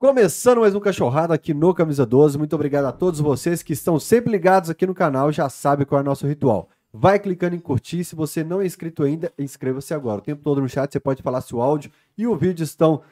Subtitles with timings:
[0.00, 2.38] Começando mais um Cachorrada aqui no Camisa 12.
[2.38, 5.98] Muito obrigado a todos vocês que estão sempre ligados aqui no canal, já sabe qual
[5.98, 6.68] é o nosso ritual.
[6.92, 10.20] Vai clicando em curtir, se você não é inscrito ainda, inscreva-se agora.
[10.20, 13.02] O tempo todo no chat você pode falar se o áudio e o vídeo estão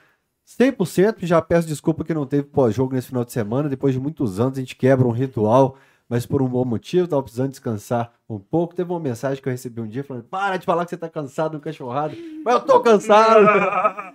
[0.46, 1.26] 100%.
[1.26, 4.56] Já peço desculpa que não teve pós-jogo nesse final de semana, depois de muitos anos
[4.56, 5.74] a gente quebra um ritual,
[6.08, 8.76] mas por um bom motivo, tava precisando descansar um pouco.
[8.76, 11.08] Teve uma mensagem que eu recebi um dia falando: "Para de falar que você tá
[11.08, 12.14] cansado no Cachorrada".
[12.44, 13.44] Mas eu tô cansado.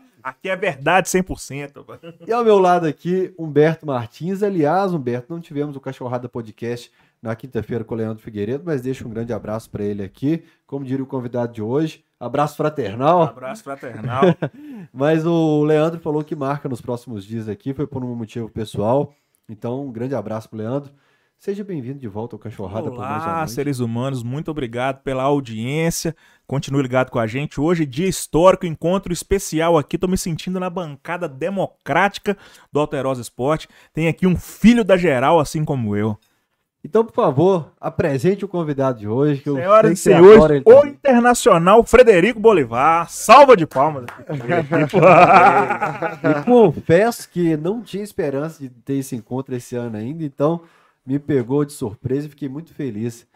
[0.23, 1.85] Aqui é verdade 100%.
[1.87, 2.13] mano.
[2.27, 4.43] E ao meu lado aqui, Humberto Martins.
[4.43, 9.05] Aliás, Humberto, não tivemos o Cachorrada Podcast na quinta-feira com o Leandro Figueiredo, mas deixa
[9.05, 10.43] um grande abraço para ele aqui.
[10.65, 13.23] Como diria o convidado de hoje, abraço fraternal.
[13.23, 14.23] Abraço fraternal.
[14.91, 19.13] Mas o Leandro falou que marca nos próximos dias aqui, foi por um motivo pessoal.
[19.47, 20.91] Então, um grande abraço pro Leandro.
[21.41, 25.23] Seja bem-vindo de volta ao Cachorrada por mais uma Olá, seres humanos, muito obrigado pela
[25.23, 26.15] audiência.
[26.45, 27.59] Continue ligado com a gente.
[27.59, 29.97] Hoje, dia histórico, encontro especial aqui.
[29.97, 32.37] Tô me sentindo na bancada democrática
[32.71, 33.67] do Alterosa Esporte.
[33.91, 36.15] Tem aqui um filho da geral, assim como eu.
[36.85, 39.41] Então, por favor, apresente o convidado de hoje.
[39.41, 43.09] Que Senhoras e senhores, ele o internacional Frederico Bolivar.
[43.09, 44.05] Salva de palmas.
[46.23, 50.61] E confesso que não tinha esperança de ter esse encontro esse ano ainda, então
[51.05, 53.27] me pegou de surpresa e fiquei muito feliz.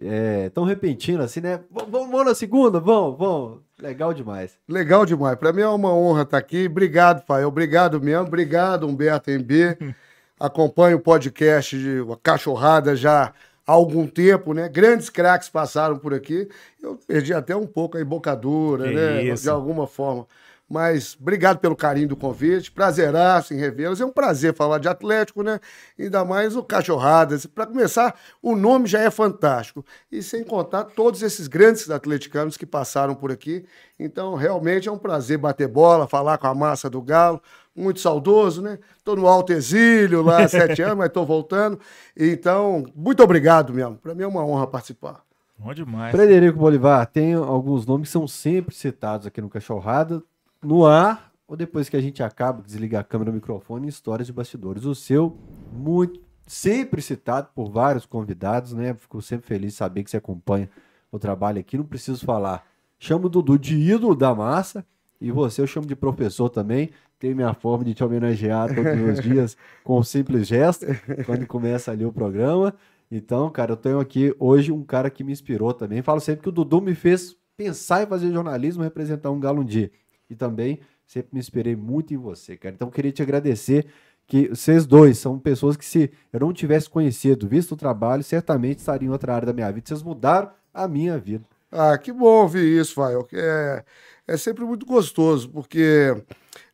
[0.00, 1.60] É, tão repentino assim, né?
[1.70, 2.80] Vamos vamos na segunda?
[2.80, 3.58] Vamos, vamos.
[3.78, 4.56] Legal demais.
[4.68, 5.36] Legal demais.
[5.36, 6.66] Para mim é uma honra estar aqui.
[6.66, 7.48] Obrigado, Fael.
[7.48, 8.26] Obrigado mesmo.
[8.26, 9.76] Obrigado, Humberto MB.
[10.40, 13.32] Acompanho o podcast de Cachorrada já
[13.66, 14.68] há algum tempo, né?
[14.68, 16.48] Grandes craques passaram por aqui.
[16.82, 19.24] Eu perdi até um pouco a embocadura, Que né?
[19.24, 19.44] isso.
[19.44, 20.26] De alguma forma.
[20.72, 22.72] Mas obrigado pelo carinho do convite.
[22.72, 24.00] Prazeraço em revê-los.
[24.00, 25.60] É um prazer falar de Atlético, né?
[25.98, 27.44] Ainda mais o Cachorradas.
[27.44, 29.84] Para começar, o nome já é fantástico.
[30.10, 33.66] E sem contar todos esses grandes atleticanos que passaram por aqui.
[34.00, 37.42] Então, realmente é um prazer bater bola, falar com a massa do Galo.
[37.76, 38.78] Muito saudoso, né?
[38.96, 41.78] Estou no alto exílio lá há sete anos, mas estou voltando.
[42.16, 43.96] Então, muito obrigado mesmo.
[43.96, 45.22] Para mim é uma honra participar.
[45.58, 46.10] Bom demais.
[46.10, 50.22] Frederico Bolivar, tem alguns nomes que são sempre citados aqui no Cachorrada,
[50.62, 54.26] no ar, ou depois que a gente acaba, desliga a câmera e o microfone, histórias
[54.26, 54.84] de bastidores.
[54.84, 55.36] O seu,
[55.72, 58.94] muito, sempre citado por vários convidados, né?
[58.94, 60.70] Fico sempre feliz de saber que você acompanha
[61.10, 61.76] o trabalho aqui.
[61.76, 62.66] Não preciso falar.
[62.98, 64.84] Chamo o Dudu de ídolo da massa,
[65.20, 66.90] e você eu chamo de professor também.
[67.18, 70.86] Tenho minha forma de te homenagear todos os dias com um simples gesto,
[71.26, 72.74] quando começa ali o programa.
[73.10, 76.02] Então, cara, eu tenho aqui hoje um cara que me inspirou também.
[76.02, 79.64] Falo sempre que o Dudu me fez pensar em fazer jornalismo, representar um galo um
[79.64, 79.90] dia.
[80.32, 82.74] E também sempre me inspirei muito em você, cara.
[82.74, 83.86] Então, queria te agradecer
[84.26, 88.78] que vocês dois são pessoas que se eu não tivesse conhecido, visto o trabalho, certamente
[88.78, 89.86] estariam em outra área da minha vida.
[89.86, 91.44] Vocês mudaram a minha vida.
[91.70, 93.26] Ah, que bom ouvir isso, Fael.
[93.32, 93.84] É,
[94.26, 96.14] é sempre muito gostoso, porque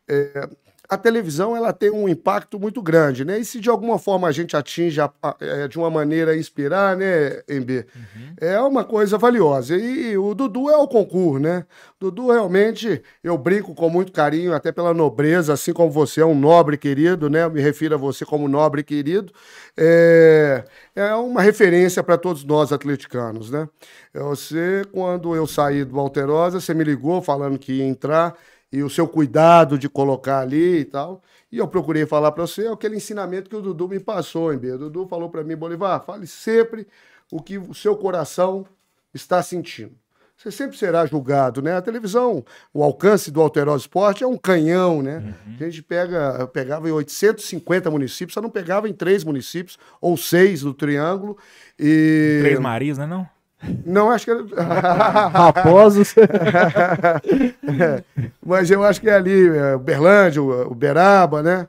[0.08, 0.48] é,
[0.91, 3.38] a televisão ela tem um impacto muito grande, né?
[3.38, 6.37] E se de alguma forma a gente atinge a- a- é, de uma maneira a
[6.37, 7.84] inspirar, né, MB?
[8.41, 9.76] É uma coisa valiosa.
[9.76, 11.66] E o Dudu é o concurso, né?
[12.00, 16.34] Dudu realmente, eu brinco com muito carinho, até pela nobreza, assim como você é um
[16.38, 17.44] nobre querido, né?
[17.44, 19.31] Eu me refiro a você como nobre querido.
[19.76, 20.65] É,
[20.97, 23.69] é uma referência para todos nós atleticanos, né?
[24.15, 28.34] Você, quando eu saí do Alterosa, você me ligou falando que ia entrar
[28.72, 31.22] e o seu cuidado de colocar ali e tal.
[31.50, 34.72] E eu procurei falar para você aquele ensinamento que o Dudu me passou, MB.
[34.72, 36.86] O Dudu falou para mim, Bolivar, fale sempre
[37.32, 38.66] o que o seu coração
[39.14, 39.92] está sentindo.
[40.36, 41.74] Você sempre será julgado, né?
[41.74, 45.34] A televisão, o alcance do Alterosa Esporte é um canhão, né?
[45.58, 50.60] A gente pega, pegava em 850 municípios, só não pegava em três municípios, ou seis
[50.60, 51.36] do Triângulo.
[51.76, 52.38] E...
[52.40, 53.28] Três Marias, né não?
[53.84, 54.32] Não, acho que.
[55.32, 56.14] Raposos.
[56.16, 58.02] É,
[58.44, 61.66] mas eu acho que é ali, é, Uberlândia, o- Uberaba, né?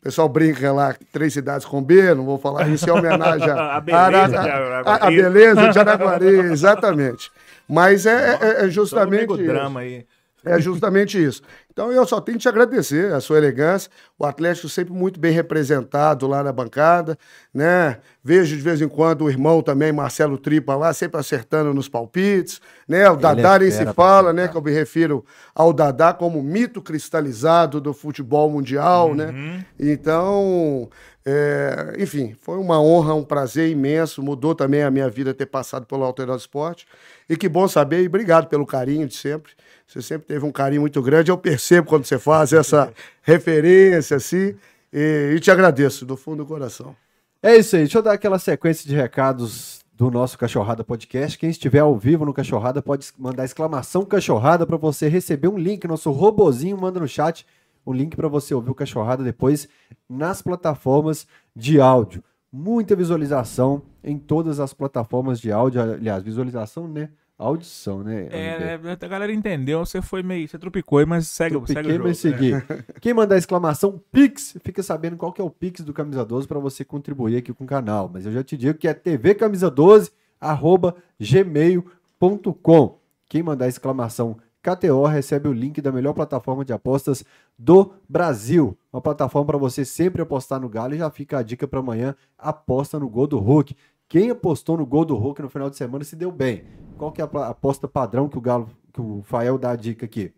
[0.00, 3.76] O pessoal brinca lá, três cidades com B, não vou falar isso, é homenagem à
[3.76, 5.02] A beleza de a, a, Araguari.
[5.04, 7.30] a beleza de Araguari, exatamente.
[7.68, 9.44] Mas é, é- é Só justamente isso.
[9.44, 10.06] drama aí.
[10.44, 11.42] É justamente isso.
[11.72, 13.90] Então eu só tenho que te agradecer a sua elegância.
[14.18, 17.16] O Atlético sempre muito bem representado lá na bancada,
[17.52, 17.98] né?
[18.22, 22.60] Vejo de vez em quando o irmão também, Marcelo Tripa lá, sempre acertando nos palpites,
[22.88, 23.08] né?
[23.10, 24.48] O Dadá nem se fala, né?
[24.48, 29.64] Que eu me refiro ao Dadá como mito cristalizado do futebol mundial, né?
[29.78, 30.88] Então,
[31.24, 34.22] é, enfim, foi uma honra, um prazer imenso.
[34.22, 36.86] Mudou também a minha vida ter passado pelo Alterosa Esporte.
[37.28, 39.52] E que bom saber, e obrigado pelo carinho de sempre.
[39.90, 41.32] Você sempre teve um carinho muito grande.
[41.32, 42.92] Eu percebo quando você faz essa
[43.22, 44.54] referência, assim,
[44.92, 46.94] e, e te agradeço do fundo do coração.
[47.42, 51.36] É isso aí, deixa eu dar aquela sequência de recados do nosso Cachorrada Podcast.
[51.36, 55.84] Quem estiver ao vivo no Cachorrada pode mandar exclamação Cachorrada para você receber um link.
[55.88, 57.44] Nosso robozinho manda no chat
[57.84, 59.68] o link para você ouvir o Cachorrada depois
[60.08, 61.26] nas plataformas
[61.56, 62.22] de áudio.
[62.52, 65.82] Muita visualização em todas as plataformas de áudio.
[65.82, 67.10] Aliás, visualização, né?
[67.40, 68.28] Audição, né?
[68.30, 70.46] É, né, a galera entendeu, você foi meio.
[70.46, 72.08] Você tropicou, mas segue, Tropiquei, segue o jogo.
[72.08, 72.52] mas segui.
[73.00, 76.58] Quem mandar exclamação Pix, fica sabendo qual que é o Pix do Camisa 12 para
[76.58, 78.10] você contribuir aqui com o canal.
[78.12, 82.98] Mas eu já te digo que é tvcamisa12 arroba gmail.com.
[83.26, 87.24] Quem mandar exclamação KTO recebe o link da melhor plataforma de apostas
[87.58, 88.76] do Brasil.
[88.92, 92.14] Uma plataforma para você sempre apostar no Galo e já fica a dica para amanhã,
[92.36, 93.74] aposta no gol do Hulk.
[94.10, 96.64] Quem apostou no gol do Hulk no final de semana se deu bem.
[96.98, 100.04] Qual que é a aposta padrão que o Galo, que o Fael dá a dica
[100.04, 100.34] aqui?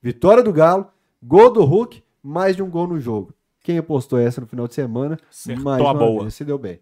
[0.00, 0.86] Vitória do Galo,
[1.20, 3.34] gol do Hulk, mais de um gol no jogo.
[3.60, 6.22] Quem apostou essa no final de semana, Acertou mais uma boa.
[6.22, 6.78] vez, se deu bem.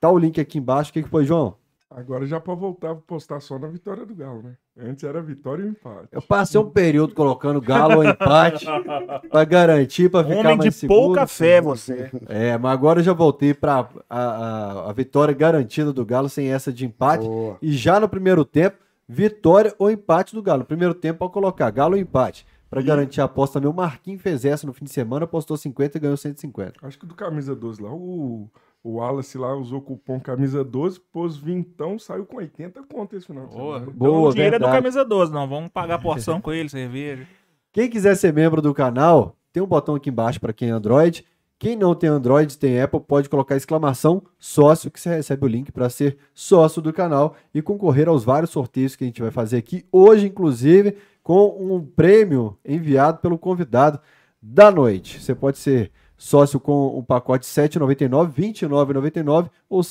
[0.00, 0.88] Tá o link aqui embaixo.
[0.88, 1.54] O que, que foi, João?
[1.90, 4.56] Agora já pode voltar a postar só na vitória do Galo, né?
[4.78, 6.08] Antes era vitória e empate.
[6.12, 8.66] Eu passei um período colocando Galo ao empate
[9.30, 11.00] para garantir, para ficar Homem mais de seguro.
[11.00, 12.10] pouca fé, você.
[12.26, 16.52] É, mas agora eu já voltei para a, a, a vitória garantida do Galo sem
[16.52, 17.24] essa de empate.
[17.24, 17.56] Boa.
[17.62, 18.76] E já no primeiro tempo,
[19.08, 20.60] vitória ou empate do Galo.
[20.60, 22.46] No primeiro tempo, pode colocar Galo ou empate.
[22.68, 26.00] Para garantir a aposta o Marquinhos fez essa no fim de semana, apostou 50 e
[26.00, 26.74] ganhou 150.
[26.82, 28.50] Acho que do camisa 12 lá, o,
[28.88, 33.26] o Wallace lá usou o cupom camisa 12, pôs vintão, saiu com 80 conto esse
[33.26, 33.80] final de Boa.
[33.80, 33.92] semana.
[33.94, 34.82] Então, Boa, o dinheiro é do verdade.
[34.82, 35.46] camisa 12, não.
[35.46, 37.26] Vamos pagar porção com ele, cerveja.
[37.70, 41.22] Quem quiser ser membro do canal, tem um botão aqui embaixo para quem é Android.
[41.58, 45.70] Quem não tem Android, tem Apple, pode colocar exclamação sócio, que você recebe o link
[45.70, 49.58] para ser sócio do canal e concorrer aos vários sorteios que a gente vai fazer
[49.58, 54.00] aqui hoje, inclusive, com um prêmio enviado pelo convidado
[54.40, 55.20] da noite.
[55.20, 59.86] Você pode ser sócio com o pacote R$ 7,99, R$ 29,99 ou R$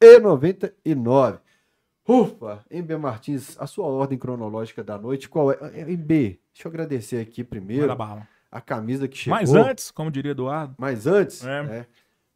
[0.00, 1.38] 139,99.
[2.06, 5.58] Ufa, MB Martins, a sua ordem cronológica da noite, qual é?
[5.74, 6.08] É, MB,
[6.52, 7.94] deixa eu agradecer aqui primeiro
[8.50, 9.38] a camisa que chegou.
[9.38, 11.62] Mas antes, como diria Eduardo, Mas antes, É.
[11.62, 11.86] né,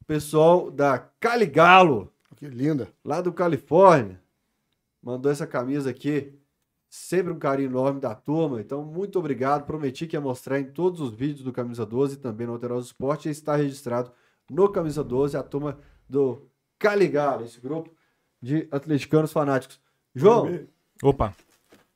[0.01, 2.89] o pessoal da Caligalo, Que linda.
[3.03, 4.21] lá do Califórnia,
[5.03, 6.35] mandou essa camisa aqui.
[6.95, 8.61] Sempre um carinho enorme da turma.
[8.61, 9.65] Então, muito obrigado.
[9.65, 12.85] Prometi que ia mostrar em todos os vídeos do Camisa 12 e também no Alterosa
[12.85, 13.29] Esporte.
[13.29, 14.13] E está registrado
[14.51, 16.47] no Camisa 12 a turma do
[16.79, 17.91] Caligalo, esse grupo
[18.43, 19.81] de atleticanos fanáticos.
[20.15, 20.67] João,
[21.03, 21.35] opa,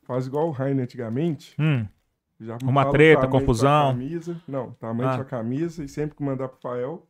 [0.04, 1.54] Faz igual o Rainer antigamente.
[1.60, 1.86] hum,
[2.40, 3.90] Já Uma treta, confusão.
[3.92, 4.40] Camisa.
[4.48, 5.16] Não, tamanho Ah.
[5.18, 5.84] da camisa.
[5.84, 7.06] E sempre que mandar pro Fael,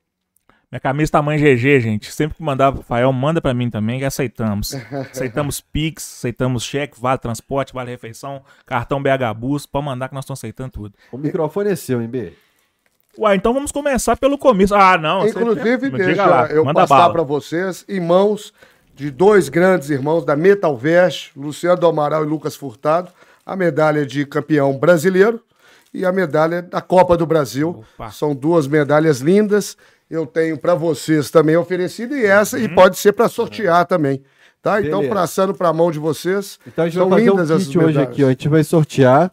[0.76, 2.12] minha camisa tamanho GG, gente.
[2.12, 4.74] Sempre que mandar pro Rafael, manda pra mim também, que aceitamos.
[5.10, 10.24] Aceitamos Pix, aceitamos cheque, vale transporte, vale refeição, cartão BH Bus, pode mandar que nós
[10.24, 10.94] estamos aceitando tudo.
[11.10, 12.32] o microfone é seu, MB.
[13.18, 14.74] Uai, então vamos começar pelo começo.
[14.74, 15.22] Ah, não.
[15.22, 18.52] você- Inclusive, Diga deixa lá, eu manda passar para vocês, irmãos
[18.94, 23.10] de dois grandes irmãos da Metal Vest, Luciano do Amaral e Lucas Furtado,
[23.44, 25.40] a medalha de campeão brasileiro
[25.94, 27.84] e a medalha da Copa do Brasil.
[27.94, 28.10] Opa.
[28.10, 29.76] São duas medalhas lindas.
[30.08, 32.64] Eu tenho para vocês também oferecido e essa, Uhum.
[32.64, 34.22] e pode ser para sortear também.
[34.62, 34.80] Tá?
[34.80, 35.14] Então, Beleza.
[35.14, 36.58] passando para a mão de vocês.
[36.66, 38.08] Então a gente São vai fazer um lindas essas kit hoje medalhas.
[38.10, 38.26] aqui, ó.
[38.26, 39.32] A gente vai sortear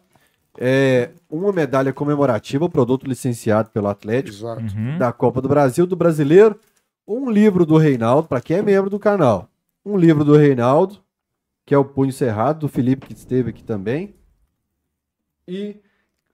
[0.59, 4.45] é, uma medalha comemorativa, produto licenciado pelo Atlético.
[4.45, 4.97] Uhum.
[4.99, 6.59] da Copa do Brasil, do Brasileiro,
[7.07, 9.49] um livro do Reinaldo, para quem é membro do canal.
[9.83, 10.99] Um livro do Reinaldo,
[11.65, 14.13] que é o Punho Cerrado, do Felipe, que esteve aqui também.
[15.47, 15.77] E,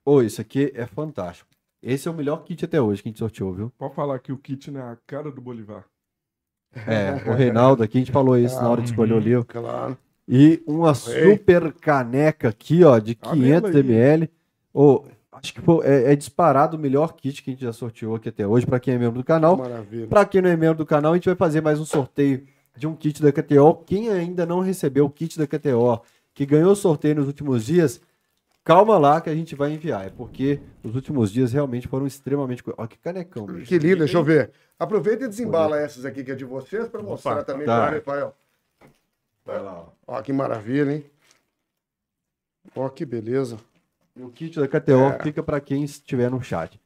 [0.06, 1.49] ô, isso aqui é fantástico.
[1.82, 3.72] Esse é o melhor kit até hoje que a gente sorteou, viu?
[3.78, 5.86] pode falar que o kit não é a cara do Bolivar.
[6.86, 9.46] É, o Reinaldo aqui, a gente falou isso na hora de escolher o livro.
[9.46, 9.98] Claro.
[10.28, 13.80] E uma super caneca aqui, ó, de Tá 500 vendo aí?
[13.92, 14.30] ml.
[14.72, 18.16] Ô, acho que foi- é, é disparado o melhor kit que a gente já sorteou
[18.16, 19.58] aqui até hoje, para quem é membro do canal.
[19.58, 20.08] Maravilha.
[20.08, 22.46] Para quem não é membro do canal, a gente vai fazer mais um sorteio
[22.78, 23.74] de um kit da KTO.
[23.86, 26.02] Quem ainda não recebeu o kit da KTO,
[26.36, 28.00] que ganhou o sorteio nos últimos dias,
[28.70, 30.06] calma lá que a gente vai enviar.
[30.06, 32.64] É porque os últimos dias realmente foram extremamente.
[32.78, 33.66] Olha que canecão, bicho.
[33.66, 34.52] Que lindo, deixa eu ver.
[34.78, 37.88] Aproveita e desembala essas aqui que é de vocês para mostrar também tá.
[37.88, 38.36] para o Rafael.
[39.44, 39.86] Vai lá, ó.
[40.06, 41.06] Ó, que maravilha, hein?
[42.76, 43.58] Ó, que beleza.
[44.16, 46.80] E o kit da KTO fica para quem estiver no chat.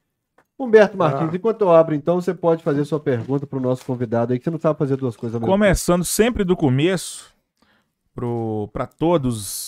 [0.57, 1.35] Humberto Martins, Ah.
[1.35, 4.45] enquanto eu abro, então, você pode fazer sua pergunta para o nosso convidado aí, que
[4.45, 7.33] você não sabe fazer duas coisas ao mesmo Começando sempre do começo,
[8.13, 8.85] pro, pra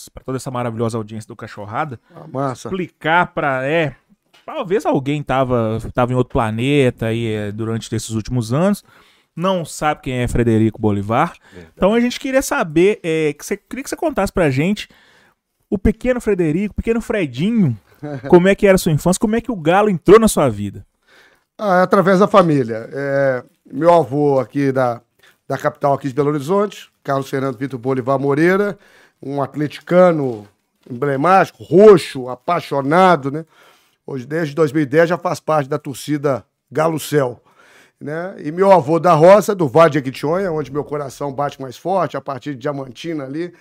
[0.05, 2.67] todos, pra toda essa maravilhosa audiência do Cachorrada, Ah, massa.
[2.67, 3.65] explicar pra.
[3.65, 3.95] É.
[4.45, 8.83] Talvez alguém tava, tava em outro planeta aí é, durante esses últimos anos.
[9.35, 11.33] Não sabe quem é Frederico Bolivar.
[11.75, 14.87] Então a gente queria saber, é, que você, queria que você contasse pra gente
[15.69, 17.77] o pequeno Frederico, o pequeno Fredinho,
[18.29, 20.47] como é que era a sua infância, como é que o Galo entrou na sua
[20.47, 20.85] vida.
[21.57, 22.87] Ah, é através da família.
[22.93, 25.01] É, meu avô aqui da,
[25.47, 28.77] da capital aqui de Belo Horizonte, Carlos Fernando Vitor Bolivar Moreira,
[29.25, 30.47] um atleticano
[30.89, 33.43] emblemático, roxo, apaixonado, né?
[34.05, 37.41] Hoje, desde 2010, já faz parte da torcida Galo Céu.
[37.99, 38.35] Né?
[38.43, 42.15] E meu avô da roça, do Vale de Equitionha, onde meu coração bate mais forte,
[42.15, 43.51] a partir de Diamantina ali.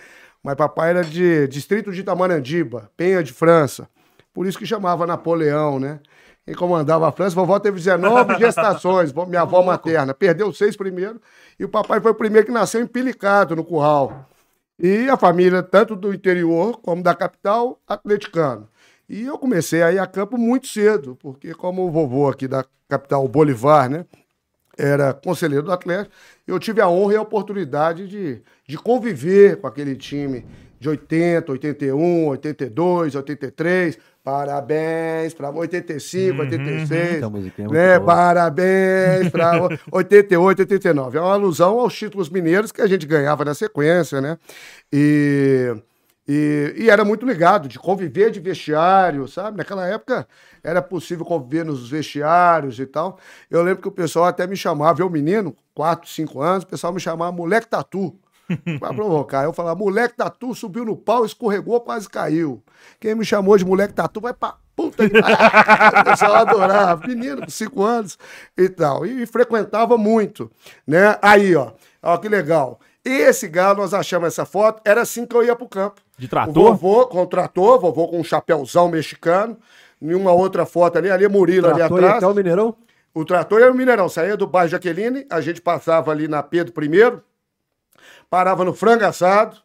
[0.42, 3.88] Mas papai era de distrito de Itamanandiba, Penha de França.
[4.34, 6.00] Por isso que chamava Napoleão, né?
[6.44, 10.12] Quem comandava a França, vovó teve 19 gestações, minha avó materna.
[10.12, 11.18] Perdeu seis primeiro
[11.58, 14.28] e o papai foi o primeiro que nasceu empilicado no curral.
[14.78, 18.68] E a família, tanto do interior como da capital, atleticano.
[19.08, 22.64] E eu comecei a ir a campo muito cedo, porque como o vovô aqui da
[22.88, 24.04] capital, Bolivar, né,
[24.76, 26.14] era conselheiro do Atlético,
[26.46, 30.44] eu tive a honra e a oportunidade de, de conviver com aquele time
[30.80, 37.16] de 80, 81, 82, 83, Parabéns para 85, uhum, 86.
[37.16, 38.00] Então, é né?
[38.00, 41.18] Parabéns para 88, 89.
[41.18, 44.38] É uma alusão aos títulos mineiros que a gente ganhava na sequência, né?
[44.90, 45.76] E,
[46.26, 49.58] e, e, era muito ligado de conviver de vestiário, sabe?
[49.58, 50.26] Naquela época
[50.62, 53.18] era possível conviver nos vestiários e tal.
[53.50, 56.94] Eu lembro que o pessoal até me chamava, eu menino, 4, 5 anos, o pessoal
[56.94, 58.18] me chamava moleque tatu.
[58.78, 59.44] Pra provocar.
[59.44, 62.62] Eu falava, moleque tatu subiu no pau, escorregou, quase caiu.
[63.00, 67.06] Quem me chamou de moleque tatu vai pra puta que O pessoal adorava.
[67.06, 68.18] Menino com 5 anos
[68.56, 69.06] e tal.
[69.06, 70.50] E, frequentava muito,
[70.86, 71.16] né?
[71.22, 71.72] Aí, ó.
[72.02, 72.78] Ó, que legal.
[73.04, 76.00] Esse galo, nós achamos essa foto, era assim que eu ia pro campo.
[76.16, 76.56] De trator?
[76.56, 79.58] O vovô com trator, vovô com um chapéuzão mexicano.
[80.00, 82.16] Em uma outra foto ali, ali é Murilo trator ali atrás.
[82.16, 82.74] até o Mineirão?
[83.14, 84.08] O trator era o Mineirão.
[84.08, 87.20] Saía do bairro Jaqueline, a gente passava ali na Pedro I,
[88.28, 89.56] parava no frango assado.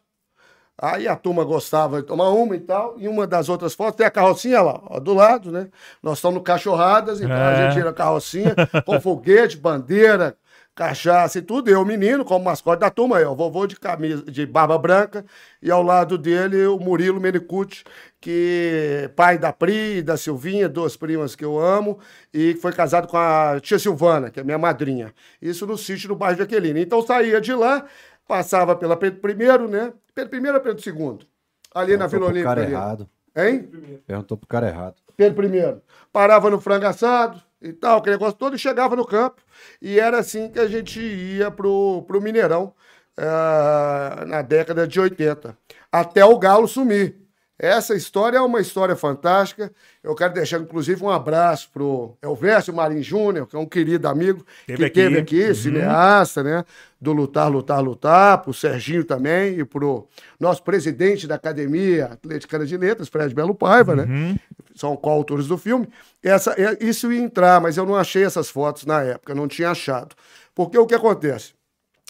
[0.82, 2.94] Aí a turma gostava de tomar uma e tal.
[2.98, 5.68] E uma das outras fotos tem a carrocinha lá, ó, do lado, né?
[6.02, 7.54] Nós estamos no Cachorradas, então é.
[7.54, 8.54] a gente tira a carrocinha
[8.86, 10.36] com foguete, bandeira,
[10.74, 11.68] cachaça e tudo.
[11.68, 15.26] Eu, menino, como mascote da turma, aí, ó, vovô de camisa, de barba branca,
[15.60, 17.84] e ao lado dele o Murilo Menicucci,
[18.18, 21.98] que pai da Pri e da Silvinha, duas primas que eu amo,
[22.32, 25.12] e foi casado com a tia Silvana, que é minha madrinha.
[25.42, 26.80] Isso no sítio do bairro de Aquelina.
[26.80, 27.84] Então saía de lá,
[28.30, 29.92] passava pela Pedro I, né?
[30.14, 31.28] Pedro I ou Pedro II?
[31.74, 32.48] Ali na Vila Olímpica.
[32.48, 32.72] cara ali.
[32.72, 33.10] errado.
[33.36, 33.68] Hein?
[34.06, 34.94] Perguntou pro cara errado.
[35.16, 35.82] Pedro I.
[36.12, 39.42] Parava no frango assado e tal, aquele negócio todo, e chegava no campo.
[39.82, 42.72] E era assim que a gente ia pro, pro Mineirão
[43.18, 45.58] uh, na década de 80.
[45.90, 47.18] Até o Galo sumir.
[47.58, 49.72] Essa história é uma história fantástica.
[50.02, 54.46] Eu quero deixar, inclusive, um abraço pro Elvésio Marim Júnior, que é um querido amigo
[54.66, 54.94] teve que aqui.
[54.94, 55.54] teve aqui, uhum.
[55.54, 56.64] cineasta, né?
[56.98, 62.78] Do Lutar, Lutar, Lutar, pro Serginho também e pro nosso presidente da Academia Atleticana de
[62.78, 64.04] Letras, Fred Belo Paiva, né?
[64.04, 64.32] uhum.
[64.32, 64.36] né?
[64.74, 65.86] São coautores do filme.
[66.22, 69.70] Essa, é, isso ia entrar, mas eu não achei essas fotos na época, não tinha
[69.70, 70.16] achado.
[70.54, 71.52] Porque o que acontece?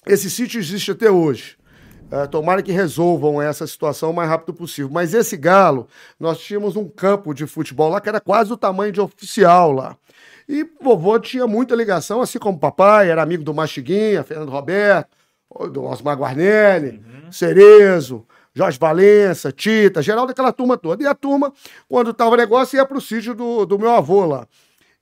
[0.06, 1.56] Esse sítio existe até hoje.
[2.10, 4.90] Uh, tomara que resolvam essa situação o mais rápido possível.
[4.92, 5.86] Mas esse galo,
[6.18, 9.96] nós tínhamos um campo de futebol lá que era quase o tamanho de oficial lá.
[10.48, 15.16] E vovô tinha muita ligação, assim como papai, era amigo do Mastiguinha, Fernando Roberto,
[15.72, 17.30] do Osmar Guarnelli, uhum.
[17.30, 21.04] Cerezo, Jorge Valença, Tita, geral daquela turma toda.
[21.04, 21.52] E a turma,
[21.88, 24.46] quando tava negócio, ia pro sítio do, do meu avô lá.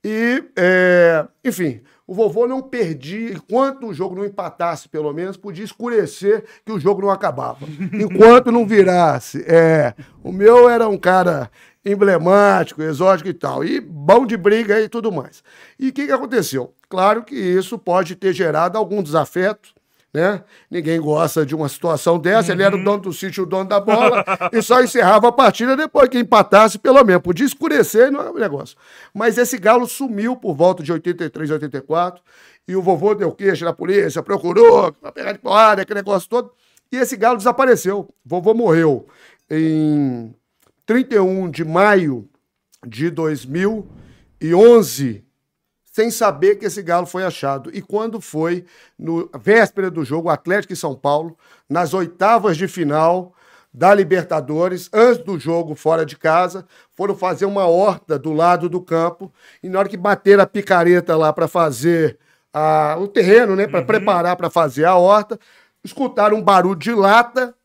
[0.04, 5.62] E, é, enfim, o vovô não perdia, enquanto o jogo não empatasse, pelo menos, podia
[5.62, 7.66] escurecer que o jogo não acabava.
[7.92, 9.44] Enquanto não virasse.
[9.46, 11.50] É, o meu era um cara
[11.84, 15.44] emblemático, exótico e tal, e bom de briga e tudo mais.
[15.78, 16.72] E o que, que aconteceu?
[16.88, 19.74] Claro que isso pode ter gerado algum desafeto,
[20.12, 20.42] né?
[20.70, 22.48] Ninguém gosta de uma situação dessa.
[22.48, 22.54] Uhum.
[22.54, 22.84] Ele era o uhum.
[22.84, 26.78] dono do sítio, o dono da bola, e só encerrava a partida depois que empatasse,
[26.78, 27.22] pelo menos.
[27.22, 28.76] Podia escurecer, não é um negócio.
[29.12, 32.22] Mas esse galo sumiu por volta de 83, 84,
[32.66, 36.52] e o vovô deu queixa na polícia, procurou, pra pegar de porrada, aquele negócio todo,
[36.90, 38.00] e esse galo desapareceu.
[38.00, 39.06] O vovô morreu
[39.50, 40.34] em
[40.84, 42.28] 31 de maio
[42.86, 45.27] de 2011
[45.98, 47.70] sem saber que esse galo foi achado.
[47.74, 48.64] E quando foi,
[48.96, 51.36] no véspera do jogo, Atlético e São Paulo,
[51.68, 53.34] nas oitavas de final
[53.74, 56.64] da Libertadores, antes do jogo fora de casa,
[56.94, 61.16] foram fazer uma horta do lado do campo, e na hora que bateram a picareta
[61.16, 62.16] lá para fazer
[62.54, 63.86] a, o terreno, né, para uhum.
[63.86, 65.36] preparar para fazer a horta,
[65.82, 67.56] escutaram um barulho de lata,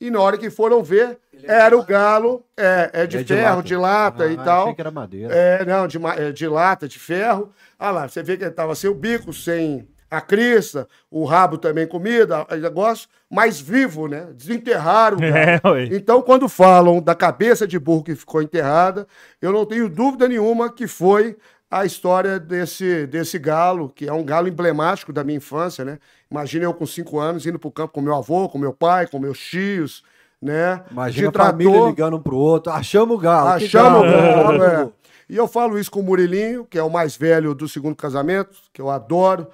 [0.00, 3.62] e na hora que foram ver, é era o galo, é, é de é ferro,
[3.62, 4.62] de lata, de lata ah, e tal.
[4.62, 5.34] Achei que era madeira.
[5.34, 7.52] É, não, de, é, de lata, de ferro.
[7.78, 11.56] Ah lá, você vê que ele tava sem o bico, sem a crista, o rabo
[11.56, 14.28] também comida, negócio, mas vivo, né?
[14.34, 15.18] Desenterraram.
[15.30, 15.60] É,
[15.94, 19.06] então, quando falam da cabeça de burro que ficou enterrada,
[19.40, 21.36] eu não tenho dúvida nenhuma que foi
[21.70, 25.98] a história desse, desse galo, que é um galo emblemático da minha infância, né?
[26.28, 29.06] Imagina eu com cinco anos indo para o campo com meu avô, com meu pai,
[29.06, 30.02] com meus tios,
[30.42, 30.82] né?
[30.90, 32.72] Imagina a família ligando um pro outro.
[32.72, 33.50] Achamos o galo.
[33.50, 34.88] Achamos o galo, é.
[35.28, 38.56] E eu falo isso com o Murilinho, que é o mais velho do segundo casamento,
[38.72, 39.46] que eu adoro.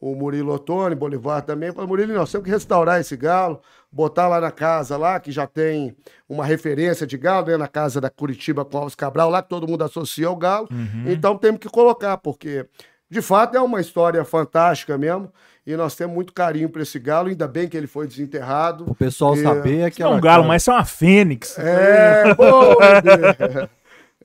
[0.00, 1.72] O Murilo Ottoni, Bolivar também.
[1.72, 3.60] Fala, Murilo, nós temos que restaurar esse galo,
[3.90, 5.96] botar lá na casa lá, que já tem
[6.28, 7.56] uma referência de galo, né?
[7.56, 10.68] Na casa da Curitiba com Alves Cabral, lá que todo mundo associa ao galo.
[11.06, 12.66] Então temos que colocar, porque
[13.10, 15.32] de fato é uma história fantástica mesmo.
[15.66, 18.84] E nós temos muito carinho por esse galo, ainda bem que ele foi desenterrado.
[18.90, 21.58] O pessoal E- saber é não é aquela um galo, mas isso é uma fênix.
[21.58, 22.76] É, boa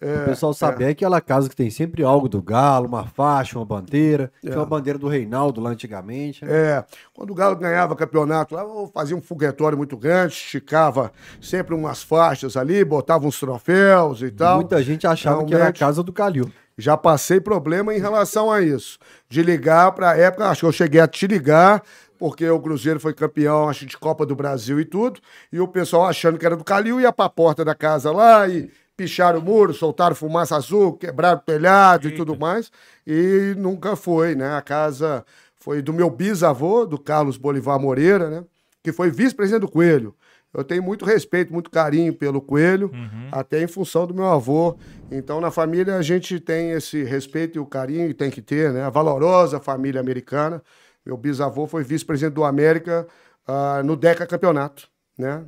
[0.03, 0.21] ideia.
[0.21, 3.65] O pessoal saber é aquela casa que tem sempre algo do galo, uma faixa, uma
[3.65, 4.31] bandeira.
[4.41, 4.57] Tinha É.
[4.57, 6.45] uma bandeira do Reinaldo lá antigamente.
[6.45, 6.51] né?
[6.53, 12.01] É, quando o Galo ganhava campeonato lá, fazia um foguetório muito grande, esticava sempre umas
[12.03, 14.57] faixas ali, botava uns troféus e tal.
[14.57, 15.79] Muita gente achava que era a Realmente.
[15.79, 16.51] casa do Calil.
[16.77, 18.97] Já passei problema em relação a isso.
[19.29, 21.83] De ligar para a época, acho que eu cheguei a te ligar,
[22.17, 25.19] porque o Cruzeiro foi campeão, acho, de Copa do Brasil e tudo,
[25.51, 28.47] e o pessoal achando que era do Calil, ia para a porta da casa lá
[28.47, 32.71] e picharam o muro, soltaram fumaça azul, quebraram o telhado e tudo mais,
[33.05, 34.55] e nunca foi, né?
[34.55, 38.43] A casa foi do meu bisavô, do Carlos Bolivar Moreira, né?
[38.83, 40.15] Que foi vice-presidente do Coelho.
[40.53, 42.91] Eu tenho muito respeito, muito carinho pelo Coelho,
[43.31, 44.77] até em função do meu avô.
[45.09, 48.71] Então, na família, a gente tem esse respeito e o carinho, e tem que ter,
[48.71, 48.83] né?
[48.83, 50.61] A valorosa família americana.
[51.03, 53.07] Meu bisavô foi vice-presidente do América
[53.47, 55.43] ah, no Deca Campeonato, né?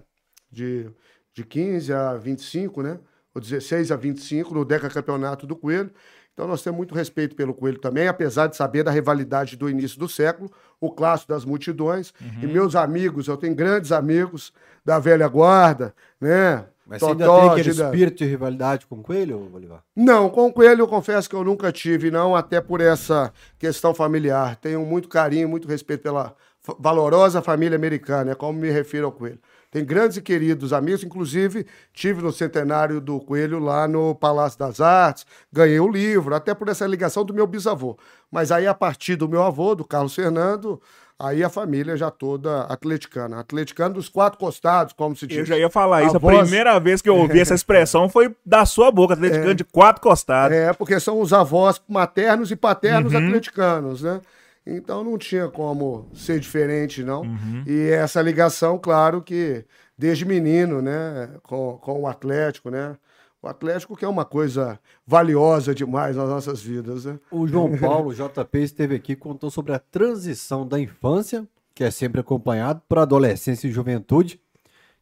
[0.52, 0.90] De,
[1.34, 3.00] de 15 a 25, né?
[3.36, 5.92] Ou 16 a 25 no Deca Campeonato do Coelho.
[6.34, 10.00] Então nós temos muito respeito pelo Coelho também, apesar de saber da rivalidade do início
[10.00, 10.52] do século,
[10.82, 12.14] o clássico das multidões.
[12.42, 14.52] E meus amigos, eu tenho grandes amigos
[14.84, 16.66] da velha guarda, né?
[16.86, 19.82] Mas você ainda Totó, tem aquele espírito de rivalidade com o Coelho, Bolivar?
[19.96, 23.94] não, com o Coelho eu confesso que eu nunca tive, não, até por essa questão
[23.94, 24.56] familiar.
[24.58, 26.36] Tenho muito carinho, muito respeito pela
[26.80, 29.40] valorosa família americana, é como me refiro ao Coelho.
[29.76, 34.80] Tem grandes e queridos amigos, inclusive tive no centenário do Coelho lá no Palácio das
[34.80, 37.98] Artes, ganhei o livro, até por essa ligação do meu bisavô.
[38.32, 40.82] Mas aí, a partir do meu avô, do Carlos Fernando,
[41.20, 43.38] aí a família já toda atleticana.
[43.42, 45.40] Atleticana dos quatro costados, como se diz.
[45.40, 46.16] Eu já ia falar isso.
[46.16, 49.66] A, voz- primeira vez que eu ouvi essa expressão foi da sua boca, atleticano de
[49.66, 50.56] quatro costados.
[50.56, 54.22] É, porque são os avós maternos e paternos atleticanos, né?
[54.66, 57.24] Então não tinha como ser diferente, não.
[57.68, 59.64] E essa ligação, claro que
[59.98, 62.98] desde menino, né, com, com o Atlético, né?
[63.42, 67.20] O Atlético que é uma coisa valiosa demais nas nossas vidas, né?
[67.30, 71.92] O João Paulo, JP, esteve aqui e contou sobre a transição da infância, que é
[71.92, 74.42] sempre acompanhado, para adolescência e juventude,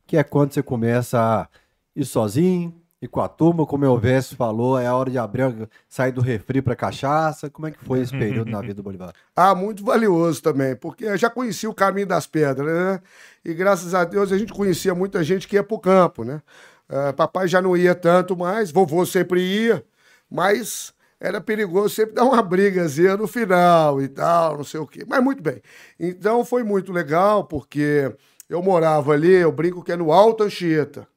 [0.06, 1.48] que é quando você começa a
[1.96, 5.70] ir sozinho, ir com a turma, como o Elvésio falou, é a hora de abrir,
[5.90, 7.50] sair do refri para cachaça.
[7.50, 9.14] Como é que foi esse período na vida do Bolivar?
[9.36, 13.02] Ah, muito valioso também, porque eu já conhecia o caminho das pedras, né?
[13.44, 16.40] E graças a Deus a gente conhecia muita gente que ia pro campo, né?
[16.88, 19.84] Ah, papai já não ia tanto mais, vovô sempre ia,
[20.30, 25.04] mas era perigoso sempre dar uma brigazinha no final e tal, não sei o quê.
[25.08, 25.62] Mas muito bem.
[26.00, 28.14] Então foi muito legal, porque
[28.48, 31.08] eu morava ali, eu brinco que é no Alto Anchieta.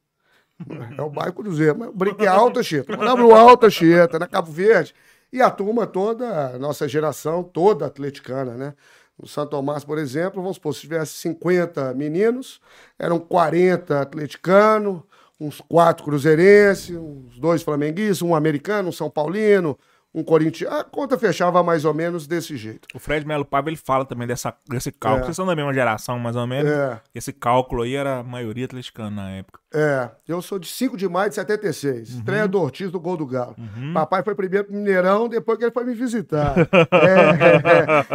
[0.96, 2.92] É o bairro Cruzeiro, mas eu brinco que Alto Anchieta.
[2.92, 4.94] Eu morava no Alto Anchieta, na Cabo Verde.
[5.32, 8.74] E a turma toda, a nossa geração toda atleticana, né?
[9.20, 12.60] No Santo Tomás, por exemplo, vamos supor, se tivesse 50 meninos,
[12.98, 15.02] eram 40 atleticanos,
[15.40, 19.78] uns quatro cruzeirenses, uns dois flamenguistas, um americano, um São Paulino,
[20.14, 20.76] um corintiano.
[20.76, 22.88] A conta fechava mais ou menos desse jeito.
[22.94, 25.22] O Fred Melo Paiva, ele fala também dessa, desse cálculo.
[25.22, 25.26] É.
[25.26, 26.70] Vocês são da mesma geração, mais ou menos.
[26.70, 27.00] É.
[27.14, 29.60] Esse cálculo aí era a maioria atleticana na época.
[29.78, 33.26] É, eu sou de 5 de maio de 76, estreia do Ortiz do Gol do
[33.26, 33.54] Galo.
[33.92, 36.54] Papai foi primeiro pro Mineirão, depois que ele foi me visitar.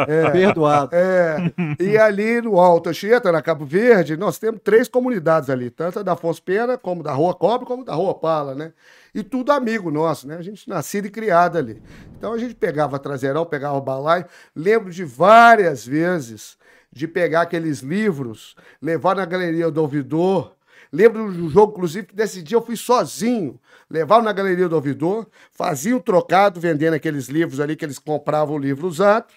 [0.02, 0.32] é, é, é.
[0.32, 0.89] Perdoado.
[0.95, 6.00] É, e ali no Alto Anchieta, na Cabo Verde, nós temos três comunidades ali, tanto
[6.00, 8.74] a da Afonso Pena, como da Rua Cobre, como da Rua Pala, né?
[9.13, 10.38] E tudo amigo nosso, né?
[10.38, 11.80] A gente nascido e criado ali.
[12.17, 14.26] Então a gente pegava traseirão, pegava balaio.
[14.56, 16.58] Lembro de várias vezes
[16.91, 20.54] de pegar aqueles livros, levar na galeria do ouvidor.
[20.91, 23.60] Lembro do jogo, inclusive, que desse dia eu fui sozinho.
[23.89, 28.56] Levava na galeria do ouvidor, fazia um trocado vendendo aqueles livros ali que eles compravam
[28.56, 29.34] o livro usado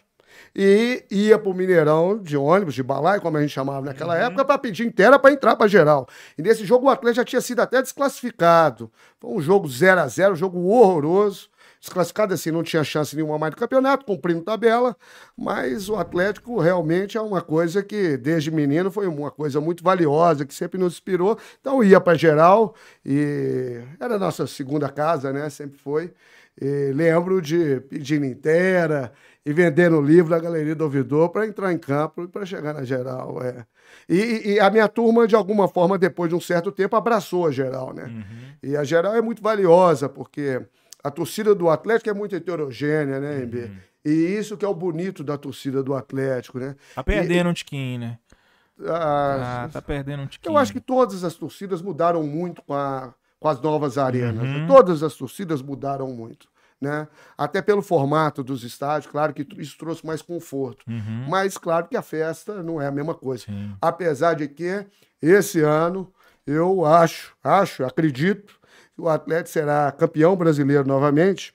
[0.54, 4.58] e ia pro Mineirão de ônibus, de balaio, como a gente chamava naquela época, para
[4.58, 6.08] pedir inteira para entrar para geral.
[6.38, 8.90] E nesse jogo o Atlético já tinha sido até desclassificado.
[9.20, 11.48] Foi um jogo 0 a 0 um jogo horroroso.
[11.84, 14.96] Desclassificado assim, não tinha chance nenhuma mais do campeonato, cumprindo tabela,
[15.36, 20.46] mas o Atlético realmente é uma coisa que, desde menino, foi uma coisa muito valiosa,
[20.46, 21.38] que sempre nos inspirou.
[21.60, 25.50] Então ia para geral e era a nossa segunda casa, né?
[25.50, 26.10] Sempre foi.
[26.58, 29.12] E lembro de pedindo inteira
[29.44, 32.82] e vendendo livro na Galeria do Ouvidor para entrar em campo e para chegar na
[32.82, 33.42] geral.
[33.42, 33.66] É.
[34.08, 37.50] E, e a minha turma, de alguma forma, depois de um certo tempo, abraçou a
[37.50, 38.04] geral, né?
[38.62, 40.62] E a geral é muito valiosa, porque
[41.04, 43.70] A torcida do Atlético é muito heterogênea, né, MB?
[44.04, 46.74] E isso que é o bonito da torcida do Atlético, né?
[46.94, 48.18] Tá perdendo um tiquinho, né?
[48.86, 50.52] Ah, Ah, tá perdendo um tiquinho.
[50.52, 54.42] eu acho que todas as torcidas mudaram muito com, a- com as novas arenas.
[54.42, 54.56] né?
[54.60, 54.66] Uhum.
[54.66, 56.48] Todas as torcidas mudaram muito.
[56.80, 57.06] Né?
[57.38, 60.84] Até pelo formato dos estádios, claro que isso trouxe mais conforto.
[60.88, 61.26] Uhum.
[61.28, 63.44] Mas claro que a festa não é a mesma coisa.
[63.44, 63.72] Sim.
[63.80, 64.84] Apesar de que
[65.22, 66.12] esse ano
[66.46, 68.54] eu acho, acho, acredito
[68.94, 71.54] que o Atlético será campeão brasileiro novamente.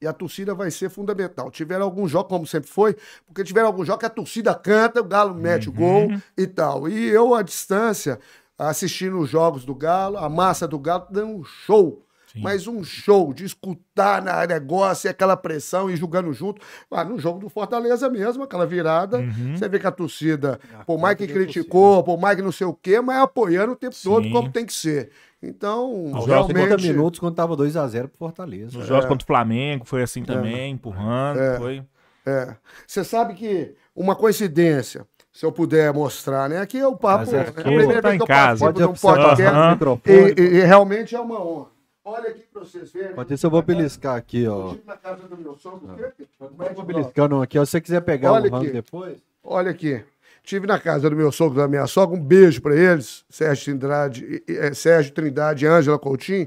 [0.00, 1.50] E a torcida vai ser fundamental.
[1.50, 2.94] Tiveram alguns jogos, como sempre foi,
[3.26, 6.88] porque tiveram alguns jogos que a torcida canta, o Galo mete o gol e tal.
[6.88, 8.18] E eu, à distância,
[8.58, 12.02] assistindo os jogos do Galo, a massa do Galo dando um show.
[12.30, 12.40] Sim.
[12.42, 16.60] Mas um show de escutar na negócio, e aquela pressão e jogando junto.
[16.90, 19.56] Ah, no jogo do Fortaleza mesmo, aquela virada, Uhum.
[19.56, 22.66] você vê que a torcida, A por mais que criticou, por mais que não sei
[22.66, 24.32] o quê, mas apoiando o tempo todo Sim.
[24.32, 25.10] como tem que ser.
[25.48, 26.88] Então, Aos Aos 30 realmente.
[26.88, 28.78] minutos, quando tava 2x0 pro Fortaleza.
[28.78, 31.38] Nos jogos contra o Flamengo foi assim também, empurrando.
[31.40, 31.58] É.
[31.58, 31.82] Foi.
[32.26, 32.56] É.
[32.86, 36.58] Você sabe que uma coincidência, se eu puder mostrar, né?
[36.60, 37.18] Aqui é o papo.
[37.26, 38.64] Mas é é a aqui, primeira tá vez em que eu casa.
[38.64, 40.10] participo Pode de um podcast.
[40.10, 41.66] E, e- e realmente é uma honra.
[42.06, 43.14] Olha aqui pra vocês verem.
[43.14, 44.74] Pode ser se eu vou beliscar aqui, Eu ó.
[44.86, 45.88] na casa do meu sogro?
[45.98, 47.64] Eu vou beliscando aqui, ó.
[47.64, 48.70] Se você quiser pegar Olha o aqui.
[48.70, 49.16] depois.
[49.42, 50.02] Olha aqui.
[50.44, 53.64] Tive na casa do meu sogro e da minha sogra, um beijo pra eles, Sérgio
[53.64, 56.46] Trindade, eh, Sérgio Trindade e Ângela Coutinho.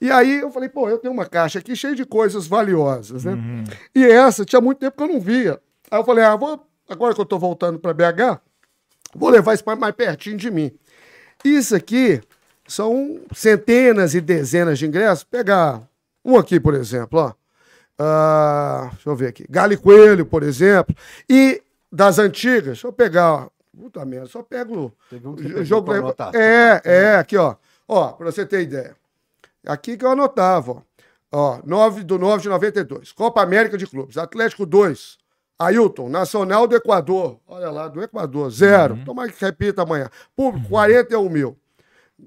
[0.00, 3.36] E aí eu falei, pô, eu tenho uma caixa aqui cheia de coisas valiosas, né?
[3.94, 5.60] E essa tinha muito tempo que eu não via.
[5.90, 8.40] Aí eu falei, ah, vou, agora que eu tô voltando pra BH,
[9.14, 10.72] vou levar isso mais pertinho de mim.
[11.44, 12.22] Isso aqui
[12.66, 15.22] são centenas e dezenas de ingressos.
[15.22, 15.82] Pegar
[16.24, 17.32] um aqui, por exemplo, ó.
[17.98, 19.44] Ah, deixa eu ver aqui.
[19.48, 20.96] Galo e Coelho, por exemplo.
[21.28, 21.62] E
[21.94, 23.48] das antigas, deixa eu pegar, ó.
[23.76, 25.92] Puta merda, só pego o jogo.
[25.92, 26.40] da- anotação.
[26.40, 27.56] É, é, aqui, ó.
[27.88, 28.94] Ó, pra você ter ideia.
[29.66, 30.82] Aqui que eu anotava, ó.
[31.32, 33.10] Ó, 9 do 9 de 92.
[33.10, 34.16] Copa América de Clubes.
[34.16, 35.18] Atlético 2.
[35.58, 37.38] Ailton, Nacional do Equador.
[37.46, 38.96] Olha lá, do Equador, zero.
[39.04, 40.08] Tomara que repita amanhã.
[40.36, 41.56] Público, 41 mil.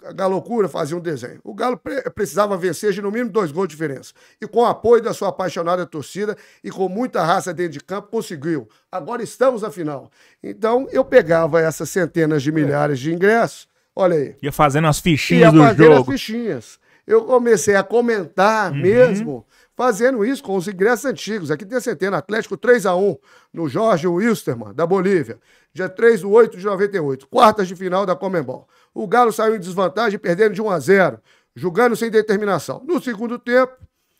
[0.03, 1.39] A Galocura fazia um desenho.
[1.43, 4.11] O Galo pre- precisava vencer de no mínimo dois gols de diferença.
[4.41, 8.09] E com o apoio da sua apaixonada torcida e com muita raça dentro de campo,
[8.09, 8.67] conseguiu.
[8.91, 10.11] Agora estamos na final.
[10.43, 13.67] Então, eu pegava essas centenas de milhares de ingressos.
[13.95, 16.79] Olha aí Ia fazendo as ia fichinhas do fazer as fichinhas.
[17.07, 18.81] Eu comecei a comentar Uhum.
[18.81, 19.47] mesmo,
[19.77, 21.49] fazendo isso com os ingressos antigos.
[21.49, 23.17] Aqui tem a centena, Atlético 3x1
[23.53, 25.39] no Jorge Wilstermann, da Bolívia.
[25.73, 28.67] Dia 3 do 8 de 98, quartas de final da Comembol.
[28.97, 31.19] O Galo saiu em desvantagem, perdendo de 1 a 0
[31.55, 32.83] jogando sem determinação.
[32.87, 33.73] No segundo tempo,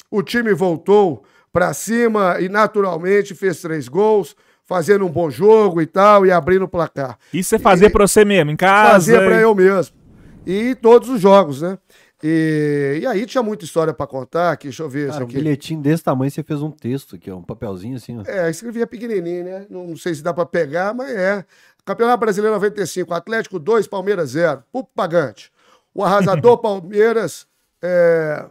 [0.09, 4.35] o time voltou para cima e naturalmente fez três gols,
[4.65, 8.23] fazendo um bom jogo e tal, e abrindo o placar Isso você fazia pra você
[8.23, 8.91] mesmo, em casa.
[8.91, 9.95] fazia pra eu mesmo.
[10.45, 11.77] E todos os jogos, né?
[12.23, 15.35] E, e aí tinha muita história pra contar, aqui, deixa eu ver Cara, um aqui.
[15.35, 17.37] bilhetinho desse tamanho, você fez um texto aqui, ó.
[17.37, 18.23] Um papelzinho assim, ó.
[18.25, 19.65] É, escrevia pequenininho, né?
[19.69, 21.45] Não, não sei se dá pra pegar, mas é.
[21.87, 24.61] Campeonato Brasileiro 95, Atlético 2, Palmeiras 0.
[24.73, 25.49] Pupo Pagante.
[25.95, 27.47] O arrasador Palmeiras
[27.81, 28.45] é,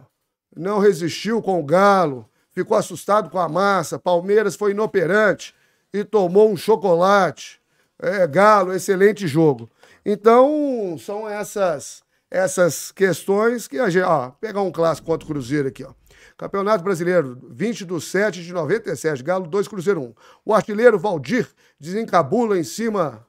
[0.55, 3.99] não resistiu com o Galo, ficou assustado com a massa.
[3.99, 5.53] Palmeiras foi inoperante
[5.93, 7.61] e tomou um chocolate.
[8.01, 9.69] É, Galo, excelente jogo.
[10.03, 14.03] Então, são essas essas questões que a gente.
[14.03, 15.93] Ó, pegar um clássico contra o Cruzeiro aqui, ó.
[16.35, 20.13] Campeonato Brasileiro, 20 de 7 de 97, Galo 2, Cruzeiro 1.
[20.43, 21.47] O artilheiro Valdir
[21.79, 23.26] desencabula em cima.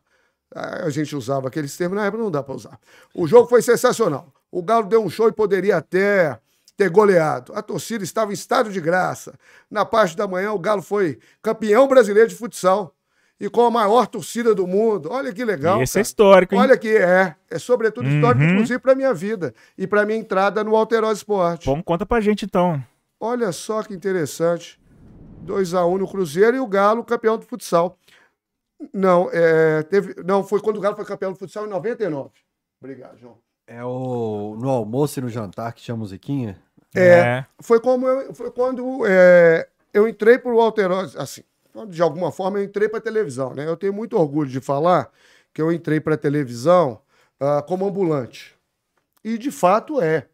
[0.55, 2.79] A gente usava aqueles termos, na época não dá para usar.
[3.15, 4.33] O jogo foi sensacional.
[4.51, 6.39] O Galo deu um show e poderia até
[6.77, 7.53] ter goleado.
[7.55, 9.35] A torcida estava em estado de graça.
[9.71, 12.95] Na parte da manhã, o Galo foi campeão brasileiro de futsal
[13.39, 15.11] e com a maior torcida do mundo.
[15.13, 15.83] Olha que legal.
[15.83, 16.61] Esse é histórico, hein?
[16.63, 17.35] Olha aqui, é.
[17.51, 18.51] É sobretudo histórico, Uhum.
[18.53, 21.67] inclusive, para minha vida e para minha entrada no Alterosa Esporte.
[21.67, 22.83] Vamos, conta pra gente então.
[23.21, 24.81] Olha só que interessante.
[25.45, 27.99] 2x1 no Cruzeiro e o Galo campeão do futsal.
[28.93, 32.31] Não, é, teve, não, foi quando o Galo foi campeão do futsal em 99.
[32.81, 33.38] Obrigado, João.
[33.67, 36.62] É o no almoço e no jantar que tinha musiquinha.
[36.95, 41.43] É, Foi, como eu, foi quando é, eu entrei para o Alterosa, assim,
[41.88, 43.67] de alguma forma eu entrei para televisão, né?
[43.69, 45.11] Eu tenho muito orgulho de falar
[45.53, 47.01] que eu entrei para televisão
[47.38, 48.57] ah, como ambulante.
[49.23, 50.29] E de fato é,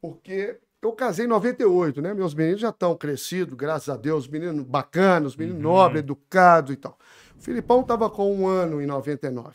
[0.00, 2.14] porque eu casei em 98, né?
[2.14, 6.98] Meus meninos já estão crescidos, graças a Deus, meninos bacanas, meninos nobres, educados e tal.
[7.38, 9.54] O Filipão estava com um ano em 99.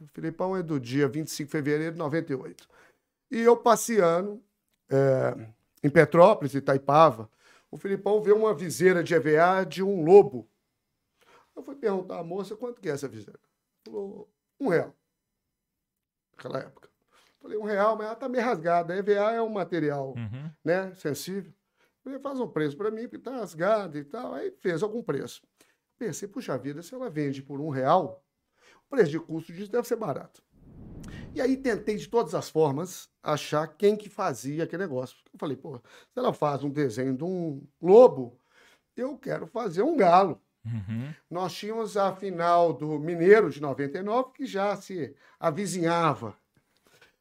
[0.00, 2.68] O Filipão é do dia 25 de fevereiro de 98.
[3.30, 4.42] E eu passeando
[4.88, 5.48] é,
[5.82, 7.30] em Petrópolis, Itaipava,
[7.70, 10.48] o Filipão vê uma viseira de EVA de um lobo.
[11.54, 13.38] Eu fui perguntar à moça quanto que é essa viseira.
[13.84, 14.94] Falou, um real.
[16.32, 16.88] Naquela época.
[17.40, 18.92] Falei, um real, mas ela tá meio rasgada.
[18.92, 20.50] A EVA é um material Uhum.
[20.64, 21.52] né, sensível.
[22.02, 24.34] Falei, faz um preço para mim, porque tá rasgado e tal.
[24.34, 25.42] Aí fez algum preço.
[26.00, 28.24] Pensei, puxa vida, se ela vende por um real,
[28.86, 30.42] o preço de custo disso deve ser barato.
[31.34, 35.18] E aí tentei de todas as formas achar quem que fazia aquele negócio.
[35.30, 38.34] Eu falei, pô, se ela faz um desenho de um lobo,
[38.96, 40.40] eu quero fazer um galo.
[40.64, 41.12] Uhum.
[41.30, 46.34] Nós tínhamos a final do Mineiro de 99, que já se avizinhava.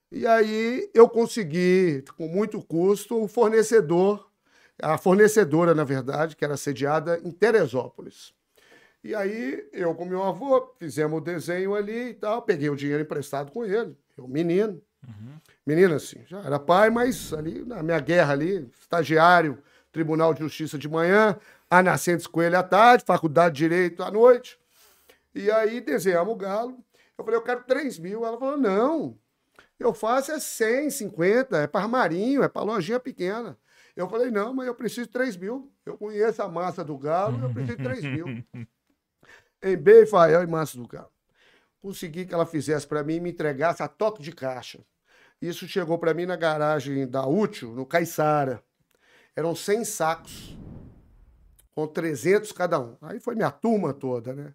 [0.10, 4.32] E aí eu consegui, com muito custo, o fornecedor,
[4.82, 8.39] a fornecedora, na verdade, que era sediada em Teresópolis.
[9.04, 13.04] E aí eu com meu avô fizemos o desenho ali e tal, peguei o dinheiro
[13.04, 14.82] emprestado com ele, eu menino.
[15.66, 20.78] Menino assim, já era pai, mas ali na minha guerra ali, estagiário, Tribunal de Justiça
[20.78, 21.38] de manhã,
[21.70, 24.60] a Nascentes Coelho à tarde, Faculdade de Direito à noite.
[25.34, 26.78] E aí desenhamos o galo.
[27.18, 28.26] Eu falei, eu quero 3 mil.
[28.26, 29.18] Ela falou, não,
[29.80, 33.58] eu faço é 100, 50, é para armarinho, é para lojinha pequena.
[33.96, 35.72] Eu falei, não, mas eu preciso de 3 mil.
[35.86, 38.44] Eu conheço a massa do galo, eu preciso de 3 mil.
[39.62, 40.48] Em B, Fael e
[40.88, 41.12] galo.
[41.82, 44.80] Consegui que ela fizesse para mim e me entregasse a toque de caixa.
[45.42, 48.62] Isso chegou para mim na garagem da Útil, no Caiçara.
[49.36, 50.58] Eram 100 sacos,
[51.72, 52.98] com 300 cada um.
[53.02, 54.54] Aí foi minha turma toda, né?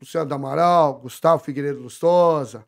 [0.00, 2.66] Luciano do Amaral, Gustavo Figueiredo Lustosa,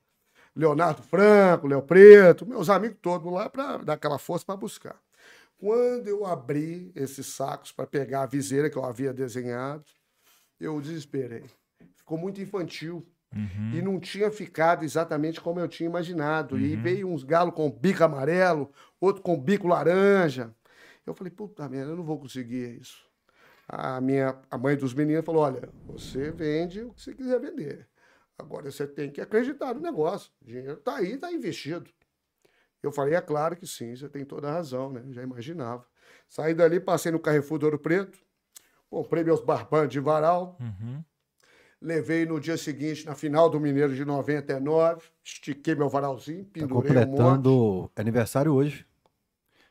[0.55, 5.01] Leonardo Franco, Léo Preto, meus amigos todos lá para dar aquela força para buscar.
[5.59, 9.85] Quando eu abri esses sacos para pegar a viseira que eu havia desenhado,
[10.61, 11.45] eu desesperei.
[12.07, 13.05] Ficou muito infantil.
[13.75, 16.57] E não tinha ficado exatamente como eu tinha imaginado.
[16.57, 20.55] E veio uns galos com bico amarelo, outro com bico laranja.
[21.05, 23.05] Eu falei, puta merda, eu não vou conseguir isso.
[23.69, 27.89] A minha a mãe dos meninos falou: olha, você vende o que você quiser vender.
[28.39, 30.31] Agora você tem que acreditar no negócio.
[30.41, 31.91] O dinheiro está aí, está investido.
[32.81, 35.03] Eu falei, é claro que sim, você tem toda a razão, né?
[35.05, 35.85] Eu já imaginava.
[36.29, 38.17] Saí dali, passei no Carrefour do Ouro Preto,
[38.89, 41.03] comprei meus barbantes de varal, Uhum.
[41.81, 46.91] Levei no dia seguinte, na final do Mineiro de 99, estiquei meu varalzinho, Tá pendurei
[46.91, 47.07] um monte.
[47.17, 48.87] completando aniversário hoje.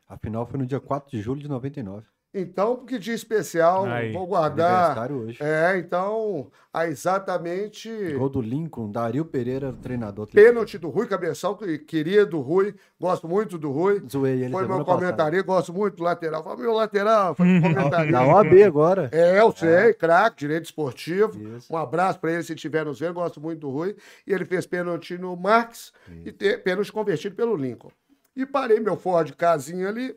[0.08, 2.06] A final foi no dia 4 de julho de 99.
[2.38, 5.10] Então, que dia especial, Aí, vou guardar.
[5.10, 5.38] Hoje.
[5.42, 10.28] É, então, a exatamente Gol do Lincoln, Dario Pereira, treinador.
[10.28, 14.04] pênalti do Rui Cabeção, que queria do Rui, gosto muito do Rui.
[14.12, 16.44] Zoei ele Foi meu comentarista, gosto muito do lateral.
[16.44, 18.12] Foi meu lateral, foi comentarista.
[18.12, 19.10] Na OAB agora.
[19.14, 21.42] É, eu sei, craque, direito esportivo.
[21.56, 21.72] Isso.
[21.72, 23.96] Um abraço pra ele se estiver nos vendo, gosto muito do Rui.
[24.28, 25.94] E ele fez pênalti no Marques
[26.26, 27.92] e pênalti convertido pelo Lincoln.
[28.36, 30.14] E parei meu Ford casinha ali,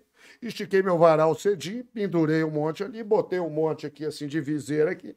[0.47, 4.91] estiquei meu varal cedinho, pendurei um monte ali, botei um monte aqui assim de viseira
[4.91, 5.17] aqui.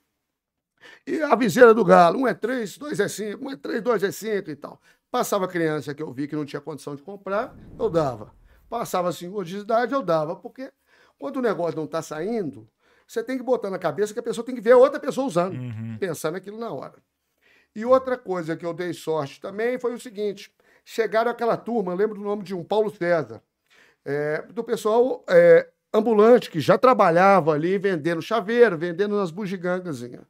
[1.06, 4.04] E a viseira do galo, um é três, dois é cinco, um é três, dois
[4.04, 4.82] é cinco e tal.
[5.12, 8.34] Passava criança que eu vi que não tinha condição de comprar, eu dava.
[8.70, 10.72] Passava cinco de idade, eu dava, porque
[11.20, 12.68] quando o negócio não está saindo,
[13.06, 15.28] você tem que botar na cabeça que a pessoa tem que ver a outra pessoa
[15.28, 15.56] usando,
[16.00, 16.96] pensar naquilo na hora.
[17.76, 20.54] E outra coisa que eu dei sorte também foi o seguinte:
[20.86, 23.44] chegaram aquela turma, lembro do nome de um Paulo César,
[24.06, 30.26] é, do pessoal é, ambulante que já trabalhava ali vendendo chaveiro, vendendo nas bugigangazinhas.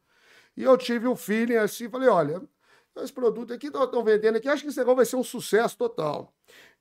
[0.56, 2.42] E eu tive um feeling assim, falei, olha,
[2.98, 6.34] esse produto aqui estão vendendo aqui, acho que esse negócio vai ser um sucesso total.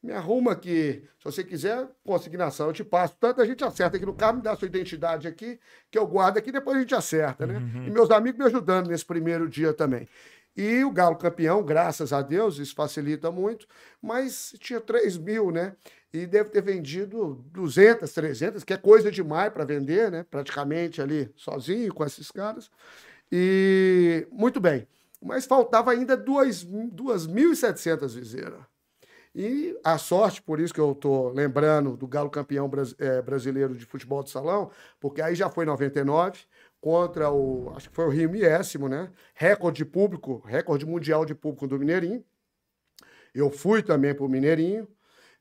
[0.03, 3.15] Me arruma aqui, se você quiser, consignação, eu te passo.
[3.19, 6.37] Tanto a gente acerta aqui no carro, me dá sua identidade aqui, que eu guardo
[6.37, 7.61] aqui, depois a gente acerta, né?
[7.87, 10.09] E meus amigos me ajudando nesse primeiro dia também.
[10.57, 13.67] E o Galo campeão, graças a Deus, isso facilita muito,
[14.01, 15.75] mas tinha 3 mil, né?
[16.13, 20.25] E deve ter vendido 200, 300, que é coisa demais para vender, né?
[20.29, 22.69] Praticamente ali sozinho com esses caras.
[23.31, 24.85] E muito bem.
[25.21, 28.59] Mas faltava ainda duas- 2.700 viseiras.
[29.33, 32.69] E a sorte, por isso que eu estou lembrando do Galo campeão
[32.99, 34.69] eh, brasileiro de futebol de salão,
[34.99, 36.39] porque aí já foi 99,
[36.81, 39.09] contra o, acho que foi o Rio Miésimo, né?
[39.33, 42.25] Recorde de público, recorde mundial de público do Mineirinho.
[43.33, 44.85] Eu fui também para o Mineirinho,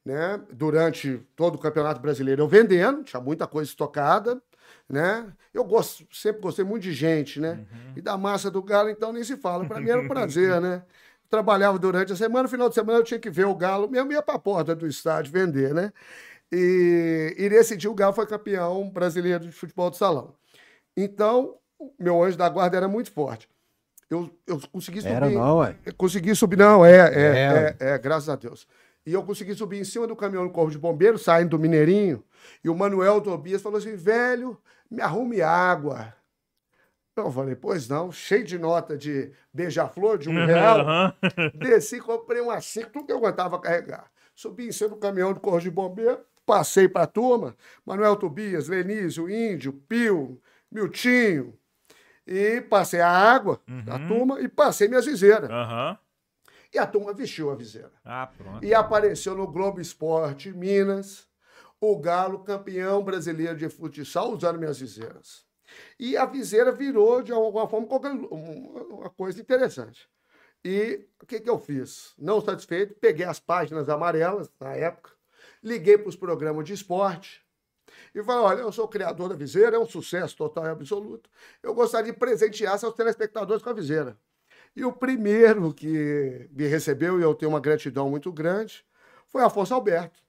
[0.04, 0.40] né?
[0.52, 4.40] Durante todo o Campeonato Brasileiro eu vendendo, tinha muita coisa estocada,
[4.88, 5.26] né?
[5.52, 7.64] Eu gosto, sempre gostei muito de gente, né?
[7.96, 9.64] E da massa do Galo, então nem se fala.
[9.64, 10.82] Para mim era um prazer, né?
[11.28, 14.12] Trabalhava durante a semana, no final de semana eu tinha que ver o Galo, mesmo
[14.12, 15.92] ia para a porta do estádio vender, né?
[16.52, 20.34] E, e nesse dia o Galo foi campeão brasileiro de futebol de salão.
[20.96, 21.56] Então,
[21.98, 23.48] meu anjo da guarda era muito forte.
[24.10, 25.12] Eu, eu consegui subir.
[25.12, 25.62] Era não.
[25.86, 27.76] Eu Consegui subir, não, é, é, É.
[27.78, 28.66] é, é, graças a Deus.
[29.06, 32.22] E eu consegui subir em cima do caminhão do Corpo de Bombeiro, saindo do Mineirinho,
[32.62, 34.58] e o Manuel Tobias falou assim: velho,
[34.90, 36.14] me arrume água.
[37.16, 40.80] Eu falei, pois não, cheio de nota de beija-flor de um real.
[40.80, 41.12] Aham.
[41.54, 44.10] Desci, comprei uma cinco, tudo que eu aguentava carregar.
[44.34, 48.68] Subi em cima do caminhão do Corpo de Bombeiro, passei para a turma, Manuel Tobias,
[48.68, 50.40] Lenísio, Índio, Pio,
[50.72, 51.52] Miltinho,
[52.26, 54.08] e passei a água da Uhum.
[54.08, 55.50] turma e passei minhas viseiras.
[55.50, 55.98] Aham.
[56.72, 57.92] E a turma vestiu a viseira.
[58.04, 58.64] Ah, pronto.
[58.64, 61.26] E apareceu no Globo Esporte Minas
[61.80, 65.44] o Galo campeão brasileiro de futsal usando minhas viseiras.
[65.98, 67.86] E a viseira virou, de alguma forma,
[68.30, 70.08] um- uma coisa interessante.
[70.64, 72.12] E o que, que eu fiz?
[72.18, 75.10] Não satisfeito, peguei as páginas amarelas, na época,
[75.62, 77.42] liguei para os programas de esporte
[78.14, 81.30] e falei: olha, eu sou o criador da viseira, é um sucesso total e absoluto.
[81.62, 84.18] Eu gostaria de presentear seus telespectadores com a viseira.
[84.74, 88.84] E o primeiro que me recebeu, e eu tenho uma gratidão muito grande,
[89.26, 90.20] foi Afonso Alberto.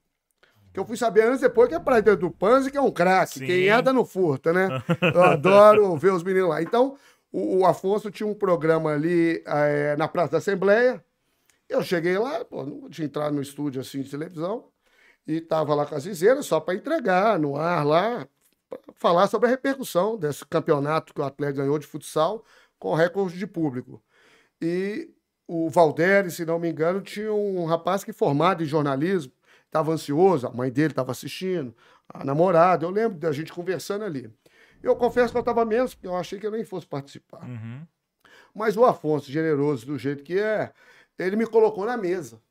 [0.73, 2.91] Que eu fui saber anos depois que é pra dentro do Panzi, que é um
[2.91, 3.45] craque.
[3.45, 4.69] Quem anda no furta, né?
[5.13, 6.61] Eu adoro ver os meninos lá.
[6.61, 6.97] Então,
[7.31, 11.03] o, o Afonso tinha um programa ali eh, na Praça da Assembleia.
[11.67, 14.65] Eu cheguei lá, pô, não tinha entrado no estúdio assim de televisão,
[15.25, 18.27] e tava lá com as viseiras só para entregar no ar lá,
[18.95, 22.43] falar sobre a repercussão desse campeonato que o Atlético ganhou de futsal
[22.77, 24.01] com recorde de público.
[24.61, 25.09] E
[25.47, 29.33] o Valderi, se não me engano, tinha um rapaz que formado em jornalismo,
[29.65, 31.75] estava ansioso, a mãe dele estava assistindo,
[32.07, 34.31] a namorada, eu lembro da gente conversando ali.
[34.83, 37.43] Eu confesso que eu estava menos, porque eu achei que eu nem fosse participar.
[37.43, 37.85] Uhum.
[38.53, 40.71] Mas o Afonso, generoso do jeito que é,
[41.17, 42.41] ele me colocou na mesa.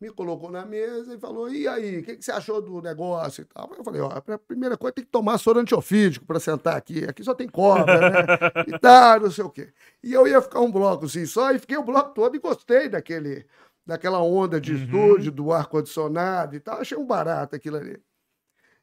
[0.00, 3.42] Me colocou na mesa e falou: e aí, o que, que você achou do negócio
[3.42, 3.70] e tal?
[3.76, 7.04] Eu falei: ó, a primeira coisa tem que tomar soro antiofídico para sentar aqui.
[7.04, 8.26] Aqui só tem cobra, né?
[8.68, 9.72] e tal, não sei o quê.
[10.02, 12.88] E eu ia ficar um bloco assim só, e fiquei o bloco todo e gostei
[12.88, 13.46] daquele,
[13.86, 14.78] daquela onda de Uhum.
[14.84, 16.80] estúdio, do ar-condicionado e tal.
[16.80, 17.98] Achei um barato aquilo ali.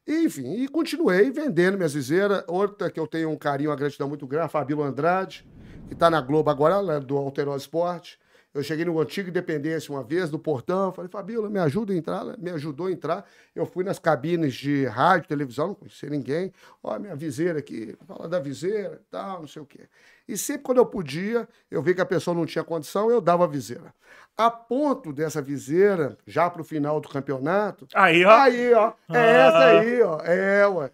[0.06, 2.44] E, enfim, e continuei vendendo minhas viseiras.
[2.46, 5.46] Outra que eu tenho um carinho, uma gratidão muito grande, a Fabíola Andrade,
[5.88, 8.18] que está na Globo agora, ela é do Alterosa Esporte.
[8.54, 12.20] Eu cheguei no Antigo Independência uma vez, no portão, falei, Fabíola, me ajuda a entrar.
[12.20, 13.24] Ela me ajudou a entrar.
[13.54, 16.52] Eu fui nas cabines de rádio, televisão, não conhecia ninguém.
[16.80, 19.80] Ó, minha viseira aqui, fala da viseira e tal, não sei o quê.
[20.28, 23.42] E sempre quando eu podia, eu vi que a pessoa não tinha condição, eu dava
[23.42, 23.92] a viseira.
[24.36, 28.30] A ponto dessa viseira, já para o final do campeonato, Aí, ó.
[28.40, 28.92] Aí, ó.
[29.10, 29.24] É Ah.
[29.48, 30.18] essa aí, ó.
[30.24, 30.90] É, ué.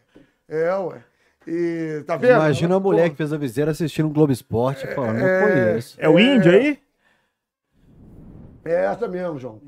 [0.49, 1.05] É, ué.
[1.47, 2.33] E tá vendo?
[2.33, 5.27] Imagina a mulher pô, que fez a viseira assistindo o Globo Esporte e falando, não
[5.27, 5.43] É.
[5.73, 5.97] conheço.
[5.99, 6.79] É o índio aí?
[8.65, 9.61] É essa mesmo, João.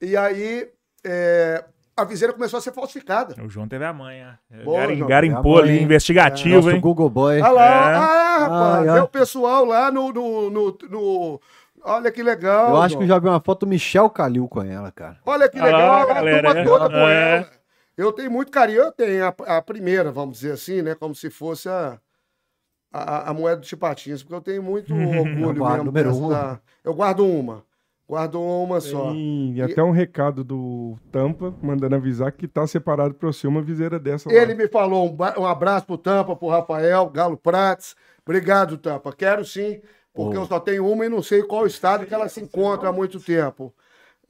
[0.00, 0.68] E aí,
[1.04, 1.64] é,
[1.96, 3.34] a viseira começou a ser falsificada.
[3.42, 4.38] O João teve a manha.
[4.64, 5.08] Boa, Garim- João.
[5.08, 5.82] Garimpou É ali, mãe.
[5.82, 6.80] investigativo, Nosso hein?
[6.80, 7.40] Google Boy.
[7.40, 7.94] Olha lá, É.
[7.94, 8.98] ah, rapaz, Ai, ai.
[8.98, 11.40] é o pessoal lá no, no, no, no-
[11.82, 12.70] Olha que legal.
[12.70, 13.04] Eu acho que João.
[13.04, 15.18] eu já vi uma foto do Michel Calil com ela, cara.
[15.24, 16.64] Olha que Ah, legal, a galera, turma é.
[16.64, 17.36] toda com É.
[17.38, 17.50] ela.
[17.96, 20.94] Eu tenho muito carinho, eu tenho a, a primeira, vamos dizer assim, né?
[20.94, 21.98] Como se fosse a,
[22.92, 25.84] a, a moeda do Chipatinhas, porque eu tenho muito orgulho guardo mesmo.
[25.84, 26.58] número dessa- um.
[26.84, 27.62] Eu guardo uma.
[28.10, 29.12] Guardo uma só.
[29.14, 33.62] E, e até um recado do Tampa, mandando avisar que tá separado pra você uma
[33.62, 34.34] viseira dessa lá.
[34.34, 37.94] Ele me falou um, um abraço pro Tampa, pro Rafael, Galo Prates.
[38.26, 39.12] Obrigado, Tampa.
[39.12, 39.80] Quero sim,
[40.12, 40.40] porque Ô.
[40.40, 43.20] eu só tenho uma e não sei qual estado que ela se encontra há muito
[43.20, 43.72] tempo.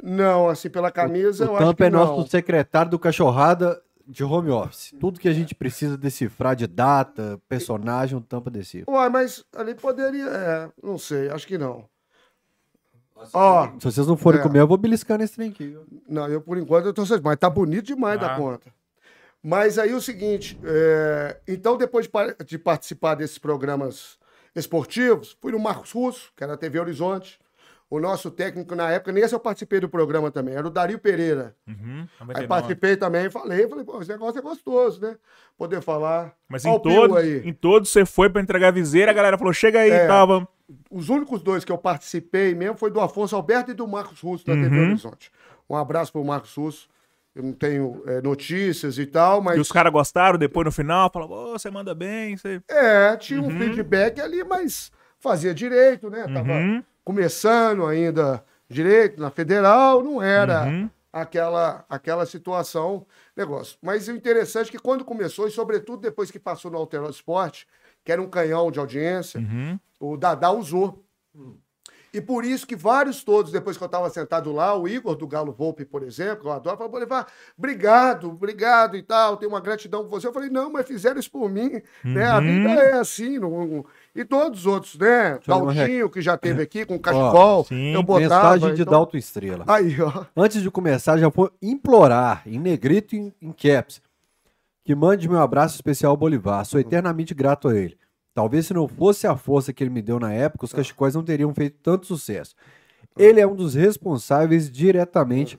[0.03, 2.01] Não, assim, pela camisa, eu o acho Tampa que é não.
[2.01, 4.95] nosso secretário do Cachorrada de home office.
[5.01, 8.93] Tudo que a gente precisa decifrar de data, personagem, o Tampa decifra.
[8.93, 10.27] Ué, mas ali poderia.
[10.27, 11.89] É, não sei, acho que não.
[13.33, 14.43] Ó, Se vocês não forem É.
[14.43, 15.67] comer, eu vou beliscar nesse trem aqui.
[15.69, 15.85] viu?
[16.09, 18.37] não, eu por enquanto eu tô satisfeito, mas tá bonito demais da Ah.
[18.37, 18.71] conta.
[19.43, 24.19] Mas aí o seguinte, é, então depois de, de participar desses programas
[24.55, 27.39] esportivos, fui no Marcos Russo, que era a TV Horizonte.
[27.89, 31.57] O nosso técnico na época, nesse eu participei do programa também, era o Dario Pereira.
[31.67, 32.47] Uhum, Aí 99.
[32.47, 35.17] participei também, falei, falei, pô, esse negócio é gostoso, né?
[35.59, 36.33] Poder falar.
[36.49, 37.43] Mas Ó em todos, aí.
[37.45, 40.07] em todos você foi pra entregar a viseira, a galera falou, chega aí, É.
[40.07, 40.47] tava...
[40.91, 44.47] Os únicos dois que eu participei mesmo foi do Afonso Alberto e do Marcos Russo
[44.47, 44.87] da TV Uhum.
[44.91, 45.31] Horizonte.
[45.69, 46.89] Um abraço pro Marcos Russo.
[47.35, 49.57] Eu não tenho é, notícias e tal, mas.
[49.57, 52.61] E os caras gostaram, depois no final, falaram, ô, você manda bem, você...
[52.69, 56.27] É, tinha um feedback ali, mas fazia direito, né?
[56.33, 56.83] Tava Uhum.
[57.05, 60.91] começando ainda direito na federal, não era Uhum.
[61.13, 63.07] aquela, aquela situação,
[63.37, 63.77] negócio.
[63.81, 67.67] Mas o interessante é que quando começou, e sobretudo depois que passou no Alterosa Esporte,
[68.11, 69.79] que era um canhão de audiência, Uhum.
[70.01, 71.01] o Dadá usou.
[72.13, 75.29] E por isso que vários todos, depois que eu estava sentado lá, o Igor do
[75.29, 79.61] Galo Volpe, por exemplo, que eu adoro, falou, Bolivar, obrigado, obrigado e tal, tenho uma
[79.61, 80.27] gratidão por você.
[80.27, 82.25] Eu falei, não, mas fizeram isso por mim, né?
[82.27, 83.39] A vida é assim.
[83.39, 85.39] não- E todos os outros, né?
[85.47, 87.95] Daltinho, que já teve aqui com o cachecol, sim.
[87.95, 88.55] eu botava.
[88.55, 89.65] Mensagem de então- Dalton Estrela.
[89.69, 90.25] Aí, ó.
[90.37, 94.03] Antes de começar, já vou implorar, em negrito e em, em caps,
[94.85, 96.65] que mande meu abraço especial ao Bolivar.
[96.65, 97.99] Sou eternamente grato a ele.
[98.35, 101.23] Talvez se não fosse a força que ele me deu na época, os cachecóis não
[101.23, 102.55] teriam feito tanto sucesso.
[103.19, 105.59] Ele é um dos responsáveis diretamente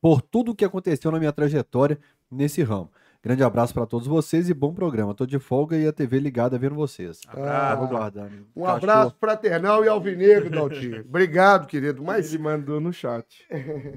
[0.00, 1.98] por tudo o que aconteceu na minha trajetória
[2.30, 2.90] nesse ramo.
[3.24, 5.14] Grande abraço para todos vocês e bom programa.
[5.14, 7.22] Tô de folga e a TV ligada vendo vocês.
[7.28, 7.86] Ah, Vou.
[7.86, 8.74] Um Cachorro.
[8.74, 11.00] abraço fraternal e alvinegro, Daltinho.
[11.08, 12.04] Obrigado, querido.
[12.04, 13.46] Mas Ele mandou no chat.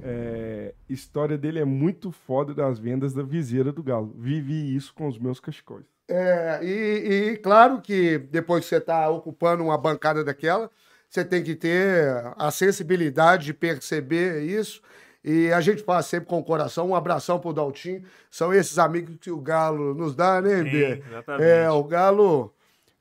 [0.10, 4.16] É, história dele é muito foda das vendas da viseira do Galo.
[4.18, 5.86] Vivi isso com os meus cachecóis.
[6.08, 10.70] É, e, e claro que depois que você está ocupando uma bancada daquela,
[11.10, 14.82] você tem que ter a sensibilidade de perceber isso.
[15.24, 16.90] E a gente faz sempre com o coração.
[16.90, 18.04] Um abração pro Daltinho.
[18.32, 21.04] São esses amigos que o Galo nos dá, né, Bê?
[21.08, 21.44] exatamente.
[21.50, 22.54] É, o Galo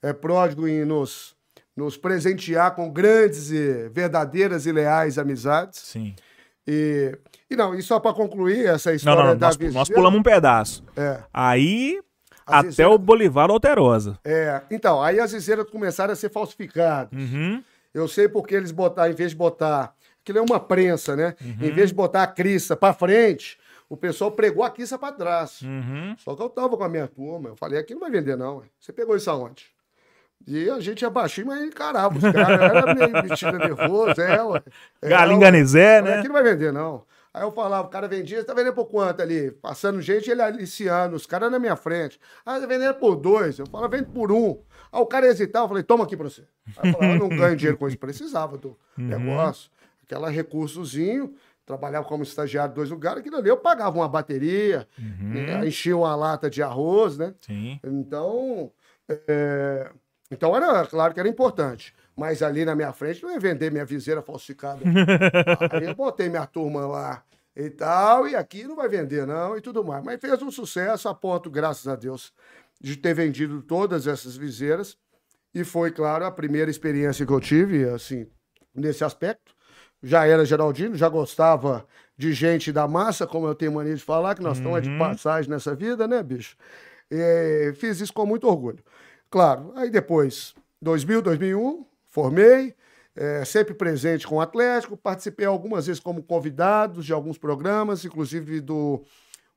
[0.03, 1.37] é pródigo em nos,
[1.77, 5.79] nos presentear com grandes e verdadeiras e leais amizades.
[5.81, 6.14] Sim.
[6.67, 7.17] E,
[7.49, 9.37] e não, e só para concluir essa história não, não.
[9.39, 10.83] da Nós, viseira- nós pulamos um pedaço.
[10.97, 11.19] É.
[11.33, 12.01] Aí,
[12.45, 14.19] até viseira- o Bolivar Alterosa.
[14.25, 17.12] É, então, aí as viseiras começaram a ser falsificadas.
[17.12, 17.62] Uhum.
[17.95, 19.95] Eu sei porque eles botaram, em vez de botar.
[20.27, 21.37] Aquilo é uma prensa, né?
[21.41, 21.68] Uhum.
[21.68, 23.57] Em vez de botar a crista pra frente,
[23.89, 25.62] o pessoal pregou a crista pra trás.
[25.62, 26.16] Uhum.
[26.18, 28.61] Só que eu tava com a minha turma, eu falei, aqui não vai vender, não.
[28.81, 29.66] Você pegou isso aonde?
[30.45, 32.61] E a gente é baixinho, mas encarava os caras.
[32.61, 34.62] Era meio metido nervoso, é, ué.
[35.01, 36.18] É, Galinha Falei, né?
[36.18, 37.05] Aqui não vai vender, não.
[37.33, 39.53] Aí eu falava, o cara vendia, você tá vendendo por quanto ali?
[39.53, 42.18] Passando gente, ele aliciando, os caras na minha frente.
[42.45, 43.61] Ah, tá vendendo por dois.
[43.61, 44.59] Eu falava, vende por um.
[44.91, 46.43] Aí o cara hesitava, eu falei, toma aqui pra você.
[46.79, 47.97] Aí eu falava, eu não ganho dinheiro com isso.
[47.97, 49.70] Precisava do negócio.
[50.07, 51.35] Aquela recursozinho,
[51.67, 56.15] trabalhava como estagiário em dois lugares, aquilo ali eu pagava uma bateria, né, enchia uma
[56.15, 57.35] lata de arroz, né?
[57.41, 57.81] Sim.
[57.83, 58.71] Então,
[59.09, 59.91] é,
[60.31, 61.95] então era claro que era importante.
[62.17, 64.81] Mas ali na minha frente não ia vender minha viseira falsificada.
[65.71, 67.23] Aí eu botei minha turma lá
[67.55, 70.03] e tal, e aqui não vai vender, não, e tudo mais.
[70.03, 72.33] Mas fez um sucesso a ponto, graças a Deus,
[72.81, 74.97] de ter vendido todas essas viseiras.
[75.55, 78.27] E foi, claro, a primeira experiência que eu tive, assim,
[78.75, 79.56] nesse aspecto.
[80.03, 81.86] Já era Geraldino, já gostava
[82.16, 84.99] de gente da massa, como eu tenho mania de falar, que nós estamos é de
[84.99, 86.57] passagem nessa vida, né, bicho?
[87.11, 88.82] E fiz isso com muito orgulho.
[89.30, 92.74] Claro, aí depois, 2000, 2001, formei,
[93.14, 98.61] é, sempre presente com o Atlético, participei algumas vezes como convidado de alguns programas, inclusive
[98.61, 99.03] do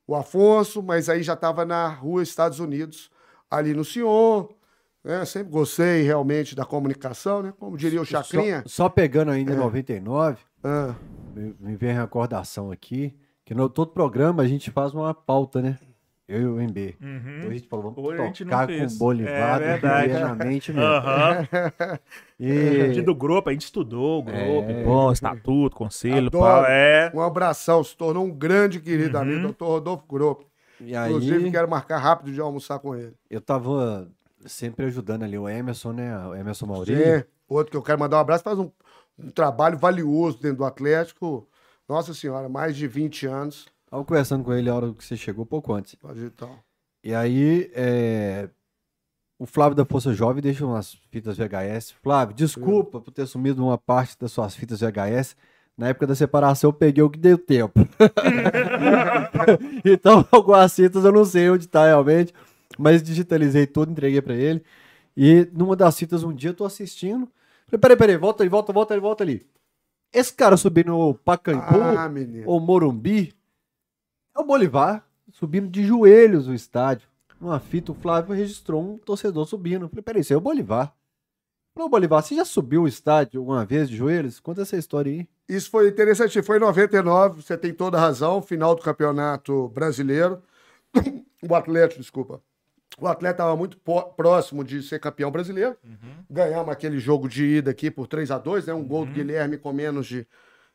[0.06, 3.10] o Afonso, mas aí já estava na rua Estados Unidos,
[3.48, 4.48] ali no Sion.
[5.04, 5.24] Né?
[5.24, 7.52] Sempre gostei realmente da comunicação, né?
[7.58, 8.62] Como diria o Chacrinha.
[8.66, 10.94] Só, só pegando ainda em 99, Ah,
[11.34, 15.62] me, me vem a recordação aqui, que no todo programa a gente faz uma pauta,
[15.62, 15.78] né?
[16.28, 16.96] Eu e o MB.
[17.00, 20.86] Hoje a gente falou, vamos Hoje tocar com o Bolivar, É na mente mesmo.
[20.88, 21.48] Aham.
[22.38, 24.84] E do grupo, a gente estudou o grupo, É.
[24.84, 26.44] bom, estatuto, conselho, Adoro.
[26.44, 27.10] pau, é.
[27.12, 29.22] um abração, se tornou um grande querido Uhum.
[29.24, 30.46] amigo, doutor Rodolfo Grupo.
[30.80, 33.14] E aí, Inclusive, quero marcar rápido de almoçar com ele.
[33.28, 34.08] eu tava
[34.46, 36.26] sempre ajudando ali o Emerson, né?
[36.26, 37.20] O Emerson Maurício.
[37.20, 37.24] Sim.
[37.48, 38.70] Outro que eu quero mandar um abraço, faz um,
[39.18, 41.48] um trabalho valioso dentro do Atlético.
[41.88, 43.66] Nossa Senhora, mais de 20 anos.
[43.90, 45.96] Tava conversando com ele a hora que você chegou, pouco antes.
[45.96, 46.56] Pode então.
[47.02, 48.48] E aí, é,
[49.38, 51.92] o Flávio da Força Jovem deixa umas fitas VHS.
[52.02, 55.34] Flávio, desculpa por ter sumido uma parte das suas fitas VHS.
[55.76, 57.80] Na época da separação, eu peguei o que deu tempo.
[59.84, 62.34] então, algumas fitas eu não sei onde tá realmente,
[62.78, 64.64] mas digitalizei tudo, entreguei pra ele.
[65.16, 67.28] E numa das fitas, um dia eu tô assistindo.
[67.66, 69.46] Falei, peraí, peraí, volta ali, volta, volta ali, volta ali.
[70.12, 72.10] Esse cara subindo o Pacaembu, Ah,
[72.46, 73.32] ou Morumbi,
[74.36, 77.08] é o Bolivar subindo de joelhos o estádio.
[77.40, 79.88] Numa fita, o Flávio registrou um torcedor subindo.
[79.88, 80.94] Falei, peraí, isso aí é o Bolivar.
[81.74, 84.40] Falei, Bolivar, você já subiu o estádio alguma vez de joelhos?
[84.40, 85.28] Conta essa história aí.
[85.48, 86.42] Isso foi interessante.
[86.42, 88.42] Foi em 99, você tem toda a razão.
[88.42, 90.42] Final do Campeonato Brasileiro.
[91.42, 92.42] O Atlético, desculpa.
[92.98, 93.78] O Atlético estava muito
[94.16, 95.76] próximo de ser campeão brasileiro.
[96.28, 98.74] Ganhamos aquele jogo de ida aqui por 3 a 2 né?
[98.74, 100.26] Um gol do Guilherme com menos de,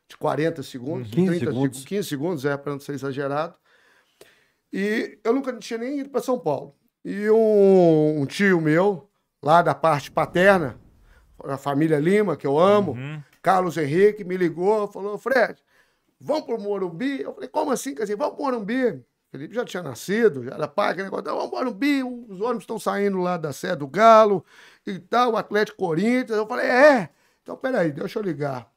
[0.08, 1.10] de 40 segundos.
[1.10, 1.78] 15 30 segundos.
[1.78, 3.54] seg- 15 segundos, é, para não ser exagerado.
[4.72, 6.74] E eu nunca tinha nem ido para São Paulo.
[7.04, 9.08] E um, um tio meu,
[9.42, 10.76] lá da parte paterna,
[11.44, 13.22] a família Lima, que eu amo, Uhum.
[13.40, 15.62] Carlos Henrique, me ligou, falou, Fred,
[16.20, 17.20] vamos pro Morumbi?
[17.22, 17.94] Eu falei, como assim?
[17.94, 19.04] Quer dizer, vamos pro Morumbi.
[19.36, 22.62] Felipe já tinha nascido, já era pai, aquele negócio, "Não, vamos pro Morumbi, os ônibus
[22.62, 24.44] estão saindo lá da sede do Galo
[24.86, 26.38] e tal, o Atlético Corinthians.
[26.38, 27.10] Eu falei, é?
[27.42, 28.70] Então, peraí, deixa eu ligar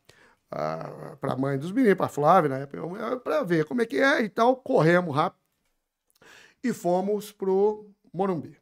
[0.51, 2.68] ah, pra mãe dos meninos, pra Flávia, né?
[3.24, 4.55] Pra ver como é que é e tal.
[4.57, 5.39] Corremos rápido
[6.64, 8.57] e fomos pro Morumbi.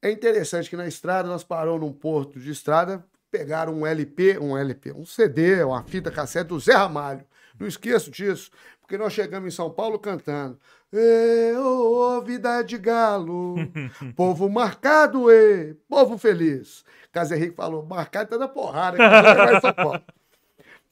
[0.00, 4.56] É interessante que na estrada nós paramos num porto de estrada, pegaram um LP, um
[4.56, 7.24] LP, um CD, uma fita cassete do Zé Ramalho.
[7.58, 8.50] Não esqueço disso,
[8.88, 10.58] porque nós chegamos em São Paulo cantando.
[10.90, 13.56] Ê, ô, ô, vida de galo,
[14.16, 16.86] povo marcado, e povo feliz.
[17.12, 20.02] Caso Henrique falou, marcado tá da porrada, vai São Paulo.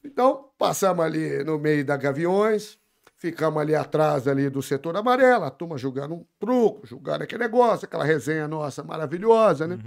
[0.05, 2.77] Então, passamos ali no meio da Gaviões,
[3.17, 7.85] ficamos ali atrás ali do setor amarelo, a turma jogando um truco, jogando aquele negócio,
[7.85, 9.79] aquela resenha nossa maravilhosa, né?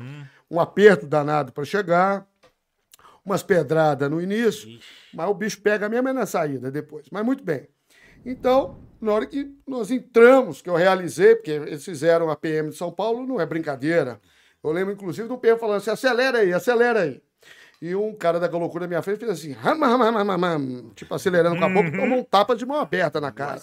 [0.51, 2.27] Um aperto danado para chegar,
[3.25, 4.81] umas pedradas no início,
[5.15, 7.07] mas o bicho pega mesmo é na saída depois.
[7.13, 7.69] Mas muito bem.
[8.25, 12.77] Então, na hora que nós entramos, que eu realizei, porque eles fizeram a PM de
[12.77, 14.21] São Paulo, não é brincadeira.
[14.63, 17.23] Eu lembro, inclusive, do PM falando assim: acelera aí, acelera aí.
[17.81, 20.91] E um cara da loucura na minha frente fez assim, ram, ram, ram, ram, ram,
[20.91, 23.61] tipo, acelerando com a boca, tomou um tapa de mão aberta na cara.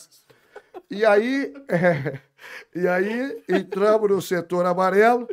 [0.89, 2.19] E aí, é,
[2.75, 5.27] e aí entramos no setor amarelo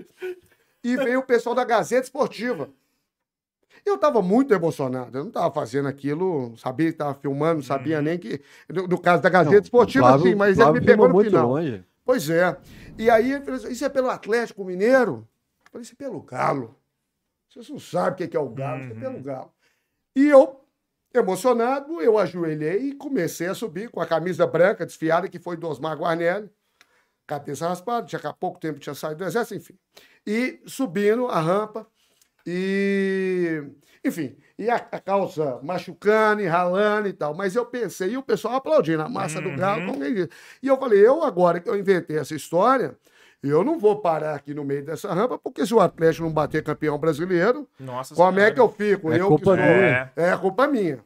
[0.83, 2.69] e veio o pessoal da Gazeta Esportiva.
[3.85, 8.01] Eu estava muito emocionado, eu não estava fazendo aquilo, sabia que estava filmando, não sabia
[8.01, 8.41] nem que.
[8.69, 11.49] No, no caso da Gazeta Esportiva, Flávio- sim, mas ele Flávio me pegou no final.
[11.49, 11.85] longe.
[12.05, 12.57] Pois é.
[12.99, 15.29] E aí ele falou assim: isso é pelo Atlético Mineiro?
[15.67, 16.75] Eu falei, isso é pelo Galo.
[17.51, 19.53] Vocês não sabem o que é é o Galo, isso é pelo Galo.
[20.17, 20.61] E eu,
[21.15, 25.69] emocionado, eu ajoelhei e comecei a subir com a camisa branca desfiada, que foi do
[25.69, 26.51] Osmar Guarnelli,
[27.27, 29.79] cabeça raspada, tinha há pouco tempo tinha saído do exército, enfim.
[30.27, 31.87] E subindo a rampa,
[32.47, 33.63] e.
[34.05, 37.35] Enfim, e a, a calça machucando e ralando e tal.
[37.35, 40.37] Mas eu pensei, e o pessoal aplaudindo, a massa do galo, como ele diz.
[40.63, 42.99] E eu falei, eu agora que eu inventei essa história,
[43.43, 46.63] eu não vou parar aqui no meio dessa rampa, porque se o Atlético não bater
[46.63, 49.11] campeão brasileiro, Nossa como é que eu fico?
[49.11, 50.13] É eu culpa minha.
[50.17, 51.05] É culpa minha.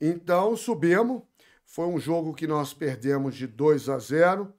[0.00, 1.22] Então subimos.
[1.64, 4.52] Foi um jogo que nós perdemos de 2 a 0.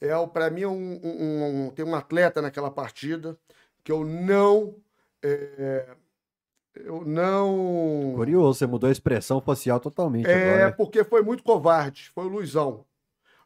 [0.00, 3.36] É, para mim, um, um- um- tem um atleta naquela partida
[3.84, 4.74] que eu não.
[5.22, 5.86] É,
[6.74, 8.12] eu não.
[8.16, 10.72] Curioso, você mudou a expressão facial totalmente É, agora.
[10.72, 12.10] porque foi muito covarde.
[12.14, 12.84] Foi o Luizão.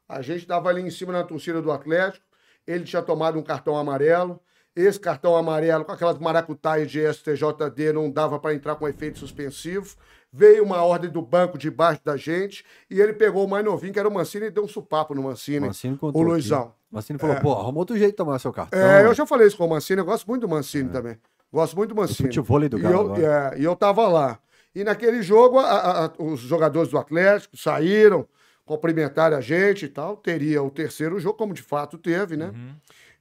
[0.09, 2.25] A gente estava ali em cima na torcida do Atlético.
[2.67, 4.41] Ele tinha tomado um cartão amarelo.
[4.75, 9.97] Esse cartão amarelo, com aquelas maracutaias de STJD, não dava para entrar com efeito suspensivo.
[10.33, 13.99] Veio uma ordem do banco debaixo da gente e ele pegou o mais novinho, que
[13.99, 15.67] era o Mancini, e deu um supapo no Mancini.
[15.67, 16.19] Mancini o aqui.
[16.19, 16.73] Luizão.
[16.91, 18.79] Mancini falou, pô, arruma outro jeito de tomar seu cartão.
[18.79, 21.19] É, eu já falei isso com o Mancini, eu gosto muito do Mancini também.
[21.53, 22.29] Gosto muito do Mancini.
[22.71, 24.39] do E Galo eu, é, e eu tava lá.
[24.75, 28.27] E naquele jogo, a- a- os jogadores do Atlético saíram,
[28.65, 30.17] cumprimentaram a gente e tal.
[30.17, 32.53] Teria o terceiro jogo, como de fato teve, né?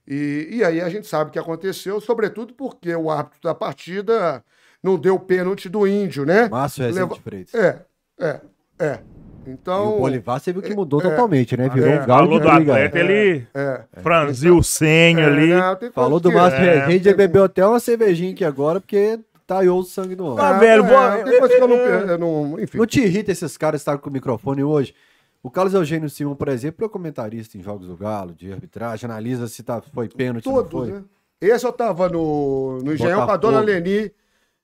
[0.08, 4.42] E, e aí a gente sabe o que aconteceu, sobretudo porque o árbitro da partida
[4.82, 6.48] não deu o pênalti do índio, né?
[6.48, 7.54] Márcio Rezende Leva- Freitas.
[7.54, 7.84] É,
[8.18, 8.40] é,
[8.78, 8.98] é.
[9.46, 9.96] E Então.
[9.96, 11.68] o Bolivar você viu que mudou totalmente, né?
[11.68, 12.02] Virou é.
[12.02, 13.80] um galo Falou de do atleta, ele É.
[14.02, 15.48] franziu o senho É, ali.
[15.54, 19.18] não, tem Falou do Márcio É, Rezende, ele bebeu até uma cervejinha aqui agora, porque
[19.46, 20.44] taiou o sangue no homem.
[20.44, 22.78] Ah, velho, é, tem que eu não, eu não- enfim.
[22.78, 24.94] Não te irrita esses caras que estavam com o microfone hoje?
[25.42, 29.48] O Carlos Eugênio Simão, por exemplo, é comentarista em Jogos do Galo, de arbitragem, analisa
[29.48, 30.92] se tá, foi pênalti, não Todos, foi.
[30.98, 31.02] né?
[31.40, 33.58] Esse eu tava no, no Engenhão com a dona.
[33.60, 34.12] Leni.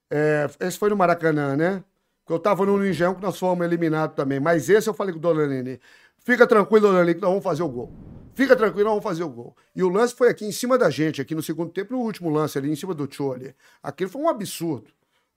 [0.09, 1.83] é, esse foi no Maracanã, né?
[2.29, 4.39] Porque eu tava no Engenhão que nós fomos eliminados também.
[4.39, 5.81] Mas esse eu falei com a dona Leni.
[6.19, 7.91] Fica tranquilo, dona Leni, que nós vamos fazer o gol.
[8.35, 9.57] Fica tranquilo, nós vamos fazer o gol.
[9.75, 12.29] E o lance foi aqui em cima da gente, aqui no segundo tempo, no último
[12.29, 13.55] lance ali, em cima do Tio ali.
[13.83, 14.91] Aquilo foi um absurdo.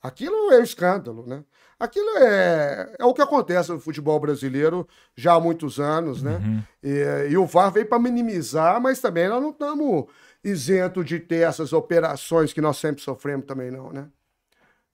[0.03, 1.45] Aquilo é um escândalo, né?
[1.79, 4.85] Aquilo é, é o que acontece no futebol brasileiro
[5.15, 6.41] já há muitos anos, né?
[6.83, 10.07] E, e o VAR veio para minimizar, mas também nós não estamos
[10.43, 14.09] isentos de ter essas operações que nós sempre sofremos também, não, né?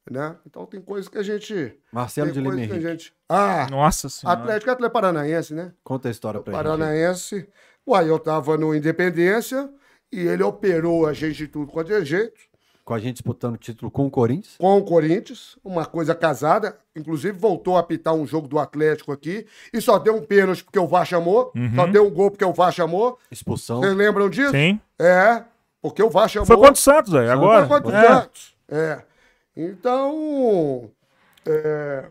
[0.10, 0.36] Né?
[0.46, 1.78] Então tem coisas que a gente.
[1.92, 2.82] Marcelo tem de Lima que a Henrique.
[2.82, 3.14] gente.
[3.30, 4.40] Ah, Nossa senhora.
[4.40, 5.72] Atlético Atlético Paranaense, né?
[5.84, 6.64] Conta a história pra gente.
[6.64, 7.48] Paranaense.
[7.86, 9.70] Uai, eu tava no Independência
[10.12, 12.40] e ele operou a gente de tudo quanto é jeito.
[12.84, 14.56] Com a gente disputando o título com o Corinthians.
[14.58, 16.78] com o Corinthians, uma coisa casada.
[16.96, 20.80] Inclusive, voltou a apitar um jogo do Atlético aqui e só deu um pênalti porque
[20.80, 21.52] o VAR chamou.
[21.76, 23.20] Só deu um gol porque o VAR chamou.
[23.30, 23.82] Expulsão.
[23.82, 24.52] Vocês lembram disso?
[24.52, 24.80] Sim.
[24.98, 25.44] É,
[25.82, 26.46] porque o VAR chamou.
[26.46, 27.68] Foi contra o Santos, aí, agora.
[27.68, 28.08] Foi contra o É.
[28.22, 28.56] Santos.
[28.70, 29.02] É.
[29.60, 30.92] Então,
[31.44, 32.10] é,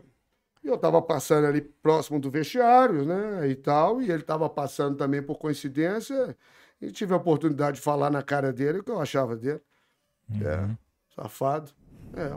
[0.65, 5.23] eu tava passando ali próximo do vestiário, né, e tal, e ele tava passando também
[5.23, 6.37] por coincidência,
[6.83, 9.61] e tive a oportunidade de falar na cara dele o que eu achava dele.
[10.43, 10.69] É,
[11.15, 11.71] safado.
[12.15, 12.33] É,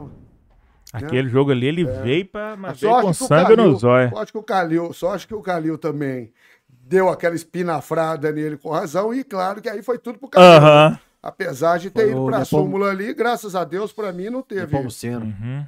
[0.92, 4.10] Aquele jogo ali, ele veio pra a mas veio com sangue Calil- no zóio.
[4.10, 6.32] Sorte que o Calil, sorte que o Calil também
[6.68, 10.48] deu aquela espinafrada nele com razão, e claro que aí foi tudo pro Calil.
[10.48, 11.00] Aham.
[11.22, 14.42] Apesar de ter Foi ido pra Nepom- súmula ali, graças a Deus, pra mim não
[14.42, 14.74] teve.
[14.74, 15.66] Uhum.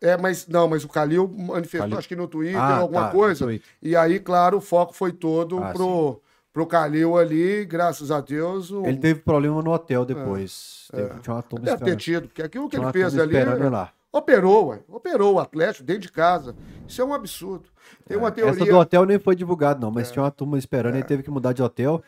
[0.00, 1.98] É, mas não, mas o Calil manifestou, Calil.
[1.98, 3.60] acho que no Twitter, Ah, alguma tá, coisa.
[3.82, 6.20] E aí, claro, o foco foi todo Ah, pro,
[6.52, 8.70] pro Calil ali, graças a Deus.
[8.70, 8.84] O...
[8.86, 10.88] Ele teve problema no hotel depois.
[10.90, 13.36] Teve- Tinha uma turma Deve ter tido, porque aquilo que ele fez ali.
[13.36, 13.90] ele lá.
[14.16, 14.80] Operou, ué.
[14.88, 16.56] Operou o Atlético dentro de casa.
[16.88, 17.68] Isso é um absurdo.
[18.06, 18.54] Tem uma teoria.
[18.54, 19.92] Essa do hotel nem foi divulgado, não, É.
[19.92, 22.02] mas tinha uma turma esperando, ele teve que mudar de hotel.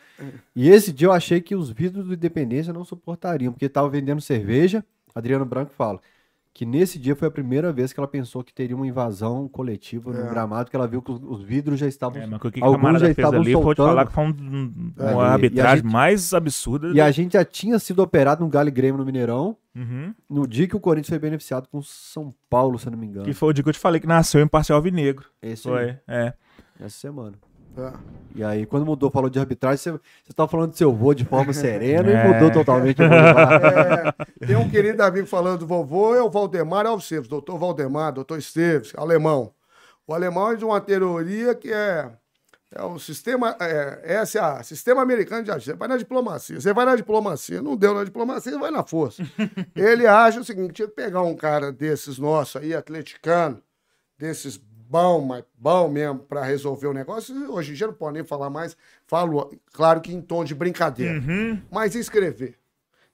[0.55, 4.21] E esse dia eu achei que os vidros do Independência não suportariam, porque tava vendendo
[4.21, 4.83] cerveja.
[5.13, 5.99] Adriano Branco fala
[6.53, 10.11] que nesse dia foi a primeira vez que ela pensou que teria uma invasão coletiva
[10.11, 10.29] no É.
[10.29, 12.21] gramado, que ela viu que os, os vidros já estavam.
[12.21, 13.87] É, mas o que Alguns já fez estavam ali, soltando.
[13.87, 16.89] falar que foi um- É, uma e- e a arbitragem gente- mais absurda.
[16.93, 20.13] E a gente já tinha sido operado no Galo e Grêmio no Mineirão, Uhum.
[20.29, 23.05] no dia que o Corinthians foi beneficiado com o São Paulo, se eu não me
[23.07, 23.25] engano.
[23.25, 25.27] Que foi o dia que eu te falei que nasceu em Parcial Alvinegro.
[25.41, 26.33] Esse Foi, aí, é.
[26.79, 27.35] essa semana.
[27.77, 27.93] É.
[28.35, 31.51] E aí, quando mudou, falou de arbitragem, você, você falando do seu vô de forma
[31.53, 32.25] serena É.
[32.25, 32.99] e mudou totalmente.
[34.39, 38.37] É, tem um querido amigo falando do vovô, é o Valdemar Alceves, doutor Valdemar, doutor
[38.37, 39.53] Esteves, alemão.
[40.07, 42.09] O alemão é de uma teoria que é,
[42.73, 45.73] é o sistema, é, SA, Sistema Americano de Agência.
[45.73, 49.23] Você vai na diplomacia, você vai na diplomacia, não deu na diplomacia, vai na força.
[49.75, 53.61] Ele acha o seguinte, tinha que pegar um cara desses nossos aí, atleticano,
[54.17, 54.59] desses
[54.89, 57.53] bom, mas bom mesmo, para resolver o negócio.
[57.53, 58.75] Hoje em dia não pode nem falar mais,
[59.05, 61.21] falo, claro que em tom de brincadeira,
[61.71, 62.55] mas inscrever.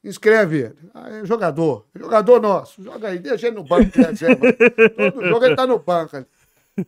[0.01, 0.75] Inscreve ele.
[0.93, 1.87] Ah, é jogador.
[1.95, 2.83] Jogador nosso.
[2.83, 3.17] Joga aí.
[3.17, 4.53] Deixa ele no banco de reserva.
[4.95, 6.23] Todo jogo ele tá no banco.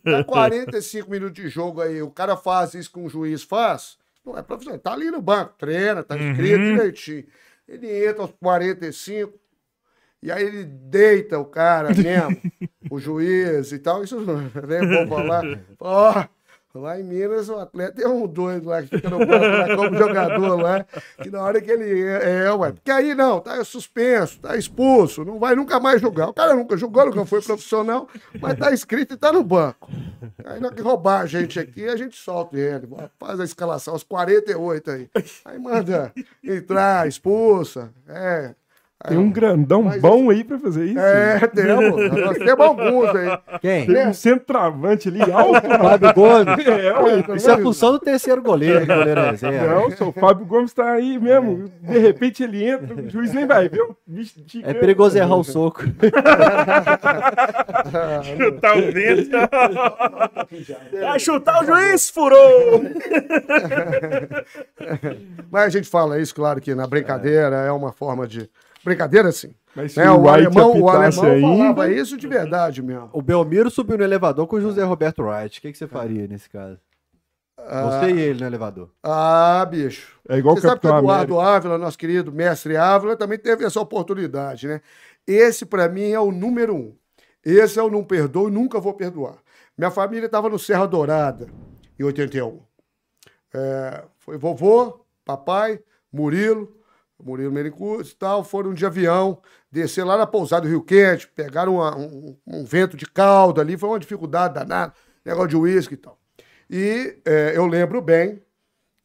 [0.04, 2.00] Dá 45 minutos de jogo aí.
[2.00, 3.98] O cara faz isso que um juiz faz.
[4.24, 4.78] Não é profissional.
[4.78, 5.52] Tá ali no banco.
[5.58, 7.24] Treina, tá inscrito direitinho.
[7.66, 9.36] Ele entra aos 45.
[10.22, 12.40] E aí ele deita o cara mesmo,
[12.90, 14.02] o juiz e tal.
[14.02, 15.44] Isso não é bom falar.
[15.80, 16.24] Ó,
[16.74, 20.60] lá em Minas, o atleta é um doido lá que fica no banco como jogador
[20.60, 20.86] lá,
[21.22, 22.72] que na hora que ele é, é, ué.
[22.72, 26.28] Porque aí não, tá suspenso, tá expulso, não vai nunca mais jogar.
[26.28, 28.08] O cara nunca jogou, nunca foi profissional,
[28.40, 29.90] mas tá inscrito e tá no banco.
[30.44, 32.88] Aí na que roubar a gente aqui, a gente solta ele,
[33.18, 35.10] faz a escalação aos 48 aí.
[35.44, 36.12] Aí manda
[36.42, 38.54] entrar, expulsa, é.
[39.06, 40.98] Tem um grandão Mas bom aí pra fazer isso.
[40.98, 42.10] é, temos.
[42.12, 43.38] Nós temos alguns aí.
[43.60, 43.86] Quem?
[43.86, 45.68] Tem um centroavante ali alto.
[45.68, 46.66] Fábio Gomes.
[46.66, 47.24] É, ué.
[47.36, 49.32] Isso é a função do terceiro goleiro, que goleiro é.
[49.68, 51.70] Não, só o Fábio Gomes tá aí mesmo.
[51.80, 53.96] De repente ele entra, o juiz nem vai, viu?
[54.64, 55.82] É perigoso errar o soco.
[58.36, 59.30] Chutar o vento.
[61.00, 62.82] Vai chutar o juiz, furou!
[65.50, 68.48] Mas a gente fala isso, claro que na brincadeira é uma forma de.
[68.88, 69.54] Brincadeira, sim.
[69.74, 70.10] Mas se Né?
[70.10, 73.10] o O, alemão, o alemão ainda- falava isso de verdade mesmo.
[73.12, 75.58] O Belmiro subiu no elevador com o José Roberto Wright.
[75.58, 76.78] O que, que você faria nesse caso?
[77.58, 78.88] Você e ele no elevador.
[79.02, 80.18] Ah, bicho.
[80.28, 83.38] É igual o Você sabe que o Capitão Eduardo Ávila, nosso querido mestre Ávila, também
[83.38, 84.80] teve essa oportunidade, né?
[85.26, 86.94] Esse, pra mim, é o número um.
[87.44, 89.36] Esse eu não perdoo e nunca vou perdoar.
[89.76, 91.48] Minha família estava no Serra Dourada,
[91.98, 92.60] em 81.
[93.52, 95.80] É, foi vovô, papai,
[96.12, 96.72] Murilo,
[97.22, 99.40] Murilo Merincurso e tal, foram de avião,
[99.70, 103.76] descer lá na pousada do Rio Quente, pegaram uma- um, um vento de caldo ali,
[103.76, 104.94] foi uma dificuldade danada,
[105.24, 106.18] negócio de uísque e tal.
[106.70, 108.42] E é, eu lembro bem,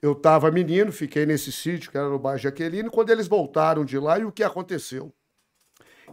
[0.02, 3.98] eu estava menino, fiquei nesse sítio, que era no bairro Jaqueline, quando eles voltaram de
[3.98, 5.12] lá e o que aconteceu.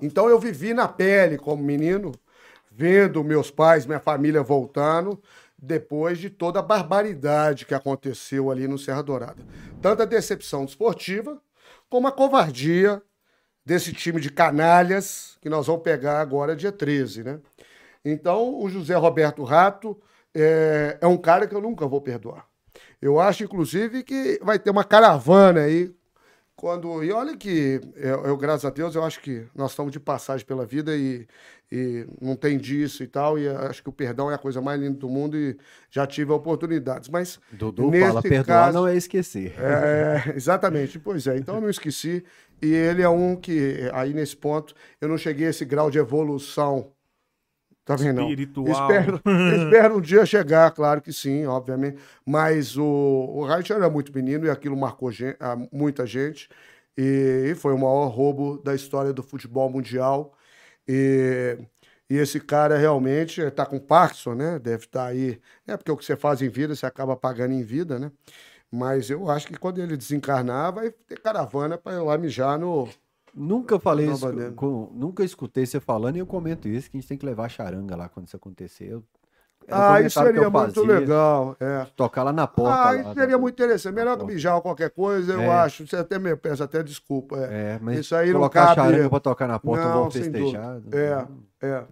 [0.01, 2.13] Então eu vivi na pele como menino,
[2.71, 5.21] vendo meus pais, minha família voltando,
[5.59, 9.45] depois de toda a barbaridade que aconteceu ali no Serra Dourada.
[9.83, 11.41] Tanto a decepção desportiva,
[11.91, 13.03] como a covardia
[13.67, 17.41] desse time de canalhas que nós vamos pegar agora dia 13, né?
[18.05, 20.01] Então, o José Roberto Rato
[20.35, 22.47] é, é um cara que eu nunca vou perdoar.
[23.03, 25.93] Eu acho, inclusive, que vai ter uma caravana aí.
[26.61, 29.99] Quando, e olha que, eu, eu, graças a Deus, eu acho que nós estamos de
[29.99, 31.27] passagem pela vida e,
[31.73, 33.39] e não tem disso e tal.
[33.39, 35.57] E acho que o perdão é a coisa mais linda do mundo e
[35.91, 37.09] já tive oportunidades.
[37.09, 39.55] Mas, Dudu fala, perdoar caso, não é esquecer.
[39.59, 41.39] é, exatamente, pois é.
[41.39, 42.23] Então eu não esqueci.
[42.61, 45.97] E ele é um que, aí nesse ponto, eu não cheguei a esse grau de
[45.97, 46.93] evolução.
[47.91, 48.21] Tá vendo?
[48.23, 48.91] Espiritual.
[48.93, 49.21] Espero,
[49.57, 51.99] espero um dia chegar, claro que sim, obviamente.
[52.25, 56.49] Mas o, o Reich era muito menino e aquilo marcou gen- a muita gente.
[56.97, 60.35] E foi o maior roubo da história do futebol mundial.
[60.89, 61.59] E,
[62.11, 64.59] e esse cara realmente está com Parkinson, né?
[64.59, 65.41] Deve estar aí.
[65.67, 68.13] É porque o que você faz em vida, você acaba pagando em vida, né?
[68.71, 72.89] Mas eu acho que quando ele desencarnar, vai ter caravana para ir lá mijar no.
[73.35, 77.01] Nunca falei Não, isso, com- nunca escutei você falando e eu comento isso, que a
[77.01, 78.89] gente tem que levar a charanga lá quando isso acontecer.
[78.91, 79.05] Eu-
[79.71, 81.57] ah, isso seria muito fazia, legal.
[81.61, 81.87] É.
[81.95, 82.89] Tocar lá na porta.
[82.89, 83.95] Ah, isso seria muito interessante.
[83.95, 85.49] Melhor que mijar ou qualquer coisa, eu É.
[85.49, 85.87] acho.
[85.87, 87.37] Você até me peço até desculpa.
[87.37, 87.75] É.
[87.75, 90.23] É, mas Isso aí não colocar a cabe- charanga pra tocar na porta, Não, sem
[90.25, 90.79] festejar.
[90.91, 91.27] É,
[91.67, 91.85] é.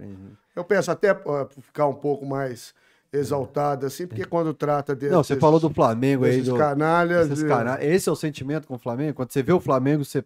[0.57, 2.75] Eu penso até uh, ficar um pouco mais
[3.13, 7.27] exaltado, assim, porque quando trata desse, Não, você falou do Flamengo aí, desses do, canalhas.
[7.31, 9.15] esses e- cana- Esse é o sentimento com o Flamengo?
[9.15, 10.23] Quando você vê o Flamengo, você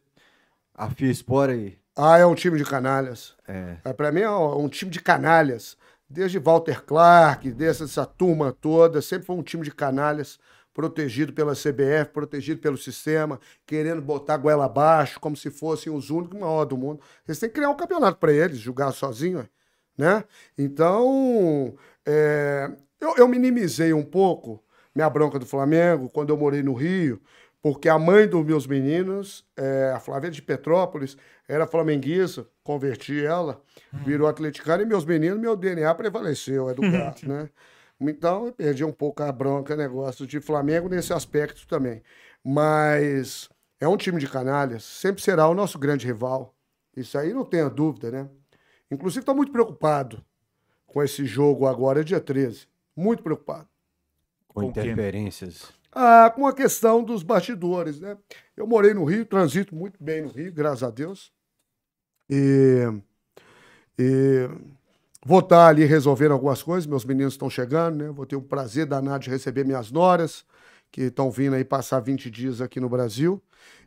[0.75, 1.79] afia o espora e...
[1.97, 3.35] Ah, é um time de canalhas.
[3.47, 3.77] É.
[3.85, 5.77] É, Para mim é um um time de canalhas.
[6.09, 10.39] Desde Walter Clark, desde essa turma toda, sempre foi um time de canalhas,
[10.75, 16.11] protegido pela CBF, protegido pelo sistema, querendo botar a goela abaixo, como se fossem os
[16.11, 17.01] únicos maiores do mundo.
[17.27, 19.49] Eles têm que criar um campeonato para eles, jogar sozinho,
[19.97, 20.25] né?
[20.57, 21.75] Então,
[22.07, 22.71] é,
[23.01, 24.63] eu, eu minimizei um pouco
[24.95, 27.21] minha bronca do Flamengo quando eu morei no Rio,
[27.63, 31.17] porque a mãe dos meus meninos, é, a Flávia de Petrópolis,
[31.49, 33.63] era flamenguista, converti ela,
[34.05, 37.49] virou atleticana e meus meninos, meu DNA prevaleceu, é do gato, né?
[38.01, 42.03] Então eu perdi um pouco a bronca, negócio de Flamengo nesse aspecto também.
[42.43, 43.49] Mas
[43.79, 46.53] é um time de canalhas, sempre será o nosso grande rival.
[46.97, 48.29] Isso aí não tenha dúvida, né?
[48.91, 50.23] Inclusive, estou muito preocupado
[50.85, 52.67] com esse jogo agora, dia 13.
[52.95, 53.69] Muito preocupado.
[54.49, 55.73] Com, com interferências.
[55.95, 58.17] Ah, com a questão dos bastidores, né?
[58.57, 61.31] Eu morei no Rio, transito muito bem no Rio, graças a Deus.
[62.31, 62.87] E,
[63.99, 64.49] e
[65.25, 66.87] vou estar ali resolvendo algumas coisas.
[66.87, 68.11] Meus meninos estão chegando, né?
[68.11, 70.47] Vou ter o prazer danado de receber minhas noras,
[70.91, 73.43] que estão vindo aí passar 20 dias aqui no Brasil.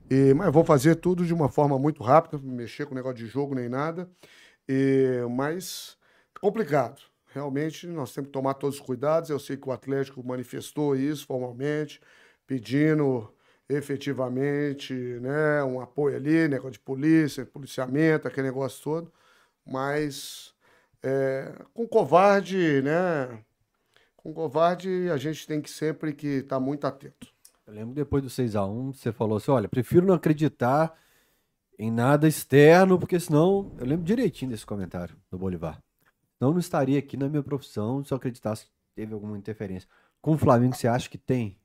[0.09, 3.25] E, mas vou fazer tudo de uma forma muito rápida, não mexer com negócio de
[3.25, 4.07] jogo nem nada.
[4.69, 5.97] E, mas
[6.39, 7.01] complicado.
[7.35, 9.29] Realmente nós temos que tomar todos os cuidados.
[9.29, 11.99] Eu sei que o Atlético manifestou isso formalmente,
[12.47, 13.29] pedindo
[13.67, 19.11] efetivamente né, um apoio ali, negócio de polícia, policiamento, aquele negócio todo.
[19.67, 20.53] Mas
[21.03, 23.43] é, com covarde, né?
[24.15, 27.27] Com covarde a gente tem que sempre que estar tá muito atento.
[27.67, 30.97] Eu lembro depois do 6 a 1 você falou assim, olha, prefiro não acreditar
[31.77, 33.75] em nada externo, porque senão.
[33.77, 35.83] Eu lembro direitinho desse comentário do Bolivar.
[36.39, 39.87] Não, não estaria aqui na minha profissão se eu acreditasse que teve alguma interferência.
[40.21, 41.57] Com o Flamengo, você acha que tem?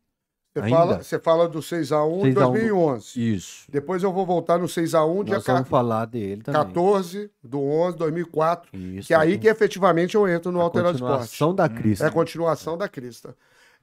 [0.53, 3.35] Você fala, você fala do 6x1 em 2011.
[3.35, 3.71] Isso.
[3.71, 6.61] Depois eu vou voltar no 6x1 dia Nós vamos falar dele também.
[6.61, 8.77] 14 do 11 2004.
[8.77, 9.07] Isso.
[9.07, 11.19] Que é aí que efetivamente eu entro no Alterado Esporte.
[11.19, 12.05] Continuação da crista.
[12.05, 13.37] É a continuação da crista.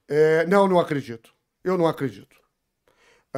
[0.09, 1.33] É, não, não acredito.
[1.63, 2.36] Eu não acredito.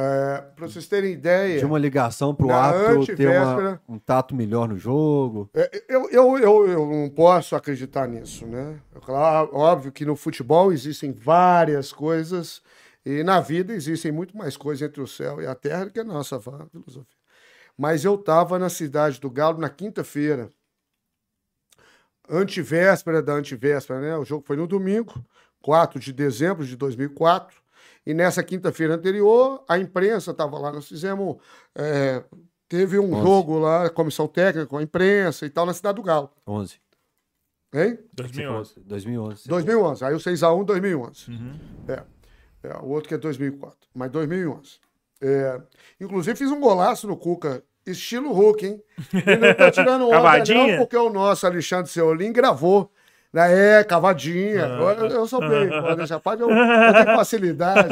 [0.02, 1.58] É, para vocês terem ideia.
[1.58, 5.50] De uma ligação para o árbitro ter uma, um tato melhor no jogo.
[5.52, 8.80] É, eu, eu, eu, eu não posso acreditar nisso, né?
[9.02, 12.62] Claro, óbvio que no futebol existem várias coisas
[13.04, 16.00] e na vida existem muito mais coisas entre o céu e a terra do que
[16.00, 17.18] a nossa filosofia.
[17.76, 20.48] Mas eu estava na cidade do Galo na quinta-feira,
[22.26, 24.16] antivéspera da antivéspera, né?
[24.16, 25.22] O jogo foi no domingo,
[25.60, 27.59] 4 de dezembro de 2004.
[28.06, 31.36] E nessa quinta-feira anterior, a imprensa estava lá, nós fizemos.
[31.74, 32.24] É,
[32.68, 33.22] teve um 11.
[33.22, 36.30] jogo lá, comissão técnica com a imprensa e tal, na Cidade do Galo.
[36.46, 36.80] 11.
[37.72, 37.98] Hein?
[38.14, 38.80] 2011.
[38.80, 39.48] 2011.
[39.48, 40.04] 2011.
[40.04, 41.30] Aí o 6x1, 2011.
[41.30, 41.58] Uhum.
[41.88, 42.02] É.
[42.64, 42.76] é.
[42.78, 43.76] O outro que é 2004.
[43.94, 44.80] Mas 2011.
[45.22, 45.60] É,
[46.00, 48.82] inclusive fiz um golaço no Cuca, estilo Hulk, hein?
[49.12, 52.90] Ele não tá tirando onda não, porque o nosso Alexandre Seolim gravou
[53.34, 54.66] é, cavadinha.
[54.66, 54.94] Ah.
[54.98, 56.20] Eu, eu sou bem, pode deixar.
[56.20, 57.88] Pode, eu, eu tenho facilidade.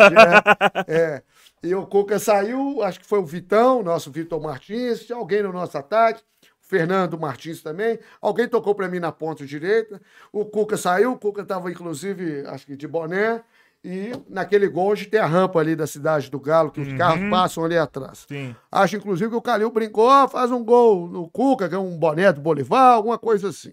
[0.87, 1.23] É, é.
[1.63, 5.53] E o Cuca saiu, acho que foi o Vitão, nosso Vitor Martins, tinha alguém no
[5.53, 6.23] nosso ataque.
[6.61, 7.99] Fernando Martins também.
[8.21, 10.01] Alguém tocou para mim na ponta direita.
[10.31, 13.43] O Cuca saiu, o Cuca estava, inclusive, acho que de boné.
[13.83, 16.99] E naquele gol onde tem a rampa ali da cidade do Galo, que os uhum.
[16.99, 18.27] carros passam ali atrás.
[18.29, 18.55] Sim.
[18.71, 22.31] Acho, inclusive, que o Calil brincou, faz um gol no Cuca, que é um boné
[22.33, 23.73] do Bolivar, alguma coisa assim.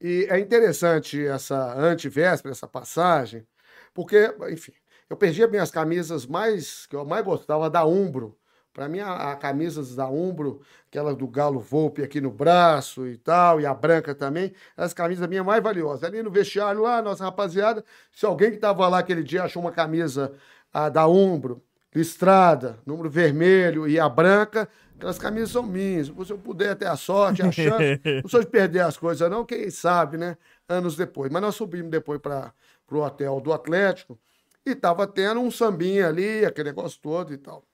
[0.00, 3.46] E é interessante essa antivéspera, essa passagem,
[3.92, 4.72] porque, enfim,
[5.10, 8.38] eu perdi as minhas camisas mais, que eu mais gostava, da Umbro.
[8.72, 13.18] Para mim, a, a camisa da Umbro, aquela do Galo Volpe aqui no braço e
[13.18, 16.04] tal, e a branca também, as camisas minhas mais valiosas.
[16.04, 19.72] Ali no vestiário lá, nossa rapaziada, se alguém que estava lá aquele dia achou uma
[19.72, 20.32] camisa
[20.72, 21.62] a, da Umbro,
[21.94, 24.68] listrada, número vermelho e a branca,
[25.00, 26.08] Aquelas camisas são minhas.
[26.08, 29.46] Se eu puder ter a sorte, a chance, não sou de perder as coisas, não,
[29.46, 30.36] quem sabe, né?
[30.68, 31.32] Anos depois.
[31.32, 32.52] Mas nós subimos depois para
[32.90, 34.20] o hotel do Atlético
[34.64, 37.64] e tava tendo um sambinha ali, aquele negócio todo e tal.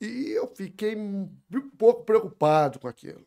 [0.00, 1.28] E eu fiquei um
[1.76, 3.26] pouco preocupado com aquilo.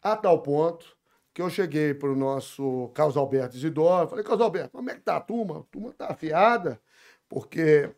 [0.00, 0.96] A tal ponto
[1.34, 5.00] que eu cheguei para o nosso Carlos Alberto Isidoro, falei, Carlos Alberto, como é que
[5.00, 5.58] tá a turma?
[5.58, 6.80] A turma tá afiada,
[7.28, 7.90] porque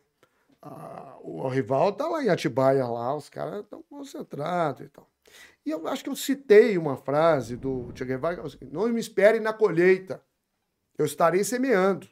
[0.61, 5.09] ah, o rival tá lá em Atibaia, lá, os caras estão concentrados e tal.
[5.65, 9.39] E eu acho que eu citei uma frase do Che Guevara, é não me espere
[9.39, 10.21] na colheita,
[10.97, 12.07] eu estarei semeando.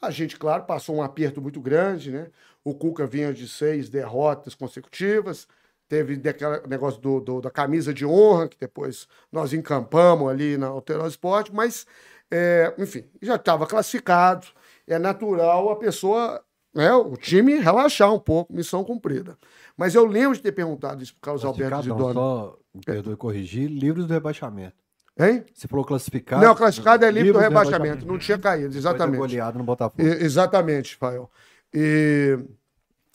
[0.00, 2.30] A gente, claro, passou um aperto muito grande, né?
[2.64, 5.46] O Cuca vinha de seis derrotas consecutivas,
[5.88, 10.68] teve aquele negócio do, do, da camisa de honra, que depois nós encampamos ali na
[10.68, 11.86] Alterosa Esporte, mas,
[12.30, 14.46] é, enfim, já estava classificado.
[14.86, 16.44] É natural a pessoa
[16.74, 19.36] né, o time relaxar um pouco, missão cumprida.
[19.76, 22.14] Mas eu lembro de ter perguntado isso para o Carlos Alberto Zidoro.
[22.14, 24.76] Só, me perdoe corrigir, livros do rebaixamento.
[25.18, 25.44] Hein?
[25.52, 26.44] Você falou classificado.
[26.44, 28.06] Não, classificado é livre do do rebaixamento.
[28.06, 29.18] Não tinha caído, Foi exatamente.
[29.18, 30.02] goleado no Botafogo.
[30.02, 31.30] E- exatamente, Fael.
[31.72, 32.38] E,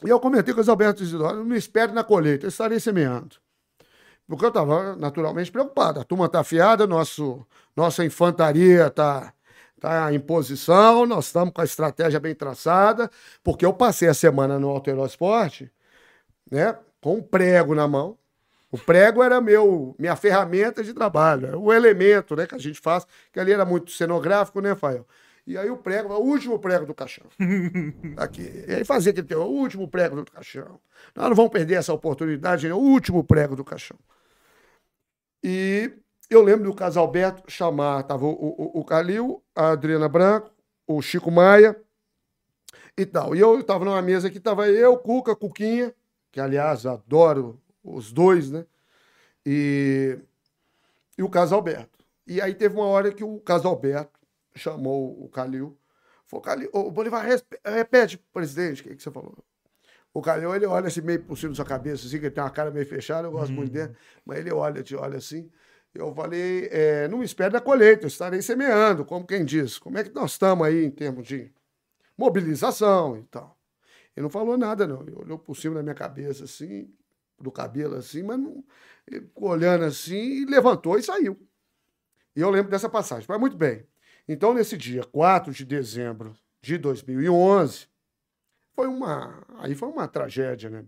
[0.05, 3.37] e eu comentei com o Alberto Isidoro, não espere na colheita, eu estarei semeando.
[4.27, 5.99] Porque eu estava naturalmente preocupado.
[5.99, 7.45] A turma está afiada, nosso,
[7.75, 9.33] nossa infantaria está
[9.79, 13.09] tá em posição, nós estamos com a estratégia bem traçada,
[13.43, 15.71] porque eu passei a semana no Alteró Esporte
[16.51, 18.17] né, com um prego na mão.
[18.71, 22.79] O prego era meu, minha ferramenta de trabalho, era o elemento né, que a gente
[22.81, 25.07] faz, que ali era muito cenográfico, né, Fael?
[25.45, 27.25] E aí o prego, o último prego do caixão.
[28.17, 28.65] Aqui.
[28.67, 30.77] E aí fazia aquele teu, o último prego do caixão.
[31.15, 33.97] Nós não vamos perder essa oportunidade, é o último prego do caixão.
[35.41, 35.93] E
[36.29, 40.51] eu lembro do Casalberto chamar, tava o, o, o Calil, a Adriana Branco,
[40.85, 41.75] o Chico Maia
[42.97, 43.35] e tal.
[43.35, 45.93] E eu estava numa mesa que estava eu, Cuca, Cuquinha,
[46.31, 48.65] que aliás adoro os dois, né?
[49.45, 50.19] E,
[51.17, 52.05] e o Casalberto.
[52.25, 54.19] E aí teve uma hora que o Casalberto
[54.53, 55.77] chamou o Calil.
[56.25, 57.25] Falou, Calil, ô Bolivar,
[57.63, 59.37] repete, presidente, o que, que você falou?
[60.13, 62.43] O Calil, ele olha assim meio por cima da sua cabeça, assim, que ele tem
[62.43, 65.49] uma cara meio fechada, eu gosto muito dele, mas ele olha, te olha assim.
[65.93, 69.79] Eu falei, é, não me espere da colheita, eu estarei semeando, como quem diz.
[69.79, 71.51] Como é que nós estamos aí em termos de
[72.17, 73.57] mobilização e tal?
[74.15, 75.01] Ele não falou nada, não.
[75.01, 76.91] Ele olhou por cima da minha cabeça, assim,
[77.39, 78.63] do cabelo, assim, mas não,
[79.35, 81.39] olhando assim levantou e saiu.
[82.35, 83.25] E eu lembro dessa passagem.
[83.27, 83.85] Mas muito bem.
[84.27, 87.87] Então, nesse dia 4 de dezembro de 2011,
[88.75, 89.43] foi uma.
[89.59, 90.85] Aí foi uma tragédia, né?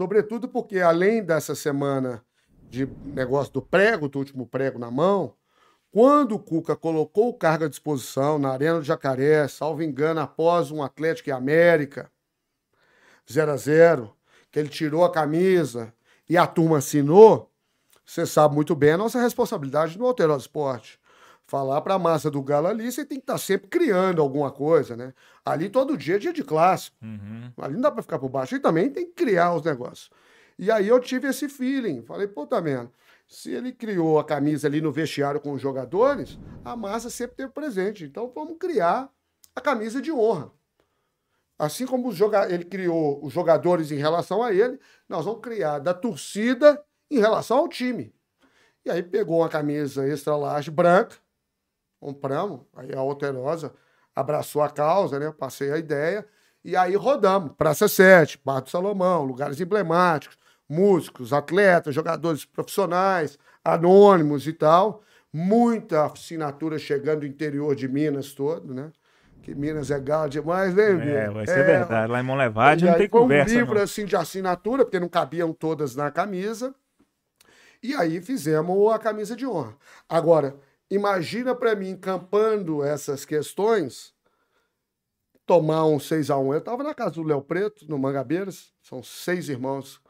[0.00, 2.24] Sobretudo porque, além dessa semana
[2.72, 5.34] de negócio do prego, do último prego na mão,
[5.90, 10.70] quando o Cuca colocou o cargo à disposição na Arena do Jacaré, salvo engano, após
[10.70, 12.10] um Atlético e América,
[13.30, 14.16] 0 a 0
[14.50, 15.92] que ele tirou a camisa
[16.26, 17.50] e a turma assinou,
[18.06, 20.98] você sabe muito bem a nossa responsabilidade no Alterosa Esporte.
[21.44, 24.96] Falar para a massa do Galo ali, você tem que estar sempre criando alguma coisa,
[24.96, 25.12] né?
[25.44, 26.96] Ali todo dia é dia de clássico.
[27.02, 27.52] Uhum.
[27.58, 28.54] Ali não dá para ficar por baixo.
[28.54, 30.08] E também tem que criar os negócios.
[30.62, 32.02] E aí eu tive esse feeling.
[32.02, 32.88] Falei, tá vendo?
[33.26, 37.50] Se ele criou a camisa ali no vestiário com os jogadores, a massa sempre teve
[37.50, 38.04] presente.
[38.04, 39.10] Então vamos criar
[39.56, 40.52] a camisa de honra.
[41.58, 42.12] Assim como
[42.48, 47.58] ele criou os jogadores em relação a ele, nós vamos criar da torcida em relação
[47.58, 48.14] ao time.
[48.84, 51.16] E aí pegou uma camisa extra large branca,
[51.98, 53.74] compramos, aí a Alterosa
[54.14, 55.32] abraçou a causa, né?
[55.32, 56.24] Passei a ideia.
[56.64, 57.52] E aí rodamos.
[57.58, 60.38] Praça 7, Parque do Salomão, lugares emblemáticos,
[60.72, 65.02] músicos, atletas, jogadores profissionais, anônimos e tal.
[65.32, 68.90] Muita assinatura chegando do interior de Minas todo, né?
[69.42, 71.30] Que Minas é galo demais, né, É, Bia?
[71.32, 72.10] vai ser É, verdade.
[72.12, 73.54] Lá em Monlevade não tem foi conversa.
[73.54, 73.82] um livro não.
[73.82, 76.74] assim de assinatura, porque não cabiam todas na camisa.
[77.82, 79.74] E aí fizemos a camisa de honra.
[80.08, 80.54] Agora,
[80.90, 84.14] imagina para mim, campando essas questões,
[85.44, 88.72] tomar um 6 a 1 Eu estava na casa do Léo Preto, no Mangabeiras.
[88.82, 90.00] São seis irmãos,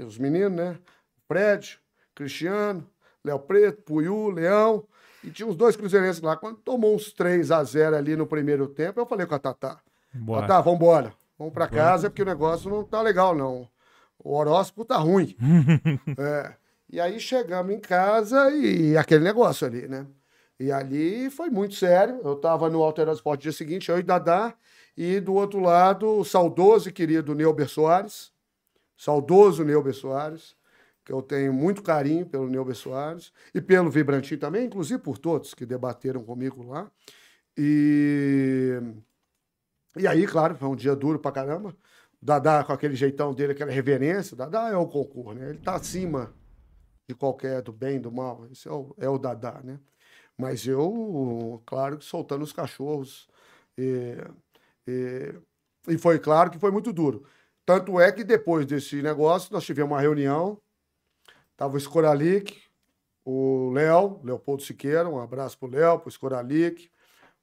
[0.00, 0.78] os meninos, né?
[1.26, 1.78] Fred,
[2.14, 2.86] Cristiano,
[3.24, 4.84] Léo Preto, Puiu, Leão.
[5.24, 6.36] E tinha uns dois cruzeirenses lá.
[6.36, 9.78] Quando tomou uns 3 a 0 ali no primeiro tempo, eu falei com a Tatá.
[10.12, 10.44] Bora.
[10.44, 11.14] Ah, tá, vambora.
[11.38, 13.68] Vamos pra casa, porque o negócio não tá legal, não.
[14.18, 15.36] O horóscopo tá ruim.
[16.18, 16.54] É.
[16.90, 20.06] E aí chegamos em casa e aquele negócio ali, né?
[20.60, 22.20] E ali foi muito sério.
[22.22, 24.54] Eu tava no Alterado Esporte dia seguinte, eu e Dadá,
[24.96, 28.31] e do outro lado, o saudoso e querido Neuber Soares.
[29.02, 30.54] Saudoso Neuber Soares,
[31.04, 35.54] que eu tenho muito carinho pelo Neuber Soares, e pelo Vibrantinho também, inclusive por todos
[35.54, 36.88] que debateram comigo lá.
[37.56, 38.80] E
[39.96, 41.76] e aí, claro, foi um dia duro pra caramba.
[42.20, 45.50] Dadá, com aquele jeitão dele, aquela reverência, Dadá é o concurso, né?
[45.50, 46.32] Ele tá acima
[47.08, 48.46] de qualquer do bem, do mal.
[48.52, 49.80] Esse é o, é o Dadá, né?
[50.38, 53.28] Mas eu, claro, soltando os cachorros.
[53.76, 54.16] E,
[54.86, 55.34] e,
[55.88, 57.24] e foi claro que foi muito duro.
[57.64, 60.60] Tanto é que depois desse negócio, nós tivemos uma reunião.
[61.56, 62.60] Tava o Scoralic,
[63.24, 66.90] o Léo, Leopoldo Siqueira, um abraço pro Léo, pro Scoralic,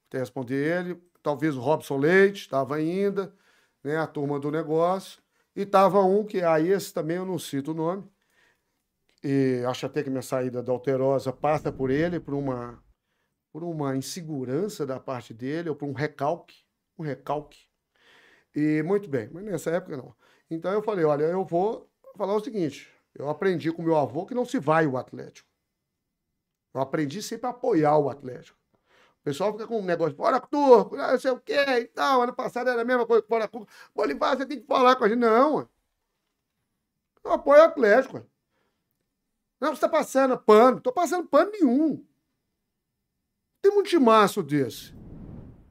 [0.08, 1.02] até responder ele.
[1.24, 3.34] Talvez o Robson Leite, estava ainda,
[3.84, 5.22] né, a turma do negócio.
[5.56, 8.10] E tava um que aí esse também eu não cito o nome.
[9.24, 12.82] E acho até que minha saída da Alterosa passa por ele, por uma,
[13.52, 16.64] por uma insegurança da parte dele, ou por um recalque.
[16.98, 17.69] Um recalque.
[18.56, 20.16] E muito bem, mas nessa época não.
[20.50, 24.34] Então eu falei: olha, eu vou falar o seguinte: eu aprendi com meu avô que
[24.34, 25.48] não se vai o Atlético.
[26.74, 28.58] Eu aprendi sempre a apoiar o Atlético.
[29.22, 32.22] O pessoal fica com um negócio, fora turco, não sei o quê e tal.
[32.22, 33.68] Ano passado era a mesma coisa, fora turco.
[33.94, 35.20] Bolivar, você tem que falar com a gente.
[35.20, 35.68] Não,
[37.24, 38.26] eu apoio o Atlético.
[39.60, 40.80] Não, você tá passando pano.
[40.80, 42.06] Tô passando pano nenhum.
[43.62, 44.94] Tem um timaço desse.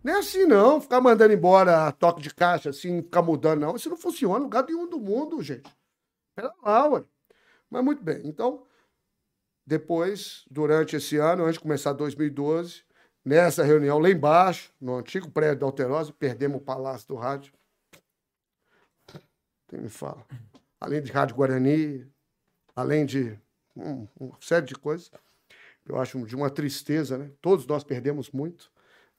[0.03, 0.81] Não é assim, não.
[0.81, 3.77] Ficar mandando embora toque de caixa, assim, ficar mudando, não.
[3.77, 5.71] Isso não funciona em lugar nenhum do mundo, gente.
[6.35, 7.05] Pera lá, ué.
[7.71, 8.23] Mas muito bem.
[8.25, 8.65] Então,
[9.67, 12.83] depois, durante esse ano, antes de começar 2012,
[13.25, 17.53] nessa reunião lá embaixo, no antigo prédio da Alterosa, perdemos o Palácio do Rádio.
[19.69, 20.25] Quem me fala?
[20.81, 22.11] Além de Rádio Guarani,
[22.75, 23.39] além de
[23.77, 25.11] hum, uma série de coisas.
[25.85, 27.31] Eu acho de uma tristeza, né?
[27.41, 28.71] Todos nós perdemos muito.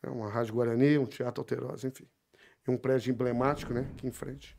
[0.01, 2.07] É uma Rádio Guarani, um Teatro Alterosa, enfim.
[2.67, 3.89] E um prédio emblemático, né?
[3.93, 4.57] Aqui em frente.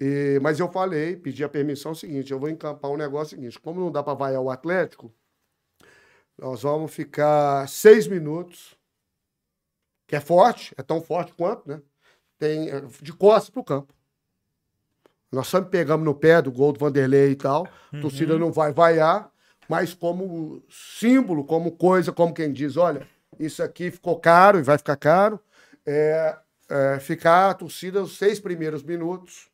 [0.00, 3.60] E, mas eu falei, pedi a permissão é seguinte: eu vou encampar um negócio seguinte.
[3.60, 5.14] Como não dá para vaiar o Atlético,
[6.36, 8.76] nós vamos ficar seis minutos,
[10.06, 11.80] que é forte, é tão forte quanto, né?
[12.38, 13.94] Tem, é, de costas para o campo.
[15.30, 17.66] Nós sempre pegamos no pé do gol do Vanderlei e tal.
[17.92, 19.32] A torcida não vai vaiar,
[19.68, 23.06] mas como símbolo, como coisa, como quem diz: olha,
[23.38, 25.38] isso aqui ficou caro e vai ficar caro.
[25.86, 26.36] É,
[26.68, 29.48] é, ficar a torcida os seis primeiros minutos,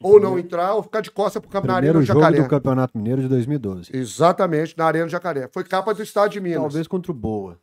[0.00, 2.42] ou não entrar, ou ficar de costa pro campo na Arena Primeiro do jogo Jacaré.
[2.42, 3.90] do Campeonato Mineiro de 2012.
[3.96, 5.48] Exatamente, na Arena do Jacaré.
[5.52, 6.60] Foi capa do Estado de Minas.
[6.60, 7.58] Talvez contra o Boa.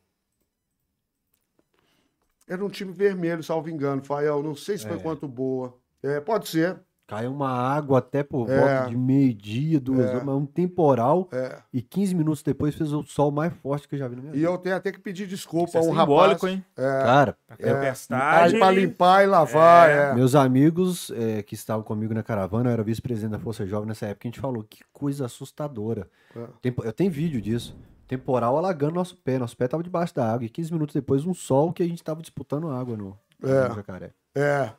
[2.48, 4.42] Era um time vermelho, salvo engano, Fael.
[4.42, 5.00] Não sei se foi É.
[5.00, 5.78] quanto boa.
[6.02, 6.80] É, pode ser.
[7.10, 8.60] Caiu uma água até por É.
[8.60, 10.10] volta de meio-dia, duas É.
[10.10, 11.28] horas, mas um temporal.
[11.32, 11.58] É.
[11.74, 14.34] E 15 minutos depois fez o sol mais forte que eu já vi na minha
[14.34, 14.48] E vida.
[14.48, 16.54] eu tenho até que pedir desculpa Isso a é um simbólico, rapaz.
[16.54, 16.66] hein?
[16.76, 17.74] Cara, A É.
[17.74, 18.58] tempestade.
[18.60, 20.14] Pra limpar e lavar, é.
[20.14, 24.06] meus amigos é, que estavam comigo na caravana, eu era vice-presidente da Força Jovem nessa
[24.06, 26.08] época, a gente falou, que coisa assustadora.
[26.36, 26.46] É.
[26.62, 27.76] Tempo- eu tenho vídeo disso.
[28.08, 29.38] Temporal alagando nosso pé.
[29.38, 30.46] Nosso pé tava debaixo da água.
[30.46, 33.68] E 15 minutos depois, um sol que a gente tava disputando água no, É.
[33.68, 34.12] no jacaré.
[34.36, 34.72] É.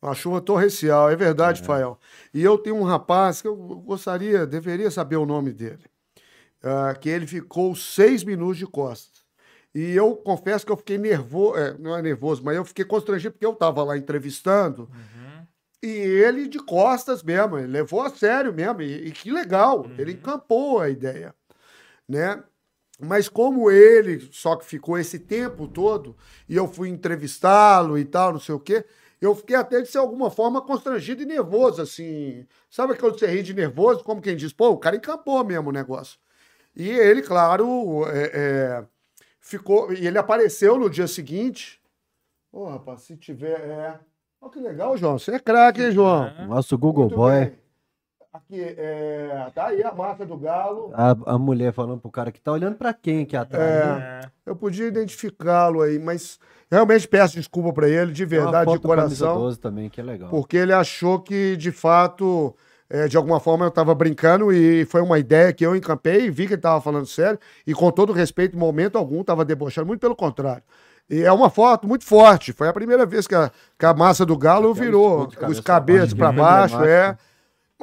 [0.00, 1.98] Uma chuva torrencial, é verdade, Fael.
[2.32, 5.84] E eu tenho um rapaz que eu gostaria, deveria saber o nome dele.
[6.62, 9.22] ah, que ele ficou seis minutos de costas.
[9.74, 13.46] E eu confesso que eu fiquei nervoso, não é nervoso, mas eu fiquei constrangido porque
[13.46, 14.88] eu estava lá entrevistando
[15.82, 20.12] e ele de costas mesmo, ele levou a sério mesmo, e, e que legal, ele
[20.12, 21.32] encampou a ideia,
[22.08, 22.42] né?
[23.00, 26.16] Mas como ele só que ficou esse tempo todo,
[26.48, 28.84] e eu fui entrevistá-lo e tal, não sei o quê,
[29.20, 32.46] eu fiquei até, de ser alguma forma, constrangido e nervoso, assim.
[32.70, 34.04] Sabe quando você ri de nervoso?
[34.04, 36.18] Como quem diz, pô, o cara encampou mesmo o negócio.
[36.76, 38.84] E ele, claro, é, é,
[39.40, 39.92] ficou.
[39.92, 41.80] E ele apareceu no dia seguinte.
[42.52, 43.60] Ô, rapaz, se tiver.
[43.60, 43.98] É...
[44.40, 45.18] Olha que legal, João.
[45.18, 46.46] Você é craque, hein, João?
[46.46, 47.58] Nosso Google Muito Boy, bem.
[48.32, 49.50] Aqui, é...
[49.54, 50.92] tá aí a marca do Galo.
[50.94, 53.66] a, a mulher falando pro cara que tá olhando pra quem aqui atrás.
[53.66, 54.20] né?
[54.22, 54.30] É.
[54.44, 56.38] Eu podia identificá-lo aí, mas
[56.70, 59.38] realmente peço desculpa pra ele, de verdade, de coração.
[59.38, 60.28] 12 também, que é legal.
[60.28, 62.54] porque ele achou que, de fato,
[62.90, 66.30] é, de alguma forma eu estava brincando e foi uma ideia que eu encampei e
[66.30, 69.86] vi que ele estava falando sério e com todo respeito, em momento algum, estava debochando,
[69.86, 70.62] muito pelo contrário.
[71.10, 72.52] E é uma foto muito forte.
[72.52, 76.12] Foi a primeira vez que a, que a massa do galo Aquela virou os cabeças
[76.12, 77.16] pra para baixo, é.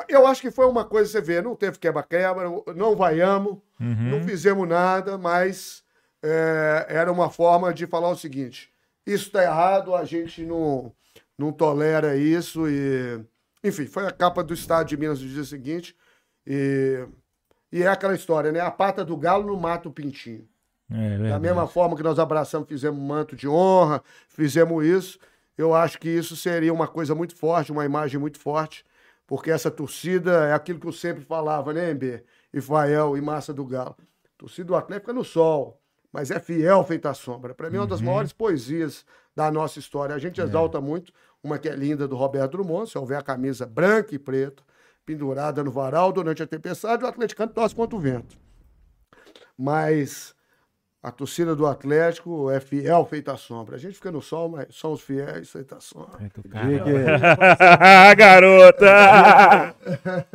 [0.10, 4.12] Eu acho que foi uma coisa, você vê, não teve quebra-quebra, não vaiamos, Uhum.
[4.12, 5.84] não fizemos nada, mas
[6.24, 8.70] é, era uma forma de falar o seguinte:
[9.06, 10.92] isso está errado, a gente não,
[11.38, 12.68] não tolera isso.
[12.70, 13.20] e
[13.64, 15.96] Enfim, foi a capa do Estado de Minas no dia seguinte.
[16.48, 17.06] E,
[17.72, 18.60] e é aquela história, né?
[18.60, 20.48] A pata do galo não mata o pintinho.
[20.92, 25.20] É, Da mesma forma que nós abraçamos, fizemos um manto de honra, fizemos isso,
[25.58, 28.86] eu acho que isso seria uma coisa muito forte, uma imagem muito forte,
[29.28, 32.24] porque essa torcida é aquilo que eu sempre falava, né, Ember?
[32.54, 33.96] E Fael e Massa do Galo.
[34.38, 37.54] torcida do Atlético é no sol, mas é fiel feita à sombra.
[37.54, 39.06] Para mim, é uma das maiores poesias
[39.36, 40.16] da nossa história.
[40.16, 41.12] A gente exalta muito
[41.44, 44.64] uma que é linda do Roberto Drummond, se houver a camisa branca e preta,
[45.06, 48.38] pendurada no varal durante a tempestade, o atleticano torce contra o vento.
[49.58, 50.34] Mas
[51.08, 53.76] a torcida do Atlético é fiel feita à sombra.
[53.76, 56.18] A gente fica no sol, mas são os fiéis feita à sombra.
[56.20, 56.84] Muito Dia caro.
[56.84, 59.76] que, Garota!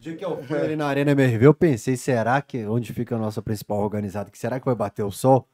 [0.00, 3.18] dia que eu fui ali na Arena MRV, eu pensei, será que onde fica a
[3.18, 5.46] nossa principal organizada, que será que vai bater o sol?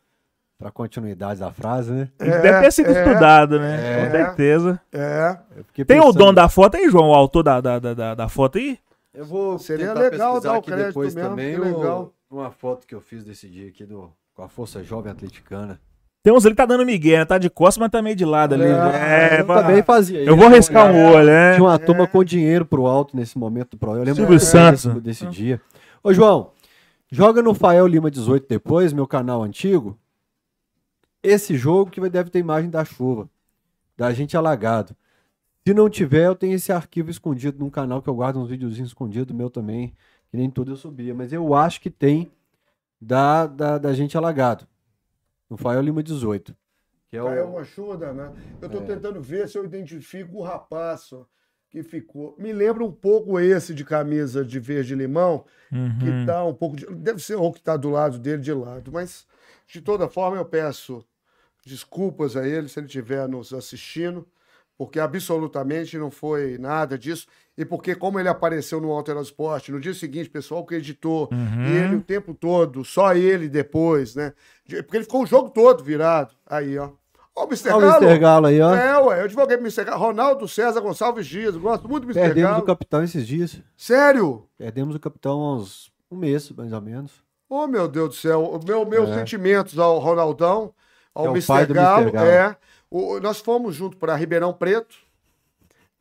[0.58, 2.08] Pra continuidade da frase, né?
[2.18, 3.80] Deve ter sido é, estudado, né?
[4.00, 4.04] é.
[4.04, 4.80] Com certeza.
[4.92, 5.36] É,
[5.84, 7.08] Tem o pensando- dono da foto aí, João?
[7.10, 8.78] O autor da, da, da, da- da foto aí?
[9.12, 11.64] Eu vou Seria tentar legal pesquisar dar o aqui crédito depois mesmo, também que o-
[11.64, 12.12] legal.
[12.30, 15.80] uma foto que eu fiz desse dia aqui do, com a Força Jovem Atleticana.
[16.22, 17.24] Tem uns ali que tá dando migué, né?
[17.24, 18.62] Tá de costas, mas tá meio de lado ali.
[18.64, 20.56] É, É, também fazia Eu vou isso.
[20.56, 21.54] riscar um olho, né?
[21.54, 24.08] Tinha uma turma com dinheiro pro alto nesse momento do programa.
[24.08, 24.84] Eu lembro Santos.
[24.86, 25.60] desse, desse dia.
[26.02, 26.52] Ô, João,
[27.10, 29.98] joga no Fael Lima 18 depois, meu canal antigo.
[31.22, 33.28] Esse jogo que vai- deve ter imagem da chuva,
[33.96, 34.94] da gente alagado.
[35.66, 38.90] Se não tiver, eu tenho esse arquivo escondido num canal que eu guardo uns videozinhos
[38.90, 39.92] escondidos meu também,
[40.30, 42.30] que nem tudo eu subia, mas eu acho que tem
[43.06, 44.66] da, da, da gente alagado.
[45.50, 46.54] No Fael Lima 18.
[47.08, 47.26] Que é o...
[47.26, 48.34] Caiu uma chuva danada.
[48.60, 48.82] Eu tô É.
[48.82, 51.26] tentando ver se eu identifico o rapaz ó,
[51.68, 52.34] que ficou.
[52.38, 56.26] Me lembra um pouco esse de camisa de verde limão, que Uhum.
[56.26, 56.76] tá um pouco.
[56.76, 59.26] de- Deve ser o que tá do lado dele de lado, mas
[59.66, 61.04] de toda forma eu peço
[61.66, 64.26] desculpas a ele se ele estiver nos assistindo,
[64.78, 67.26] porque absolutamente não foi nada disso.
[67.56, 71.28] E porque, como ele apareceu no Alter Esporte, no dia seguinte, o pessoal que editou,
[71.30, 71.66] Uhum.
[71.66, 74.32] e ele o tempo todo, só ele depois, né?
[74.66, 76.34] Porque ele ficou o jogo todo virado.
[76.46, 76.90] Aí, ó.
[77.36, 77.70] Ó, o Mr.
[77.70, 78.04] Olha o Galo.
[78.04, 78.18] Mr.
[78.18, 78.74] Galo aí, ó.
[78.74, 79.84] É, ué, eu divulguei pro Mr.
[79.84, 80.00] Galo.
[80.02, 82.20] Ronaldo César Gonçalves Dias, gosto muito do Mr.
[82.26, 82.62] Perdemos Galo.
[82.62, 83.60] o capitão esses dias.
[83.76, 84.46] Sério?
[84.56, 87.10] Perdemos o capitão há uns um mês, mais ou menos.
[87.48, 88.58] Oh, meu Deus do céu.
[88.66, 89.14] Meu, meus É.
[89.14, 90.72] sentimentos ao Ronaldão,
[91.14, 91.66] ao É o Mr.
[91.72, 92.02] Galo.
[92.02, 92.12] Mr.
[92.12, 92.28] Galo.
[92.28, 92.56] É.
[92.90, 94.96] O- nós fomos junto para Ribeirão Preto.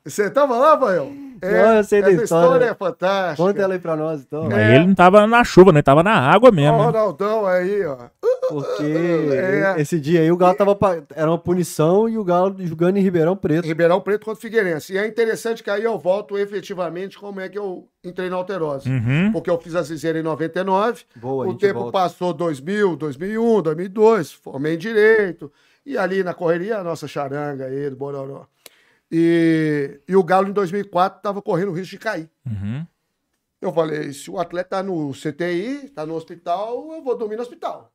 [0.06, 1.12] Você tava lá, Vael?
[1.44, 2.46] É, Não, eu sei da essa história.
[2.46, 3.36] história é fantástica.
[3.48, 4.48] Conta ela aí pra nós, então.
[4.48, 5.78] Mas ele não tava na chuva, né?
[5.80, 6.76] Ele tava na água Ó, mesmo.
[6.76, 6.86] O né?
[6.86, 7.98] Ronaldão aí, ó.
[8.48, 9.76] Porque É.
[9.82, 10.78] esse dia aí o Galo tava.
[11.16, 13.66] Era uma punição e o Galo jogando em Ribeirão Preto.
[13.66, 14.94] Ribeirão Preto contra o Figueirense.
[14.94, 18.88] E é interessante que aí eu volto efetivamente como é que eu entrei na Alterose.
[18.90, 19.32] Uhum.
[19.32, 21.92] Porque eu fiz a Ciseira em 99, Boa, o tempo volta.
[21.94, 25.52] passou 2000, 2001, 2002, formei em Direito.
[25.84, 28.46] E ali na correria, a nossa charanga aí do Bororó.
[29.12, 32.30] E, e o Galo em 2004 estava correndo o risco de cair.
[32.46, 32.88] Uhum.
[33.60, 37.42] Eu falei, se o atleta tá no CTI, tá no hospital, eu vou dormir no
[37.42, 37.92] hospital.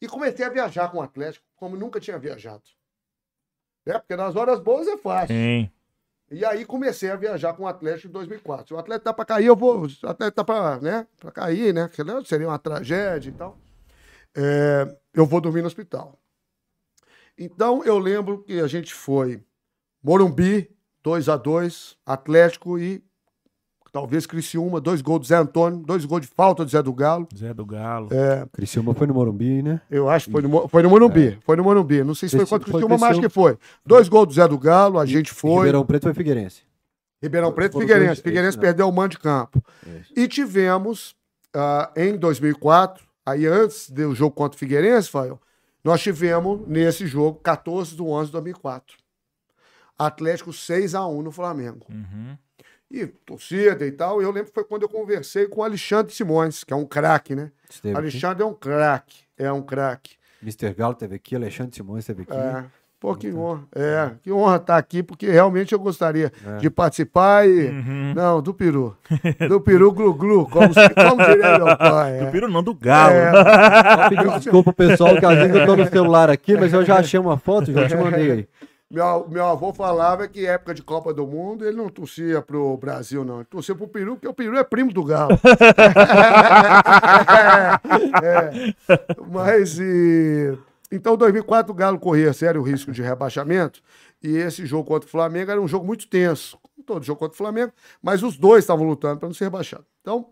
[0.00, 2.62] E comecei a viajar com o Atlético, como nunca tinha viajado.
[3.84, 5.34] É, porque nas horas boas é fácil.
[5.34, 5.70] Sim.
[6.30, 8.68] E aí comecei a viajar com o Atlético em 2004.
[8.68, 9.88] Se o Atlético tá para cair, eu vou.
[9.88, 11.88] Se o Atlético tá para né, pra cair, né?
[11.88, 13.58] Que não seria uma tragédia e tal.
[14.34, 16.18] É, eu vou dormir no hospital.
[17.36, 19.44] Então eu lembro que a gente foi
[20.02, 20.68] Morumbi,
[21.02, 23.02] 2 a 2 Atlético e
[23.92, 27.28] talvez Criciúma, dois gols do Zé Antônio, dois gols de falta do Zé do Galo.
[27.36, 28.08] Zé do Galo.
[28.10, 29.80] É, Criciúma foi no Morumbi, né?
[29.90, 31.38] eu acho que foi no, foi no Morumbi.
[31.42, 32.02] Foi no Morumbi.
[32.02, 33.58] Não sei se foi contra o Criciúma, mas acho que foi.
[33.84, 35.56] Dois gols do Zé do Galo, a gente foi.
[35.56, 36.62] Ribeirão Preto foi Figueirense.
[37.22, 38.06] Ribeirão Preto e Figueirense.
[38.08, 39.62] dois- Figueirense isso, perdeu o mando de campo.
[40.00, 40.12] Isso.
[40.16, 41.14] E tivemos,
[41.54, 45.38] ah, em 2004, aí antes do jogo contra o Figueirense, Fael,
[45.84, 48.96] nós tivemos nesse jogo 14 de 11 de 2004.
[49.98, 51.86] Atlético 6 a 1 no Flamengo.
[51.90, 52.36] Uhum.
[52.90, 54.20] E torcida e tal.
[54.20, 56.84] E eu lembro que foi quando eu conversei com o Alexandre Simões, que é um
[56.84, 57.50] craque, né?
[57.70, 58.02] Esteve aqui.
[58.02, 59.16] Alexandre é um craque.
[59.38, 60.16] É um craque.
[60.42, 60.74] Mr.
[60.74, 62.32] Galo teve aqui, Alexandre Simões teve aqui.
[62.34, 62.64] É.
[63.00, 63.62] Pô, que honra.
[63.74, 66.58] É, que honra estar aqui, porque realmente eu gostaria É.
[66.58, 67.68] de participar e.
[67.68, 68.12] Uhum.
[68.14, 68.96] Não, do peru.
[69.48, 72.18] Do peru glu-glu, como, se- como diria meu pai.
[72.18, 72.30] Do É.
[72.30, 73.12] Piro não, do Galo.
[73.14, 73.32] É.
[73.96, 76.98] Só pedir desculpa pessoal, que às vezes eu tô no celular aqui, mas eu já
[76.98, 78.48] achei uma foto, já te mandei aí.
[78.92, 83.24] Meu, meu avô falava que época de Copa do Mundo ele não torcia pro Brasil,
[83.24, 83.36] não.
[83.36, 85.32] Ele torcia pro Peru, porque o Peru é primo do Galo.
[88.22, 89.14] É, é.
[89.30, 90.58] Mas, e...
[90.90, 93.80] Então, 2004, o Galo corria sério risco de rebaixamento.
[94.22, 96.58] E esse jogo contra o Flamengo era um jogo muito tenso.
[96.84, 97.72] Todo jogo contra o Flamengo.
[98.02, 99.86] Mas os dois estavam lutando para não ser rebaixado.
[100.02, 100.26] Então,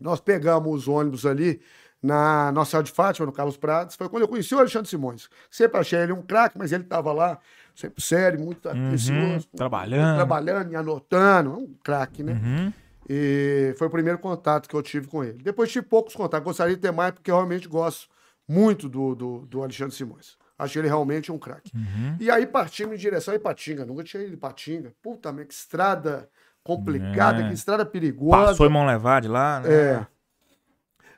[0.00, 1.60] nós pegamos os ônibus ali
[2.02, 3.94] na Nossa Senhora de Fátima, no Carlos Prados.
[3.94, 5.28] Foi quando eu conheci o Alexandre Simões.
[5.48, 7.38] Sempre achei ele um craque, mas ele estava lá,
[7.74, 9.48] sempre sério, muito atencioso.
[9.54, 10.16] trabalhando.
[10.16, 11.58] Trabalhando e anotando.
[11.58, 12.32] Um craque, né?
[12.32, 12.72] Uhum.
[13.08, 15.42] E foi o primeiro contato que eu tive com ele.
[15.42, 16.44] Depois tive poucos contatos.
[16.44, 18.08] Gostaria de ter mais, porque eu realmente gosto
[18.48, 20.36] muito do, do, do Alexandre Simões.
[20.58, 21.72] Acho ele realmente um craque.
[21.74, 22.16] Uhum.
[22.20, 23.84] E aí partimos em direção a Ipatinga.
[23.84, 24.92] Nunca tinha ido Ipatinga.
[25.02, 26.28] Puta, merda, que estrada
[26.62, 27.48] complicada, É.
[27.48, 28.46] que estrada perigosa.
[28.48, 29.72] Passou em Mão Levade lá, né?
[29.74, 30.06] É.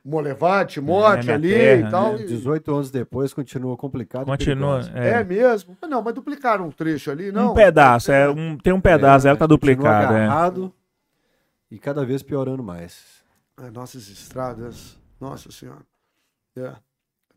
[0.05, 2.12] Molevade, Mote É, minha ali terra, e tal.
[2.14, 2.22] né?
[2.22, 4.26] E- 18 anos depois continua complicado.
[4.26, 4.80] Continua.
[4.95, 5.11] É.
[5.20, 5.24] É.
[5.24, 5.76] mesmo?
[5.88, 7.53] Não, mas duplicaram um trecho ali, não?
[7.53, 10.12] Um pedaço, é, um, tem um pedaço, ela tá duplicada.
[10.18, 10.24] É.
[10.26, 10.72] agarrado
[11.70, 13.24] e cada vez piorando mais.
[13.62, 15.80] É, nossas estradas, nossa senhora.
[16.57, 16.72] É.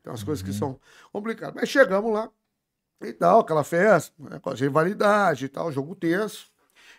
[0.03, 0.57] Tem umas coisas que Uhum.
[0.57, 0.79] são
[1.13, 1.55] complicadas.
[1.55, 2.29] Mas chegamos lá
[3.01, 6.47] e tal, aquela festa, né, com a rivalidade e tal, jogo tenso.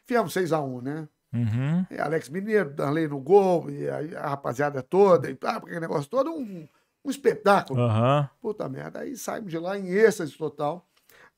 [0.07, 1.09] Fizemos 6x1, né?
[1.33, 1.85] Uhum.
[1.99, 6.31] Alex Mineiro, Darley no gol, e aí a rapaziada toda, e tal, aquele negócio todo,
[6.31, 6.67] um,
[7.05, 7.81] um espetáculo.
[7.83, 8.29] Aham.
[8.41, 9.01] Puta merda.
[9.01, 10.87] Aí saímos de lá em êxtase total.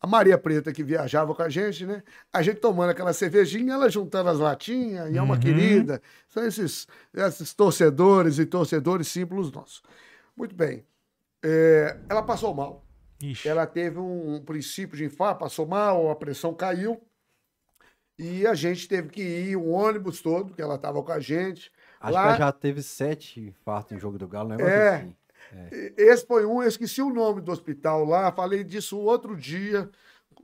[0.02, 2.02] A Maria Preta, que viajava com a gente, né?
[2.32, 5.40] A gente tomando aquela cervejinha, ela juntando as latinhas, e é uma Uhum.
[5.40, 6.00] querida.
[6.28, 9.82] São esses, esses torcedores e torcedores simples nossos.
[10.34, 10.86] Muito bem.
[11.42, 12.82] É, ela passou mal.
[13.22, 13.46] Ixi.
[13.46, 16.98] Ela teve um princípio de infarto, passou mal, a pressão caiu.
[18.22, 21.72] E a gente teve que ir, o ônibus todo, que ela estava com a gente.
[21.98, 24.96] Acho Lá- que ela já teve sete infartos em jogo do Galo, negócio É.
[24.96, 25.14] assim.
[25.96, 29.88] Esse foi um, eu esqueci o nome do hospital lá, falei disso outro dia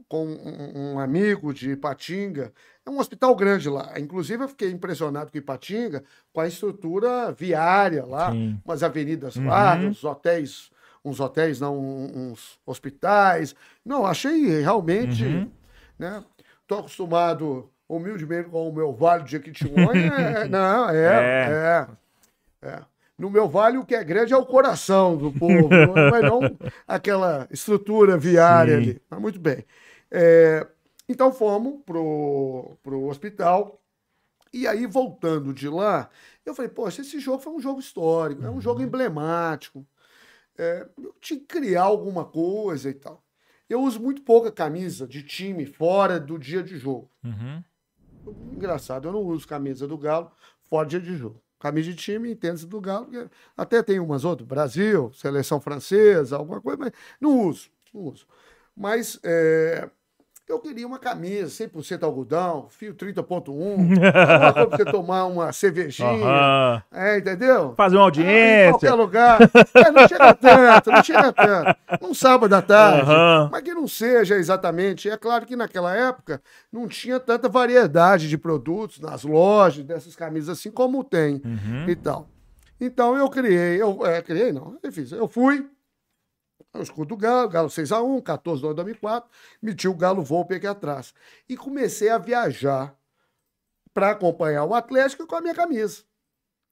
[0.09, 2.53] com um, um amigo de Ipatinga.
[2.85, 3.93] É um hospital grande lá.
[3.99, 8.59] Inclusive, eu fiquei impressionado com Ipatinga, com a estrutura viária lá, Sim.
[8.65, 9.47] umas avenidas Uhum.
[9.49, 10.71] largas, hotéis,
[11.05, 13.55] uns hotéis, não, uns hospitais.
[13.85, 15.51] Não, achei realmente, Uhum.
[15.99, 16.25] né?
[16.67, 20.13] Tô acostumado humildemente com o meu Vale de Jequitinhonha.
[20.13, 21.87] é- não, é,
[22.63, 22.83] é, é.
[23.19, 25.75] No meu vale, o que é grande é o coração do povo,
[26.11, 28.83] mas não aquela estrutura viária Sim.
[28.83, 29.03] ali.
[29.09, 29.65] Mas muito bem.
[30.11, 30.67] É,
[31.09, 33.81] então fomos pro, pro hospital.
[34.53, 36.11] E aí, voltando de lá,
[36.45, 39.87] eu falei, poxa, esse jogo foi um jogo histórico, é um jogo emblemático.
[40.59, 43.23] É, eu tinha que criar alguma coisa e tal.
[43.69, 47.11] Eu uso muito pouca camisa de time fora do dia de jogo.
[47.25, 47.63] Uhum.
[48.53, 50.31] Engraçado, eu não uso camisa do Galo
[50.65, 51.43] fora dia de jogo.
[51.59, 53.09] Camisa de time tênis do Galo,
[53.57, 58.27] até tem umas outras, Brasil, seleção francesa, alguma coisa, mas não uso, não uso.
[58.77, 59.89] Mas é,
[60.49, 66.07] eu queria uma camisa 100% algodão, fio 30.1, alguma coisa pra você tomar uma cervejinha,
[66.09, 66.83] Aham.
[66.93, 67.75] é, entendeu?
[67.77, 68.71] Fazer uma Ah, Em audiência.
[68.73, 69.41] qualquer lugar.
[69.75, 71.77] É, não chega tanto, não chega tanto.
[72.01, 73.11] Num sábado à tarde.
[73.11, 73.49] Aham.
[73.51, 75.09] Mas que não seja exatamente.
[75.11, 76.41] É claro que naquela época
[76.73, 81.85] não tinha tanta variedade de produtos nas lojas, dessas camisas assim como tem Uhum.
[81.89, 82.29] e tal.
[82.81, 85.11] Então eu criei, eu é, criei não, eu fiz.
[85.11, 85.67] Eu fui,
[86.75, 89.31] eu escuto o Galo, Galo 6x1, 14 de 2004,
[89.63, 91.15] meti o Galo Volpe aqui atrás.
[91.49, 92.95] E comecei a viajar
[93.95, 96.03] para acompanhar o Atlético com a minha camisa.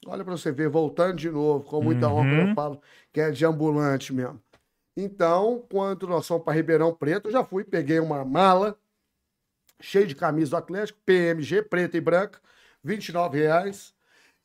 [0.06, 2.48] Olha para você ver, voltando de novo, com muita honra, Uhum.
[2.51, 2.82] eu falo
[3.12, 4.39] que é de ambulante mesmo.
[4.97, 8.78] Então, quando nós fomos para Ribeirão Preto, eu já fui, peguei uma mala
[9.81, 12.39] cheia de camisa do Atlético, PMG, preta e branca,
[12.82, 13.94] 29 reais,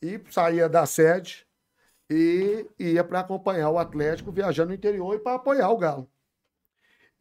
[0.01, 1.45] e saía da sede
[2.09, 6.09] e ia para acompanhar o Atlético viajando no interior e para apoiar o Galo.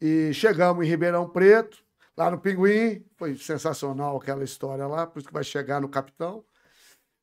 [0.01, 1.83] E chegamos em Ribeirão Preto,
[2.17, 6.43] lá no Pinguim, foi sensacional aquela história lá, por isso que vai chegar no Capitão.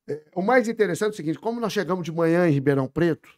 [0.07, 3.29] É, o mais interessante é o seguinte: como nós chegamos de manhã em Ribeirão Preto,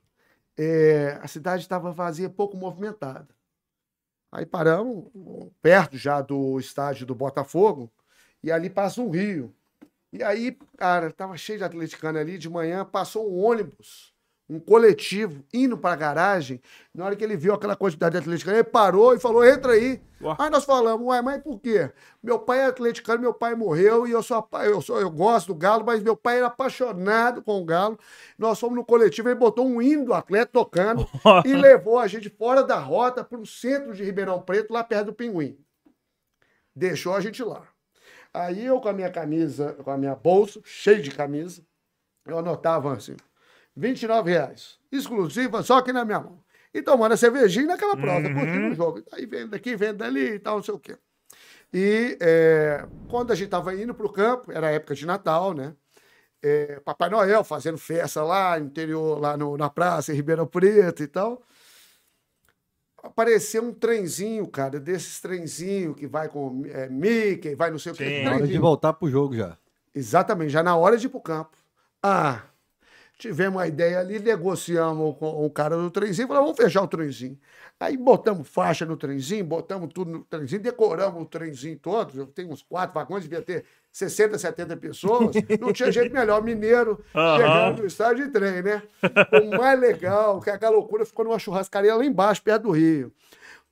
[0.56, 3.28] é, a cidade estava vazia, pouco movimentada.
[4.30, 5.10] Aí paramos,
[5.62, 7.90] perto já do estádio do Botafogo,
[8.42, 9.55] e ali passa um rio.
[10.12, 14.14] E aí, cara, tava cheio de atleticano ali, de manhã passou um ônibus,
[14.48, 16.60] um coletivo, indo para a garagem.
[16.94, 20.00] Na hora que ele viu aquela quantidade de atleticano, ele parou e falou: entra aí.
[20.20, 20.34] Ué.
[20.38, 21.92] Aí nós falamos, ué, mas por quê?
[22.22, 25.54] Meu pai é atleticano, meu pai morreu e eu sou, eu sou eu gosto do
[25.54, 27.98] Galo, mas meu pai era apaixonado com o Galo.
[28.36, 31.06] Nós fomos no coletivo, ele botou um hino do atleta tocando
[31.44, 35.06] e levou a gente fora da rota para o centro de Ribeirão Preto, lá perto
[35.06, 35.56] do Pinguim.
[36.74, 37.62] Deixou a gente lá.
[38.34, 41.62] Aí eu com a minha camisa, com a minha bolsa, cheia de camisa,
[42.26, 43.16] eu anotava assim,
[43.78, 46.42] 29 reais, exclusiva, só aqui na minha mão.
[46.74, 48.34] E tomando a cervejinha naquela prosa, Uhum.
[48.34, 49.02] curtindo o jogo.
[49.12, 50.96] Aí vendo daqui, vendo dali e tal, não sei o quê.
[51.72, 55.74] E é, quando a gente estava indo para o campo, era época de Natal, né?
[56.42, 61.02] É, Papai Noel fazendo festa lá no interior, lá no- na praça, em Ribeirão Preto
[61.02, 61.42] e tal.
[63.02, 67.94] Apareceu um trenzinho, cara, desses trenzinhos que vai com é, Mickey, vai não sei o
[67.94, 68.22] que.
[68.22, 69.56] Na hora de voltar pro jogo já.
[69.94, 71.56] Exatamente, já na hora de ir pro campo.
[72.02, 72.42] Ah,
[73.18, 77.36] tivemos a ideia ali, negociamos com o cara do trenzinho, falamos, vamos fechar o trenzinho.
[77.80, 82.62] Aí botamos faixa no trenzinho, botamos tudo no trenzinho, decoramos o trenzinho todo, tem uns
[82.62, 87.36] quatro vagões, devia ter 60, 70 pessoas, não tinha jeito melhor, mineiro, Aham.
[87.36, 88.82] chegando no estádio de trem, né?
[89.32, 93.12] O mais legal, que aquela loucura ficou numa churrascaria lá embaixo, perto do Rio.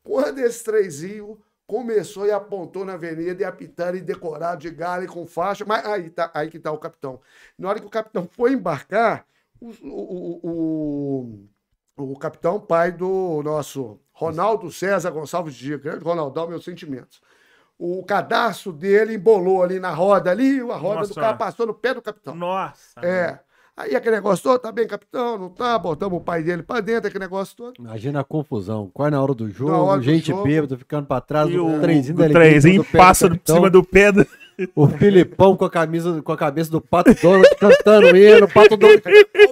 [0.03, 5.09] Quando esse trenzinho começou e apontou na avenida e apitando e decorado de galho e
[5.09, 7.21] com faixa, mas aí, tá, aí que tá o capitão.
[7.59, 9.27] Na hora que o capitão foi embarcar,
[9.61, 11.49] o, o, o,
[11.97, 17.21] o, o capitão, pai do nosso Ronaldo César Gonçalves Dias, grande Ronaldão, meus sentimentos.
[17.79, 21.15] O cadastro dele embolou ali na roda ali, a roda Nossa.
[21.15, 22.35] do carro passou no pé do capitão.
[22.35, 23.01] Nossa.
[23.03, 23.39] É.
[23.77, 25.37] Aí aquele negócio todo, tá bem, capitão?
[25.37, 25.79] Não tá?
[25.79, 27.75] Botamos o pai dele pra dentro, aquele negócio todo.
[27.79, 28.91] Imagina a confusão.
[28.93, 30.45] Quase na hora do jogo, hora gente jogo.
[30.45, 33.85] bêbada ficando pra trás, E o, trenzinho o trenzinho pé do passa por cima do
[33.85, 34.27] pé do...
[34.75, 38.77] O Filipão com a camisa, com a cabeça do Pato Donald cantando hino, o Pato
[38.77, 39.03] Donald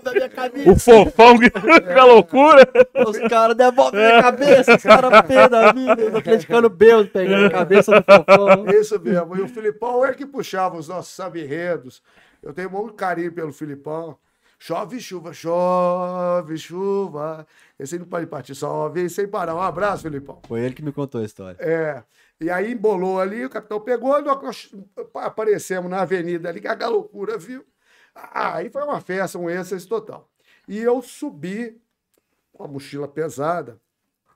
[0.02, 0.70] da minha cabeça.
[0.70, 2.66] O fofão, que que loucura.
[3.06, 7.50] Os caras devolvem minha cabeça, os caras pé da vida, os atleticano bêbado pegando a
[7.50, 8.66] cabeça do fofão.
[8.70, 9.36] Isso mesmo.
[9.36, 12.02] E o Filipão é que puxava os nossos samba-enredos.
[12.42, 14.16] Eu tenho muito carinho pelo Filipão.
[14.58, 17.46] Chove chuva, chove chuva.
[17.78, 19.54] Esse aí não pode partir, só vem sem parar.
[19.54, 20.40] Um abraço, Filipão.
[20.48, 21.58] Foi ele que me contou a história.
[21.60, 22.02] É.
[22.40, 24.74] E aí embolou ali, o capitão pegou, nós
[25.14, 27.64] aparecemos na avenida ali, que a loucura, viu?
[28.14, 30.28] Aí foi uma festa, um êxtase total.
[30.68, 31.80] E eu subi
[32.52, 33.80] com a mochila pesada,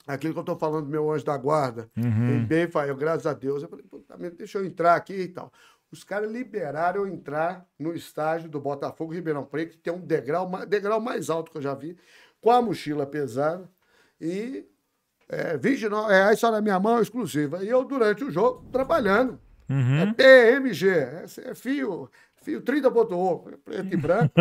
[0.09, 1.91] Aquilo que eu tô falando do meu anjo da guarda.
[1.95, 2.47] Uhum.
[2.47, 3.63] Bem, Fael, graças a Deus.
[3.63, 5.53] Eu falei, puta deixa eu entrar aqui e tal.
[5.93, 10.51] Os caras liberaram eu entrar no estádio do Botafogo Ribeirão Preto, que tem um degrau,
[10.67, 11.95] degrau mais alto que eu já vi,
[12.41, 13.71] com a mochila pesada
[14.19, 14.67] e
[15.29, 17.63] é, 29 reais só na minha mão, exclusiva.
[17.63, 19.39] E eu, durante o jogo, trabalhando.
[19.69, 19.99] Uhum.
[19.99, 22.11] É PMG, é, é fio,
[22.43, 24.33] fio 30.1, preto e branco,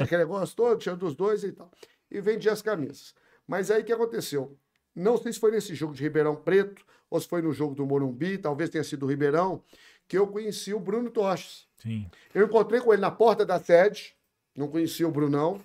[0.00, 1.68] aquele negócio todo, tinha dos dois e tal.
[2.08, 3.12] E vendia as camisas.
[3.48, 4.56] Mas aí o que aconteceu?
[4.94, 7.84] Não sei se foi nesse jogo de Ribeirão Preto, ou se foi no jogo do
[7.84, 9.62] Morumbi, talvez tenha sido do Ribeirão,
[10.08, 11.66] que eu conheci o Bruno Toches.
[11.78, 12.08] Sim.
[12.32, 14.14] Eu encontrei com ele na porta da sede,
[14.56, 15.60] não conhecia o Brunão,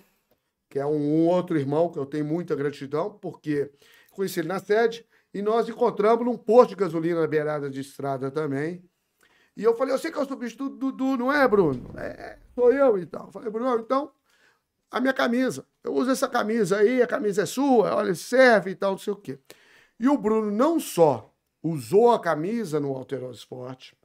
[0.68, 3.70] que é um, um outro irmão que eu tenho muita gratidão, porque
[4.12, 8.30] conheci ele na sede e nós encontramos num posto de gasolina na beirada de estrada
[8.30, 8.84] também.
[9.56, 11.90] E eu falei, eu sei que é o substituto do Dudu, não é, Bruno?
[11.98, 13.26] É, sou eu e tal.
[13.26, 14.12] Eu falei, Bruno, então,
[14.90, 15.66] a minha camisa.
[15.82, 19.12] Eu uso essa camisa aí, a camisa é sua, olha, serve e tal, não sei
[19.12, 19.38] o quê.
[19.98, 23.96] E o Bruno não só usou a camisa no Alterosa Esporte,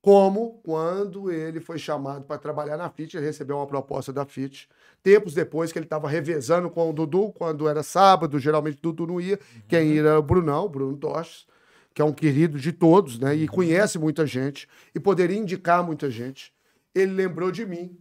[0.00, 4.68] como quando ele foi chamado para trabalhar na FIT, ele recebeu uma proposta da FIT,
[5.08, 9.06] tempos depois que ele estava revezando com o Dudu, quando era sábado, geralmente o Dudu
[9.06, 11.46] não ia, quem ia era o Brunão, o Bruno Toches,
[11.94, 16.10] que é um querido de todos, né, e conhece muita gente, e poderia indicar muita
[16.10, 16.52] gente.
[16.94, 17.98] Ele lembrou de mim,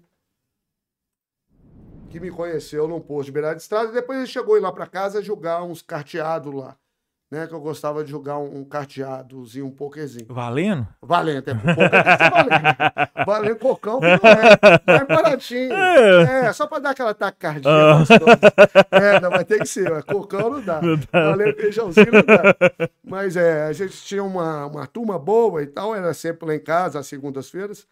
[2.09, 4.85] que me conheceu num posto de beirada de estrada, e depois ele chegou lá para
[4.85, 6.77] casa jogar uns carteados lá,
[7.29, 10.25] né, que eu gostava de jogar um, um carteadozinho, um pokerzinho.
[10.29, 10.87] Valendo?
[11.01, 11.53] Valendo, é
[12.31, 13.25] valendo.
[13.25, 14.81] Valendo cocão, que não é.
[14.87, 15.73] Mais baratinho.
[15.73, 18.39] É, só pra dar aquela tacardia gostosa.
[18.91, 19.89] É, não, vai ter que ser.
[19.89, 20.79] mas Cocão não dá.
[21.11, 22.89] Valendo feijãozinho não dá.
[23.03, 26.59] Mas é, a gente tinha uma, uma turma boa e tal, era sempre lá em
[26.59, 27.85] casa, às segundas-feiras.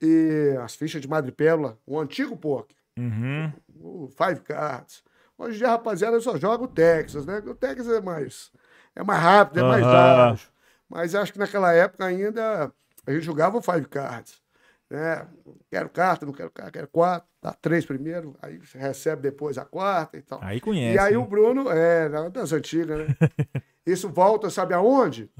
[0.00, 3.52] E as fichas de madrepérola, o antigo poker, Uhum.
[3.80, 5.02] o Five Cards.
[5.36, 7.40] Hoje em dia, rapaziada, só joga o Texas, né?
[7.46, 8.50] O Texas é mais,
[8.98, 10.32] é mais rápido, é mais Aham.
[10.32, 10.48] ágil.
[10.88, 12.72] Mas acho que naquela época ainda
[13.06, 14.42] a gente jogava o Five Cards.
[14.90, 15.24] Né?
[15.70, 19.64] Quero carta, não quero carta, quero quatro, dá três primeiro, aí você recebe depois a
[19.64, 20.40] quarta e tal.
[20.42, 20.96] Aí conhece.
[20.96, 21.18] E aí né?
[21.18, 23.16] o Bruno, é, das antigas, né?
[23.86, 25.30] Isso volta, sabe aonde?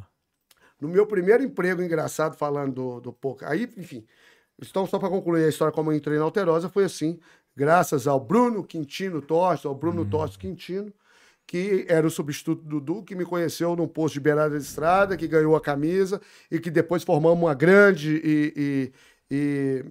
[0.80, 3.48] No meu primeiro emprego engraçado, falando do, do poker.
[3.48, 4.06] Aí, enfim,
[4.60, 7.18] então só para concluir a história como eu entrei na Alterosa, foi assim,
[7.56, 10.92] graças ao Bruno Quintino Tostes, ao Bruno Tostes Quintino,
[11.48, 15.16] que era o substituto do Dudu, que me conheceu num posto de beirada de estrada,
[15.16, 16.20] que ganhou a camisa
[16.50, 18.92] e que depois formamos uma grande e, e-
[19.30, 19.84] e-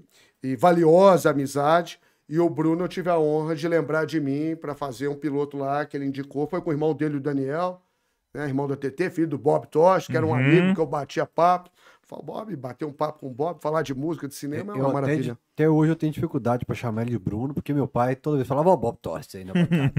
[0.51, 1.99] e valiosa amizade.
[2.29, 5.57] E o Bruno, eu tive a honra de lembrar de mim para fazer um piloto
[5.57, 6.45] lá que ele indicou.
[6.45, 7.81] Foi com o irmão dele, o Daniel,
[8.35, 10.35] né, irmão da TT, filho do Bob Tosh, que era um Uhum.
[10.35, 11.71] amigo que eu batia papo.
[12.09, 14.79] Falei, Bob, bater um papo com o Bob, falar de música, de cinema é Eu
[14.79, 15.38] uma até, maravilha.
[15.53, 18.47] até hoje eu tenho dificuldade pra chamar ele de Bruno, porque meu pai toda vez
[18.47, 19.51] falava, ó, o Bob Torres aí, né?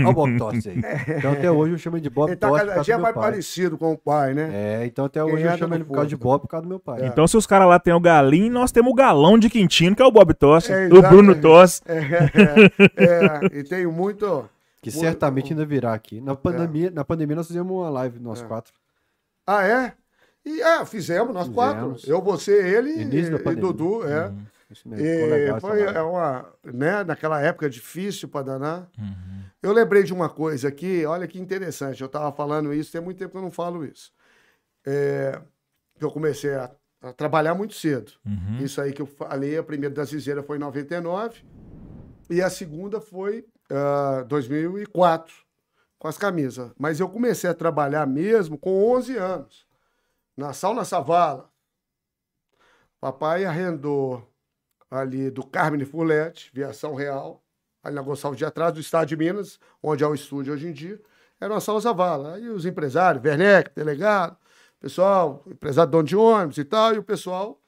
[0.07, 0.77] Ó, o Bob Torres aí.
[1.19, 3.15] Então até hoje eu chamo ele de Bob Ele tá Torres por cada dia mais
[3.15, 3.25] pai.
[3.25, 4.51] parecido com o pai, né?
[4.55, 6.17] É, então até Quem hoje eu chamo ele por causa de.
[6.17, 7.07] Bob por causa do meu pai.
[7.07, 10.01] Então, se os caras lá têm o Galinho, nós temos o Galão de Quintino, que
[10.01, 11.39] é o Bob Tosse, É, o Bruno.
[11.39, 11.83] Tosse.
[11.87, 14.49] É, é, e tenho muito.
[14.81, 16.21] Que Muito- certamente ainda virá aqui.
[16.21, 18.45] Na pandemia, na pandemia nós fizemos uma live, nós É.
[18.47, 18.73] quatro.
[19.47, 19.93] Ah, é?
[20.49, 21.95] E é, fizemos, nós quatro.
[21.95, 22.09] Fizemos.
[22.09, 23.57] Eu, você, ele da e, e.
[23.57, 24.33] Dudu, é.
[24.71, 28.89] Isso mesmo, ficou E foi é uma, né, naquela época difícil para danar.
[29.63, 32.01] Eu lembrei de uma coisa aqui, olha que interessante.
[32.01, 34.13] Eu estava falando isso, tem muito tempo que eu não falo isso.
[34.87, 35.41] É,
[35.99, 36.71] que eu comecei a,
[37.03, 38.13] a trabalhar muito cedo.
[38.25, 38.59] Uhum.
[38.63, 41.45] Isso aí que eu falei, a primeira das viseiras foi em 99
[42.31, 45.35] e a segunda foi ah, 2004,
[45.99, 46.71] com as camisas.
[46.79, 49.67] Mas eu comecei a trabalhar mesmo com 11 anos,
[50.39, 51.51] na Sauna Savala.
[53.01, 54.25] Papai arrendou
[54.89, 57.43] ali do Carmine Fulete, Viação Real,
[57.83, 60.73] ali na Gonçalves de Atrás, do Estado de Minas, onde é o estúdio hoje em
[60.73, 61.01] dia,
[61.41, 62.35] era uma Sauna Savala.
[62.35, 64.37] Aí os empresários, Werneck, delegado,
[64.81, 67.61] pessoal, empresário dono de ônibus e tal, e o pessoal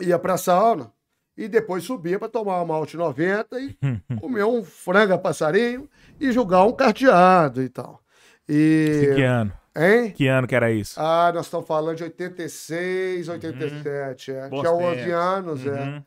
[0.00, 0.92] ia pra sauna
[1.36, 3.76] e depois subia para tomar uma malte 90 e
[4.20, 5.88] comer um frango a passarinho
[6.20, 8.00] e jogar um carteado e tal.
[8.48, 9.52] E que ano?
[9.76, 10.10] Hein?
[10.12, 10.98] Que ano que era isso?
[10.98, 14.32] Ah, nós estamos falando de 86, 87.
[14.32, 14.48] É.
[14.48, 15.12] Bons Tinha 11 tempos.
[15.12, 15.70] anos, é.
[15.70, 16.02] Uhum.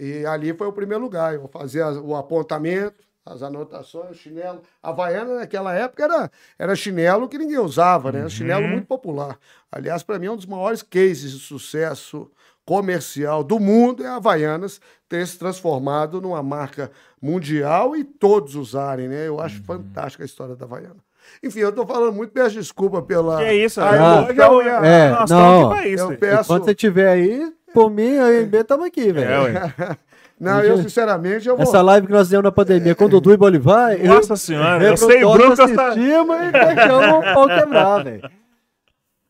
[0.00, 1.34] E ali foi o primeiro lugar.
[1.34, 4.60] Eu fazia o apontamento, as anotações, o chinelo.
[4.82, 8.28] A Havaiana naquela época era, era chinelo que ninguém usava, né?
[8.28, 9.38] Chinelo muito popular.
[9.70, 12.30] Aliás, para mim, é um dos maiores cases de sucesso
[12.64, 16.90] comercial do mundo é a Havaianas ter se transformado numa marca
[17.20, 19.26] mundial e todos usarem, né?
[19.26, 21.01] Eu acho fantástica a história da Havaiana.
[21.42, 23.38] Enfim, eu tô falando muito, peço desculpa pela.
[23.38, 25.54] Que isso, a ah, emoção e a- é, nós não.
[25.54, 26.12] estamos aqui pra isso.
[26.12, 26.42] Eu peço.
[26.42, 29.30] Enquanto você estiver aí, por mim, eu e B estamos aqui, velho.
[29.30, 29.96] É, ué.
[30.42, 31.62] Não, eu sinceramente eu vou.
[31.62, 33.92] Essa live que nós fizemos na pandemia com o Dudu e Bolivar.
[33.92, 35.62] eu- Nossa senhora, eu sei, o Bruno Costa...
[35.64, 38.30] assistimos e deixamos o pau quebrar, velho.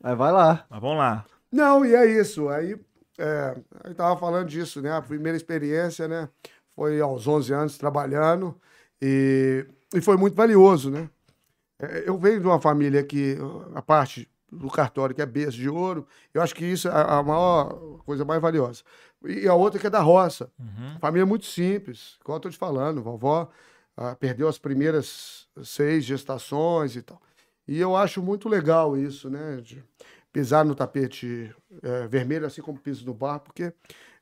[0.02, 0.64] Mas vai lá.
[0.70, 1.24] Mas vamos lá.
[1.52, 2.48] Não, e é isso.
[2.48, 2.76] Aí,
[3.18, 3.54] é,
[3.84, 4.90] eu tava falando disso, né?
[4.96, 6.30] A primeira experiência, né?
[6.74, 8.56] Foi aos 11 anos trabalhando
[9.00, 11.10] e, e foi muito valioso, né?
[11.82, 13.36] É, Eu venho de uma família que
[13.74, 17.22] a parte do cartório que é berço de ouro, eu acho que isso é a
[17.22, 18.82] maior coisa mais valiosa.
[19.24, 20.50] E a outra que é da roça.
[21.00, 23.50] Família muito simples, igual eu tô te falando, vovó
[23.96, 27.20] ah, perdeu as primeiras seis gestações e tal.
[27.68, 29.60] E eu acho muito legal isso, né?
[29.62, 29.84] De
[30.32, 33.72] pisar no tapete eh, vermelho, assim como piso no bar, porque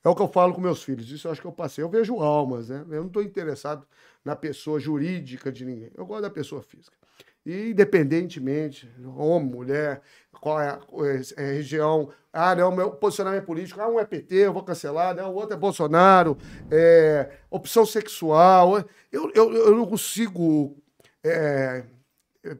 [0.02, 1.10] é o que eu falo com meus filhos.
[1.10, 1.82] Isso eu acho que eu passei.
[1.84, 2.84] Eu vejo almas, né?
[2.90, 3.86] Eu não estou interessado
[4.24, 5.90] na pessoa jurídica de ninguém.
[5.94, 6.96] Eu gosto da pessoa física.
[7.44, 10.02] E independentemente, homem, mulher,
[10.40, 14.34] qual é a é, é, região, ah, não, meu posicionamento político, ah, um é PT,
[14.34, 15.22] eu vou cancelar, né?
[15.22, 16.36] o outro é Bolsonaro,
[16.70, 18.84] é, opção sexual.
[19.10, 20.76] Eu, eu, eu não consigo
[21.24, 21.84] é,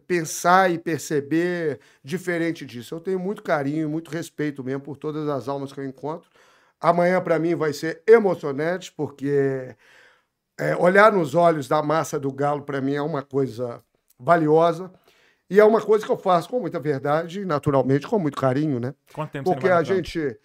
[0.07, 2.95] pensar e perceber diferente disso.
[2.95, 6.29] Eu tenho muito carinho, muito respeito mesmo por todas as almas que eu encontro.
[6.81, 9.77] Amanhã, para mim, vai ser emocionante, porque
[10.59, 13.83] é, olhar nos olhos da massa do galo, para mim, é uma coisa
[14.21, 14.91] valiosa.
[15.49, 18.95] E é uma coisa que eu faço com muita verdade, naturalmente, com muito carinho, né?
[19.13, 20.39] Quanto tempo Porque você a gente.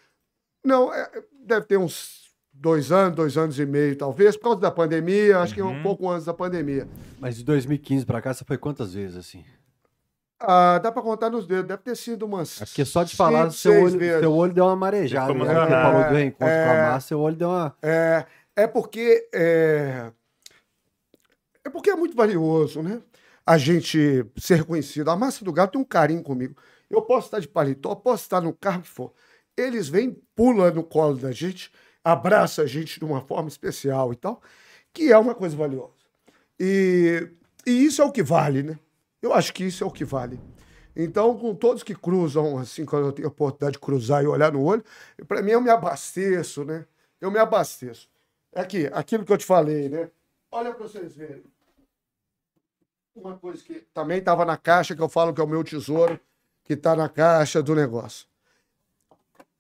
[0.64, 1.08] Não, é,
[1.44, 5.54] deve ter uns dois anos, dois anos e meio, talvez, por causa da pandemia, acho
[5.54, 5.78] que Uhum.
[5.80, 6.88] um pouco antes da pandemia.
[7.20, 9.44] Mas de 2015 pra cá, você foi quantas vezes, assim?
[10.40, 12.62] Ah, dá pra contar nos dedos, deve ter sido umas.
[12.62, 14.20] É porque só de falar, cinco, seu olho, vezes.
[14.22, 15.34] seu olho deu uma marejada.
[15.34, 15.40] Né?
[15.46, 16.82] Você falou do reencontro com a É.
[16.90, 17.76] massa, seu olho deu uma.
[17.82, 18.26] É,
[18.56, 19.30] é porque.
[19.34, 20.12] É,
[21.64, 23.02] é porque é muito valioso, né?
[23.46, 25.10] A gente ser reconhecido.
[25.10, 26.56] A massa do galo tem um carinho comigo.
[26.90, 29.14] Eu posso estar de paletó, posso estar no carro que for.
[29.56, 31.72] Eles vêm, pulam no colo da gente,
[32.04, 34.42] abraçam a gente de uma forma especial e tal,
[34.94, 35.94] que é uma coisa valiosa.
[36.60, 37.30] E,
[37.66, 38.80] e isso é o que vale, né?
[39.22, 40.40] Eu acho que isso é o que vale.
[40.96, 44.52] Então, com todos que cruzam, assim, quando eu tenho a oportunidade de cruzar e olhar
[44.52, 44.84] no olho,
[45.28, 46.86] para mim eu me abasteço, né?
[47.20, 48.10] Eu me abasteço.
[48.54, 50.10] É Aqui, aquilo que eu te falei, né?
[50.52, 51.44] Olha para vocês verem.
[53.16, 56.20] Uma coisa que também estava na caixa, que eu falo que é o meu tesouro,
[56.64, 58.28] que está na caixa do negócio.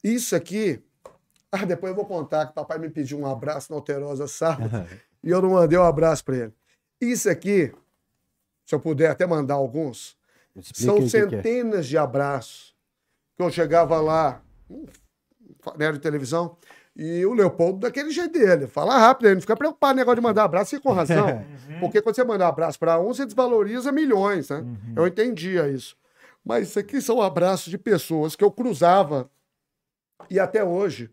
[0.03, 0.83] Isso aqui.
[1.51, 4.85] Ah, depois eu vou contar que o papai me pediu um abraço na Alterosa sábado
[5.23, 6.53] e eu não mandei um abraço para ele.
[6.99, 7.73] Isso aqui,
[8.65, 10.17] se eu puder até mandar alguns,
[10.73, 11.07] são é.
[11.07, 12.75] centenas de abraços
[13.35, 14.85] que eu chegava lá, um
[15.63, 16.57] painel de televisão,
[16.95, 18.67] e o Leopoldo daquele jeito dele.
[18.67, 21.45] Fala rápido, ele não fica preocupado no negócio de mandar abraço, e com razão.
[21.79, 24.63] Porque quando você manda abraço para um, você desvaloriza milhões, né?
[24.95, 25.97] Eu entendia isso.
[26.43, 29.29] Mas isso aqui são abraços de pessoas que eu cruzava,
[30.29, 31.11] e até hoje,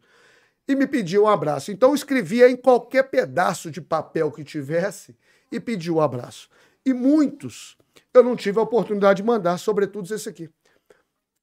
[0.68, 1.72] e me pediam um abraço.
[1.72, 5.16] Então eu escrevia em qualquer pedaço de papel que tivesse
[5.50, 6.48] e pedia o abraço.
[6.86, 7.76] E muitos
[8.14, 10.48] eu não tive a oportunidade de mandar, sobretudo esse aqui.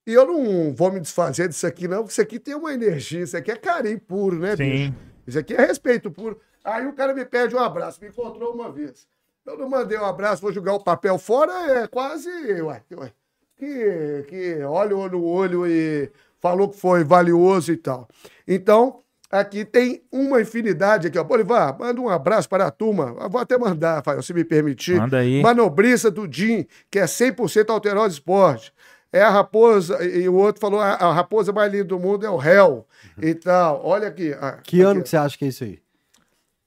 [0.07, 3.23] E eu não vou me desfazer disso aqui, não, porque isso aqui tem uma energia,
[3.23, 4.63] isso aqui é carinho puro, né, Sim.
[4.63, 4.93] bicho?
[5.27, 6.39] Isso aqui é respeito puro.
[6.63, 9.07] Aí o cara me pede um abraço, me encontrou uma vez.
[9.45, 12.29] Eu não mandei um abraço, vou jogar o papel fora, é quase.
[12.29, 13.11] Ué, ué,
[13.55, 16.09] que, que olhou no olho e
[16.39, 18.07] falou que foi valioso e tal.
[18.47, 21.23] Então, aqui tem uma infinidade aqui, ó.
[21.23, 23.15] Bolivar, manda um abraço para a turma.
[23.19, 24.99] Eu vou até mandar, Rafael, se me permitir.
[24.99, 25.41] Manda aí.
[25.41, 28.73] Manobrista do Jim, que é 100% Alterosa Esporte.
[29.11, 32.29] É a raposa, e o outro falou, a, a raposa mais linda do mundo é
[32.29, 32.85] o réu
[33.19, 33.81] e tal.
[33.83, 34.33] Olha aqui.
[34.39, 34.61] ah, Uhum.
[34.63, 35.03] Que ano aqui.
[35.03, 35.79] que você acha que é isso aí?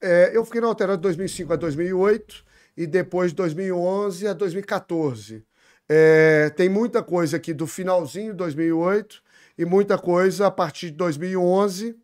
[0.00, 2.44] É, eu fiquei na Alterosa de 2005 a 2008
[2.76, 5.44] e depois de 2011 a 2014.
[5.88, 9.22] É, tem muita coisa aqui do finalzinho de 2008
[9.56, 11.96] e muita coisa a partir de 2011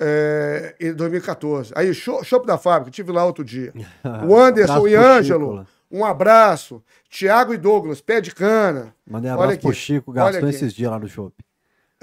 [0.00, 1.72] é, e 2014.
[1.76, 3.72] Aí, show, Chopp da Fábrica, tive lá outro dia.
[4.28, 5.66] O Anderson e Ângelo.
[5.90, 6.82] Um abraço.
[7.08, 8.94] Tiago e Douglas, pé de cana.
[9.08, 11.44] Mandei Olha abraço aqui, pro Chico, olha gastou esses dias lá no shopping.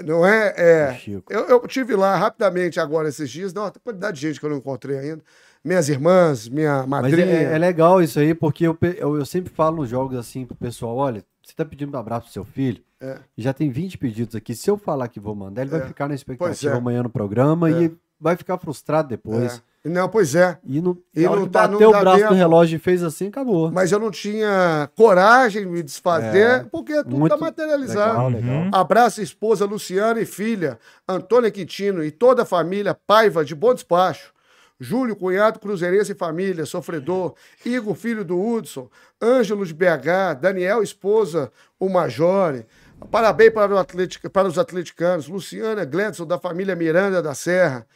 [0.04, 0.54] Não é?
[0.56, 0.94] É.
[0.94, 1.32] Chico.
[1.32, 3.52] Eu, eu tive lá rapidamente agora esses dias.
[3.54, 5.22] Não, tem quantidade de gente que eu não encontrei ainda.
[5.62, 7.26] Minhas irmãs, minha Mas madrinha.
[7.26, 10.54] é, é legal isso aí, porque eu, eu, eu sempre falo nos jogos assim pro
[10.56, 13.18] pessoal, olha, você tá pedindo um abraço pro seu filho, É.
[13.38, 15.86] já tem 20 pedidos aqui, se eu falar que vou mandar, ele vai É.
[15.86, 16.76] ficar na expectativa é.
[16.76, 17.84] amanhã no programa É.
[17.84, 19.62] e vai ficar frustrado depois.
[19.84, 20.56] Não, pois é.
[20.64, 22.34] E não, E não que dá- bateu não o dá braço no tempo.
[22.34, 23.70] relógio e fez assim, acabou.
[23.70, 26.64] Mas eu não tinha coragem de me desfazer, É.
[26.72, 28.10] porque tudo Muito está materializado.
[28.12, 28.70] legal, legal.
[28.72, 33.74] Abraço a esposa Luciana e filha, Antônia Quintino e toda a família Paiva de Bom
[33.74, 34.32] Despacho.
[34.80, 37.34] Júlio, cunhado cruzeirense e família, sofredor.
[37.64, 38.88] Igor, filho do Hudson.
[39.22, 40.34] Ângelo de BH.
[40.40, 42.66] Daniel, esposa, o Majore.
[43.10, 45.28] Parabéns para, o Atlético, para os atleticanos.
[45.28, 47.86] Luciana Gledson, da família Miranda da Serra.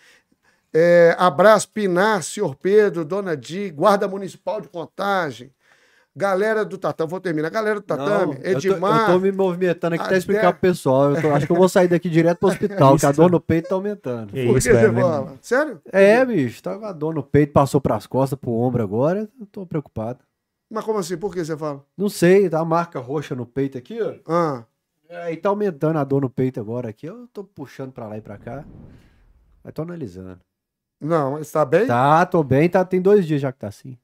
[0.74, 5.50] É, abraço, Pinar, senhor Pedro, dona Di, Guarda Municipal de Contagem,
[6.14, 9.08] galera do Tatame, vou terminar, galera do Tatame, Não, eu tô- Edmar.
[9.10, 11.14] Eu tô, me movimentando aqui Até- pra explicar pro pessoal.
[11.14, 13.40] Eu tô- acho que eu vou sair daqui direto pro hospital, que a dor no
[13.40, 14.32] peito tá aumentando.
[14.32, 15.00] Que Por que isso, você velho, né?
[15.00, 15.34] fala?
[15.40, 15.80] Sério?
[15.90, 19.28] É, bicho, tá com a dor no peito, passou pras costas, pro ombro agora.
[19.40, 20.18] Eu tô preocupado.
[20.70, 21.16] Mas como assim?
[21.16, 21.82] Por que você fala?
[21.96, 24.14] Não sei, tá uma marca roxa no peito aqui, ó.
[24.30, 24.64] Ah,
[25.24, 27.06] Aí tá aumentando a dor no peito agora aqui.
[27.06, 28.62] Eu tô puxando pra lá e pra cá.
[29.64, 30.38] Mas tô analisando.
[31.00, 31.86] Não, mas tá bem?
[31.86, 33.96] Tá, tô bem, tá, tem dois dias já que tá assim.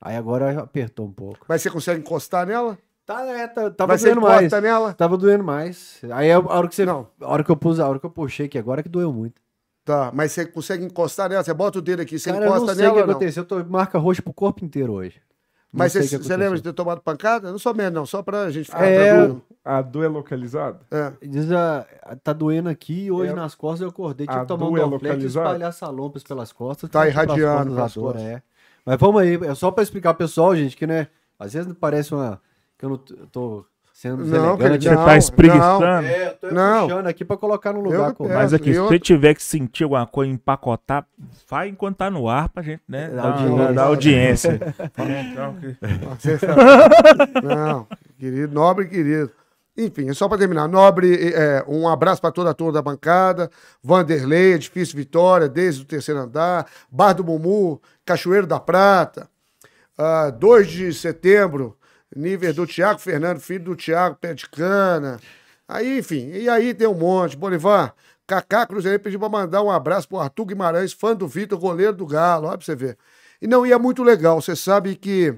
[0.00, 1.44] Aí agora apertou um pouco.
[1.48, 2.78] Mas você consegue encostar nela?
[3.04, 4.40] Tá, é, tá, tava Mas doendo mais.
[4.42, 4.94] encosta nela?
[4.94, 6.00] Tava doendo mais.
[6.12, 6.86] Aí a hora que você.
[6.86, 7.08] Não.
[7.20, 9.42] A hora que eu pus, a hora que eu puxei aqui agora que doeu muito.
[9.84, 11.42] Tá, mas você consegue encostar nela?
[11.42, 13.10] Você bota o dedo aqui, você Cara, eu não encosta sei o nela que não?
[13.10, 13.42] aconteceu.
[13.42, 15.20] Eu tô marca roxa pro corpo inteiro hoje.
[15.72, 17.50] Mas você, lembra de ter tomado pancada?
[17.50, 19.14] Não somente, não, só pra gente ficar É.
[19.14, 19.42] tranquilo.
[19.64, 20.80] A dor é localizada?
[20.90, 21.12] É.
[21.22, 21.86] Diz, ah,
[22.24, 23.34] tá doendo aqui e hoje É.
[23.34, 24.26] nas costas eu acordei.
[24.26, 25.46] Tive A que tomar um é Dorflex e localizada?
[25.48, 26.90] espalhar salompas pelas costas.
[26.90, 28.22] Tá irradiando costas a pras dor, costas.
[28.22, 28.42] é.
[28.84, 31.06] Mas vamos aí, é só pra explicar pro pessoal, gente, que né,
[31.38, 32.40] às vezes parece uma.
[32.76, 32.96] que eu não
[33.30, 33.64] tô
[34.00, 34.56] sendo Não.
[34.56, 36.06] Felipe, Você tá espreguiçando?
[36.06, 36.88] É, eu tô Não.
[36.88, 38.14] puxando aqui pra colocar no lugar.
[38.18, 41.04] Mas aqui, se você tiver que sentir alguma coisa, empacotar,
[41.46, 43.10] vai enquanto tá no ar pra gente, né?
[43.10, 44.52] Dar audiência.
[44.58, 44.74] audiência.
[45.00, 45.56] É, então.
[47.42, 47.86] Não,
[48.18, 49.30] querido, nobre querido.
[49.76, 50.66] Enfim, é só para terminar.
[50.66, 53.50] Nobre, é, um abraço para toda a turma da bancada.
[53.82, 56.66] Vanderlei, Edifício Vitória, desde o terceiro andar.
[56.90, 59.28] Bar do Mumu, Cachoeiro da Prata.
[59.96, 61.76] Ah, 2 de setembro,
[62.14, 65.18] nível do Tiago Fernando, filho do Tiago Pé de Cana.
[65.68, 67.36] Aí, enfim, e aí tem um monte.
[67.36, 67.94] Bolivar,
[68.26, 72.06] Cacá Cruzeiro pediu para mandar um abraço pro Arthur Guimarães, fã do Vitor, goleiro do
[72.06, 72.48] Galo.
[72.48, 72.96] Olha pra você ver.
[73.40, 74.40] E não, e é muito legal.
[74.40, 75.34] Você sabe que.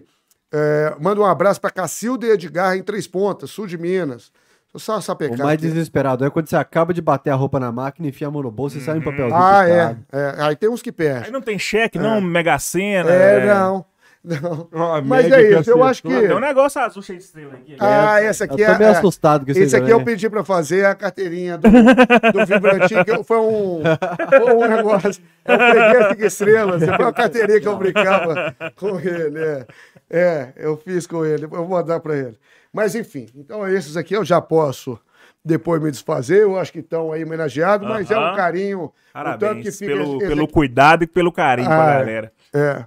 [0.52, 4.32] é, manda um abraço para Cacilda e Edgar em Três Pontas, sul de Minas.
[4.74, 4.98] Só O
[5.44, 5.66] mais aqui.
[5.68, 8.50] desesperado é quando você acaba de bater a roupa na máquina, enfia a mão no
[8.50, 9.34] bolso e sai um papelzinho.
[9.36, 10.34] Ah, é, é.
[10.38, 11.30] Aí tem uns que Aí perdem.
[11.30, 13.10] não tem cheque, não, Mega Sena.
[13.10, 13.84] É, não.
[14.24, 14.68] Não.
[14.72, 16.08] A Mas é isso, eu acho que.
[16.08, 17.76] Tem um negócio azul cheio de estrela aqui.
[17.80, 18.78] Ah, essa aqui eu tô é.
[18.78, 22.46] meio é- assustado com esse Esse aqui eu pedi pra fazer a carteirinha do, do
[22.46, 23.82] Vibrantinho, que foi um,
[24.28, 25.22] foi um negócio.
[25.44, 26.84] É o freguês Cinco estrelas.
[26.84, 29.38] Foi uma carteirinha que eu brincava com ele.
[29.40, 29.66] É,
[30.10, 31.44] é eu fiz com ele.
[31.44, 32.38] Eu vou mandar pra ele.
[32.72, 34.98] Mas enfim, então esses aqui eu já posso
[35.44, 36.42] depois me desfazer.
[36.42, 38.84] Eu acho que estão aí homenageados, mas é um carinho.
[38.84, 40.52] o tanto Parabéns que fica pelo, esse pelo aqui.
[40.52, 41.98] cuidado e pelo carinho Ah, pra é.
[41.98, 42.32] galera.
[42.54, 42.84] É.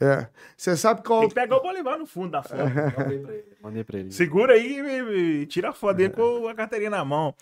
[0.00, 0.26] É.
[0.56, 1.20] Você sabe qual.
[1.20, 2.56] Tem que pegar o Bolivar no fundo da foto.
[3.62, 4.10] Mandei pra ele.
[4.10, 7.34] Segura aí e, e tira a foto dele com a carteirinha na mão.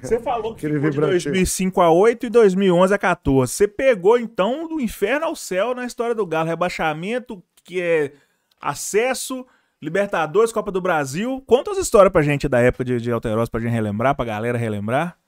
[0.00, 1.32] Você falou que ficou de vibrantinho.
[1.32, 3.52] 2005 a 8 e 2011 a 14.
[3.52, 6.48] Você pegou, então, do inferno ao céu na história do Galo.
[6.48, 8.12] Rebaixamento, que é
[8.58, 9.46] acesso,
[9.80, 11.42] Libertadores, Copa do Brasil.
[11.46, 14.56] Conta as histórias pra gente da época de, de Alterosa pra gente relembrar, pra galera
[14.56, 15.18] relembrar.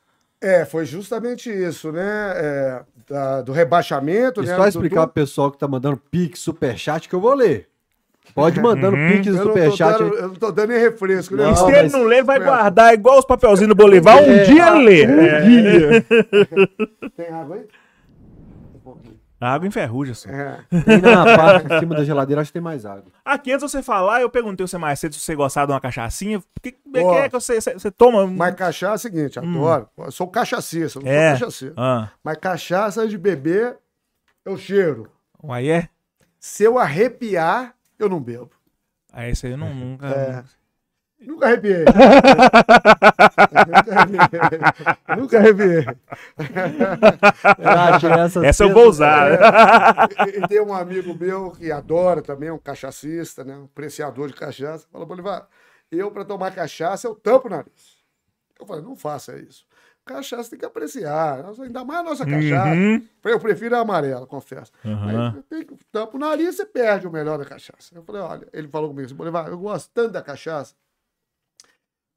[0.47, 2.33] É, foi justamente isso, né?
[2.37, 4.55] É, da- do rebaixamento, E né?
[4.57, 7.69] só do- explicar do- pro pessoal que tá mandando pix, superchat, que eu vou ler.
[8.35, 10.01] Pode mandando e Eu não, tô superchat.
[10.01, 11.45] eu não tô dando nem refresco, né?
[11.45, 12.41] Não, E se mas- ele não ler, vai É.
[12.41, 14.17] guardar igual os papelzinhos do Bolivar.
[14.17, 14.43] Um É.
[14.45, 16.01] dia ele lê.
[17.17, 17.63] Tem água aí?
[19.45, 20.31] A água enferruja, só.
[20.31, 20.59] É.
[20.71, 23.13] Tem na parte de cima da geladeira, acho que tem mais água.
[23.23, 25.81] Aqui, antes de você falar, eu perguntei você mais cedo se você gostava de uma
[25.83, 26.41] cachaçinha.
[26.55, 28.27] Porque que é que você, você, você toma?
[28.27, 29.87] Mas cachaça é o seguinte, adoro.
[29.99, 31.11] Eu sou cachacista, não Hum.
[31.11, 31.31] É.
[31.37, 31.75] sou cachaceiro.
[31.77, 33.77] Ah, Mas cachaça de beber,
[34.47, 35.11] eu cheiro.
[35.51, 35.89] aí é?
[36.41, 38.51] Se eu arrepiar, eu não bebo.
[39.13, 40.07] Aí isso aí eu não, nunca.
[40.07, 40.43] É.
[41.27, 41.85] Nunca arrepiei.
[45.17, 45.87] Nunca arrepiei.
[48.19, 49.31] Essas Essa eu vou usar.
[49.31, 49.39] né?
[50.27, 53.57] E, e tem um amigo meu que adora também, um cachacista, né?
[53.57, 54.87] Um apreciador de cachaça.
[54.91, 55.49] Falou, Bolivar,
[55.91, 57.95] eu para tomar cachaça, eu tampo o nariz.
[58.59, 59.65] Eu falei, não faça isso.
[60.05, 61.45] Cachaça tem que apreciar.
[61.61, 62.75] Ainda mais a nossa cachaça.
[62.75, 63.03] Uhum.
[63.25, 64.71] Eu prefiro a amarela, confesso.
[65.49, 67.95] Tem que tampa o nariz, você perde o melhor da cachaça.
[67.95, 70.75] Eu falei, olha, ele falou comigo assim, Bolivar, eu gosto tanto da cachaça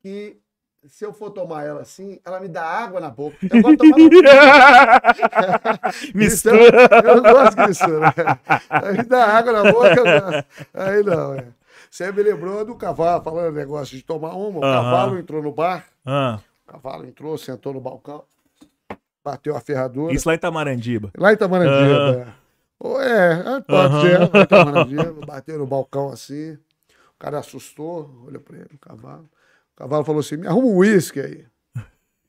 [0.07, 0.39] que
[0.87, 3.35] se eu for tomar ela assim, ela me dá água na boca.
[3.49, 5.01] Eu gosto de tomar
[6.15, 6.85] Mistura.
[6.85, 8.13] Então, eu gosto disso, né?
[8.69, 10.45] Aí dá água na boca.
[10.73, 11.47] Aí não, é.
[11.91, 14.59] Você me lembrou do cavalo, falando negócio de tomar uma.
[14.59, 14.83] O Aham.
[14.83, 18.23] cavalo entrou no bar, Ah, o cavalo entrou, sentou no balcão,
[19.23, 20.13] bateu a ferradura.
[20.13, 21.11] isso lá em Tamarandiba.
[21.17, 22.33] Lá em Tamarandiba.
[22.79, 26.53] Ou é, é, pode ser, lá em Tamarandiba, bateu no balcão assim.
[26.53, 29.27] O cara assustou, olhou pra ele, o cavalo.
[29.77, 31.45] O cavalo falou assim: me arruma um uísque aí.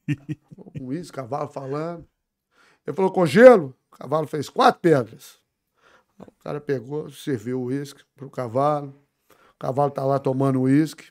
[0.79, 2.07] Um uísque, cavalo falando.
[2.87, 3.75] Ele falou: com gelo?
[3.91, 5.39] O cavalo fez quatro pedras.
[6.21, 8.95] O cara pegou, serviu o uísque pro cavalo.
[9.31, 11.11] O cavalo tá lá tomando uísque.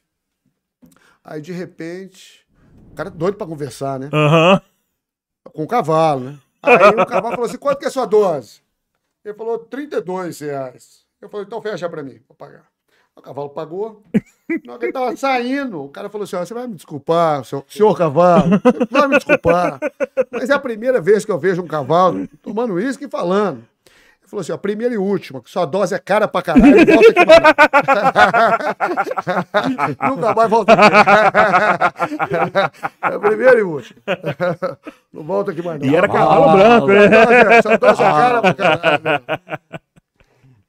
[1.23, 2.47] Aí, de repente,
[2.91, 4.09] o cara é doido pra conversar, né?
[4.13, 4.61] Aham.
[5.53, 6.39] Com o cavalo, né?
[6.61, 8.61] Aí o cavalo falou assim: quanto que é a sua dose?
[9.25, 11.05] Ele falou: 32 reais.
[11.19, 12.65] Eu falei: então fecha pra mim, vou pagar.
[13.17, 14.03] O cavalo pagou.
[14.63, 17.43] Na hora que ele tava saindo, o cara falou assim: ó, você vai me desculpar,
[17.43, 19.79] senhor, senhor cavalo, você vai me desculpar.
[20.31, 23.57] Mas é a primeira vez que eu vejo um cavalo tomando uísque e falando.
[23.57, 27.09] Ele falou assim: ó, primeira e última, que sua dose é cara pra caralho, volta
[27.09, 27.41] aqui mais.
[30.09, 30.93] Nunca mais volta aqui.
[33.01, 33.99] é a primeira e última.
[35.11, 35.87] Não volta aqui mais, não.
[35.87, 37.09] E era Ah, cavalo branco, né?
[37.09, 39.23] Sua dose é- Sua dose é cara pra caralho.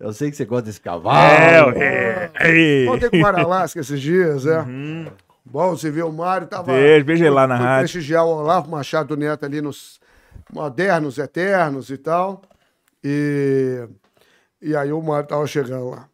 [0.00, 1.16] Eu sei que você gosta desse cavalo.
[1.16, 2.30] É, ué.
[2.40, 2.86] Ei.
[2.86, 4.64] Voltei com o Guaralasca esses dias, é.
[5.44, 6.72] Bom, você viu o Mário, tava.
[6.72, 7.78] Beijo, beijo ele lá na rádio.
[7.80, 9.98] prestigiar o Olavo Machado Neto ali nos
[10.52, 12.42] modernos, eternos e tal.
[13.02, 13.88] E,
[14.60, 16.08] e aí o Mário tava chegando lá.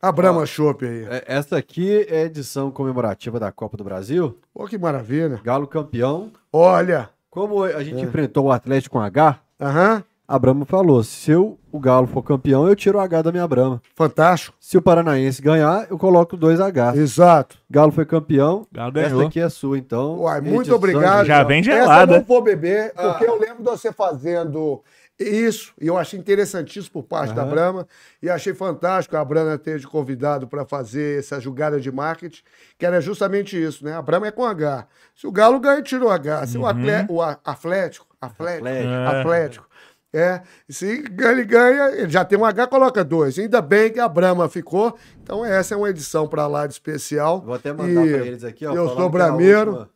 [0.00, 1.04] A Brahma Chopp aí.
[1.10, 4.38] É, Essa aqui é a edição comemorativa da Copa do Brasil.
[4.54, 5.40] Pô, que maravilha.
[5.42, 6.30] Galo campeão.
[6.52, 7.10] Olha.
[7.30, 10.02] Como a gente enfrentou o Atlético com H, Aham.
[10.28, 13.48] A Brahma falou: se eu, o Galo for campeão, eu tiro o H da minha
[13.48, 13.80] Brahma.
[13.96, 14.54] Fantástico.
[14.60, 16.94] Se o Paranaense ganhar, eu coloco dois H.
[16.96, 17.56] Exato.
[17.70, 18.66] Galo foi campeão.
[18.70, 19.26] Galo Essa ganhou.
[19.26, 20.20] aqui é sua, então.
[20.20, 21.26] Uai, muito obrigado.
[21.26, 22.12] Já vem Essa gelada.
[22.14, 24.82] eu não vou beber, porque eu lembro de você fazendo
[25.20, 27.50] isso, e eu achei interessantíssimo por parte da Aham.
[27.50, 27.88] Brahma,
[28.22, 32.40] e achei fantástico a Brahma ter te convidado para fazer essa jogada de marketing,
[32.78, 33.96] que era justamente isso, né?
[33.96, 34.86] A Brahma é com H.
[35.16, 36.46] Se o Galo ganha, tira o H.
[36.46, 38.94] Se o, atle- o a- Atlético, Atlético, Atlético.
[39.18, 39.67] Atlético,
[40.12, 43.38] é, se ele ganha, ele já tem um H, coloca dois.
[43.38, 44.96] Ainda bem que a Brahma ficou.
[45.22, 47.40] Então, essa é uma edição para lá de especial.
[47.42, 48.74] Vou até mandar E pra eles aqui, ó.
[48.74, 49.88] Eu sou é brameiro.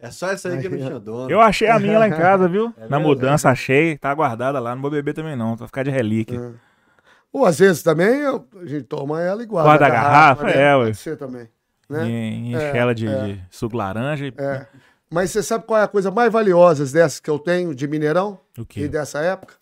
[0.00, 1.30] É só essa aí que não tinha dono.
[1.30, 2.74] Eu achei a minha lá em casa, viu?
[2.90, 3.14] Na mesmo?
[3.14, 3.96] mudança, achei.
[3.98, 4.74] Tá guardada lá.
[4.74, 5.54] Não vou beber também, não.
[5.54, 6.54] Vai ficar de relíquia.
[7.32, 9.64] Ou às vezes também eu- a gente toma ela igual.
[9.64, 10.84] Guarda a garrafa, é, ué.
[10.86, 11.48] Pode ser também.
[11.88, 12.04] Né?
[12.08, 13.24] Em, em É, ela de, é.
[13.24, 14.26] de suco laranja.
[14.26, 14.66] e- É.
[15.12, 18.40] Mas você sabe qual é a coisa mais valiosa dessas que eu tenho de Mineirão
[18.56, 18.88] O e quê?
[18.88, 19.58] dessa época?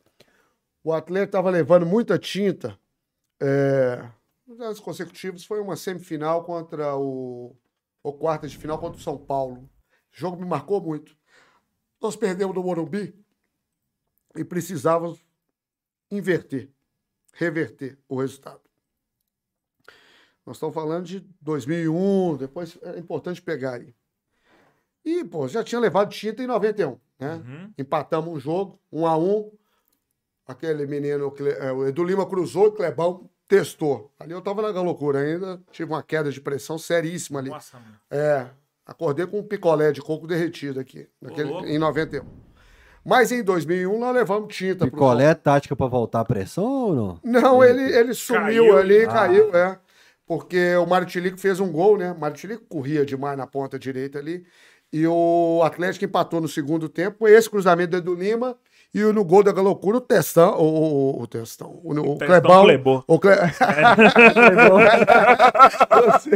[0.85, 2.79] O atleta estava levando muita tinta.
[3.41, 4.09] É,
[4.47, 7.57] nos anos consecutivos foi uma semifinal contra o.
[8.01, 9.57] ou quarta de final contra o São Paulo.
[9.63, 9.69] O
[10.13, 11.17] jogo me marcou muito.
[12.01, 13.13] Nós perdemos no Morumbi
[14.37, 15.19] e precisávamos
[16.13, 16.71] inverter,
[17.35, 18.61] reverter o resultado.
[20.47, 23.93] Nós estamos falando de 2001, depois é importante pegar aí.
[25.05, 27.35] E, pô, já tinha levado tinta em 91, né?
[27.35, 27.73] Uhum.
[27.79, 29.51] Empatamos um jogo, um a um.
[30.47, 34.13] Aquele menino, o é, o Edu Lima cruzou e o Clebão testou.
[34.19, 37.51] Ali eu tava na loucura ainda, tive uma queda de pressão seríssima ali.
[37.51, 37.97] Nossa, mano.
[38.11, 38.47] É,
[38.85, 42.25] acordei com um picolé de coco derretido aqui, naquele, em 91.
[43.05, 46.95] Mas em 2001 nós levamos tinta pro Picolé é tática pra voltar a pressão ou
[46.95, 47.21] não?
[47.25, 48.77] não, ele, ele sumiu Caiu.
[48.77, 49.09] ali, Ah.
[49.09, 49.79] caiu, é.
[50.27, 52.13] Porque o Mário Tilico fez um gol, né?
[52.13, 54.47] O Mário Tilico corria demais na ponta direita ali.
[54.93, 57.29] E o Atlético empatou no segundo tempo.
[57.29, 58.57] Esse cruzamento do Edu Lima.
[58.93, 60.59] E no gol da loucura, o Testão.
[60.59, 60.65] O,
[61.19, 61.81] o, o Testão.
[61.85, 62.65] O, o Testão Clebão.
[62.65, 63.05] Clebô.
[63.07, 63.37] O Cle...
[66.13, 66.31] Você.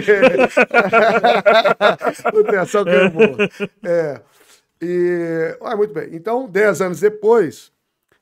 [2.33, 3.37] o Testão Clebão.
[3.85, 4.21] É.
[4.81, 5.59] E.
[5.63, 6.11] Ah, muito bem.
[6.13, 7.73] Então, dez anos depois,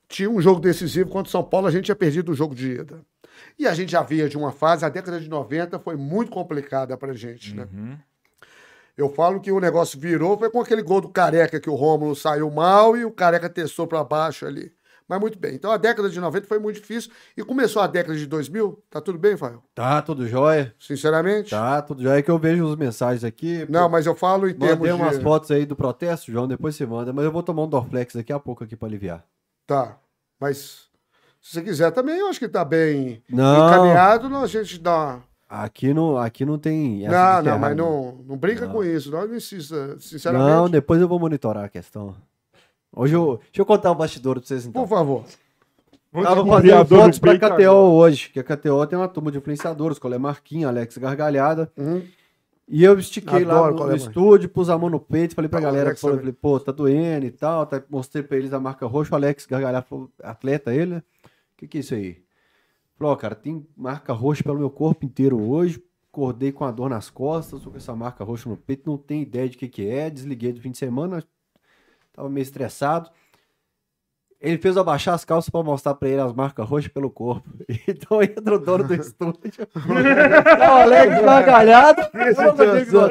[0.08, 2.72] tinha um jogo decisivo contra o São Paulo, a gente tinha perdido o jogo de
[2.72, 3.00] ida.
[3.58, 6.96] E a gente já via de uma fase, a década de 90 foi muito complicada
[6.96, 7.66] pra gente, né?
[8.96, 12.14] Eu falo que o negócio virou, foi com aquele gol do Careca que o Rômulo
[12.14, 14.72] saiu mal e o Careca testou pra baixo ali.
[15.08, 15.54] Mas muito bem.
[15.54, 18.82] Então a década de 90 foi muito difícil e começou a década de 2000.
[18.88, 19.62] Tá tudo bem, Fael?
[19.74, 20.74] Tá, tudo jóia.
[20.78, 21.50] Sinceramente?
[21.50, 22.18] Tá, tudo jóia.
[22.18, 23.66] É que eu vejo as mensagens aqui.
[23.68, 25.22] Não, mas eu falo em termos Mandei umas de...
[25.24, 27.12] fotos aí do protesto, João, depois você manda.
[27.12, 29.24] Mas eu vou tomar um Dorflex daqui a pouco aqui pra aliviar.
[29.66, 29.98] Tá.
[30.40, 30.86] Mas
[31.40, 33.66] se você quiser também, eu acho que tá bem Não.
[33.68, 35.31] encaminhado, não, a gente dá uma...
[35.54, 37.04] Aqui não, aqui não tem.
[37.06, 38.72] essa Não, de não, mas não, não brinca Não.
[38.72, 39.10] com isso.
[39.10, 40.50] Não, não insista, sinceramente.
[40.50, 42.14] Não, depois eu vou monitorar a questão.
[42.90, 43.38] Hoje eu.
[43.44, 44.80] Deixa eu contar o bastidor pra vocês então.
[44.82, 45.24] Por favor.
[46.10, 47.72] Vamos Tava fazendo fotos pra KTO agora.
[47.72, 51.70] hoje, que a KTO tem uma turma de influenciadores, Colé Marquinhos, Alex Gargalhada.
[51.76, 52.02] Uhum.
[52.68, 54.08] E eu estiquei lá Adoro no, Colé no Marquinhos.
[54.08, 57.26] estúdio, pus a mão no peito, falei pra Ah, galera, Alex falei, pô, tá doendo
[57.26, 57.66] e tal.
[57.66, 61.02] tá- mostrei pra eles a marca roxa, o Alex Gargalhada falou, atleta ele, né?
[61.54, 62.22] O que que é isso aí?
[63.06, 67.08] Ó, cara, tem marca roxa pelo meu corpo inteiro hoje, acordei com a dor nas
[67.10, 70.10] costas, tô com essa marca roxa no peito, não tenho ideia de que que é,
[70.10, 71.24] desliguei do fim de semana,
[72.12, 73.10] tava meio estressado.
[74.42, 77.48] Ele fez eu abaixar as calças pra mostrar pra ele as marcas roxas pelo corpo.
[77.86, 79.66] Então entra o dono do estúdio.
[79.72, 82.02] tá o Alex gargalhado.
[82.10, 83.08] Que situação.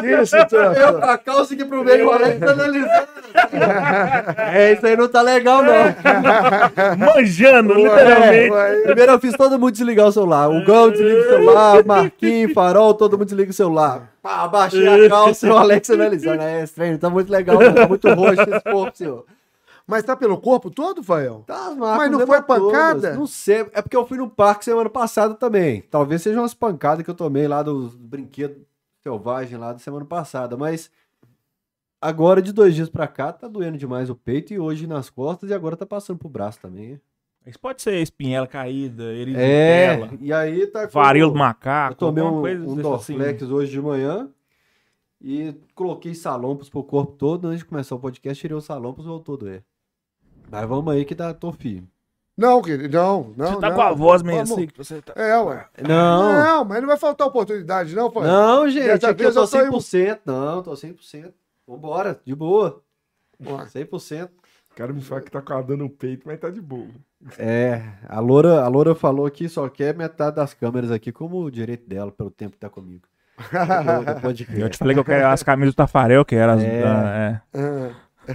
[0.00, 0.72] Que situação.
[0.72, 3.08] Eu com a calça aqui pro meio, o Alex analisando.
[4.36, 5.72] É, isso aí não tá legal, não.
[7.14, 8.50] Manjando, Ué, literalmente.
[8.50, 8.80] ué.
[8.82, 10.48] Primeiro eu fiz todo mundo desligar o celular.
[10.50, 14.10] O Gão desliga o celular, o Marquinhos, Farol, todo mundo desliga o celular.
[14.22, 16.42] Pá, abaixei a calça e o Alex analisando.
[16.42, 19.24] É estranho, tá muito legal, tá muito roxo esse corpo, senhor.
[19.90, 21.42] Mas tá pelo corpo todo, Fael?
[21.46, 22.62] Tá as marcas Mas não foi hematomas.
[22.72, 23.14] pancada?
[23.14, 23.66] Não sei.
[23.72, 25.82] É porque eu fui no parque semana passada também.
[25.82, 28.56] Talvez sejam umas pancadas que eu tomei lá dos brinquedos
[29.02, 30.56] selvagens lá da semana passada.
[30.56, 30.90] Mas
[32.00, 35.50] agora, de dois dias pra cá, tá doendo demais o peito e hoje nas costas
[35.50, 37.00] e agora tá passando pro braço também.
[37.46, 39.04] Isso pode ser espinhela caída,
[39.34, 40.86] É, e aí tá.
[40.86, 43.52] varíola do Eu macaco, tomei alguma um, um Dorflex assim.
[43.52, 44.28] hoje de manhã
[45.20, 47.48] e coloquei salompos pro corpo todo.
[47.48, 49.64] Antes de começar o podcast, tirei o salompos e voltou a doer.
[50.50, 51.88] Mas vamos aí que tá, tô firme.
[52.36, 53.46] Não, querido, não, não.
[53.54, 53.76] Você tá não.
[53.76, 54.52] com a voz meio Vamos.
[54.52, 55.12] assim que você tá...
[55.14, 55.66] É, ué.
[55.86, 58.26] Não, Não, mas não vai faltar oportunidade, não, Fael.
[58.26, 60.18] não, gente, Dessa aqui eu tô eu tô em- 100%.
[60.24, 61.32] Não, tô 100%.
[61.68, 62.80] Vambora, de boa.
[63.44, 63.64] Ué.
[63.66, 64.28] 100%.
[64.72, 66.86] O cara me fala que tá coadando o peito, mas tá de boa.
[67.38, 71.50] É, a Loura, a Loura falou que só quer metade das câmeras aqui como o
[71.50, 73.02] direito dela, pelo tempo que tá comigo.
[74.34, 76.62] De Eu te falei que eu quero as camisas do Tafarel, que eram as...
[76.62, 76.82] É.
[76.82, 77.40] da- é.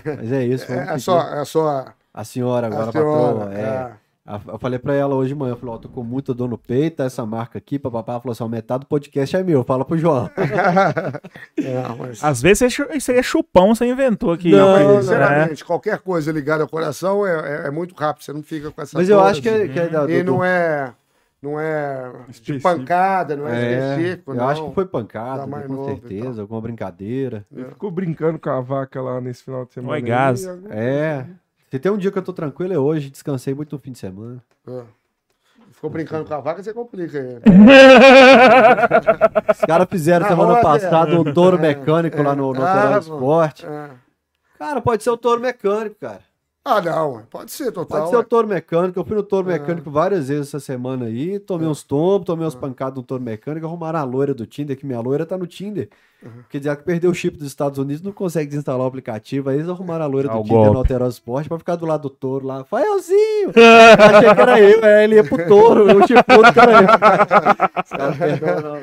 [0.04, 0.72] É, Mas é isso.
[0.72, 1.00] é pedir.
[1.00, 1.86] só, é só
[2.16, 3.34] A senhora agora, a a patroa.
[3.52, 3.54] senhora.
[3.54, 3.62] É.
[3.62, 4.06] é.
[4.48, 6.58] Eu falei pra ela hoje de manhã, eu falei, ó, tô com muita dor no
[6.58, 9.96] peito, essa marca aqui, papapá, ela falou assim, metade do podcast é meu, fala pro
[9.96, 10.28] João.
[11.58, 14.52] É, mas- Às vezes isso aí é chupão, você inventou aqui.
[14.52, 18.34] Não, Mas, não, Sinceramente, qualquer coisa ligada ao coração é, é- é muito rápido, você
[18.34, 19.90] não fica com essa Mas eu acho que é, que é
[20.20, 20.92] E não é,
[21.42, 22.12] não é
[22.42, 24.50] de pancada, não é, é, específico, eu não.
[24.50, 27.46] acho que foi pancada, Tá mais com certeza, alguma brincadeira.
[27.56, 29.94] Ele ficou brincando com a vaca lá nesse final de semana.
[29.94, 30.48] Oi, gás.
[30.48, 31.26] agora- É,
[31.76, 34.00] se tem um dia que eu tô tranquilo é hoje, descansei muito no fim de
[34.00, 34.42] semana.
[34.66, 34.84] É.
[35.72, 37.42] Ficou brincando com a vaca, você complica ele.
[39.52, 41.20] Os caras fizeram Na semana passada é.
[41.20, 42.98] um touro mecânico lá no, no Ah.
[42.98, 43.66] Esporte.
[43.66, 43.90] É.
[44.58, 46.22] Cara, pode ser o touro mecânico, cara.
[46.68, 48.00] Ah, não, pode ser total.
[48.00, 48.26] Pode ser o ué.
[48.26, 49.00] touro mecânico.
[49.00, 49.54] Eu fui no touro É.
[49.54, 51.38] mecânico várias vezes essa semana aí.
[51.38, 53.68] Tomei uns tombos, tomei umas pancadas no touro mecânico.
[53.68, 55.90] Arrumaram a loira do Tinder, que minha loira tá no Tinder.
[56.50, 59.48] Quer dizer, que perdeu o chip dos Estados Unidos, não consegue desinstalar o aplicativo.
[59.48, 60.72] Aí eles arrumaram a loira Ah, do o Tinder golpe.
[60.74, 62.64] no Alterosa Esporte pra ficar do lado do touro lá.
[62.64, 63.52] Faelzinho!
[64.16, 65.84] Achei que era eu, aí ele ia pro touro.
[65.86, 66.88] O chipudo que era eu.
[67.84, 68.82] Os caras não.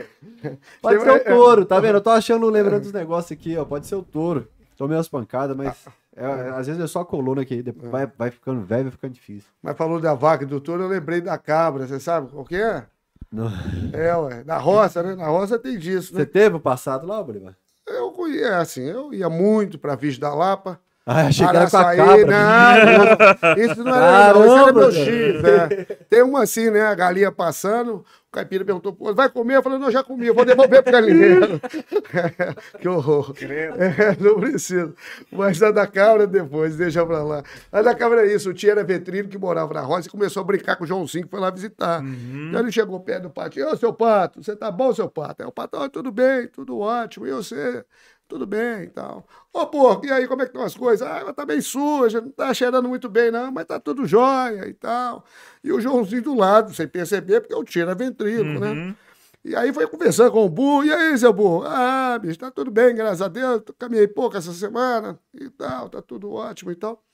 [0.81, 1.97] Pode ser o touro, tá vendo?
[1.97, 3.65] Eu tô achando, lembrando dos negócios aqui, ó.
[3.65, 4.47] Pode ser o touro.
[4.77, 5.75] Tomei umas pancadas, mas
[6.17, 9.13] é, às vezes é só a coluna que depois vai, vai ficando velho, vai ficando
[9.15, 9.49] difícil.
[9.63, 12.57] Mas falou da vaca e do touro, eu lembrei da cabra, você sabe qual que
[12.57, 12.85] é?
[13.33, 13.51] Não.
[13.95, 15.15] É, ué, na roça, né?
[15.15, 16.25] Na roça tem disso, Você né?
[16.27, 17.55] teve o passado lá, Bolivar?
[17.87, 20.79] Eu conheço, assim, eu ia muito pra Vista da Lapa.
[21.05, 22.27] Ah, era com a cabra.
[22.27, 24.93] não, isso não era, não, isso era Caramba, meu.
[24.93, 25.69] X, né?
[26.09, 26.83] Tem uma assim, né?
[26.83, 29.57] A galinha passando, caipira perguntou, pô, vai comer?
[29.57, 31.61] Eu falei, não, já comi, eu vou devolver pro galinheiro.
[32.81, 33.35] que horror.
[33.43, 34.95] É, não preciso.
[35.31, 37.43] Mas a da cabra depois, deixa pra lá.
[37.71, 40.41] A da cabra é isso, o tio era vetrino que morava na roça e começou
[40.41, 42.03] a brincar com o Joãozinho, que foi lá visitar.
[42.03, 45.43] Então ele chegou perto do pato, ô, seu pato, você tá bom, seu pato?
[45.43, 47.85] Aí o pato, "Ó, tudo bem, tudo ótimo, e você?
[48.33, 49.27] Tudo bem e tal.
[49.53, 51.07] Ô, porco, e aí, como é que estão as coisas?
[51.07, 54.67] Ah, ela tá bem suja, não tá cheirando muito bem, não, mas tá tudo jóia
[54.67, 55.23] e tal.
[55.63, 58.97] E o Joãozinho do lado, sem perceber, porque o tio era ventríloco, né?
[59.45, 61.65] E aí foi conversando com o burro, e aí, seu burro?
[61.67, 66.01] Ah, bicho, tá tudo bem, graças a Deus, caminhei pouco essa semana e tal, tá
[66.01, 67.05] tudo ótimo e tal.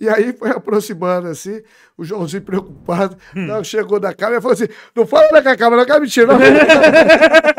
[0.00, 1.60] E aí foi aproximando assim,
[1.96, 5.76] o Joãozinho preocupado, não, chegou da câmera e falou assim: não fala com a câmera,
[5.78, 6.38] não, que é mentirosa.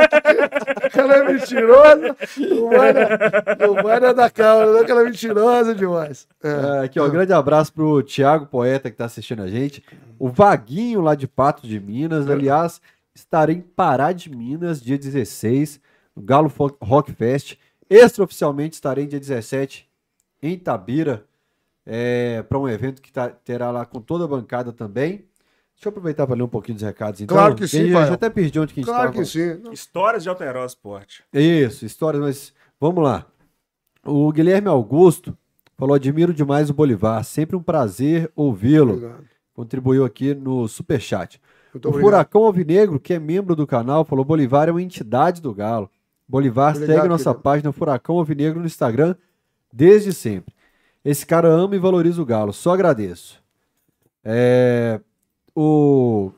[0.95, 5.05] ela é mentirosa, não vai, na- não vai na da câmera, não, que ela é
[5.05, 6.27] mentirosa demais.
[6.43, 6.49] É.
[6.49, 9.83] É, aqui, ó, um grande abraço pro Thiago Poeta que tá assistindo a gente.
[10.17, 12.29] O Vaguinho lá de Pato de Minas.
[12.29, 12.81] Aliás,
[13.13, 15.79] estarei em Pará de Minas, dia 16,
[16.15, 16.51] no Galo
[16.81, 17.55] Rock Fest.
[17.89, 19.87] Extraoficialmente estarei dia 17
[20.41, 20.57] em
[21.89, 25.25] Itabira, para um evento que tá- terá lá com toda a bancada também.
[25.75, 27.35] Deixa eu aproveitar para ler um pouquinho dos recados, então.
[27.37, 29.23] Claro que sim, Eu já até perdi onde que a gente Claro tava.
[29.23, 29.61] que sim.
[29.71, 31.23] Histórias de Alterosa Esporte.
[31.33, 33.25] Isso, histórias, mas vamos lá.
[34.05, 35.37] O Guilherme Augusto
[35.77, 38.93] falou: admiro demais o Bolivar, sempre um prazer ouvi-lo.
[38.95, 39.23] Obrigado.
[39.53, 41.39] Contribuiu aqui no Superchat.
[41.73, 42.09] Muito o obrigado.
[42.11, 45.89] Furacão Alvinegro, que é membro do canal, falou: Bolivar é uma entidade do Galo.
[46.27, 47.41] Bolivar Obrigado, segue nossa querido.
[47.43, 49.15] página Furacão Alvinegro no Instagram
[49.71, 50.53] desde sempre.
[51.03, 53.41] Esse cara ama e valoriza o Galo, só agradeço.
[54.23, 54.99] É,
[55.55, 56.31] o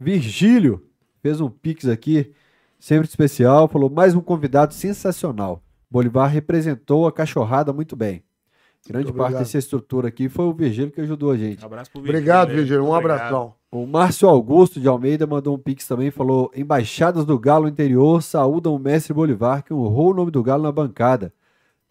[0.00, 0.82] Virgílio
[1.22, 2.32] fez um pix aqui,
[2.78, 5.62] sempre especial, falou: mais um convidado sensacional.
[5.90, 8.22] Bolivar representou a cachorrada muito bem.
[8.88, 11.64] Grande Muito parte dessa estrutura aqui foi o Virgílio que ajudou a gente.
[11.64, 12.66] Abraço pro Obrigado, Virgílio.
[12.66, 12.84] Virgílio.
[12.84, 13.20] Um obrigado.
[13.20, 13.54] abração.
[13.70, 18.74] O Márcio Augusto de Almeida mandou um pix também, falou: Embaixadas do Galo interior saúdam
[18.74, 21.32] o mestre Bolivar, que honrou o nome do Galo na bancada.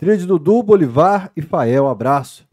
[0.01, 2.43] Trilha de Dudu, Bolivar e Fael, abraço.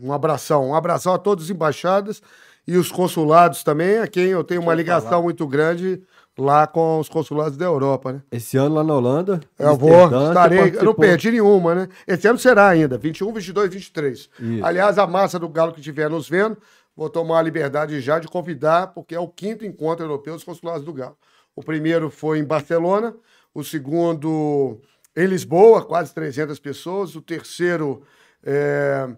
[0.00, 2.22] Um abração, um abração a todos os embaixados
[2.64, 5.22] e os consulados também, a quem eu tenho uma ligação falar.
[5.22, 6.00] muito grande
[6.38, 8.22] lá com os consulados da Europa, né?
[8.30, 9.40] Esse ano lá na Holanda.
[9.58, 11.88] Eu vou, estarei, eu não perdi nenhuma, né?
[12.06, 14.16] Esse ano será ainda, 21, 22, 23.
[14.16, 14.30] Isso.
[14.64, 16.56] Aliás, a massa do Galo que estiver nos vendo,
[16.96, 20.84] vou tomar a liberdade já de convidar, porque é o quinto encontro europeu dos consulados
[20.84, 21.16] do Galo.
[21.56, 23.12] O primeiro foi em Barcelona,
[23.52, 24.80] o segundo
[25.16, 28.02] em Lisboa, quase 300 pessoas, o terceiro
[28.42, 29.08] é,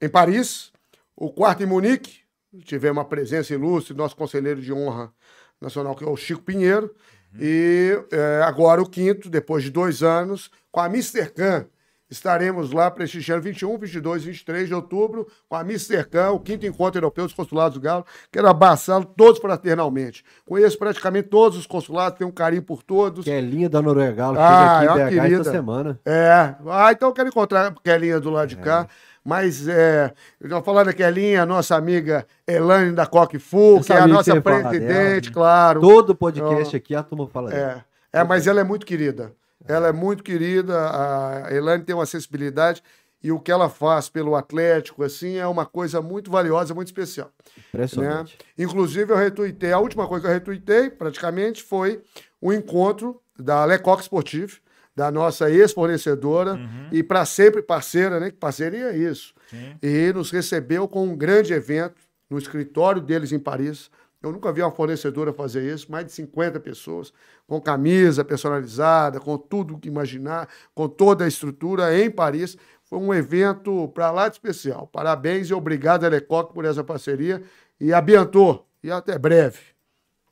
[0.00, 0.72] em Paris,
[1.16, 2.20] o quarto em Munique,
[2.64, 5.12] tivemos uma presença ilustre, nosso conselheiro de honra
[5.60, 6.94] nacional, que é o Chico Pinheiro,
[7.38, 11.66] e é, agora o quinto, depois de dois anos, com a Mistercan.
[12.14, 17.24] Estaremos lá prestigiando 21, 22, 23 de outubro com a Mistercan, o quinto encontro europeu
[17.24, 18.06] dos consulados do Galo.
[18.30, 20.24] Quero abraçá-los todos fraternalmente.
[20.46, 23.24] Conheço praticamente todos os consulados, tenho um carinho por todos.
[23.24, 25.44] Que é da Noruega Galo, que Ah, teve é aqui em BH querida.
[25.50, 26.00] semana.
[26.06, 28.86] É, ah, então eu quero encontrar a Kelinha do lado de cá.
[29.24, 33.92] Mas, é, eu já falando da Kelinha, nossa amiga Elane da Coque Fu, Eu que
[33.92, 35.32] é a nossa presidente, dela.
[35.32, 35.80] claro.
[35.80, 37.84] Todo podcast aqui a turma fala dela.
[38.12, 39.32] É, é, mas ela é muito querida.
[39.66, 41.44] Ela é muito querida.
[41.46, 42.82] A Elane tem uma sensibilidade
[43.22, 47.30] e o que ela faz pelo Atlético, assim, é uma coisa muito valiosa, muito especial.
[47.56, 47.62] Né?
[47.68, 48.38] Impressionante.
[48.58, 52.02] Inclusive, eu retuitei, a última coisa que eu retuitei, praticamente, foi
[52.38, 54.58] o encontro da Lecoq Sportive,
[54.94, 56.60] da nossa ex-fornecedora
[56.92, 58.30] e para sempre parceira, né?
[58.30, 59.34] Que parceria é isso.
[59.82, 61.96] E nos recebeu com um grande evento
[62.30, 63.90] no escritório deles em Paris.
[64.24, 67.12] Eu nunca vi uma fornecedora fazer isso, mais de 50 pessoas,
[67.46, 72.56] com camisa personalizada, com tudo que imaginar, com toda a estrutura em Paris.
[72.84, 74.86] Foi um evento para lá de especial.
[74.86, 77.42] Parabéns e obrigado, Lecoq, por essa parceria.
[77.78, 78.66] E abençoou.
[78.82, 79.60] E até breve.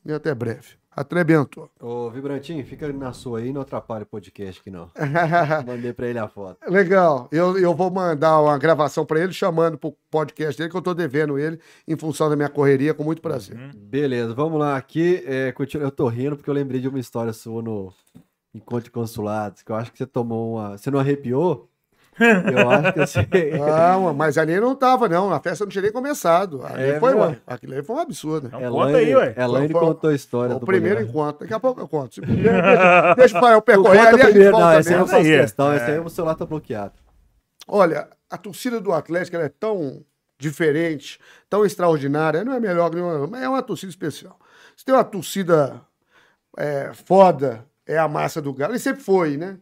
[0.07, 0.82] E até breve.
[0.95, 1.71] Até Bento.
[1.81, 4.91] Ô, Vibrantinho, fica na sua aí, não atrapalha o podcast aqui não.
[5.67, 6.59] Mandei pra ele a foto.
[6.71, 7.29] Legal.
[7.33, 10.93] Eu, eu vou mandar uma gravação para ele, chamando pro podcast dele, que eu tô
[10.93, 11.59] devendo ele,
[11.89, 13.57] em função da minha correria, com muito prazer.
[13.75, 14.77] Beleza, vamos lá.
[14.77, 17.91] Aqui, é, continua- eu tô rindo porque eu lembrei de uma história sua no
[18.55, 20.77] Encontro de Consulados, que eu acho que você tomou uma...
[20.77, 21.71] Você não arrepiou?
[22.21, 23.51] Eu acho que você...
[23.59, 25.33] Não, mas ali não tava, não.
[25.33, 26.65] A festa não tinha nem começado.
[26.65, 27.41] Ali É foi, verdade.
[27.47, 28.47] aquilo ali foi um absurdo.
[28.49, 29.35] Então conta aí, ué.
[29.37, 31.11] Elaine contou a história o do primeiro programa.
[31.25, 31.41] encontro.
[31.41, 32.21] Daqui a pouco eu conto.
[32.21, 34.99] Primeiro, deixa, deixa o Fael percorrer ali, a gente primeiro, não, volta essa aí eu
[35.01, 35.41] não faço Aí, é.
[35.41, 36.93] questão, essa aí o celular tá bloqueado.
[37.67, 40.05] Olha, a torcida do Atlético ela é tão
[40.39, 41.19] diferente,
[41.49, 42.45] tão extraordinária.
[42.45, 44.39] Não é melhor que nenhuma, mas é uma torcida especial.
[44.77, 45.81] Se tem uma torcida
[46.59, 48.75] é, foda, é a massa do Galo.
[48.75, 49.57] E sempre foi, né?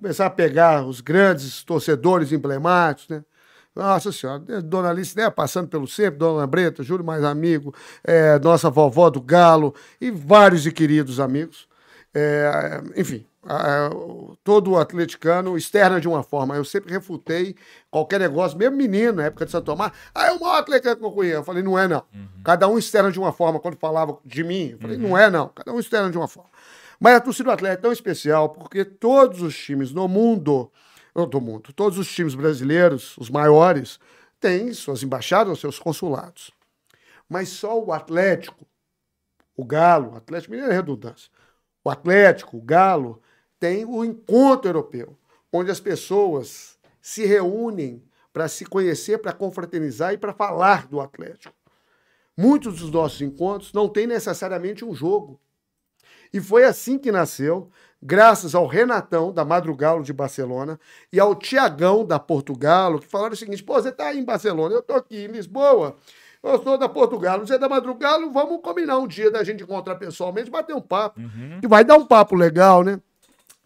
[0.00, 3.24] Começar a pegar os grandes torcedores emblemáticos, né?
[3.74, 7.72] Nossa Senhora, Dona Alice, né, passando pelo sempre, Dona Breta, Júlio Mais Amigo,
[8.02, 11.68] é, nossa vovó do Galo e vários e queridos amigos.
[12.12, 13.24] É, enfim,
[14.44, 16.56] todo o atleticano externa de uma forma.
[16.56, 17.54] Eu sempre refutei
[17.90, 19.92] qualquer negócio, mesmo menino, na época de Santo Tomás.
[20.14, 21.36] Ah, é o maior atleticano que eu conheço.
[21.36, 22.02] Eu falei, não é não.
[22.44, 23.60] Cada um externa de uma forma.
[23.60, 25.48] Quando falava de mim, eu falei, não é não.
[25.48, 26.50] Cada um externa de uma forma.
[26.98, 30.70] Mas a torcida do Atlético é tão especial porque todos os times no mundo,
[31.30, 33.98] do mundo, todos os times brasileiros, os maiores,
[34.40, 36.50] têm suas embaixadas, seus consulados.
[37.28, 38.66] Mas só o Atlético,
[39.56, 41.30] o Galo, o Atlético Mineiro é redundância.
[41.84, 43.20] O Atlético, o Galo,
[43.58, 45.16] tem o encontro europeu,
[45.52, 48.02] onde as pessoas se reúnem
[48.32, 51.54] para se conhecer, para confraternizar e para falar do Atlético.
[52.36, 55.40] Muitos dos nossos encontros não têm necessariamente um jogo.
[56.32, 57.70] E foi assim que nasceu,
[58.02, 60.78] graças ao Renatão, da Madrugalo de Barcelona,
[61.12, 64.74] e ao Tiagão, da Portugalo, que falaram o seguinte: pô, você está aí em Barcelona,
[64.74, 65.96] eu estou aqui em Lisboa,
[66.42, 69.96] eu sou da Portugal, você é da Madrugalo, vamos combinar um dia da gente encontrar
[69.96, 71.20] pessoalmente, bater um papo.
[71.60, 73.00] Que vai dar um papo legal, né?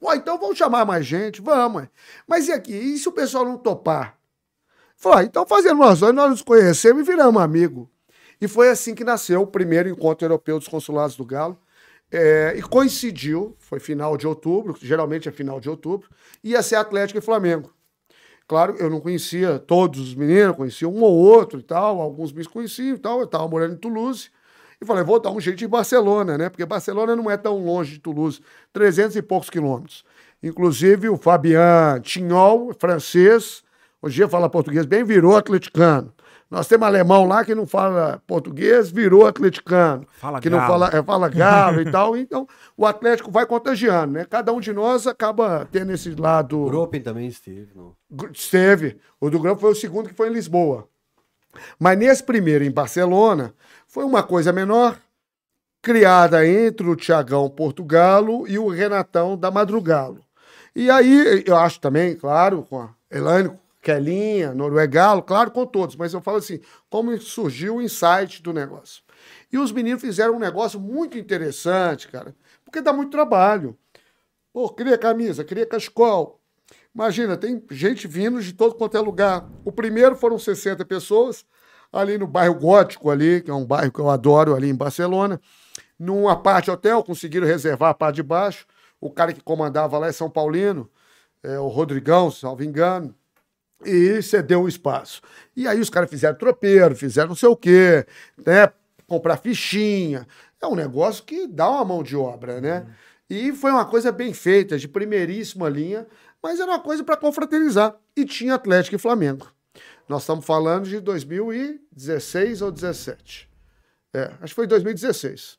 [0.01, 1.87] Pô, então vamos chamar mais gente, vamos.
[2.27, 2.73] Mas e aqui?
[2.73, 4.19] E se o pessoal não topar?
[4.97, 7.87] Falei, ah, então fazendo nós dois, nós nos conhecemos e viramos amigos.
[8.41, 11.57] E foi assim que nasceu o primeiro encontro europeu dos consulados do Galo.
[12.13, 16.11] É, e coincidiu, foi final de outubro, geralmente é final de outubro,
[16.45, 17.73] ia ser Atlético e Flamengo.
[18.47, 22.45] Claro, eu não conhecia todos os meninos, conhecia um ou outro e tal, alguns me
[22.45, 24.29] conheciam e tal, eu estava morando em Toulouse.
[24.79, 26.51] E falei, vou dar um jeito em Barcelona, né?
[26.51, 28.43] Porque Barcelona não é tão longe de Toulouse,
[28.75, 30.05] 300 e poucos quilômetros.
[30.43, 33.63] Inclusive o Fabian Tignol, francês,
[34.03, 36.13] hoje em dia fala português bem, virou atleticano.
[36.53, 40.07] Nós temos alemão lá que não fala português, virou atleticano.
[40.19, 40.71] Fala que não galo.
[40.71, 42.15] fala, é, fala galo e tal.
[42.15, 42.47] Então,
[42.77, 44.27] o Atlético vai contagiando, né?
[44.29, 46.61] Cada um de nós acaba tendo esse lado.
[46.61, 47.71] O Gropen também esteve.
[47.75, 47.97] No...
[48.31, 48.99] Esteve.
[49.19, 50.87] O do Grupo foi o segundo que foi em Lisboa.
[51.81, 53.55] Mas nesse primeiro, em Barcelona,
[53.87, 54.99] foi uma coisa menor,
[55.81, 60.21] criada entre o Tiagão Portugalo e o Renatão da Madrugalo.
[60.77, 63.51] E aí, eu acho também, claro, com a Elane,
[63.83, 69.03] Kelinha, Noruegalo, claro, com todos, mas eu falo assim, como surgiu o insight do negócio.
[69.53, 72.35] E os meninos fizeram um negócio muito interessante, cara.
[72.65, 73.77] porque dá muito trabalho.
[74.53, 76.41] Pô, cria camisa, cria cachecol.
[76.95, 79.51] Imagina, tem gente vindo de todo quanto é lugar.
[79.65, 81.45] O primeiro foram 60 pessoas,
[81.93, 85.41] ali no bairro Gótico, ali, que é um bairro que eu adoro, ali em Barcelona.
[85.99, 88.65] Numa parte hotel, conseguiram reservar a parte de baixo.
[89.01, 90.89] O cara que comandava lá é São Paulino,
[91.43, 93.15] é o Rodrigão, se não me engano
[93.85, 95.21] e cedeu o espaço.
[95.57, 98.07] E aí os caras fizeram tropeiro, fizeram não sei o quê,
[98.45, 98.71] né?
[99.07, 100.27] Comprar fichinha.
[100.61, 102.81] É um negócio que dá uma mão de obra, né?
[102.81, 102.93] Uhum.
[103.31, 106.07] E foi uma coisa bem feita, de primeiríssima linha,
[106.43, 107.97] mas era uma coisa para confraternizar.
[108.17, 109.51] E tinha Atlético e Flamengo.
[110.09, 113.49] Nós estamos falando de 2016 ou 17.
[114.15, 115.59] É, acho que foi 2016.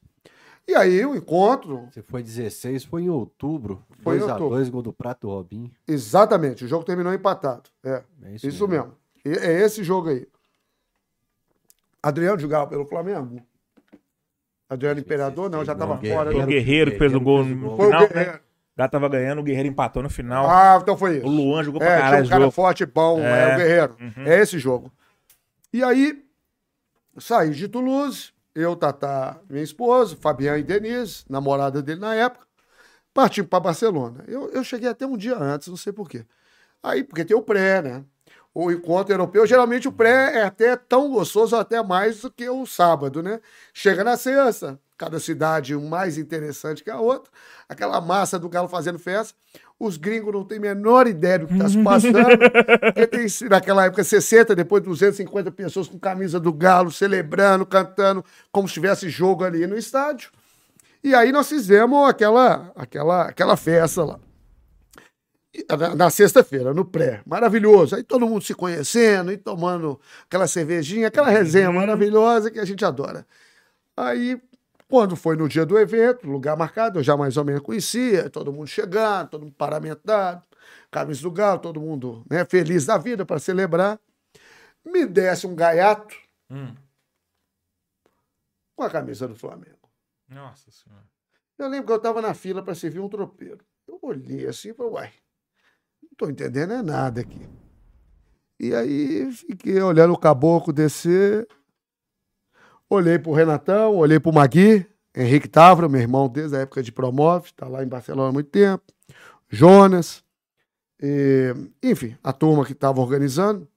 [0.68, 1.88] E aí o encontro.
[1.92, 3.84] Você foi 16, foi em outubro.
[4.04, 5.72] 2x2, gol do Prato Robinho.
[5.88, 7.70] Exatamente, o jogo terminou empatado.
[7.84, 8.94] É, é isso, isso mesmo.
[9.26, 9.44] mesmo.
[9.44, 10.28] É esse jogo aí.
[12.02, 13.42] Adriano jogava pelo Flamengo.
[14.70, 16.32] Adriano Imperador, não, já estava fora.
[16.32, 18.04] Foi o Guerreiro que fez o gol no foi final.
[18.04, 18.40] O Guerreiro.
[18.76, 20.50] Já tava ganhando, o Guerreiro empatou no final.
[20.50, 21.28] Ah, então foi isso.
[21.28, 22.16] O Luan jogou é, pra caralho.
[22.16, 22.52] Tinha um cara jogo.
[22.52, 23.96] forte, bom, é, é o Guerreiro.
[24.00, 24.24] Uhum.
[24.26, 24.92] É esse jogo.
[25.72, 26.24] E aí,
[27.20, 32.46] saí de Toulouse, eu, Tatá, minha esposa, Fabiana e Denise, namorada dele na época,
[33.14, 34.24] partimos para Barcelona.
[34.28, 36.26] Eu, eu cheguei até um dia antes, não sei porquê.
[36.82, 38.06] Aí, porque tem o pré, né?
[38.54, 42.66] O encontro europeu, geralmente o pré é até tão gostoso, até mais do que o
[42.68, 43.40] sábado, né?
[43.74, 47.32] Chega na sexta, cada cidade mais interessante que a outra,
[47.68, 49.36] aquela massa do galo fazendo festa.
[49.80, 52.14] Os gringos não têm a menor ideia do que está se passando.
[52.94, 58.68] porque tem, naquela época, 60, depois 250 pessoas com camisa do galo, celebrando, cantando, como
[58.68, 60.30] se tivesse jogo ali no estádio.
[61.04, 64.20] E aí nós fizemos aquela, aquela, aquela festa lá.
[65.78, 67.22] Na, na sexta-feira, no pré.
[67.26, 67.96] Maravilhoso.
[67.96, 72.84] Aí todo mundo se conhecendo e tomando aquela cervejinha, aquela resenha maravilhosa que a gente
[72.86, 73.26] adora.
[73.96, 74.42] Aí
[74.94, 78.54] quando foi no dia do evento, lugar marcado, eu já mais ou menos conhecia, todo
[78.54, 80.46] mundo chegando, todo mundo paramentado,
[80.92, 84.00] camisa do galo, todo mundo né, feliz da vida para celebrar.
[84.86, 86.16] Me desse um gaiato
[86.48, 86.76] hum.
[88.76, 89.90] com a camisa do Flamengo.
[90.30, 91.10] Nossa Senhora.
[91.58, 93.66] Eu lembro que eu estava na fila para servir um tropeiro.
[93.88, 95.14] Eu olhei assim e falei, uai,
[96.04, 97.50] não estou entendendo é nada aqui.
[98.60, 101.48] E aí fiquei olhando o caboclo descer,
[102.94, 107.52] Olhei pro Renatão, olhei pro Magui, Henrique Távora, meu irmão desde a época de Promove,
[107.54, 108.84] tá lá em Barcelona há muito tempo.
[109.50, 110.24] Jonas,
[111.02, 113.68] e, enfim, a turma que estava organizando.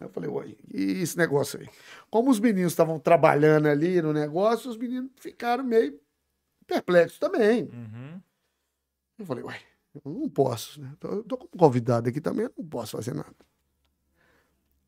[0.00, 1.68] Eu falei, uai, e esse negócio aí?
[2.10, 6.00] Como os meninos estavam trabalhando ali no negócio, os meninos ficaram meio
[6.66, 7.64] perplexos também.
[7.64, 8.18] Uhum.
[9.18, 9.60] Eu falei, uai,
[10.02, 10.94] eu não posso, né?
[10.98, 13.36] Tô, tô como convidado aqui também, eu não posso fazer nada.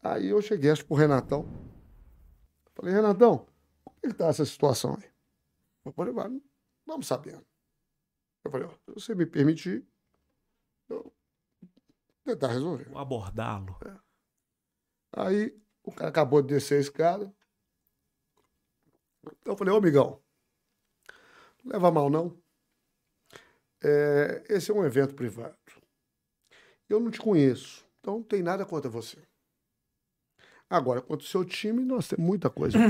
[0.02, 1.46] Aí eu cheguei, acho, pro Renatão.
[2.74, 3.46] Falei, Renatão,
[4.00, 5.10] como é que tá essa situação aí?
[5.84, 6.14] Eu falei,
[6.86, 7.46] vamos sabendo.
[8.44, 9.86] Eu falei, se você me permitir,
[10.88, 11.12] eu
[12.24, 12.88] tentar resolver.
[12.88, 13.76] Vou abordá-lo.
[13.84, 13.98] É.
[15.12, 17.34] Aí o cara acabou de descer a escada.
[19.44, 20.22] Eu falei, ô amigão,
[21.64, 22.40] não leva mal não.
[23.82, 25.56] É, esse é um evento privado.
[26.88, 29.27] Eu não te conheço, então não tem nada contra você.
[30.70, 32.76] Agora, quanto ao seu time, nós temos muita coisa.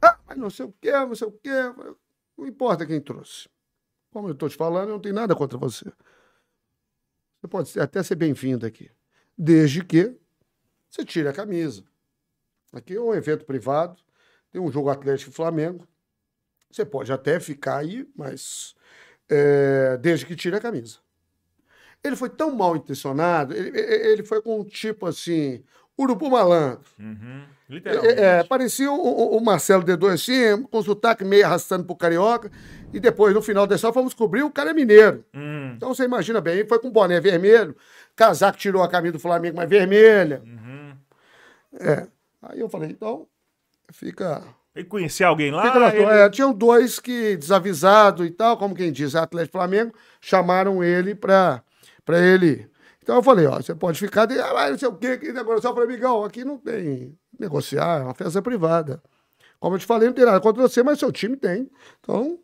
[0.00, 1.50] ah, mas não sei o quê, não sei o quê.
[2.36, 3.48] Não importa quem trouxe.
[4.10, 5.84] Como eu estou te falando, eu não tenho nada contra você.
[7.40, 8.90] Você pode até ser bem-vindo aqui.
[9.36, 10.18] Desde que
[10.88, 11.84] você tire a camisa.
[12.72, 14.00] Aqui é um evento privado,
[14.50, 15.86] tem um jogo Atlético e Flamengo.
[16.70, 18.74] Você pode até ficar aí, mas
[19.28, 20.98] é, desde que tire a camisa.
[22.06, 25.62] Ele foi tão mal intencionado, ele, ele foi com um tipo assim,
[25.98, 26.80] urubu malandro.
[26.98, 27.44] Uhum.
[27.68, 28.20] Literalmente.
[28.20, 32.50] É, é, parecia o, o, Marcelo D2 assim, com sotaque meio arrastando pro carioca.
[32.92, 35.24] E depois, no final história, fomos descobrir o cara é mineiro.
[35.34, 35.72] Hum.
[35.76, 37.76] Então você imagina bem, ele foi com boné vermelho,
[38.14, 40.42] casaco tirou a camisa do Flamengo, mas vermelha.
[40.44, 40.92] Uhum.
[41.80, 42.06] É.
[42.42, 43.26] Aí eu falei, então,
[43.90, 44.42] fica.
[44.74, 45.92] Ele conhecia alguém lá?
[45.92, 46.04] Ele...
[46.04, 51.62] É, tinham dois que, desavisado e tal, como quem diz, Atlético Flamengo, chamaram ele para
[52.06, 52.70] para ele.
[53.02, 55.70] Então eu falei, ó, você pode ficar, ah, não sei o quê, que negociar.
[55.70, 59.02] Eu falei, amigão, aqui não tem negociar, é uma festa privada.
[59.60, 61.70] Como eu te falei, não tem nada contra você, mas seu time tem.
[62.00, 62.38] Então,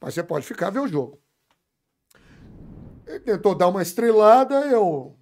[0.00, 1.18] mas você pode ficar ver o jogo.
[3.06, 5.16] Ele tentou dar uma estrelada, eu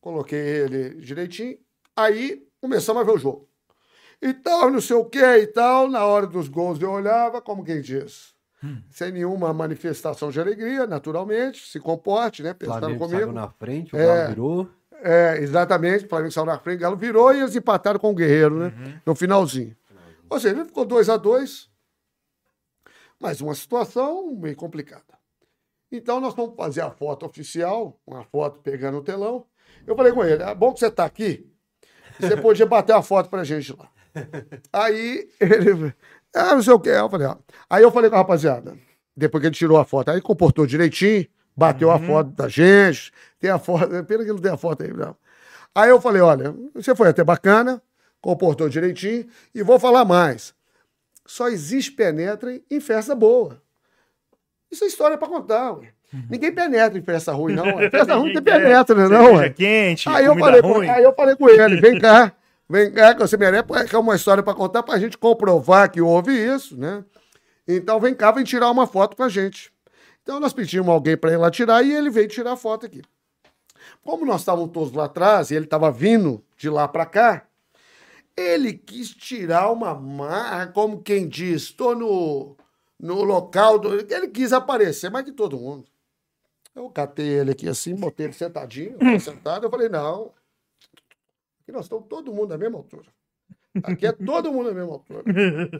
[0.00, 1.58] coloquei ele direitinho.
[1.96, 3.48] Aí começamos a ver o jogo.
[4.20, 5.88] E tal, não sei o que e tal.
[5.88, 8.31] Na hora dos gols eu olhava, como quem diz
[8.90, 12.54] sem nenhuma manifestação de alegria, naturalmente, se comporte, né?
[12.54, 13.20] Pensando Flamengo comigo.
[13.20, 14.68] Saiu na frente, o é, Galo virou.
[15.02, 18.14] É, exatamente, o Flamengo saiu na frente, o Galo virou e eles empataram com o
[18.14, 18.66] Guerreiro, né?
[18.66, 18.94] Uhum.
[19.06, 19.76] No finalzinho.
[20.30, 21.72] Ou seja, ele ficou 2 a 2
[23.22, 25.04] mas uma situação meio complicada.
[25.92, 29.46] Então nós vamos fazer a foto oficial, uma foto pegando o telão.
[29.86, 31.48] Eu falei com ele, é bom que você está aqui,
[32.18, 33.88] você podia bater a foto pra gente lá.
[34.72, 35.94] Aí ele,
[36.34, 36.88] ah, não sei o que.
[36.88, 37.36] Eu falei, ó.
[37.68, 38.76] Aí eu falei com a rapaziada,
[39.16, 41.26] depois que ele tirou a foto, aí comportou direitinho,
[41.56, 41.94] bateu uhum.
[41.94, 45.16] a foto da gente, tem a foto, pena que não tem a foto aí, não.
[45.74, 47.82] Aí eu falei, olha, você foi até bacana,
[48.20, 50.54] comportou direitinho, e vou falar mais.
[51.26, 53.60] Só existe penetra em festa boa.
[54.70, 55.88] Isso é história para contar, ué.
[56.12, 56.24] Uhum.
[56.30, 57.76] Ninguém penetra em festa ruim, não.
[57.76, 57.88] Ué.
[57.90, 59.48] Festa ruim tem penetra, né, não, ué.
[59.48, 60.88] quente, aí eu, falei, ruim.
[60.88, 62.34] aí eu falei com ele, vem cá,
[62.72, 65.90] vem cá, que você merece, que é uma história para contar, para a gente comprovar
[65.90, 67.04] que houve isso, né?
[67.68, 69.70] Então vem cá, vem tirar uma foto com a gente.
[70.22, 73.02] Então nós pedimos alguém para ir lá tirar e ele veio tirar a foto aqui.
[74.02, 77.46] Como nós estávamos todos lá atrás e ele estava vindo de lá para cá,
[78.34, 82.56] ele quis tirar uma marra, como quem diz, estou no,
[82.98, 83.94] no local, do...
[83.94, 85.84] ele quis aparecer mais que todo mundo.
[86.74, 90.32] Eu catei ele aqui assim, botei ele sentadinho, sentado, eu falei, não,
[91.62, 93.08] aqui nós estamos todo mundo na mesma altura.
[93.84, 95.24] Aqui é todo mundo na mesma altura.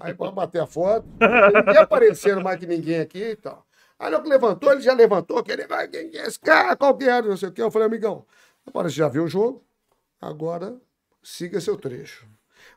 [0.00, 1.06] Aí pode bater a foto,
[1.54, 3.66] ninguém aparecendo mais que ninguém aqui e tal.
[3.98, 7.04] Aí que levantou, ele já levantou, que ele vai, quem é esse cara, qual que
[7.04, 7.62] é, não sei o quê.
[7.62, 8.24] Eu falei, amigão,
[8.66, 9.64] agora você já viu o jogo,
[10.20, 10.80] agora
[11.22, 12.26] siga seu trecho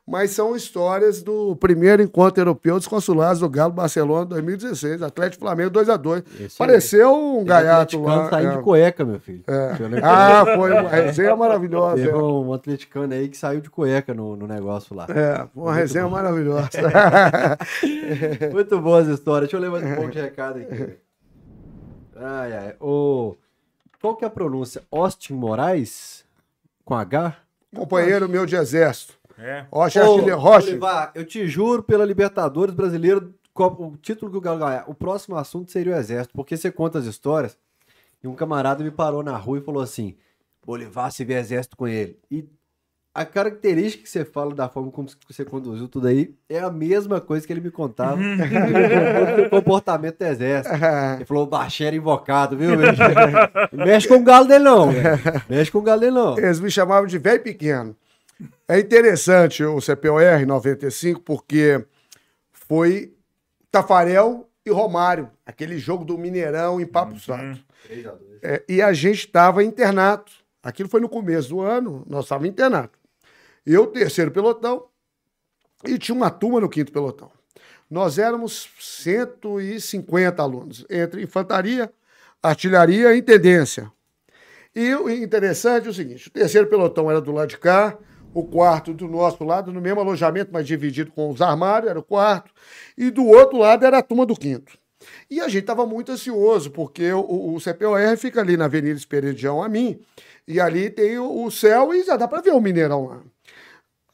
[0.08, 5.72] mas são histórias do primeiro encontro europeu dos consulados do Galo Barcelona 2016, Atlético Flamengo
[5.72, 6.56] 2x2.
[6.58, 8.30] Pareceu um gaiato lá.
[8.30, 8.58] saiu é.
[8.58, 9.44] de cueca, meu filho.
[9.48, 9.72] É.
[10.04, 11.96] Ah, foi uma resenha maravilhosa.
[11.96, 12.16] Teve é.
[12.16, 15.08] um atleticano aí que saiu de cueca no, no negócio lá.
[15.10, 16.12] É, uma Muito resenha bom.
[16.12, 16.70] maravilhosa.
[18.54, 19.50] Muito boas histórias.
[19.50, 20.98] Deixa eu mais um pouco de recado aqui.
[22.16, 22.76] Ai, ai.
[22.80, 23.36] O...
[24.00, 24.84] Qual que é a pronúncia?
[24.92, 26.24] Austin Moraes?
[26.84, 27.36] Com H?
[27.76, 29.25] Companheiro meu de exército.
[29.38, 29.66] É.
[29.72, 30.70] Rocha, Ô, Rocha.
[30.70, 34.86] Olivar, eu te juro pela Libertadores brasileiro, o título que o Galo ganhar.
[34.88, 37.58] O próximo assunto seria o Exército, porque você conta as histórias.
[38.24, 40.16] E um camarada me parou na rua e falou assim:
[40.66, 42.18] Bolivar, se vê Exército com ele.
[42.32, 42.46] E
[43.16, 47.22] a característica que você fala da forma como você conduziu tudo aí é a mesma
[47.22, 48.18] coisa que ele me contava
[49.42, 50.76] do comportamento do exército.
[51.16, 52.72] Ele falou, Baxera invocado, viu?
[53.72, 54.90] Mexe com o galo dele não.
[55.48, 56.38] Mexe com o galo dele não.
[56.38, 57.96] Eles me chamavam de velho pequeno.
[58.68, 61.86] É interessante o CPOR 95 porque
[62.52, 63.16] foi
[63.72, 67.20] Tafarel e Romário, aquele jogo do Mineirão em Papo uhum.
[67.20, 67.64] Santo.
[68.42, 70.32] É, e a gente estava internato.
[70.64, 72.98] Aquilo foi no começo do ano, nós estávamos internato.
[73.66, 74.88] Eu, terceiro pelotão,
[75.86, 77.32] e tinha uma turma no quinto pelotão.
[77.90, 81.92] Nós éramos 150 alunos, entre infantaria,
[82.42, 83.92] artilharia e intendência.
[84.76, 87.98] E o interessante é o seguinte: o terceiro pelotão era do lado de cá,
[88.36, 92.04] o quarto do nosso lado, no mesmo alojamento, mas dividido com os armários, era o
[92.04, 92.52] quarto,
[92.98, 94.78] e do outro lado era a turma do quinto.
[95.32, 99.64] E a gente estava muito ansioso, porque o, o, CPOR fica ali na Avenida Esperidião
[99.64, 99.98] a mim,
[100.46, 103.22] e ali tem o, o céu e já dá para ver o Mineirão lá.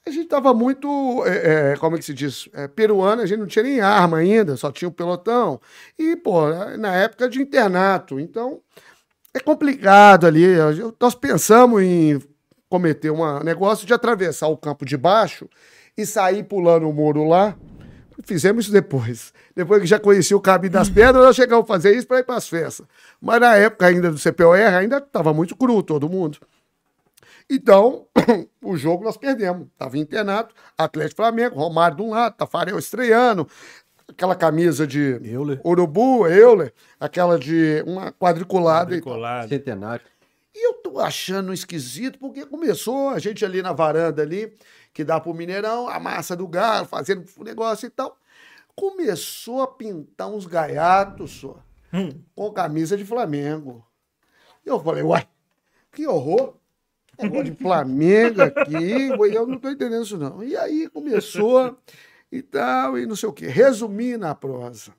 [0.05, 0.87] A gente estava muito,
[1.25, 4.17] é, é, como é que se diz, é, peruano, a gente não tinha nem arma
[4.17, 5.59] ainda, só tinha o pelotão.
[5.97, 8.61] E, pô, na época de internato, então
[9.33, 10.45] é complicado ali.
[10.99, 12.19] Nós pensamos em
[12.71, 15.47] cometer um negócio de atravessar o campo de baixo
[15.97, 17.53] e sair pulando o muro lá.
[18.23, 19.33] Fizemos isso depois.
[19.53, 22.23] Depois que já conhecia o caminho das pedras, nós chegamos a fazer isso para ir
[22.23, 22.87] para as festas.
[23.19, 26.37] Mas na época ainda do CPOR, ainda estava muito cru todo mundo.
[27.49, 28.05] Então,
[28.63, 29.67] o jogo nós perdemos.
[29.67, 33.45] Estava internado, Atlético Flamengo, Romário de um lado, Tafarel estreando,
[34.07, 35.59] aquela camisa de Euler.
[35.65, 38.91] urubu, Euler, aquela de uma quadriculada.
[38.91, 39.49] Quadriculada.
[39.49, 40.05] Centenário.
[40.53, 44.55] E eu tô achando esquisito, porque começou a gente ali na varanda ali,
[44.93, 48.17] que dá pro Mineirão, a massa do galo, fazendo o negócio e tal.
[48.75, 51.63] Começou a pintar uns gaiatos só,
[51.93, 52.21] hum.
[52.35, 53.85] com camisa de Flamengo.
[54.65, 55.27] E eu falei, uai,
[55.91, 56.55] que horror!
[57.19, 60.43] Negócio de Flamengo aqui, eu não tô entendendo isso não.
[60.43, 61.77] E aí começou
[62.31, 63.47] e tal, e não sei o quê.
[63.47, 64.93] Resumindo a prosa.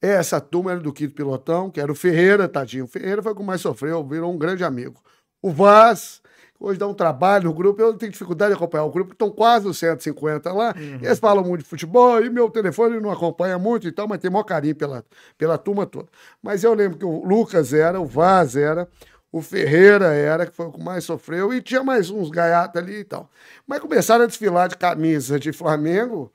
[0.00, 2.84] Essa turma era do quinto pilotão, que era o Ferreira, tadinho.
[2.84, 5.02] O Ferreira foi o que mais sofreu, virou um grande amigo.
[5.42, 6.20] O Vaz,
[6.58, 9.66] hoje dá um trabalho no grupo, eu tenho dificuldade de acompanhar o grupo, estão quase
[9.66, 10.98] os 150 lá, uhum.
[11.02, 14.30] eles falam muito de futebol, e meu telefone não acompanha muito e tal, mas tem
[14.30, 15.04] maior carinho pela,
[15.36, 16.08] pela turma toda.
[16.42, 18.88] Mas eu lembro que o Lucas era, o Vaz era,
[19.30, 23.00] o Ferreira era, que foi o que mais sofreu, e tinha mais uns gaiatos ali
[23.00, 23.30] e tal.
[23.66, 26.32] Mas começaram a desfilar de camisa de Flamengo,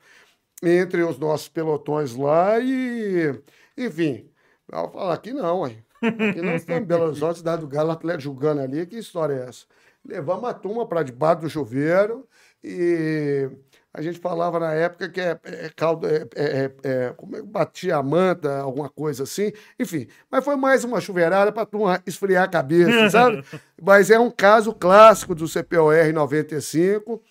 [0.64, 3.38] entre os nossos pelotões lá e,
[3.78, 4.30] enfim,
[4.72, 5.84] eu falar aqui não, hein?
[6.02, 9.50] Aqui nós estamos em Belo Horizonte, cidade do Galo, Atlético julgando ali, que história é
[9.50, 9.66] essa?
[10.06, 12.28] Levamos a turma para debaixo do chuveiro
[12.64, 13.50] e
[13.94, 17.96] A gente falava na época que é, é caldo, é, é, é, como é, batia
[17.98, 19.52] a manta, alguma coisa assim.
[19.80, 23.44] Enfim, mas foi mais uma chuveirada para turma esfriar a cabeça, sabe?
[23.82, 27.22] mas é um caso clássico do CPOR 95.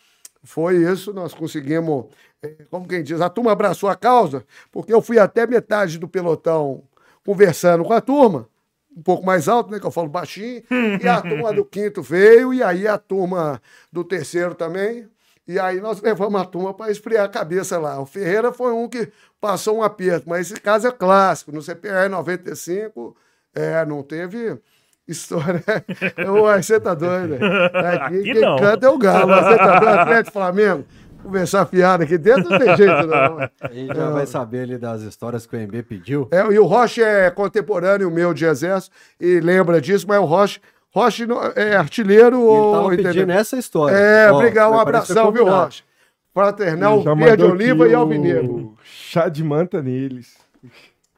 [0.45, 2.07] Foi isso, nós conseguimos,
[2.43, 6.09] é, como quem diz, a turma abraçou a causa, porque eu fui até metade do
[6.09, 6.83] pelotão
[7.25, 8.49] conversando com a turma
[8.97, 9.81] um pouco mais alto, né?
[9.81, 10.63] Que eu falo baixinho.
[11.03, 13.61] E a turma do quinto veio, e aí a turma
[13.91, 15.09] do terceiro também.
[15.47, 18.01] E aí nós levamos a turma para esfriar a cabeça lá.
[18.01, 19.11] O Ferreira foi um que
[19.41, 21.51] passou um aperto, mas esse caso é clássico.
[21.51, 23.17] No CPR 95,
[23.55, 24.59] é, não teve
[25.09, 25.63] história.
[26.43, 27.35] Ué, você tá doido?
[27.75, 28.57] Aqui, Aqui quem não.
[28.57, 29.33] canta é o Galo.
[29.35, 29.89] Você tá doido?
[30.01, 30.85] Atlético Flamengo.
[31.23, 33.39] Conversar fiado aqui dentro não tem jeito, não.
[33.61, 36.29] A gente já vai saber ali das histórias que o MB pediu.
[36.33, 40.59] É, e o Rocha é contemporâneo meu de exército e lembra disso, mas o Rocha,
[40.93, 42.73] Rocha não- é artilheiro Ele ou.
[42.75, 43.13] tava entendeu?
[43.13, 43.95] pedindo essa história.
[43.95, 45.45] É, Ó, obrigado, um abração, viu.
[45.45, 45.85] Rocha?
[46.35, 48.75] Fraternal, verde, oliva aqui e o alvinegro.
[48.83, 50.37] Chá de manta neles.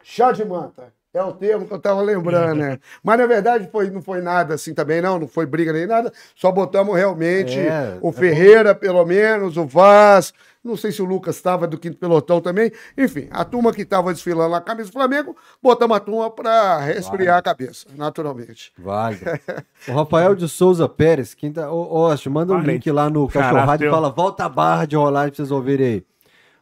[0.02, 0.92] Chá de manta.
[1.14, 2.78] É o termo que eu tava lembrando, né?
[3.02, 5.18] Mas na verdade foi, não foi nada assim também, não.
[5.18, 6.12] Não foi briga nem nada.
[6.34, 10.32] Só botamos realmente É, o é Ferreira, pelo menos, o Vaz.
[10.64, 12.72] Não sei se o Lucas estava do quinto pelotão também.
[12.96, 17.36] Enfim, a turma que estava desfilando na camisa do Flamengo, botamos a turma para resfriar
[17.36, 18.72] a cabeça, naturalmente.
[18.78, 19.18] Vale.
[19.86, 21.70] O Rafael de Souza Pérez, quinta.
[21.70, 22.72] Ô, Oste, manda um Parente.
[22.72, 26.04] link lá no Cachorrado e fala: volta a barra de rolagem pra vocês ouvirem aí.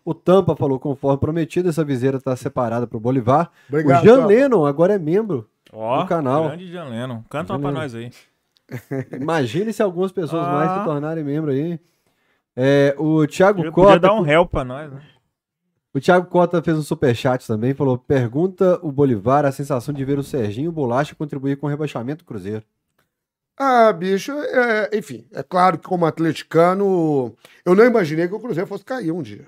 [0.05, 3.51] O Tampa falou: conforme prometido, essa viseira tá separada pro Bolivar.
[3.69, 4.27] Obrigado, o Jean Tampa.
[4.29, 6.49] Lennon agora é membro Ó, do canal.
[6.49, 7.23] grande Jean Lennon.
[7.31, 8.11] Canta uma pra nós aí.
[9.21, 10.53] Imagine se algumas pessoas Ah.
[10.53, 11.79] mais se tornarem membro aí.
[12.57, 14.01] É, o Thiago Podia, podia Cota.
[14.01, 15.01] dar um help pra nós, né?
[15.95, 20.19] O Thiago Cota fez um superchat também, falou: pergunta o Bolivar a sensação de ver
[20.19, 22.63] o Serginho Bolacha contribuir com o rebaixamento do Cruzeiro.
[23.59, 27.35] Ah, bicho, é, enfim, é claro que como atleticano,
[27.65, 29.45] eu não imaginei que o Cruzeiro fosse cair um dia.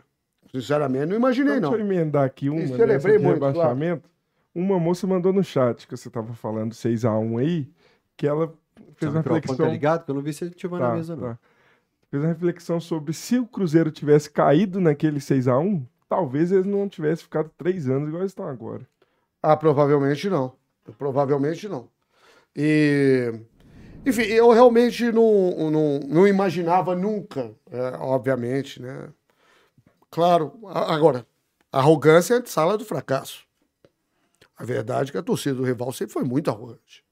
[0.54, 1.76] Sinceramente, não imaginei, Então, não.
[1.78, 3.54] deixa eu emendar aqui uma Isso, dessa celebrei de muito, claro.
[3.56, 4.08] rebaixamento.
[4.54, 7.68] Uma moça mandou no chat que você estava falando 6x1 aí,
[8.16, 9.66] que ela fez Seu uma microfone reflexão.
[9.66, 10.04] tá ligado?
[10.04, 11.22] Que eu não vi se ele na Tá, mesa, não.
[11.24, 11.38] tá.
[12.10, 17.24] Fez uma reflexão sobre se o Cruzeiro tivesse caído naquele 6x1, talvez eles não tivessem
[17.24, 18.86] ficado três anos igual eles estão agora.
[19.42, 20.52] Ah, provavelmente não.
[20.96, 21.88] Provavelmente não.
[22.54, 23.32] E,
[24.06, 29.08] enfim, eu realmente não, não, não imaginava nunca, é, obviamente, né?
[30.14, 31.26] Claro, agora,
[31.72, 33.44] arrogância é de sala do fracasso.
[34.56, 37.04] A verdade é que a torcida do rival sempre foi muito arrogante.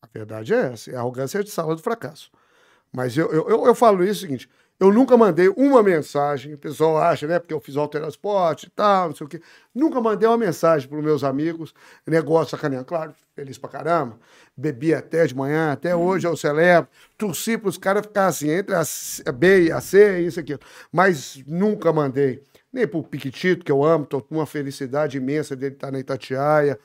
[0.00, 2.30] A verdade é essa, a arrogância é de sala do fracasso.
[2.92, 4.48] Mas eu, eu, eu, eu falo isso o seguinte:
[4.80, 7.38] eu nunca mandei uma mensagem, o pessoal acha, né?
[7.38, 9.42] Porque eu fiz o Alterasport e tal, não sei o quê.
[9.74, 11.74] Nunca mandei uma mensagem para os meus amigos,
[12.06, 12.86] negócio sacaneando.
[12.86, 14.18] Claro, feliz pra caramba.
[14.56, 16.88] Bebi até de manhã, até hoje eu celebro.
[17.18, 20.58] Torci para os caras ficar assim, entre a B e a C, isso aqui.
[20.90, 22.42] Mas nunca mandei.
[22.72, 26.78] Nem pro Piquitito, que eu amo, tô com uma felicidade imensa dele estar na Itatiaia.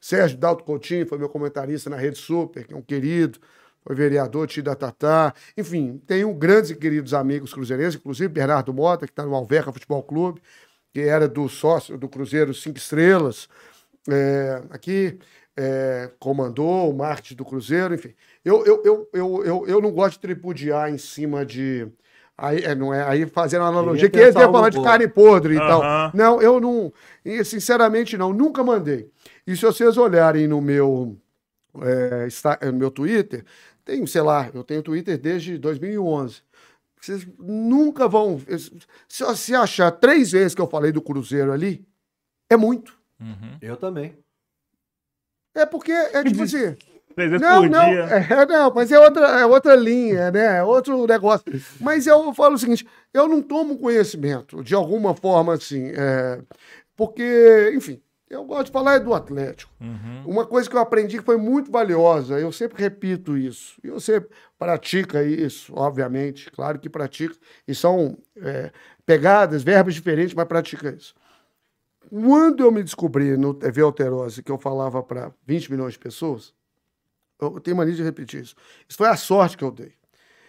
[0.00, 3.38] Sérgio Dalto Coutinho foi meu comentarista na Rede Super, que é um querido,
[3.84, 5.34] foi vereador, tio da Tatá.
[5.56, 10.02] Enfim, tenho grandes e queridos amigos cruzeirenses, inclusive Bernardo Mota, que está no Alverca Futebol
[10.02, 10.40] Clube,
[10.92, 13.48] que era do sócio do Cruzeiro Cinco Estrelas,
[14.08, 15.18] é, aqui
[15.56, 18.14] é, comandou o marketing do Cruzeiro, enfim.
[18.44, 21.88] Eu, eu, eu, eu, eu, eu não gosto de tripudiar em cima de.
[22.36, 25.58] Aí, é, não é, aí fazendo analogia, que eles iam falar de carne podre e
[25.58, 25.68] Aham.
[25.68, 26.10] tal.
[26.14, 26.92] Não, eu não.
[27.24, 28.32] e, Sinceramente, não.
[28.32, 29.10] Nunca mandei.
[29.46, 31.16] E se vocês olharem no meu,
[31.82, 32.26] é,
[32.66, 33.44] no meu Twitter,
[33.84, 36.42] tem, sei lá, eu tenho Twitter desde 2011.
[37.00, 38.40] Vocês nunca vão.
[39.08, 41.84] Se você achar três vezes que eu falei do Cruzeiro ali,
[42.48, 42.96] é muito.
[43.20, 43.58] Uhum.
[43.60, 44.16] Eu também.
[45.54, 46.76] É porque é tipo assim.
[47.14, 48.04] Três vezes Não, por não, dia.
[48.04, 50.58] é, não, mas é outra, é outra linha, né?
[50.58, 51.44] É outro negócio.
[51.80, 56.40] Mas eu falo o seguinte: eu não tomo conhecimento de alguma forma assim, é,
[56.96, 58.00] porque, enfim,
[58.32, 59.70] eu gosto de falar é do Atlético.
[59.80, 60.24] Uhum.
[60.26, 64.26] Uma coisa que eu aprendi que foi muito valiosa, eu sempre repito isso, e você
[64.58, 67.36] pratica isso, obviamente, claro que pratica,
[67.68, 68.72] e são é,
[69.04, 71.14] pegadas, verbos diferentes, mas pratica isso.
[72.08, 76.54] Quando eu me descobri no TV Alterose que eu falava para 20 milhões de pessoas,
[77.40, 78.54] eu tenho mania de repetir isso.
[78.88, 79.92] Isso foi a sorte que eu dei.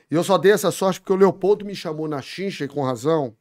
[0.09, 2.83] E eu só dei essa sorte porque o Leopoldo me chamou na chincha e com
[2.83, 3.35] razão.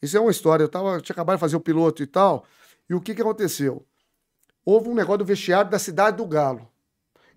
[0.00, 0.64] Isso é uma história.
[0.64, 2.46] Eu, tava, eu tinha acabado de fazer o piloto e tal.
[2.88, 3.84] E o que, que aconteceu?
[4.64, 6.68] Houve um negócio do vestiário da cidade do Galo.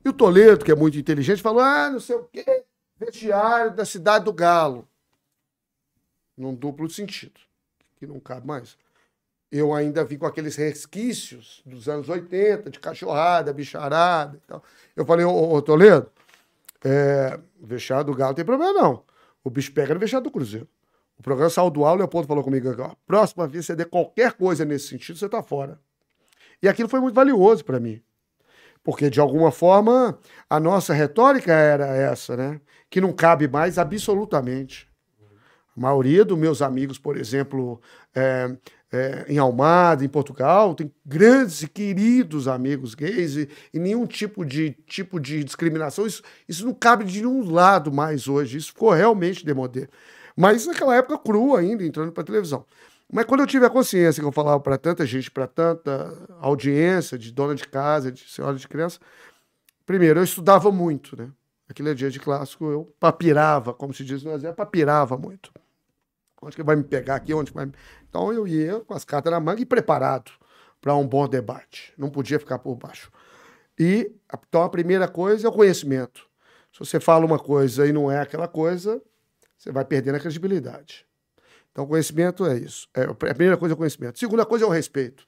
[0.04, 2.64] E o Toledo, que é muito inteligente, falou: ah, não sei o quê,
[2.98, 4.88] vestiário da cidade do Galo.
[6.38, 7.40] Num duplo sentido,
[7.98, 8.78] que não cabe mais.
[9.52, 14.64] Eu ainda vim com aqueles resquícios dos anos 80, de cachorrada, bicharada e tal.
[14.96, 16.10] Eu falei, ô, ô, Toledo,
[16.84, 19.04] é, vestiário do Galo tem problema não.
[19.44, 20.68] O bicho pega no vestiário do Cruzeiro.
[21.22, 24.34] O programa saiu do ar, o Leopoldo falou comigo ó, próxima vez você der qualquer
[24.34, 25.80] coisa nesse sentido, você tá fora.
[26.64, 28.02] E aquilo foi muito valioso para mim.
[28.84, 30.18] Porque, de alguma forma,
[30.50, 32.60] a nossa retórica era essa, né?
[32.90, 34.90] Que não cabe mais absolutamente.
[35.78, 37.80] A maioria dos meus amigos, por exemplo,
[38.16, 38.58] é,
[38.92, 44.44] é, em Almada, em Portugal, tem grandes e queridos amigos gays e, e, nenhum tipo
[44.44, 46.08] de, tipo de discriminação.
[46.08, 48.58] Isso, isso não cabe de nenhum lado mais hoje.
[48.58, 49.88] Isso ficou realmente demodé.
[50.42, 52.66] Mas naquela época crua ainda, entrando para televisão.
[53.14, 57.16] Mas quando eu tive a consciência que eu falava para tanta gente, para tanta audiência,
[57.16, 59.00] de dona de casa, de senhora de criança,
[59.86, 61.30] primeiro, eu estudava muito, né?
[61.70, 65.52] Aquele dia de clássico, eu papirava, como se diz no exército, papirava muito.
[66.42, 67.36] Onde que vai me pegar aqui?
[67.36, 67.70] Onde vai...
[68.10, 70.32] Então eu ia com as cartas na manga e preparado
[70.82, 71.94] para um bom debate.
[71.96, 73.12] Não podia ficar por baixo.
[73.78, 74.12] E
[74.50, 76.26] então a primeira coisa é o conhecimento.
[76.74, 79.00] Se você fala uma coisa e não é aquela coisa,
[79.62, 81.06] você vai perdendo a credibilidade.
[81.72, 82.88] Então, conhecimento é isso.
[82.96, 84.16] É, a primeira coisa é o conhecimento.
[84.16, 85.24] A segunda coisa é o respeito.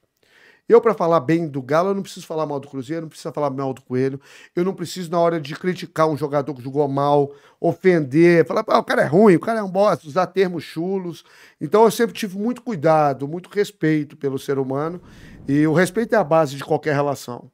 [0.67, 3.31] Eu, para falar bem do Galo, eu não preciso falar mal do Cruzeiro, não preciso
[3.31, 4.19] falar mal do Coelho.
[4.55, 8.79] Eu não preciso, na hora de criticar um jogador que jogou mal, ofender, falar, ah,
[8.79, 11.23] o cara é ruim, o cara é um bosta, usar termos chulos.
[11.61, 14.99] Então, eu sempre tive muito cuidado, muito respeito pelo ser humano.
[15.47, 17.51] E o respeito é a base de qualquer relação.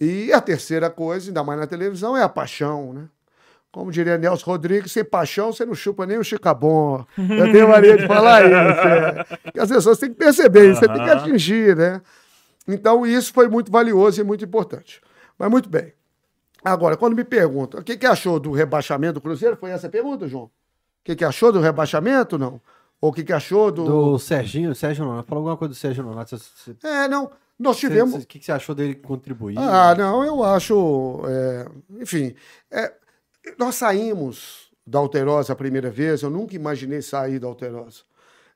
[0.00, 3.08] E a terceira coisa, ainda mais na televisão, é a paixão, né?
[3.78, 7.06] Como diria Nelson Rodrigues, sem paixão você não chupa nem o chicabom.
[7.16, 9.54] Eu tenho mania de falar isso.
[9.54, 9.60] É.
[9.62, 12.02] As pessoas têm que perceber isso, você tem que atingir, né?
[12.66, 15.00] Então, isso foi muito valioso e muito importante.
[15.38, 15.92] Mas muito bem.
[16.64, 19.90] Agora, quando me perguntam o que, que achou do rebaixamento do Cruzeiro, foi essa a
[19.90, 20.46] pergunta, João?
[20.46, 20.50] O
[21.04, 22.60] que, que achou do rebaixamento, não?
[23.00, 23.84] Ou o que, que achou do.
[23.84, 25.28] Do Serginho, Sérgio Nonato.
[25.28, 26.36] Falou alguma coisa do Sérgio Nonato?
[26.36, 26.74] Você...
[26.82, 27.30] É, não.
[27.56, 28.24] Nós tivemos.
[28.24, 29.56] O que, que você achou dele contribuir?
[29.56, 31.22] Ah, não, eu acho.
[31.28, 31.66] É...
[32.00, 32.34] Enfim.
[32.72, 32.92] É
[33.58, 38.02] nós saímos da Alterosa a primeira vez, eu nunca imaginei sair da Alterosa.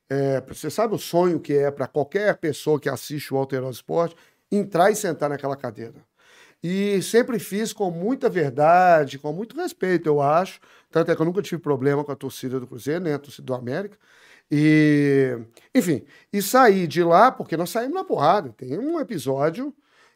[0.08, 4.16] É, você sabe o sonho que é para qualquer pessoa que assiste o Alterosa Esporte
[4.50, 5.94] entrar e sentar naquela cadeira.
[6.62, 10.60] E sempre fiz com muita verdade, com muito respeito, eu acho.
[10.90, 13.44] Tanto é que eu nunca tive problema com a torcida do Cruzeiro, nem a torcida
[13.44, 13.96] do América.
[14.50, 15.38] E,
[15.74, 18.54] enfim, e saí de lá, porque nós saímos na porrada.
[18.56, 19.74] Tem um episódio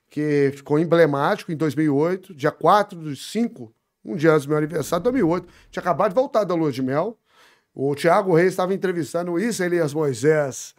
[0.08, 3.74] que ficou emblemático em 2008, dia 4 de 5
[4.06, 5.48] um dia antes do meu aniversário, 2008.
[5.70, 7.18] Tinha acabado de voltar da lua de mel.
[7.74, 10.74] O Tiago Reis estava entrevistando o Issa Elias Moisés.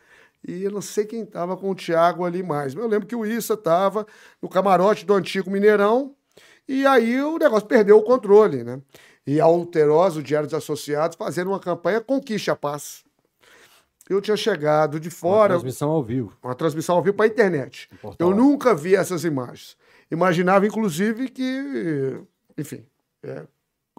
[0.48, 2.74] E eu não sei quem estava com o Tiago ali mais.
[2.74, 4.08] Mas eu lembro que o Issa estava
[4.41, 6.16] no camarote do antigo Mineirão.
[6.68, 8.82] E aí o negócio perdeu o controle, né?
[9.26, 13.04] E a Alterosa, o Diário dos Associados, fazendo uma campanha Conquiste a Paz.
[14.10, 15.54] Eu tinha chegado de fora.
[15.54, 16.34] Uma transmissão ao vivo.
[16.41, 17.90] Uma transmissão ao vivo para a internet.
[18.18, 19.76] Eu nunca vi essas imagens.
[20.10, 22.22] Imaginava, inclusive, que.
[22.58, 22.86] Enfim,
[23.23, 23.45] é,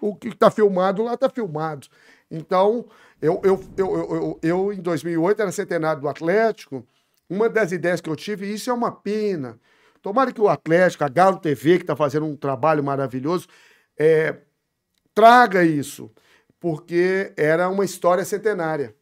[0.01, 1.87] o que está filmado lá está filmado.
[2.31, 2.85] Então,
[3.21, 6.85] eu, eu, eu, eu, eu, em 2008, era centenário do Atlético.
[7.29, 9.59] Uma das ideias que eu tive, e isso é uma pena.
[10.01, 13.47] Tomara que o Atlético, a Galo TV, que está fazendo um trabalho maravilhoso,
[13.97, 14.37] é,
[15.13, 16.09] traga isso,
[16.59, 18.95] porque era uma história centenária.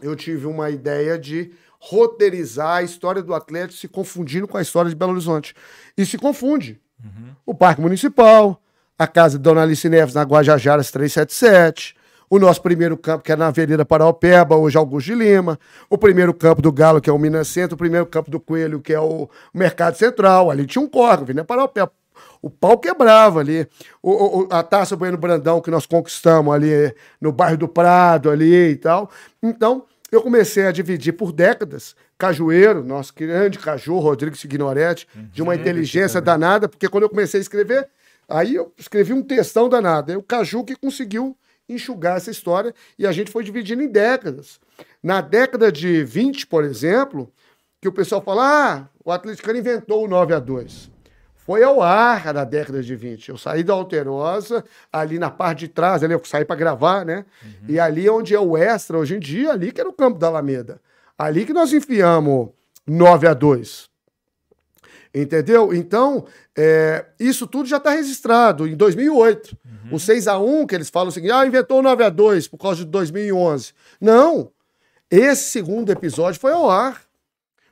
[0.00, 4.88] Eu tive uma ideia de roteirizar a história do Atlético se confundindo com a história
[4.88, 5.54] de Belo Horizonte.
[5.96, 6.80] E se confunde.
[7.02, 7.34] Uhum.
[7.44, 8.60] O Parque Municipal,
[8.98, 11.94] a casa de Dona Alice Neves na Guajajaras 377,
[12.28, 15.58] o nosso primeiro campo, que é na Avenida Paraupeba, hoje Augusto de Lima,
[15.88, 18.80] o primeiro campo do Galo, que é o Minas Centro, o primeiro campo do Coelho,
[18.80, 21.92] que é o Mercado Central, ali tinha um córrego, Avenida Paraupeba.
[22.40, 23.68] O pau quebrava ali.
[24.02, 28.70] O, o, a Taça Bueno Brandão, que nós conquistamos ali no bairro do Prado ali
[28.70, 29.10] e tal.
[29.42, 31.94] Então, eu comecei a dividir por décadas.
[32.18, 35.60] Cajueiro, nosso grande Caju, Rodrigo Signoretti, uhum, de uma uhum.
[35.60, 37.88] inteligência danada, porque quando eu comecei a escrever,
[38.28, 40.10] Aí eu escrevi um textão danado.
[40.10, 41.36] Aí o Caju que conseguiu
[41.68, 44.60] enxugar essa história e a gente foi dividindo em décadas.
[45.02, 47.32] Na década de 20, por exemplo,
[47.80, 50.90] que o pessoal fala: ah, o atleticano inventou o 9 a 2
[51.34, 53.28] Foi ao ar na década de 20.
[53.28, 57.24] Eu saí da Alterosa, ali na parte de trás, ali eu saí para gravar, né?
[57.42, 57.50] Uhum.
[57.68, 60.26] E ali onde é o extra, hoje em dia, ali que era o campo da
[60.26, 60.80] Alameda.
[61.18, 62.50] Ali que nós enfiamos
[62.86, 63.95] 9 a 2
[65.16, 65.72] Entendeu?
[65.72, 69.56] Então, é, isso tudo já está registrado em 2008.
[69.64, 69.94] Uhum.
[69.94, 72.58] O 6 a 1 que eles falam assim, ah, inventou o 9 a 2 por
[72.58, 73.72] causa de 2011.
[73.98, 74.50] Não.
[75.10, 77.00] Esse segundo episódio foi ao ar.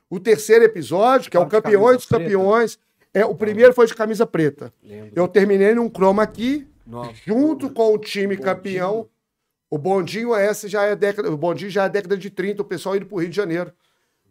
[0.09, 2.79] O terceiro episódio, que é o Campeões dos Campeões,
[3.13, 4.73] é, o primeiro foi de camisa preta.
[4.83, 5.11] Lembro.
[5.15, 7.13] Eu terminei num chroma aqui, Nossa.
[7.27, 9.07] junto com o time campeão.
[9.69, 12.95] O bondinho essa já é década, o bondinho já é década de 30, o pessoal
[12.95, 13.71] indo para o Rio de Janeiro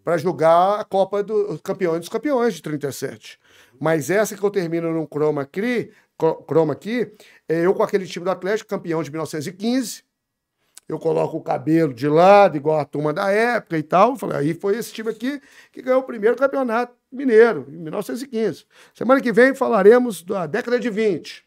[0.05, 3.39] para jogar a Copa dos Campeões dos Campeões de 37.
[3.81, 5.91] Mas essa que eu termino no Chroma aqui,
[6.47, 7.11] Chroma aqui,
[7.49, 10.05] é eu com aquele time do Atlético, campeão de 1915,
[10.87, 14.17] eu coloco o cabelo de lado, igual a turma da época e tal.
[14.17, 15.41] Falei, aí foi esse time aqui
[15.73, 18.67] que ganhou o primeiro campeonato mineiro, em 1915.
[18.95, 21.43] Semana que vem falaremos da década de 20.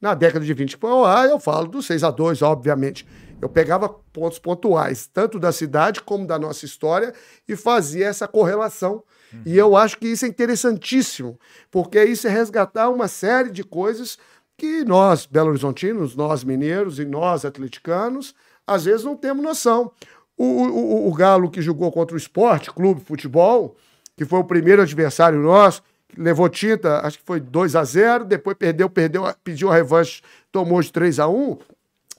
[0.00, 3.06] Na década de 20 que foi ao ar, eu falo do 6 a 2 obviamente.
[3.40, 7.14] Eu pegava pontos pontuais, tanto da cidade como da nossa história,
[7.48, 9.02] e fazia essa correlação.
[9.32, 9.42] Uhum.
[9.46, 11.38] E eu acho que isso é interessantíssimo,
[11.70, 14.18] porque isso é resgatar uma série de coisas
[14.56, 18.34] que nós, Belo Horizontinos, nós mineiros e nós atleticanos,
[18.66, 19.90] às vezes não temos noção.
[20.36, 23.76] O, o, o Galo que jogou contra o Esporte Clube Futebol,
[24.16, 25.82] que foi o primeiro adversário nosso,
[26.16, 30.80] levou tinta, acho que foi 2 a 0 depois perdeu, perdeu, pediu a revanche, tomou
[30.82, 31.58] de 3 a 1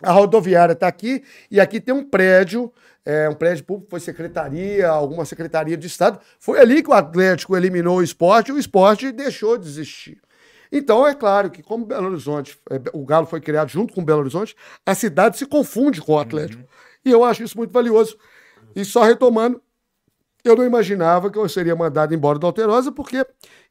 [0.02, 2.72] A rodoviária está aqui, e aqui tem um prédio,
[3.06, 6.20] é, um prédio público, foi secretaria, alguma secretaria de Estado.
[6.40, 10.20] Foi ali que o Atlético eliminou o esporte e o esporte deixou de existir.
[10.72, 14.22] Então, é claro que, como Belo Horizonte, é, o Galo foi criado junto com Belo
[14.22, 14.56] Horizonte,
[14.86, 16.62] a cidade se confunde com o Atlético.
[16.62, 16.68] Uhum.
[17.06, 18.18] E eu acho isso muito valioso.
[18.74, 19.62] E só retomando,
[20.44, 23.18] eu não imaginava que eu seria mandado embora do Alterosa, porque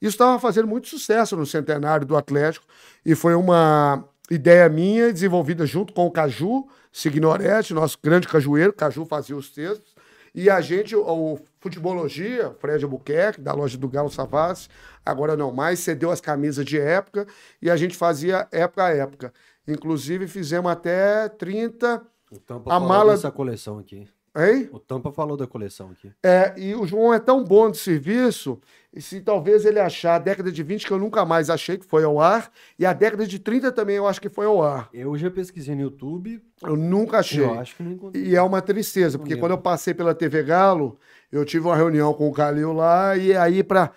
[0.01, 2.67] isso estava fazendo muito sucesso no centenário do Atlético.
[3.05, 8.73] E foi uma ideia minha, desenvolvida junto com o Caju Signoretti, nosso grande cajueiro.
[8.73, 9.95] Caju fazia os textos.
[10.35, 14.69] E a gente, o Futebolologia, Fred Albuquerque, da loja do Galo Savassi,
[15.05, 17.27] agora não mais, cedeu as camisas de época
[17.61, 19.33] e a gente fazia época a época.
[19.67, 22.01] Inclusive, fizemos até 30.
[22.31, 24.09] O Tampa a mala dessa coleção aqui.
[24.37, 24.69] Hein?
[24.73, 26.13] O Tampa falou da coleção aqui.
[26.23, 28.61] É, e o João é tão bom de serviço,
[28.93, 31.85] e se talvez ele achar a década de 20, que eu nunca mais achei que
[31.85, 34.89] foi ao ar, e a década de 30 também eu acho que foi ao ar.
[34.93, 36.41] Eu já pesquisei no YouTube.
[36.63, 37.45] Eu nunca achei.
[37.45, 38.25] Eu acho que não encontrei.
[38.25, 40.99] E é uma tristeza, porque quando eu passei pela TV Galo,
[41.33, 43.93] eu tive uma reunião com o Calil lá, e aí para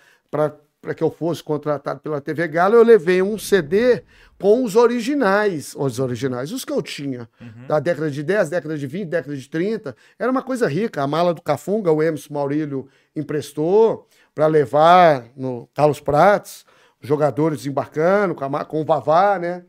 [0.84, 4.02] para que eu fosse contratado pela TV Galo, eu levei um CD
[4.38, 7.66] com os originais, os originais, os que eu tinha, uhum.
[7.66, 9.96] da década de 10, década de 20, década de 30.
[10.18, 11.02] Era uma coisa rica.
[11.02, 12.86] A mala do Cafunga, o Emerson Maurílio
[13.16, 16.66] emprestou para levar no Carlos Prates,
[17.00, 19.64] jogadores desembarcando com, a, com o Vavá, né?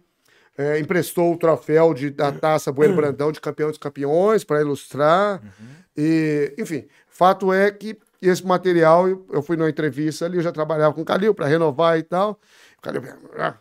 [0.57, 2.99] É, emprestou o troféu de, da taça Bueno uhum.
[3.01, 5.41] Brandão de campeão dos campeões para ilustrar.
[5.41, 5.67] Uhum.
[5.97, 7.97] E, enfim, fato é que
[8.27, 11.97] esse material, eu fui numa entrevista ali, eu já trabalhava com o Calil para renovar
[11.97, 12.39] e tal.
[12.77, 13.01] O Calil,
[13.37, 13.55] ah,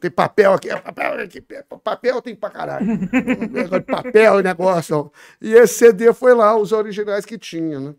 [0.00, 1.40] tem papel aqui, é papel aqui,
[1.82, 2.86] papel tem pra caralho.
[3.86, 5.12] papel e negócio.
[5.40, 7.94] E esse CD foi lá, os originais que tinha, né?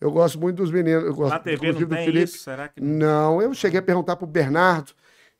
[0.00, 1.04] Eu gosto muito dos meninos.
[1.04, 2.24] Eu gosto, Na TV não do Felipe.
[2.24, 3.38] Isso, será que não?
[3.38, 4.92] não, eu cheguei a perguntar pro Bernardo.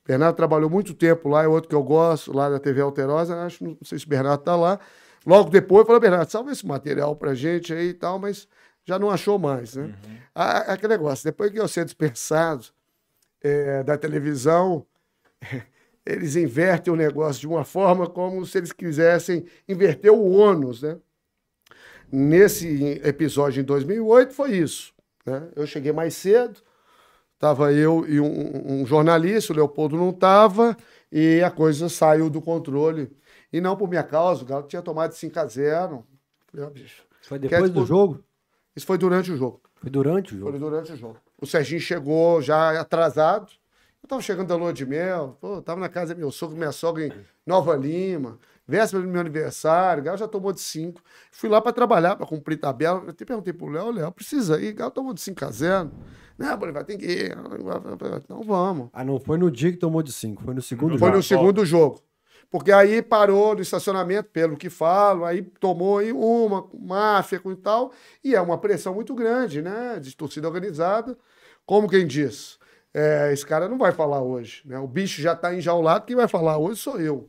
[0.06, 3.36] Bernardo trabalhou muito tempo lá, é outro que eu gosto, lá da TV Alterosa.
[3.42, 4.78] Acho, não sei se o Bernardo tá lá.
[5.26, 8.46] Logo depois, eu falei, Bernardo, salva esse material pra gente aí e tal, mas
[8.84, 9.84] já não achou mais, né?
[9.84, 10.16] Uhum.
[10.34, 12.66] Ah, aquele negócio, depois que eu ser dispensado
[13.40, 14.86] é, da televisão,
[16.04, 20.98] eles invertem o negócio de uma forma como se eles quisessem inverter o ônus, né?
[22.12, 24.92] Nesse episódio em 2008 foi isso.
[25.24, 25.48] Né?
[25.56, 26.60] Eu cheguei mais cedo,
[27.34, 30.76] estava eu e um, um, jornalista, o Leopoldo não estava,
[31.10, 33.10] e a coisa saiu do controle.
[33.52, 36.06] E não por minha causa, o Galo tinha tomado 5 a 0
[36.46, 38.22] Falei, oh, bicho, foi depois do jogo?
[38.74, 39.60] Isso foi durante o jogo.
[39.76, 40.50] Foi durante o jogo?
[40.50, 41.16] Foi durante o jogo.
[41.40, 43.52] O Serginho chegou já atrasado,
[44.02, 46.72] eu tava chegando da lua de mel, pô, tava na casa do meu sogro, minha
[46.72, 47.12] sogra em
[47.46, 51.00] Nova Lima, véspera do meu aniversário, Gal já tomou de 5.
[51.30, 53.02] Fui lá para trabalhar, para cumprir tabela.
[53.02, 55.90] Eu até perguntei pro Léo, Léo, precisa ir, Gal tomou de 5 a 0.
[56.36, 57.36] Não, vai tem que ir.
[58.24, 58.88] Então vamos.
[58.92, 61.10] Ah, não foi no dia que tomou de 5, foi no segundo foi jogo.
[61.10, 62.02] Foi no segundo jogo.
[62.54, 67.56] Porque aí parou no estacionamento, pelo que falo, aí tomou aí uma, máfia com e
[67.56, 71.18] tal, e é uma pressão muito grande, né, de torcida organizada.
[71.66, 72.56] Como quem diz,
[72.94, 74.62] é, esse cara não vai falar hoje.
[74.66, 74.78] Né?
[74.78, 77.28] O bicho já está enjaulado, quem vai falar hoje sou eu.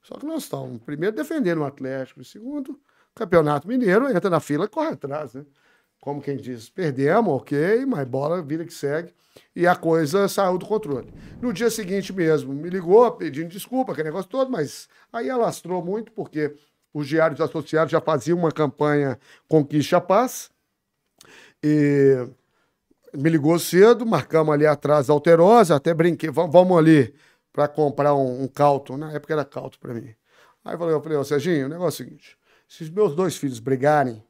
[0.00, 2.80] Só que nós estamos, primeiro, defendendo o Atlético, segundo,
[3.14, 5.44] Campeonato Mineiro entra na fila e corre atrás, né?
[6.06, 9.12] Como quem diz, perdemos, ok, mas bola, vida que segue.
[9.56, 11.12] E a coisa saiu do controle.
[11.42, 16.12] No dia seguinte mesmo, me ligou pedindo desculpa, aquele negócio todo, mas aí alastrou muito,
[16.12, 16.54] porque
[16.94, 19.18] os diários associados já faziam uma campanha
[19.48, 20.48] Conquista a Paz.
[21.60, 22.24] E
[23.12, 27.12] me ligou cedo, marcamos ali atrás da Alterosa, até brinquei, vamos ali
[27.52, 30.14] para comprar um, um cauto, na época era cauto para mim.
[30.64, 32.38] Aí eu falei, eu falei, Serginho, o negócio é o seguinte,
[32.68, 34.22] se os meus dois filhos brigarem,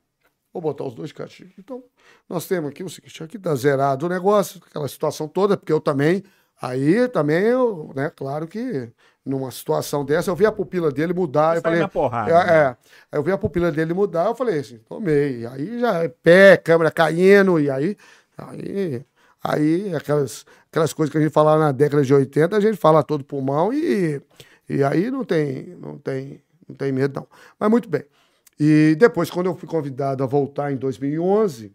[0.60, 1.54] vou botar os dois castigos.
[1.58, 1.82] Então,
[2.28, 5.80] nós temos aqui o seguinte, aqui tá zerado o negócio, aquela situação toda, porque eu
[5.80, 6.22] também,
[6.60, 8.90] aí também, eu, né, claro que
[9.24, 11.54] numa situação dessa, eu vi a pupila dele mudar.
[11.54, 12.76] Você eu falei, na porrada, é, né?
[13.12, 15.44] é, eu vi a pupila dele mudar, eu falei assim, tomei.
[15.46, 17.96] Aí já é pé, câmera caindo, e aí
[18.36, 19.04] Aí,
[19.42, 23.02] aí aquelas, aquelas coisas que a gente falava na década de 80, a gente fala
[23.02, 24.20] todo pulmão e,
[24.68, 27.26] e aí não tem, não tem, não tem medo, não.
[27.58, 28.04] Mas muito bem.
[28.58, 31.72] E depois, quando eu fui convidado a voltar em 2011,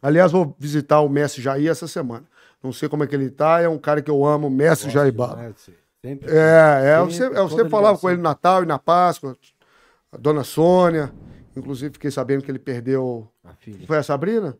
[0.00, 2.24] aliás, vou visitar o Messi Jair essa semana.
[2.62, 5.12] Não sei como é que ele tá, é um cara que eu amo, Messi Jair
[5.12, 5.36] Bala.
[5.36, 5.54] Né,
[6.04, 9.36] sempre- É, é, eu Sempre, eu sempre falava com ele no Natal e na Páscoa,
[10.10, 11.12] a dona Sônia.
[11.56, 13.28] Inclusive, fiquei sabendo que ele perdeu.
[13.44, 13.86] A filha.
[13.86, 14.56] Foi a Sabrina?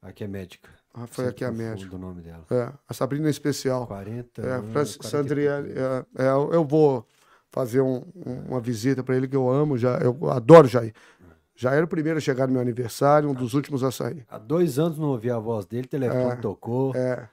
[0.00, 0.70] Aqui é médica.
[0.94, 1.96] Ah, foi Sempre aqui a confundo médica.
[1.96, 2.44] o nome dela.
[2.50, 3.86] É, a Sabrina em especial.
[3.86, 5.74] 40 É, anos, Francis 40 Sandriele.
[5.74, 6.06] pouco.
[6.18, 7.06] É, é, eu vou
[7.56, 10.92] fazer um- um- uma visita para ele que eu amo, já, eu adoro Jair.
[11.54, 14.26] Já era o primeiro a chegar no meu aniversário, um dos últimos a sair.
[14.28, 16.94] Há dois anos não ouvi a voz dele, o telefone É, tocou.
[16.94, 17.26] É,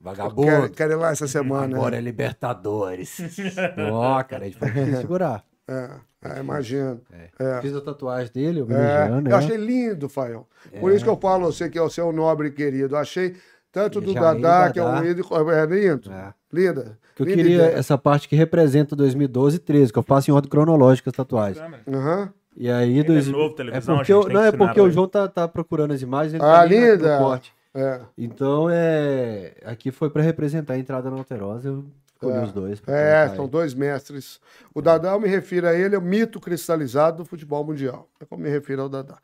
[0.00, 0.42] Vagabundo.
[0.48, 1.76] quero, quero ir lá essa semana.
[1.76, 1.98] Agora né?
[1.98, 3.18] é Libertadores.
[3.92, 5.44] Ó, cara, a gente vai ter que segurar.
[5.68, 5.90] É,
[6.24, 7.00] é, imagino.
[7.12, 7.28] É.
[7.38, 7.60] É.
[7.62, 9.44] Fiz a tatuagem dele, É, homenageando, eu né?
[9.44, 10.48] achei lindo, Fael.
[10.80, 12.96] Por isso que eu falo a você que é o seu nobre querido.
[12.96, 13.36] Eu achei
[13.70, 15.22] tanto do Dadá, que é um lindo.
[15.52, 16.10] É lindo.
[16.12, 16.34] É.
[16.52, 16.98] Linda.
[17.24, 17.78] Que eu queria ideia.
[17.78, 21.62] essa parte que representa 2012 e 13, que eu faço em ordem cronológica as tatuagens.
[21.86, 22.32] Aham.
[22.56, 23.28] E aí, é dois...
[23.28, 24.90] novo, é televisão, porque, a gente eu- não é porque o.
[24.90, 27.18] João tá, tá procurando as imagens, ele Ah, tá linda.
[27.18, 27.52] corte.
[27.74, 28.00] É.
[28.16, 29.52] Então, é...
[29.64, 31.84] aqui foi pra representar a entrada na Alterosa, eu
[32.14, 32.42] escolhi É.
[32.42, 32.82] os dois.
[32.88, 33.50] É, são aí.
[33.50, 34.40] dois mestres.
[34.74, 38.08] O Dadá, eu me refiro a ele, é o mito cristalizado do futebol mundial.
[38.20, 39.18] É como me refiro ao Dadá.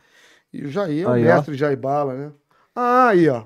[0.52, 1.34] E o Jair é o Aí, ó.
[1.34, 2.30] mestre Jair Bala, né?
[2.76, 3.44] Ah, aí, ó.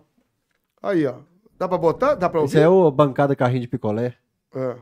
[0.82, 1.14] Aí, ó.
[1.58, 2.14] Dá pra botar?
[2.14, 2.64] Dá pra Esse ouvir?
[2.66, 4.14] é o bancada carrinho de picolé.
[4.54, 4.76] É.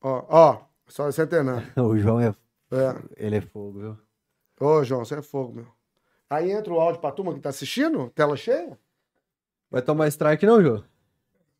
[0.00, 0.60] Ó, ó.
[0.86, 1.66] Só centenário.
[1.76, 2.34] O João é...
[2.70, 3.02] É.
[3.16, 3.98] Ele é fogo, viu?
[4.60, 5.66] Ô, João, você é fogo, meu.
[6.28, 8.10] Aí entra o áudio pra turma que tá assistindo?
[8.10, 8.78] Tela cheia?
[9.70, 10.84] Vai tomar strike não, João?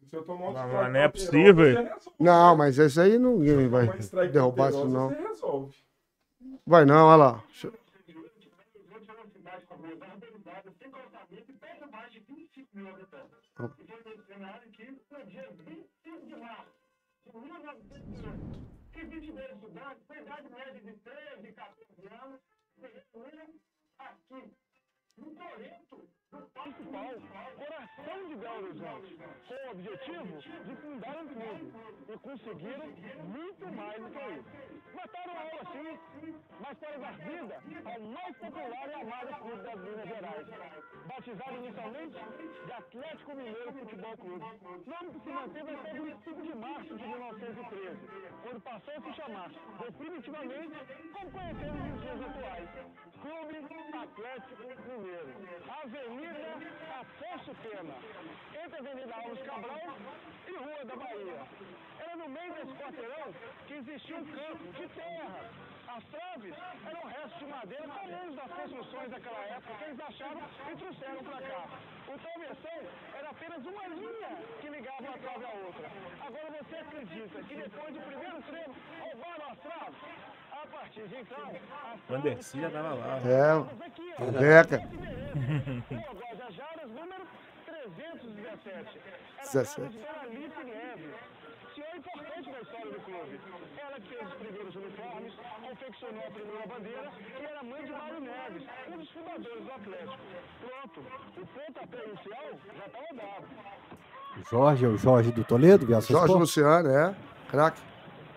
[0.08, 1.98] Se eu tomar um Não, strike não é possível.
[2.18, 3.88] Não, mas esse aí ninguém vai
[4.28, 5.08] derrubar isso, não.
[5.08, 5.74] Você resolve.
[6.66, 7.44] Vai não, olha lá
[17.24, 22.40] de 1918, que vive estudantes com idade média de 13, 14 anos,
[22.74, 23.54] se reuniram
[23.98, 24.56] aqui,
[25.16, 27.20] no Toreto, Deixa-
[27.56, 29.16] coração de Belo Horizonte,
[29.48, 31.72] com o objetivo de fundar um clube.
[32.08, 32.86] E conseguiram
[33.28, 34.72] muito mais do que isso.
[34.94, 35.98] Mataram a aula sim,
[36.60, 40.46] mas para dar vida ao mais popular e amado clube das Minas Gerais.
[41.06, 42.16] Batizado inicialmente
[42.66, 44.44] de Atlético Mineiro Futebol Clube.
[44.86, 47.98] Nome que se manteve até 25 de março de 1913,
[48.42, 49.50] quando passou a se chamar
[49.80, 50.78] definitivamente
[51.12, 52.68] como conhecemos nos dias atuais.
[53.22, 53.62] Clube
[54.02, 55.32] Atlético Mineiro.
[55.82, 56.21] Avenida
[57.00, 57.94] Afonso Pena,
[58.62, 59.96] entre a Avenida Alves Cabral
[60.46, 61.46] e Rua da Bahia.
[61.98, 63.34] Era no meio desse quarteirão
[63.66, 65.71] que existia um campo de terra.
[65.94, 66.54] As traves
[66.86, 70.40] eram restos de madeira comuns das construções daquela época que eles acharam
[70.72, 71.66] e trouxeram para cá.
[72.08, 72.80] O travessão
[73.14, 75.90] era apenas uma linha que ligava uma trave à outra.
[76.26, 79.96] Agora você acredita que depois do primeiro treino roubaram as traves?
[80.52, 83.18] A partir de então, as traves Vandercy já tava lá.
[83.18, 84.78] É, Deca.
[86.14, 87.26] Guajajaras, número
[87.66, 88.98] 317.
[89.36, 89.70] Era 17.
[89.70, 91.14] a casa de Dona Alice Neves,
[91.82, 93.40] senhora importante na história do clube.
[93.76, 98.20] Ela que fez os primeiros uniformes, confeccionou a primeira bandeira e era mãe de Mário
[98.20, 100.18] Neves, um dos fundadores do Atlético.
[100.60, 101.00] Pronto,
[101.36, 103.46] o pontapé inicial já estava dado.
[104.50, 106.40] Jorge, é o Jorge do Toledo, Viações Jorge Sport?
[106.40, 107.14] Luciano, é.
[107.50, 107.80] Craque.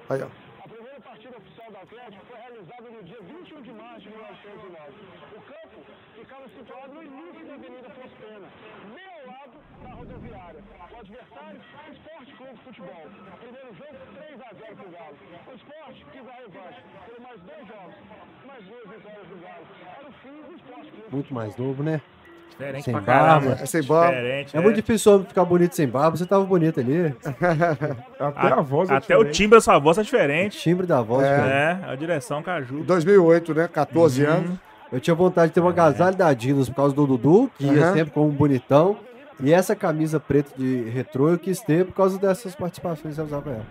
[0.10, 0.28] Aí, ó.
[0.64, 4.94] A primeira partida oficial do Atlético foi realizada no dia 21 de março de 1909.
[5.36, 5.82] O campo
[6.16, 8.48] ficava situado no início da Avenida Afonso Pena,
[8.94, 10.62] bem ao lado da rodoviária.
[10.95, 13.06] O adversário, o Esporte Clube Futebol.
[13.40, 15.16] Primeiro jogo, 3 a 0 para o Galo.
[15.48, 16.80] O Esporte quis a revanche.
[17.06, 17.95] Foram mais dois jogos,
[18.48, 19.66] mais duas vitórias do Galo.
[19.99, 22.02] Era o fim do Esporte Clube Muito mais novo, né?
[22.49, 23.26] Diferente Sem pra barba.
[23.41, 23.62] caramba.
[23.62, 24.16] É sem barba.
[24.16, 26.16] Diferente, É muito difícil o homem ficar bonito sem barba.
[26.16, 27.14] Você tava bonito ali.
[28.20, 29.36] Até a, voz é Até o diferente.
[29.36, 30.57] timbre da sua voz é O diferente.
[30.60, 31.28] timbre da voz.
[31.28, 31.52] cara.
[31.86, 32.84] É, a direção caju.
[32.84, 33.68] 2008, né?
[33.68, 34.57] 14 anos.
[34.91, 37.84] Eu tinha vontade de ter uma agasalho da Adidas por causa do Dudu, que ia
[37.88, 37.94] Aham.
[37.94, 38.95] sempre como um bonitão.
[39.40, 43.26] E essa camisa preta de retrô eu quis ter por causa dessas participações que eu
[43.26, 43.66] usava ela.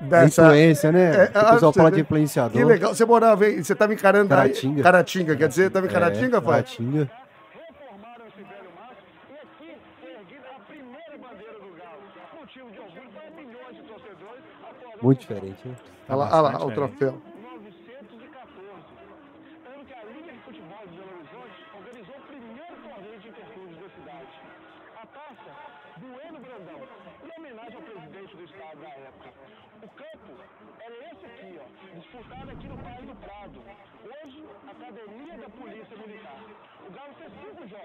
[0.00, 0.42] Dessa...
[0.42, 1.14] Influência, né?
[1.14, 2.52] É, o ah, pessoal você fala de influenciador.
[2.52, 2.94] Que legal.
[2.94, 3.62] Você morava em...
[3.62, 4.28] Você tava encarando...
[4.28, 4.82] Caratinga.
[4.82, 5.70] Caratinga, quer dizer?
[5.70, 6.62] Tava em Caratinga, é, pai?
[6.62, 7.10] Caratinga.
[15.00, 15.74] Muito diferente, né?
[16.08, 17.20] Olha lá, olha lá, o troféu.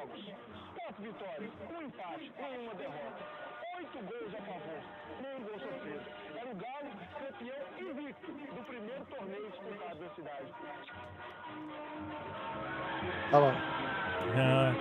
[0.01, 0.33] Jogos,
[0.75, 3.23] quatro vitórias, um empate, nenhuma derrota.
[3.77, 4.81] Oito gols a favor,
[5.21, 6.01] nenhum gol sofrido.
[6.35, 10.53] Era o Galo campeão invicto do primeiro torneio disputado na cidade.
[13.33, 13.53] Olha lá.
[14.37, 14.73] Ah,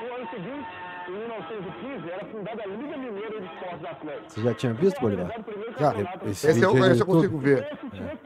[0.00, 0.68] No ano seguinte,
[1.08, 4.32] em 1915, era fundada a Liga Mineira de Esportes Atléticos.
[4.32, 5.26] Você já tinha visto, Bolivar?
[5.26, 5.92] O Já.
[6.30, 7.06] Esse Esse, eu, aí no esse eu YouTube.
[7.06, 7.76] consigo ver.
[7.76, 8.16] Foi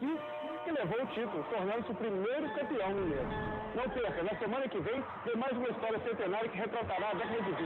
[0.85, 3.27] levou o título, tornando-se o primeiro campeão mineiro.
[3.75, 7.43] Não perca, na semana que vem tem mais uma história centenária que retratará a década
[7.43, 7.59] de 20.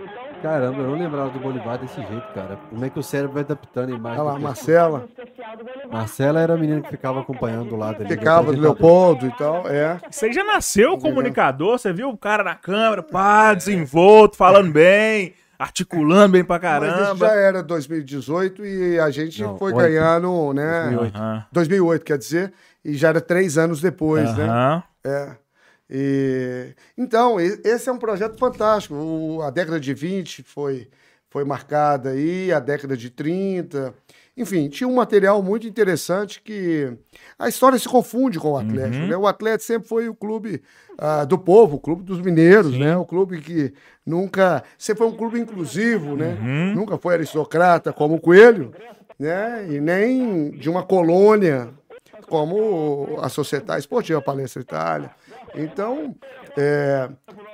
[0.00, 2.58] Então, Caramba, eu não lembrava do Bolivar desse jeito, cara.
[2.70, 4.20] Como é que o cérebro vai adaptando a imagem?
[4.20, 4.38] Olha lá?
[4.38, 5.08] Marcela.
[5.90, 8.08] Marcela era a menina que ficava acompanhando do lado ali.
[8.08, 8.62] Ficava do.
[8.62, 9.98] Leopoldo e tal, é.
[10.10, 16.32] Você já nasceu comunicador, você viu o cara na câmera, pá, desenvolto, falando bem, articulando
[16.32, 17.26] bem pra Mas isso caramba.
[17.26, 19.82] já era 2018 e a gente Não, foi oito.
[19.82, 20.82] ganhando, né?
[20.82, 21.16] 2008.
[21.16, 21.46] Aham.
[21.52, 22.52] 2008, quer dizer,
[22.84, 24.44] e já era três anos depois, né?
[24.44, 24.82] Aham.
[25.04, 25.30] É.
[25.94, 28.94] E, então, esse é um projeto fantástico.
[28.94, 30.88] O- a década de 20 foi,
[31.28, 33.92] foi marcada aí, a década de 30.
[34.34, 36.90] Enfim, tinha um material muito interessante que
[37.38, 39.06] a história se confunde com o Atlético.
[39.06, 39.16] Né?
[39.16, 40.62] O Atlético sempre foi o clube
[40.96, 42.96] ah, do povo, o clube dos mineiros, né?
[42.96, 43.74] O clube que
[44.06, 44.64] nunca.
[44.78, 46.38] Sempre foi um clube inclusivo, né?
[46.74, 48.72] Nunca foi aristocrata como o Coelho,
[49.18, 49.66] né?
[49.68, 51.68] E nem de uma colônia
[52.26, 55.10] como a Sociedade Esportiva Palestra Itália.
[55.54, 56.14] Então,
[56.56, 57.08] é,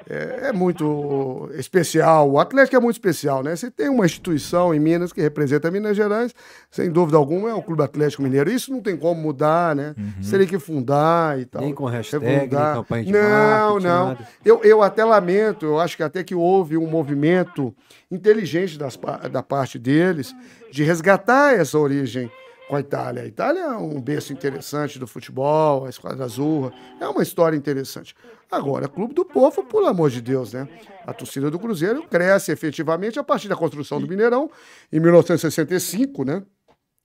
[0.09, 2.31] é, é muito especial.
[2.31, 3.55] O Atlético é muito especial, né?
[3.55, 6.35] Você tem uma instituição em Minas que representa Minas Gerais,
[6.71, 8.51] sem dúvida alguma, é o Clube Atlético Mineiro.
[8.51, 9.95] Isso não tem como mudar, né?
[10.21, 11.63] Você teria que fundar e tal.
[11.63, 12.67] Nem com hashtag, refundar.
[12.67, 14.09] nem campanha de Não, não.
[14.09, 14.29] nada.
[14.45, 17.75] Eu, eu até lamento, eu acho que até que houve um movimento
[18.11, 18.99] inteligente das,
[19.31, 20.35] da parte deles
[20.71, 22.31] de resgatar essa origem
[22.69, 23.23] com a Itália.
[23.23, 26.71] A Itália é um berço interessante do futebol, a Esquadra Azul,
[27.01, 28.15] é uma história interessante.
[28.51, 30.67] Agora, Clube do Povo, pelo amor de Deus, né?
[31.07, 34.51] A torcida do Cruzeiro cresce efetivamente a partir da construção do Mineirão,
[34.91, 36.43] em 1965, né?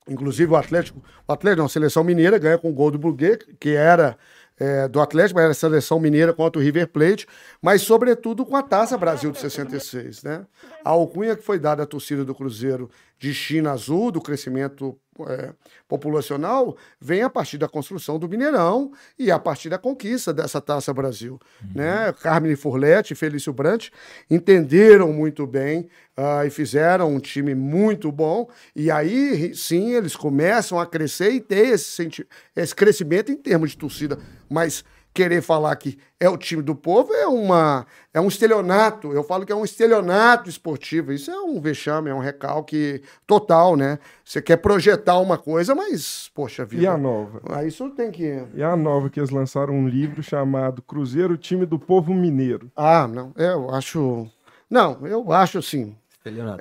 [0.08, 3.56] Inclusive o Atlético, o Atlético, não, a seleção mineira ganha com o gol do Burguet,
[3.60, 4.18] que era
[4.60, 7.28] é, do Atlético, mas era a seleção mineira contra o River Plate,
[7.62, 10.46] mas sobretudo com a Taça Brasil de 66, né?
[10.84, 14.98] A alcunha que foi dada à torcida do Cruzeiro de China Azul, do crescimento
[15.28, 15.54] é,
[15.88, 20.94] populacional, vem a partir da construção do Mineirão e a partir da conquista dessa Taça
[20.94, 21.40] Brasil,
[21.74, 22.14] né?
[22.22, 23.90] Carmen Furlete e Felício Brant
[24.30, 28.48] entenderam muito bem ah, e fizeram um time muito bom.
[28.76, 33.78] E aí, sim, eles começam a crescer e ter esse, esse crescimento em termos de
[33.78, 34.18] torcida.
[34.50, 34.84] Mas
[35.14, 39.12] querer falar que é o time do povo é, uma, é um estelionato.
[39.12, 41.14] Eu falo que é um estelionato esportivo.
[41.14, 44.00] Isso é um vexame, é um recalque total, né?
[44.26, 46.84] Você quer projetar uma coisa, mas, poxa vida.
[46.84, 47.42] E a nova?
[47.50, 48.44] Aí isso tem que.
[48.56, 52.72] E a nova que eles lançaram um livro chamado Cruzeiro, time do povo mineiro.
[52.76, 53.32] Ah, não.
[53.36, 54.28] Eu acho.
[54.70, 55.96] Não, eu acho assim.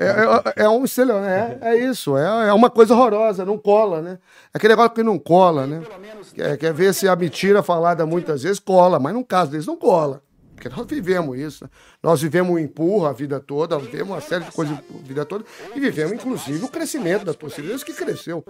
[0.03, 1.65] É, é, é um estelionato.
[1.65, 2.17] É, é isso.
[2.17, 4.19] É, é uma coisa horrorosa, não cola, né?
[4.53, 5.83] É aquele negócio que não cola, né?
[6.35, 9.77] Quer, quer ver se a mentira falada muitas vezes cola, mas no caso deles não
[9.77, 10.23] cola.
[10.63, 11.65] Porque nós vivemos isso.
[11.65, 11.71] né?
[12.01, 15.45] Nós vivemos o empurro a vida toda, vivemos uma série de coisas a vida toda,
[15.75, 17.73] e vivemos, inclusive, o crescimento da torcida.
[17.73, 18.45] Isso que cresceu.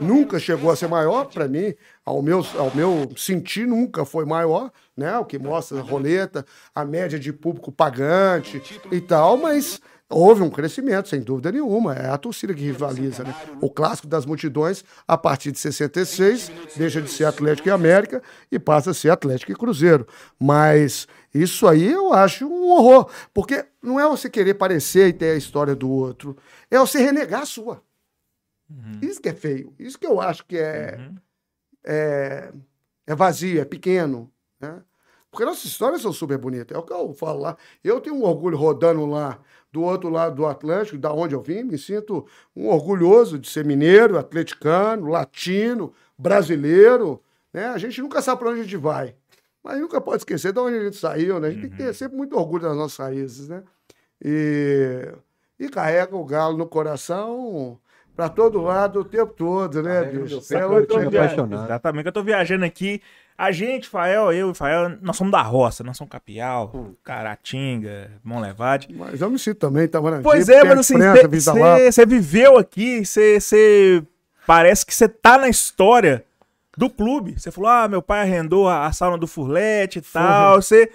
[0.00, 4.70] Nunca chegou a ser maior, para mim, ao meu, ao meu sentir, nunca foi maior,
[4.94, 5.16] né?
[5.18, 6.44] O que mostra a roleta,
[6.74, 8.62] a média de público pagante
[8.92, 9.80] e tal, mas
[10.14, 11.94] houve um crescimento, sem dúvida nenhuma.
[11.94, 13.34] É a torcida que rivaliza, né?
[13.60, 18.58] O clássico das multidões, a partir de 66, deixa de ser Atlético e América e
[18.58, 20.06] passa a ser Atlético e Cruzeiro.
[20.38, 23.10] Mas isso aí eu acho um horror.
[23.32, 26.36] Porque não é você querer parecer e ter a história do outro,
[26.70, 27.82] é você renegar a sua.
[29.02, 29.74] Isso que é feio.
[29.78, 31.10] Isso que eu acho que é,
[31.84, 32.52] é,
[33.06, 34.32] é vazio, é pequeno.
[34.60, 34.80] Né?
[35.30, 36.76] Porque nossas histórias são super bonitas.
[36.76, 37.56] É o que eu falo lá.
[37.82, 39.40] Eu tenho um orgulho rodando lá
[39.74, 43.64] do outro lado do Atlântico, da onde eu vim, me sinto um orgulhoso de ser
[43.64, 47.20] mineiro, atleticano, latino, brasileiro.
[47.52, 47.66] Né?
[47.66, 49.16] A gente nunca sabe para onde a gente vai.
[49.64, 51.48] Mas nunca pode esquecer de onde a gente saiu, né?
[51.48, 53.64] A gente tem que ter sempre muito orgulho das nossas raízes, né?
[54.24, 55.08] E,
[55.58, 57.76] e carrega o galo no coração
[58.14, 60.40] para todo lado o tempo todo, né, bicho?
[60.54, 60.68] é eu
[61.10, 61.64] dia- apaixonado.
[61.64, 63.02] Exatamente, que eu tô viajando aqui.
[63.36, 68.88] A gente, Fael, eu e Fael, nós somos da roça, nós somos Capial, Caratinga, Monlevade.
[68.94, 70.94] Mas eu me sinto também, tá morando Pois é, mas assim,
[71.90, 74.02] você viveu aqui, você
[74.46, 76.24] parece que você tá na história
[76.76, 77.34] do clube.
[77.38, 80.60] Você falou, ah, meu pai arrendou a, a sauna do Furlete e tal.
[80.62, 80.88] Você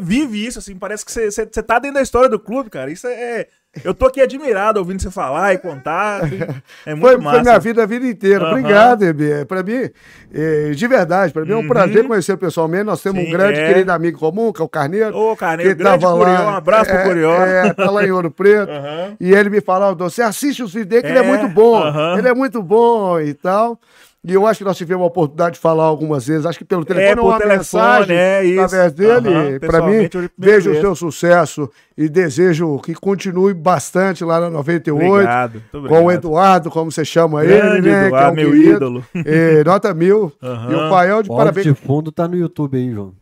[0.00, 2.90] vive isso, assim, parece que você tá dentro da história do clube, cara.
[2.90, 3.46] Isso é.
[3.82, 6.22] Eu tô aqui admirado ouvindo você falar e contar.
[6.24, 6.38] assim,
[6.86, 7.36] É muito Foi, massa.
[7.36, 8.44] foi minha vida a vida inteira.
[8.44, 8.50] Aham.
[8.50, 9.44] Obrigado, Ebe.
[9.46, 9.90] Para mim,
[10.32, 12.84] eh, de verdade, para mim é um prazer conhecer pessoalmente.
[12.84, 13.24] Nós temos Uhum.
[13.24, 13.66] Sim, um grande é.
[13.68, 15.16] querido amigo comum, que é o Carneiro.
[15.16, 17.32] Ô, Carneiro, que grande tava Curió, um abraço pro é, Curió.
[17.32, 18.70] É, tá lá em Ouro Preto.
[18.70, 19.16] Aham.
[19.18, 21.82] E ele me falava, você assiste os vídeos dele, que ele é É, muito bom.
[22.18, 23.78] Ele é muito bom e tal.
[24.26, 26.82] E eu acho que nós tivemos a oportunidade de falar algumas vezes, acho que pelo
[26.82, 28.60] telefone É, por ou uma telefone, mensagem é isso.
[28.62, 29.28] através dele.
[29.28, 34.48] Aham, Para mim, é vejo o seu sucesso e desejo que continue bastante lá na
[34.48, 35.12] 98.
[35.12, 35.52] Obrigado.
[35.52, 36.10] muito Com o obrigado.
[36.12, 38.06] Eduardo, como você chama Grande ele, né?
[38.06, 38.70] Eduardo, um meu querido.
[38.76, 39.04] ídolo.
[39.26, 40.32] É, nota mil.
[40.42, 40.72] Aham.
[40.72, 41.66] E o Fael de O áudio parabéns.
[41.66, 43.12] de fundo tá no YouTube aí, João.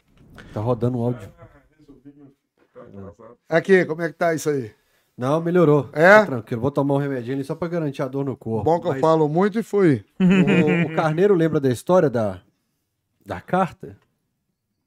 [0.54, 1.28] Tá rodando o áudio.
[3.48, 4.70] Aqui, como é que tá isso aí?
[5.16, 5.88] Não, melhorou.
[5.92, 6.18] É?
[6.20, 6.62] Tá tranquilo.
[6.62, 8.64] Vou tomar um remedinho ali só pra garantir a dor no corpo.
[8.64, 10.04] Bom que eu Mas falo muito e fui.
[10.18, 12.40] O, o Carneiro lembra da história da,
[13.24, 13.96] da carta?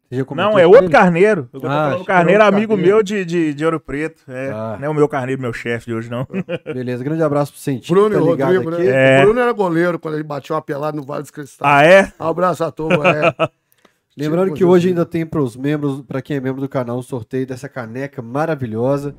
[0.09, 0.91] Você já comentou Não, é outro ele?
[0.91, 1.49] carneiro.
[1.51, 2.95] Eu tô Ah, falando que carneiro, outro amigo carneiro.
[2.95, 4.21] meu de, de, de Ouro Preto.
[4.27, 4.77] É, Ah.
[4.79, 6.27] Não é o meu carneiro, meu chefe de hoje, não.
[6.65, 7.95] Beleza, grande abraço pro Sentinho.
[7.97, 8.83] Bruno tá ligado Rodrigo, aqui.
[8.83, 9.17] né?
[9.17, 9.21] É.
[9.21, 11.59] O Bruno era goleiro quando ele bateu uma pelada no Vale dos Cristais.
[11.71, 12.11] ah, é?
[12.19, 13.03] Um abraço à turma.
[13.09, 13.33] É.
[14.17, 16.97] Lembrando Tipo, que hoje ainda tem para os membros, para quem é membro do canal,
[16.97, 19.13] um sorteio dessa caneca maravilhosa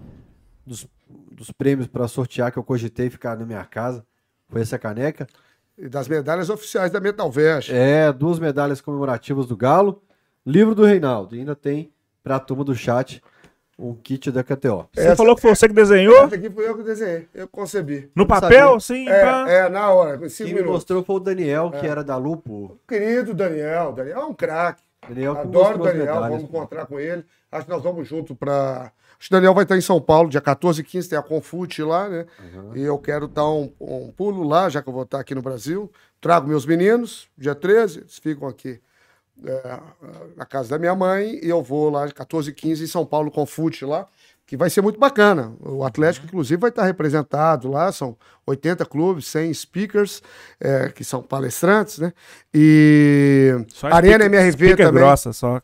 [0.65, 0.86] dos,
[1.36, 4.05] dos prêmios para sortear que eu cogitei ficar na minha casa.
[4.48, 5.26] Foi essa caneca.
[5.76, 7.70] E das medalhas oficiais da Metal Vest.
[7.70, 10.02] É, duas medalhas comemorativas do Galo,
[10.44, 11.36] livro do Reinaldo.
[11.36, 11.92] E ainda tem
[12.24, 13.23] para a turma do chat
[13.78, 14.89] um kit da KTO.
[14.94, 16.24] Você falou que foi você que desenhou?
[16.24, 18.10] Essa aqui foi eu que desenhei, eu concebi.
[18.15, 18.81] No Não papel, sabia.
[18.81, 19.06] sim.
[19.06, 20.66] É, é, na hora, Quem minutos.
[20.73, 22.81] mostrou foi o Daniel, que era da Lupo.
[22.89, 24.82] Querido Daniel, Daniel é um craque.
[25.39, 26.28] Adoro o Daniel, medalhas.
[26.31, 27.24] vamos encontrar com ele.
[27.52, 28.90] Acho que nós vamos junto para.
[29.18, 31.22] Acho que o Daniel vai estar em São Paulo, dia 14 e 15, tem a
[31.22, 32.26] Confute lá, né?
[32.74, 35.42] E eu quero dar um, um pulo lá, já que eu vou estar aqui no
[35.42, 35.90] Brasil.
[36.20, 38.80] Trago meus meninos, dia 13, eles ficam aqui
[39.44, 39.80] é,
[40.36, 43.30] na casa da minha mãe, e eu vou lá, 14 e 15, em São Paulo,
[43.30, 44.06] Confute lá,
[44.46, 45.52] que vai ser muito bacana.
[45.60, 50.22] O Atlético, inclusive, vai estar representado lá, são 80 clubes, 100 speakers,
[50.60, 52.12] é, que são palestrantes, né?
[52.54, 55.02] E Só Arena speaker- MRV speaker também.
[55.02, 55.60] grossa, só.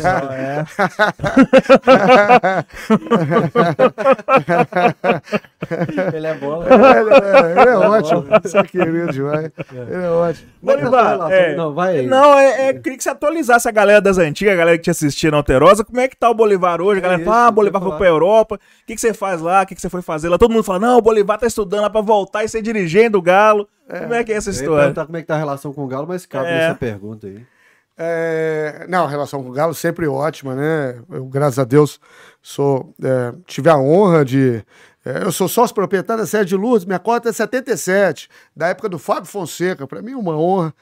[0.00, 0.64] Só é.
[6.14, 6.66] Ele é bola.
[6.66, 9.50] ele, é, ele é ótimo, você é querido demais.
[9.72, 10.48] Ele é ótimo.
[10.62, 12.06] Bolivar, é, Não, vai aí.
[12.06, 14.90] Não, é, é, queria que você atualizasse a galera das antigas, a galera que te
[14.90, 15.84] assistia na Alterosa.
[15.84, 16.98] Como é que tá o Bolivar hoje?
[16.98, 18.56] A galera É fala, ah, Bolivar foi pra Europa.
[18.56, 19.62] O que, que você faz lá?
[19.62, 20.36] O que, que você foi fazer lá?
[20.38, 23.22] Todo mundo fala, não, o Bolivar tá estudando lá pra voltar e ser dirigente do
[23.22, 23.68] Galo.
[23.88, 24.80] Como é que é essa Eu ia história?
[24.82, 26.66] perguntar como é que tá a relação com o Galo, mas cabe É.
[26.66, 27.40] essa pergunta aí.
[28.02, 30.98] É, não, a relação com o Galo sempre ótima, né?
[31.10, 32.00] Eu, graças a Deus,
[32.40, 34.64] sou, é, tive a honra de.
[35.04, 38.88] é, eu sou sócio proprietário da Sede de Luz, minha cota é 77, da época
[38.88, 39.86] do Fábio Fonseca.
[39.86, 40.72] Para mim, uma honra,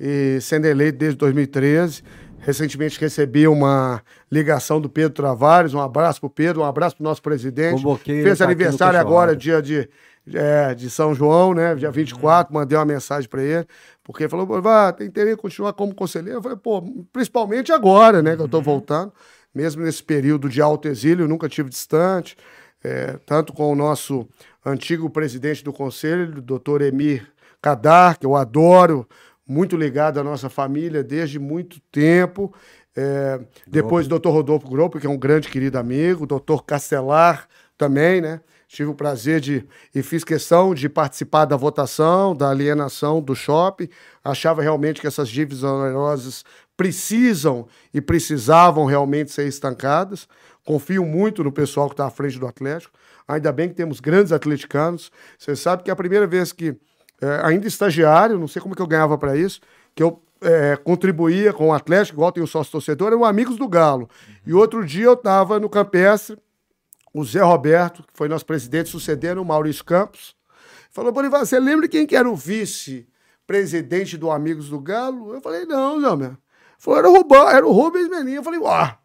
[0.00, 2.02] e sendo eleito desde 2013.
[2.40, 5.74] Recentemente recebi uma ligação do Pedro Travares.
[5.74, 7.82] Um abraço pro Pedro, um abraço pro nosso presidente.
[8.24, 9.88] Fez tá aniversário agora, dia de,
[10.32, 11.74] é, de São João, né?
[11.74, 13.66] Dia 24, mandei uma mensagem para ele,
[14.02, 16.38] porque ele falou, Bolivar, tem interesse em continuar como conselheiro?
[16.38, 19.12] Eu falei, pô, principalmente agora, né, que eu tô voltando,
[19.54, 22.36] mesmo nesse período de alto exílio, nunca tive distante,
[22.82, 24.28] é, tanto com o nosso
[24.64, 27.30] antigo presidente do conselho, o doutor Emir
[27.60, 29.06] Kadar, que eu adoro,
[29.46, 32.52] muito ligado à nossa família desde muito tempo.
[32.96, 37.48] É, depois o doutor Rodolfo Gropo, que é um grande querido amigo, o doutor Castelar
[37.76, 38.40] também, né?
[38.74, 43.88] Tive o prazer de e fiz questão de participar da votação, da alienação do shopping.
[44.24, 46.44] Achava realmente que essas dívidas onerosas
[46.76, 50.26] precisam e precisavam realmente ser estancadas.
[50.66, 52.92] Confio muito no pessoal que está à frente do Atlético.
[53.28, 55.12] Ainda bem que temos grandes atleticanos.
[55.38, 56.76] Você sabe que é a primeira vez que,
[57.22, 59.60] é, ainda estagiário, não sei como que eu ganhava para isso,
[59.94, 63.68] que eu é, contribuía com o Atlético, igual tem o sócio torcedor, eram amigos do
[63.68, 64.10] Galo.
[64.44, 66.36] E outro dia eu estava no Campestre,
[67.14, 70.34] o Zé Roberto, que foi nosso presidente, sucedendo o Maurício Campos,
[70.90, 75.32] falou, Bolivar, você lembra quem que era o vice-presidente do Amigos do Galo?
[75.32, 76.36] Eu falei, não, não, meu.
[76.76, 78.38] Falou, era o, Rubão, era o Rubens Meninho.
[78.38, 78.98] Eu falei, uá,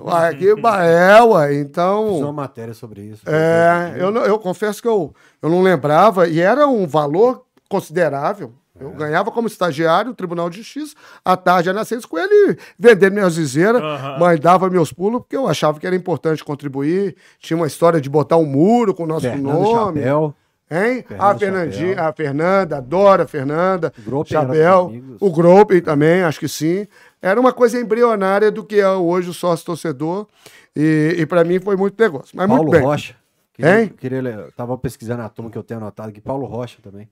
[0.00, 2.08] uai, que é, ué, então...
[2.08, 3.22] Fiz uma matéria sobre isso.
[3.28, 8.52] É, eu, eu confesso que eu, eu não lembrava, e era um valor considerável.
[8.78, 10.94] Eu ganhava como estagiário no Tribunal de Justiça,
[11.24, 13.82] à tarde ia na Ciência com ele, vendendo minhas viseiras,
[14.18, 17.14] mas dava meus pulos, porque eu achava que era importante contribuir.
[17.38, 20.00] Tinha uma história de botar um muro com o nosso Fernando nome.
[20.00, 20.34] Chapéu.
[20.70, 21.04] Hein?
[21.06, 22.08] Fernando a Fernandinha, Chapéu.
[22.08, 26.86] a Fernanda, adoro a Fernanda, era Chapéu, o Gropen também, acho que sim.
[27.20, 30.26] Era uma coisa embrionária do que é hoje o sócio-torcedor,
[30.74, 32.34] e, e para mim foi muito negócio.
[32.34, 32.82] Mas Paulo muito bem.
[32.82, 33.14] Rocha.
[33.52, 33.88] Queria, Hein?
[33.98, 36.22] queria, tava pesquisando a turma que eu tenho anotado aqui.
[36.22, 37.06] Paulo Rocha também.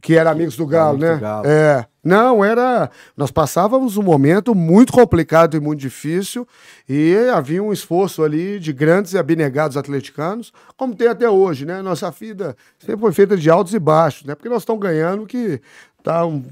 [0.00, 1.14] Que era Amigos do Galo, Amigos né?
[1.16, 1.46] do Galo.
[1.46, 1.86] É.
[2.02, 2.90] Não, era.
[3.14, 6.48] Nós passávamos um momento muito complicado e muito difícil,
[6.88, 11.82] e havia um esforço ali de grandes e abnegados atleticanos, como tem até hoje, né?
[11.82, 14.34] Nossa vida sempre foi feita de altos e baixos, né?
[14.34, 15.60] Porque nós estamos ganhando que
[16.02, 16.42] tá um.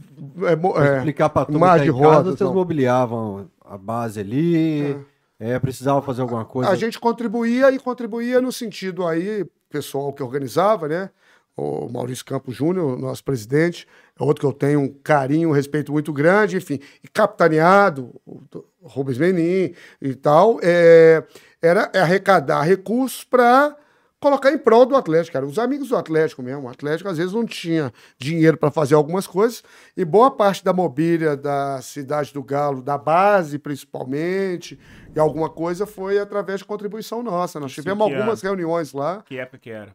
[0.42, 2.34] É, é, explicar turma mar que de rodas.
[2.34, 2.54] vocês não.
[2.54, 4.94] mobiliavam a base ali,
[5.40, 6.70] é, precisava fazer alguma coisa.
[6.70, 11.08] A gente contribuía e contribuía no sentido aí, pessoal que organizava, né?
[11.56, 15.90] O Maurício Campos Júnior, nosso presidente, é outro que eu tenho um carinho, um respeito
[15.90, 18.42] muito grande, enfim, e capitaneado, o
[18.82, 21.24] Rubens Menin e tal, é,
[21.62, 23.74] era arrecadar recursos para
[24.20, 26.62] colocar em prol do Atlético, eram os amigos do Atlético mesmo.
[26.62, 29.62] O Atlético às vezes não tinha dinheiro para fazer algumas coisas
[29.96, 34.78] e boa parte da mobília da cidade do Galo, da base principalmente,
[35.14, 37.60] e alguma coisa foi através de contribuição nossa.
[37.60, 39.22] Nós Sim, tivemos que algumas reuniões lá.
[39.22, 39.94] Que época que era?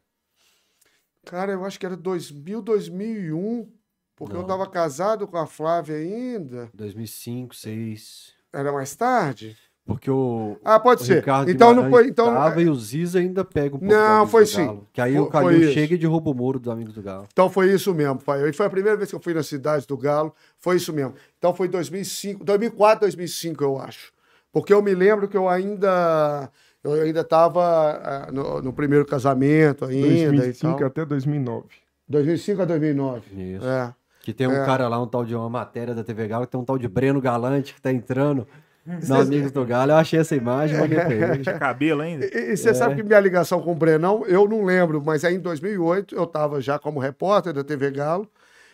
[1.25, 3.67] Cara, eu acho que era 2000, 2001,
[4.15, 4.45] porque eu Não.
[4.45, 6.69] estava casado com a Flávia ainda.
[6.73, 8.33] 2005, 2006.
[8.53, 9.55] Era mais tarde?
[9.85, 11.15] Porque o, Ah, pode o ser.
[11.15, 12.07] Ricardo Então não foi.
[12.07, 14.65] Então, tava e o Ziza ainda pega um pouco Não, do foi do sim.
[14.65, 14.87] Galo.
[14.93, 17.27] Que aí Foi- o Calil chega e derruba o muro dos Amigos do Galo.
[17.31, 18.47] Então foi isso mesmo, pai.
[18.47, 20.33] E foi a primeira vez que eu fui na cidade do Galo.
[20.59, 21.15] Foi isso mesmo.
[21.37, 24.13] Então foi 2005, 2004, 2005, eu acho.
[24.51, 26.49] Porque eu me lembro que eu ainda
[26.83, 30.87] eu ainda estava no, no primeiro casamento ainda e 2005 tal.
[30.87, 31.65] até 2009.
[32.07, 33.21] 2005 a 2009.
[33.55, 33.65] Isso.
[33.67, 33.93] É.
[34.21, 34.65] Que tem um É.
[34.65, 36.87] cara lá, um tal de uma matéria da TV Galo, que tem um tal de
[36.87, 38.47] Breno Galante que tá entrando
[38.85, 39.91] no Amigos do Galo.
[39.91, 41.43] Eu achei essa imagem, pra ele.
[41.43, 42.25] Tinha cabelo ainda?
[42.25, 45.35] E, e você sabe que minha ligação com o Brenão, eu não lembro, mas aí
[45.35, 48.27] em 2008 eu estava já como repórter da TV Galo,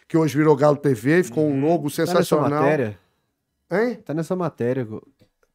[0.07, 2.49] que hoje virou Galo TV, ficou um logo Tá nessa sensacional.
[2.61, 2.97] matéria.
[3.71, 3.95] Hein?
[4.03, 4.87] Tá nessa matéria.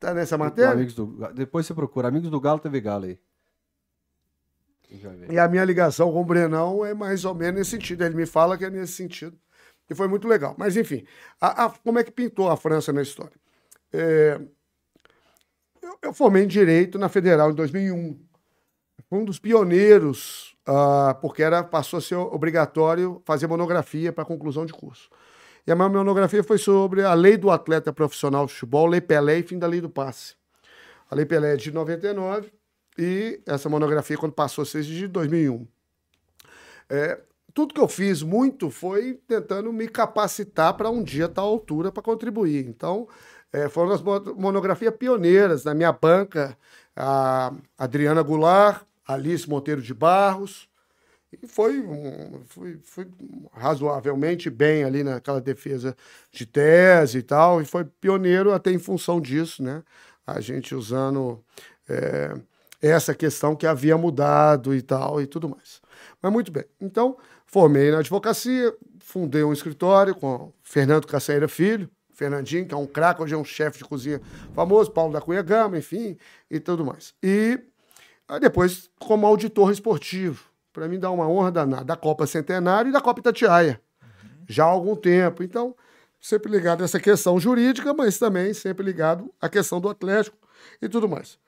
[0.03, 0.73] Tá nessa matéria?
[0.73, 1.07] Amigos do.
[1.33, 3.19] Depois você procura Amigos do Galo TV Galo aí.
[5.31, 8.03] E a minha ligação com o Brenão é mais ou menos nesse sentido.
[8.05, 9.39] Ele me fala que é nesse sentido.
[9.89, 10.57] E foi muito legal.
[10.59, 11.05] Mas, enfim,
[11.41, 13.33] a- a- como é que pintou a França na história?
[13.93, 14.41] É,
[15.81, 18.19] eu, eu formei em Direito na Federal em 2001.
[19.09, 24.67] Fui um dos pioneiros, ah, porque era, passou a ser obrigatório fazer monografia para conclusão
[24.67, 25.09] de curso.
[25.67, 29.39] E a minha monografia foi sobre a lei do atleta profissional de futebol, Lei Pelé
[29.39, 30.35] e fim da lei do passe.
[31.09, 32.53] A Lei Pelé é de 99
[32.99, 35.67] e essa monografia, quando passou a ser de 2001.
[36.89, 37.21] É,
[37.55, 41.93] tudo que eu fiz muito foi tentando me capacitar para um dia estar à altura
[41.93, 42.67] para contribuir.
[42.67, 43.07] Então,
[43.53, 46.57] é, foram as mo- monografias pioneiras na minha banca,
[46.97, 50.69] a Adriana Goulart, Alice Monteiro de Barros,
[51.41, 51.83] e foi,
[52.47, 53.09] foi, foi
[53.52, 55.97] razoavelmente bem ali naquela defesa
[56.31, 59.83] de tese e tal, e foi pioneiro até em função disso, né?
[60.27, 61.43] A gente usando
[61.89, 62.35] é,
[62.81, 65.81] essa questão que havia mudado e tal e tudo mais.
[66.20, 66.65] Mas muito bem.
[66.81, 72.86] Então, formei na advocacia, fundei um escritório com Fernando Caceira Filho, Fernandinho, que é um
[72.86, 74.20] craque, hoje é um chefe de cozinha
[74.55, 76.17] famoso, Paulo da Cunha Gama, enfim,
[76.51, 77.15] e tudo mais.
[77.23, 77.59] E
[78.41, 83.01] depois, como auditor esportivo, para mim dar uma honra danada, da Copa Centenário e da
[83.01, 83.81] Copa Itatiaia,
[84.49, 85.42] já há algum tempo.
[85.42, 85.75] Então,
[86.20, 90.36] sempre ligado a essa questão jurídica, mas também sempre ligado à questão do Atlético
[90.81, 91.39] e tudo mais.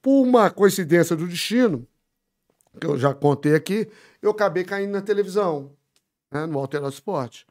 [0.00, 1.86] Por uma coincidência do destino,
[2.80, 3.88] que eu já contei aqui,
[4.22, 5.72] eu acabei caindo na televisão,
[6.30, 7.46] né, no Alterado Esporte.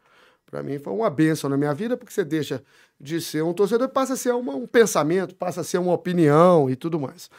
[0.45, 2.63] Para mim foi uma benção na minha vida, porque você deixa
[2.99, 6.69] de ser um torcedor passa a ser uma- um pensamento, passa a ser uma opinião
[6.69, 7.29] e tudo mais.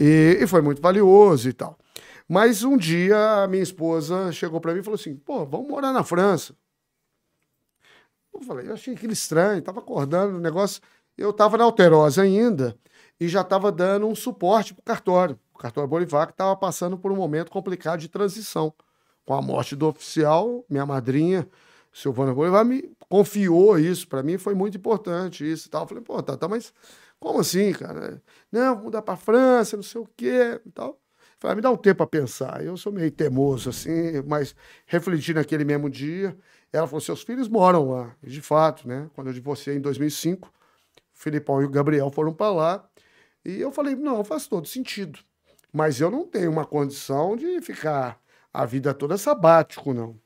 [0.00, 1.78] E, e foi muito valioso e tal.
[2.28, 5.92] Mas um dia a minha esposa chegou para mim e falou assim: pô, vamos morar
[5.92, 6.54] na França.
[8.34, 10.82] Eu falei, eu achei aquilo estranho, tava acordando o negócio.
[11.16, 12.76] Eu tava na Alterosa ainda
[13.18, 15.38] e já tava dando um suporte pro cartório.
[15.54, 18.74] O cartório Bolivar que tava passando por um momento complicado de transição.
[19.24, 21.48] Com a morte do oficial, minha madrinha,
[21.92, 24.06] Silvana Bolivar, me confiou isso.
[24.06, 25.84] Para mim foi muito importante isso e tal.
[25.84, 26.72] Eu falei, pô, tá, tá, mas
[27.18, 28.22] como assim, cara?
[28.52, 31.00] Não, mudar pra França, não sei o quê e tal.
[31.38, 32.64] Falei, "Ah, me dá um tempo para pensar.
[32.64, 34.54] Eu sou meio teimoso, assim, mas
[34.86, 36.36] refleti naquele mesmo dia.
[36.72, 38.16] Ela falou: seus filhos moram lá.
[38.22, 39.10] E, de fato, né?
[39.14, 40.52] Quando eu divorciei em 2005, o
[41.14, 42.88] Filipão e o Gabriel foram para lá.
[43.44, 45.18] E eu falei: não, faz todo sentido.
[45.72, 48.20] Mas eu não tenho uma condição de ficar
[48.52, 50.18] a vida toda sabático, não.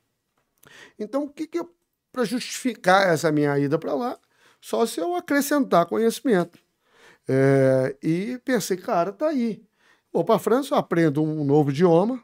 [0.99, 1.75] Então, o que, que eu.
[2.13, 4.19] Para justificar essa minha ida para lá,
[4.61, 6.59] só se eu acrescentar conhecimento.
[7.29, 9.63] É, e pensei, cara, tá aí.
[10.13, 12.23] Vou para a França, aprendo um novo idioma.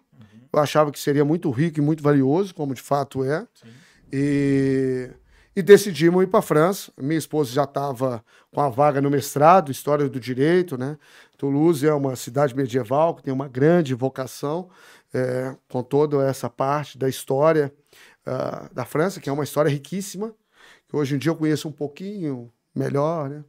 [0.53, 3.47] Eu achava que seria muito rico e muito valioso, como de fato é.
[4.13, 5.11] E,
[5.55, 6.91] e decidimos ir para a França.
[6.99, 10.77] Minha esposa já estava com a vaga no mestrado, História do Direito.
[10.77, 10.99] Né?
[11.37, 14.69] Toulouse é uma cidade medieval que tem uma grande vocação
[15.15, 17.73] é, com toda essa parte da história
[18.25, 20.35] ah, da França, que é uma história riquíssima,
[20.89, 23.45] que hoje em dia eu conheço um pouquinho melhor, né?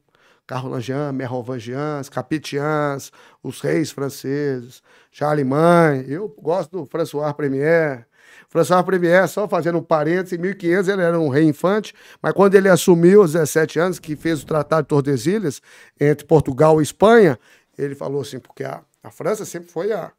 [0.47, 3.11] Carlomangian, Merovingians, Capetians,
[3.43, 6.05] os reis franceses, Charlemagne.
[6.07, 8.07] Eu gosto do François Premier.
[8.49, 12.55] François Premier, só fazendo um parênteses, em 1500 ele era um rei infante, mas quando
[12.55, 15.61] ele assumiu aos 17 anos, que fez o Tratado de Tordesilhas
[15.99, 17.37] entre Portugal e Espanha,
[17.77, 20.11] ele falou assim, porque a, a França sempre foi a,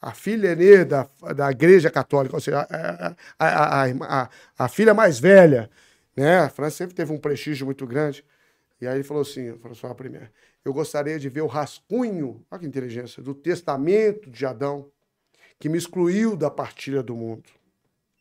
[0.00, 4.28] a filha Enê da, da Igreja Católica, ou seja, a, a, a, a,
[4.58, 5.70] a filha mais velha.
[6.14, 6.38] Né?
[6.38, 8.22] A França sempre teve um prestígio muito grande.
[8.80, 10.32] E aí ele falou assim, François primeira,
[10.64, 14.90] eu gostaria de ver o rascunho, olha que inteligência, do testamento de Adão,
[15.58, 17.44] que me excluiu da partilha do mundo.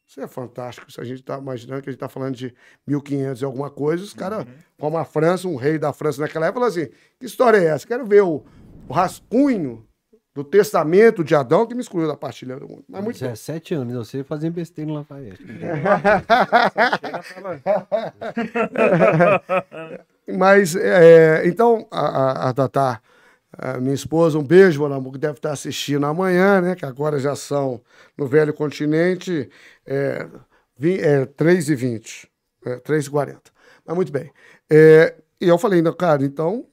[0.06, 0.92] Isso é fantástico.
[0.92, 2.54] Se a gente está imaginando que a gente está falando de
[2.88, 4.54] 1500 e alguma coisa, os caras, Uhum.
[4.80, 7.86] como a França, um rei da França naquela época, falou assim: que história é essa?
[7.88, 8.44] Quero ver o,
[8.88, 9.88] o rascunho
[10.44, 12.84] do testamento de Adão que me excluiu da partilha do mundo.
[12.88, 13.30] Mas muito bem.
[13.30, 15.44] 17 anos, você fazendo besteira no Lafayette.
[20.28, 23.02] Mas, é, então, a, a, a Tatá,
[23.52, 26.76] a minha esposa, um beijo, meu amor, que deve estar assistindo amanhã, né?
[26.76, 27.82] Que agora já são
[28.18, 29.50] no Velho Continente
[29.86, 30.28] é,
[30.78, 32.30] vi- é, 3 e 20,
[32.66, 33.42] é, 3 e 40.
[33.86, 34.32] Mas muito bem.
[34.70, 36.66] É, e eu falei, cara, então,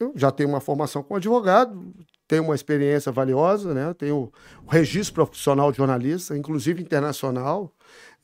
[0.00, 1.94] eu já tenho uma formação como advogado,
[2.28, 3.94] tenho uma experiência valiosa, né?
[3.94, 4.30] Tenho
[4.64, 7.72] o registro profissional de jornalista, inclusive internacional,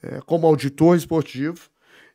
[0.03, 1.71] é, como auditor esportivo.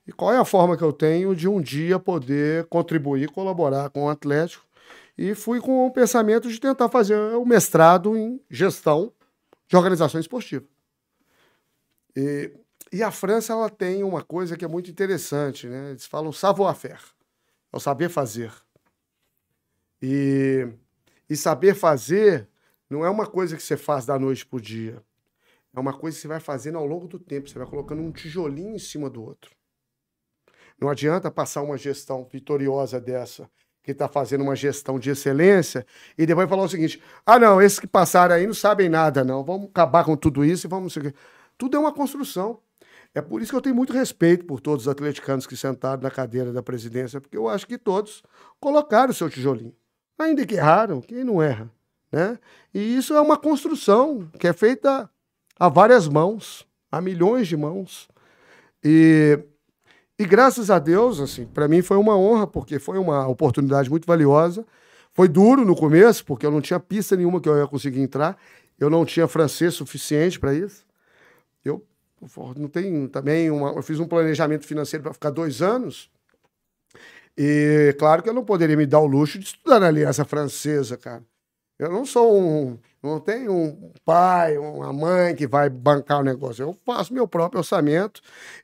[0.08, 4.06] E qual é a forma que eu tenho de um dia poder contribuir, colaborar com
[4.06, 4.64] o Atlético?
[5.18, 9.12] E fui com o pensamento de tentar fazer o mestrado em gestão
[9.68, 10.66] de organização esportiva.
[12.16, 12.52] E,
[12.94, 15.90] e a França ela tem uma coisa que é muito interessante, né?
[15.90, 17.02] Eles falam savoir-faire,
[17.74, 18.52] é o saber fazer.
[20.02, 20.68] E,
[21.30, 22.48] e saber fazer
[22.90, 25.04] não é uma coisa que você faz da noite para o dia.
[25.76, 27.48] É uma coisa que você vai fazendo ao longo do tempo.
[27.48, 29.52] Você vai colocando um tijolinho em cima do outro.
[30.80, 33.50] Não adianta passar uma gestão vitoriosa dessa,
[33.84, 35.86] que está fazendo uma gestão de excelência,
[36.18, 39.44] e depois falar o seguinte: ah, não, esses que passaram aí não sabem nada, não.
[39.44, 40.94] Vamos acabar com tudo isso e vamos.
[40.94, 41.14] seguir."
[41.58, 42.62] Tudo é uma construção.
[43.14, 46.12] É por isso que eu tenho muito respeito por todos os atleticanos que sentaram na
[46.12, 48.24] cadeira da presidência, porque eu acho que todos
[48.60, 49.76] colocaram o seu tijolinho.
[50.20, 51.72] Ainda que erraram, quem não erra?
[52.12, 52.38] Né?
[52.74, 55.10] E isso é uma construção que é feita
[55.58, 58.10] a várias mãos, a milhões de mãos.
[58.84, 59.40] E,
[60.18, 64.06] e graças a Deus, assim, para mim foi uma honra, porque foi uma oportunidade muito
[64.06, 64.66] valiosa.
[65.14, 68.38] Foi duro no começo, porque eu não tinha pista nenhuma que eu ia conseguir entrar.
[68.78, 70.86] Eu não tinha francês suficiente para isso.
[71.64, 71.86] Eu
[72.58, 76.10] não tenho também uma, eu fiz um planejamento financeiro para ficar dois anos.
[77.42, 80.98] E claro que eu não poderia me dar o luxo de estudar na Aliança Francesa,
[80.98, 81.24] cara.
[81.80, 82.78] Eu não sou um.
[83.02, 86.64] Não tenho um pai, uma mãe que vai bancar o negócio.
[86.64, 88.20] Eu faço meu próprio orçamento.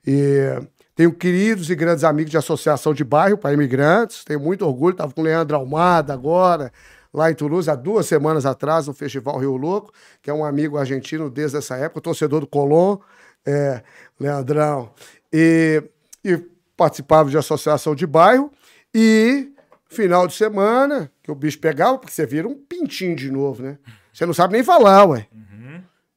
[0.06, 0.60] E
[0.94, 4.22] tenho queridos e grandes amigos de associação de bairro para imigrantes.
[4.24, 4.92] Tenho muito orgulho.
[4.92, 6.70] Estava com o Leandro Almada agora,
[7.14, 9.90] lá em Toulouse, há duas semanas atrás, no Festival Rio Louco,
[10.20, 12.98] que é um amigo argentino desde essa época, torcedor do Colón,
[13.46, 13.82] é,
[14.20, 14.92] Leandrão.
[15.32, 15.82] E,
[16.22, 16.36] e
[16.76, 18.52] participava de associação de bairro.
[18.98, 19.52] E
[19.90, 23.76] final de semana, que o bicho pegava, porque você vira um pintinho de novo, né?
[24.10, 25.28] Você não sabe nem falar, ué.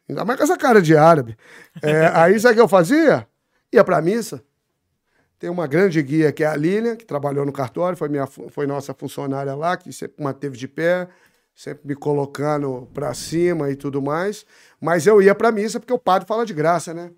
[0.08, 1.35] Ainda mais com essa cara de árabe.
[1.82, 3.27] É, aí sabe o que eu fazia?
[3.74, 4.41] Ia pra missa.
[5.38, 8.66] Tem uma grande guia que é a Lilian, que trabalhou no cartório, foi, minha, foi
[8.66, 11.09] nossa funcionária lá, que sempre manteve de pé,
[11.53, 14.45] sempre me colocando pra cima e tudo mais.
[14.80, 17.11] Mas eu ia pra missa porque o padre fala de graça, né?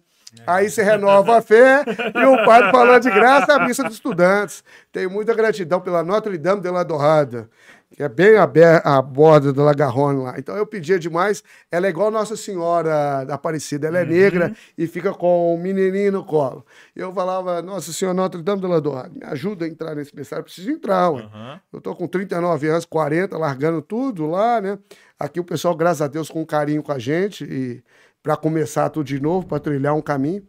[0.47, 4.63] Aí você renova a fé e o padre falando de graça a missa dos estudantes.
[4.91, 7.49] Tenho muita gratidão pela Notre Dame de la Dorada,
[7.93, 10.35] que é bem a, borda do Lagarrone lá.
[10.37, 11.43] Então eu pedia demais.
[11.69, 16.13] Ela é igual Nossa Senhora da Aparecida, ela é negra e fica com um menininho
[16.13, 16.65] no colo.
[16.95, 20.13] Eu falava, Nossa Senhora Notre Dame de la Dorada, me ajuda a entrar nesse.
[20.15, 21.29] Eu preciso entrar, ué.
[21.73, 24.79] Eu tô com 39 anos, 40, largando tudo lá, né?
[25.19, 27.83] Aqui o pessoal, graças a Deus, com carinho com a gente e
[28.23, 30.43] para começar tudo de novo, para trilhar um caminho.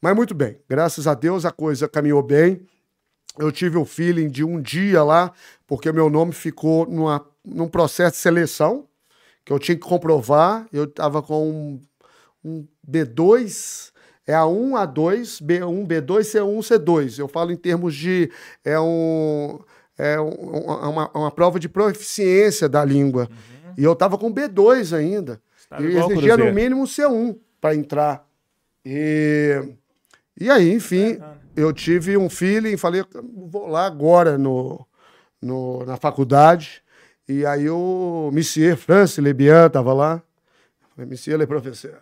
[0.00, 2.60] Mas muito bem, graças a Deus a coisa caminhou bem.
[3.38, 5.32] Eu tive o feeling de um dia lá,
[5.66, 8.86] porque meu nome ficou numa, num processo de seleção,
[9.44, 10.66] que eu tinha que comprovar.
[10.72, 11.80] Eu estava com um,
[12.44, 13.90] um B2,
[14.26, 17.18] é A1, A2, B1, B2, C1, C2.
[17.18, 18.30] Eu falo em termos de.
[18.64, 19.58] É, um,
[19.96, 20.30] é um-
[20.90, 23.28] uma, uma prova de proficiência da língua.
[23.76, 25.40] E eu estava com B2 ainda.
[25.68, 28.26] Tava e igual o exigia no mínimo C1 para entrar.
[28.84, 29.74] E,
[30.40, 31.18] e aí, enfim,
[31.54, 33.04] eu tive um feeling, falei,
[33.46, 34.86] vou lá agora no,
[35.40, 36.82] no, na faculdade.
[37.28, 40.22] E aí o Monsieur France Lebian estava lá.
[40.94, 42.00] Falei, Monsieur le professeur,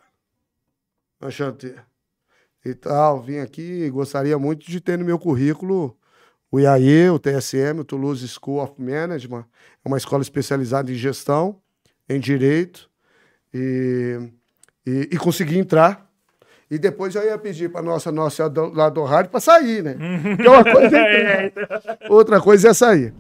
[1.21, 1.75] enchanté.
[2.65, 5.97] E tal, vim aqui e gostaria muito de ter no meu currículo
[6.51, 9.45] o IAE, o TSM, o Toulouse School of Management,
[9.85, 11.61] é uma escola especializada em gestão,
[12.09, 12.89] em direito,
[13.53, 14.19] e,
[14.87, 16.05] e, e consegui entrar.
[16.71, 19.97] E depois eu ia pedir para nossa nossa do- lá do rádio para sair, né?
[20.37, 23.15] Porque uma coisa é entrar, outra coisa é sair.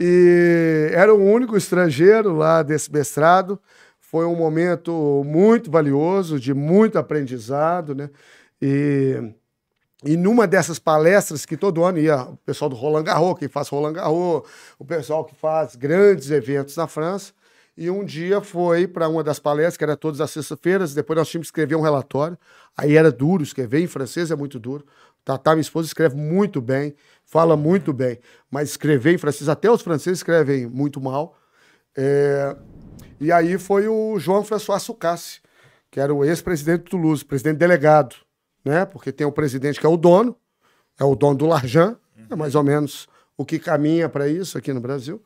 [0.00, 3.60] E era o único estrangeiro lá desse mestrado.
[4.00, 8.08] foi um momento muito valioso, de muito aprendizado, né?
[8.62, 9.32] E,
[10.04, 13.68] e numa dessas palestras que todo ano ia o pessoal do Roland Garros, quem faz
[13.68, 14.42] Roland Garros,
[14.78, 17.32] o pessoal que faz grandes eventos na França,
[17.76, 21.28] e um dia foi para uma das palestras, que era todas as sextas-feiras, depois nós
[21.28, 22.38] tínhamos que escrever um relatório.
[22.74, 24.86] Aí era duro, escrever em francês é muito duro.
[25.22, 28.18] Tatá, minha esposa, escreve muito bem, fala muito bem,
[28.50, 31.36] mas escrever em francês, até os franceses escrevem muito mal.
[31.94, 32.56] É...
[33.20, 35.40] E aí foi o João François Sucassi,
[35.90, 38.16] que era o ex-presidente do Toulouse, presidente delegado,
[38.64, 38.86] né?
[38.86, 40.36] Porque tem o presidente que é o dono,
[40.98, 41.96] é o dono do Larjan,
[42.30, 43.06] é mais ou menos
[43.36, 45.22] o que caminha para isso aqui no Brasil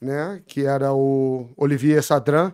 [0.00, 0.42] né?
[0.46, 2.52] Que era o Olivier Sadran.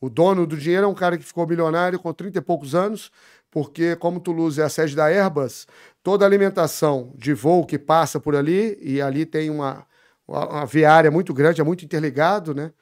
[0.00, 3.10] O dono do dinheiro é um cara que ficou milionário com 30 e poucos anos,
[3.50, 5.66] porque, como Toulouse é a sede da Airbus,
[6.02, 9.86] toda a alimentação de voo que passa por ali, e ali tem uma,
[10.26, 12.72] uma viária muito grande, é muito interligado, né?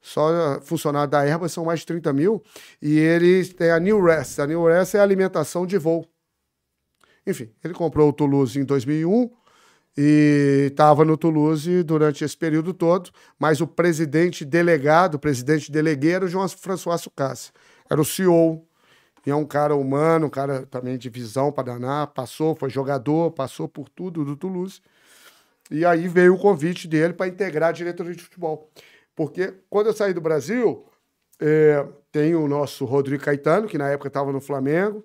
[0.00, 2.42] Só funcionários da Airbus são mais de 30 mil,
[2.80, 4.38] e eles têm a New Rest.
[4.38, 6.06] A New Rest é a alimentação de voo.
[7.26, 9.30] Enfim, ele comprou o Toulouse em 2001,
[10.00, 16.28] e estava no Toulouse durante esse período todo, mas o presidente delegado, o presidente delegueiro,
[16.28, 17.50] João François Sucassi,
[17.90, 18.64] era o CEO,
[19.26, 23.32] e é um cara humano, um cara também de visão para danar, passou, foi jogador,
[23.32, 24.80] passou por tudo do Toulouse,
[25.68, 28.70] e aí veio o convite dele para integrar a diretoria de futebol.
[29.16, 30.86] Porque quando eu saí do Brasil,
[31.40, 35.04] é, tem o nosso Rodrigo Caetano, que na época estava no Flamengo,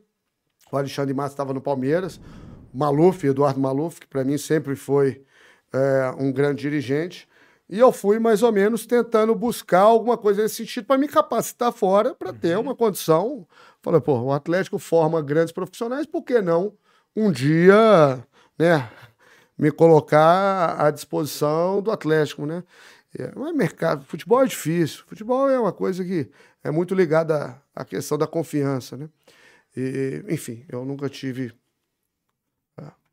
[0.71, 2.21] o Alexandre Massa estava no Palmeiras,
[2.73, 5.23] Maluf, Eduardo Maluf, que para mim sempre foi
[5.71, 7.27] é, um grande dirigente.
[7.69, 11.71] E eu fui mais ou menos tentando buscar alguma coisa nesse sentido para me capacitar
[11.71, 12.63] fora, para ter uhum.
[12.63, 13.47] uma condição.
[13.81, 16.73] Falei, pô, o Atlético forma grandes profissionais, por que não
[17.15, 18.25] um dia,
[18.57, 18.89] né,
[19.57, 22.63] me colocar à disposição do Atlético, né?
[23.17, 25.03] É, mas mercado, futebol é difícil.
[25.07, 26.29] Futebol é uma coisa que
[26.63, 29.07] é muito ligada à questão da confiança, né?
[29.77, 31.53] E, enfim, eu nunca tive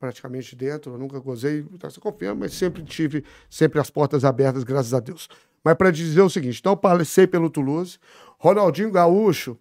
[0.00, 4.94] praticamente dentro, eu nunca gozei dessa confiança, mas sempre tive sempre as portas abertas, graças
[4.94, 5.28] a Deus.
[5.62, 7.98] Mas para dizer o seguinte, então passei pelo Toulouse,
[8.38, 9.58] Ronaldinho Gaúcho,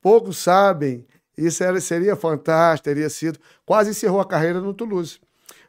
[0.00, 1.06] poucos sabem,
[1.36, 5.20] isso era, seria fantástico, teria sido, quase encerrou a carreira no Toulouse,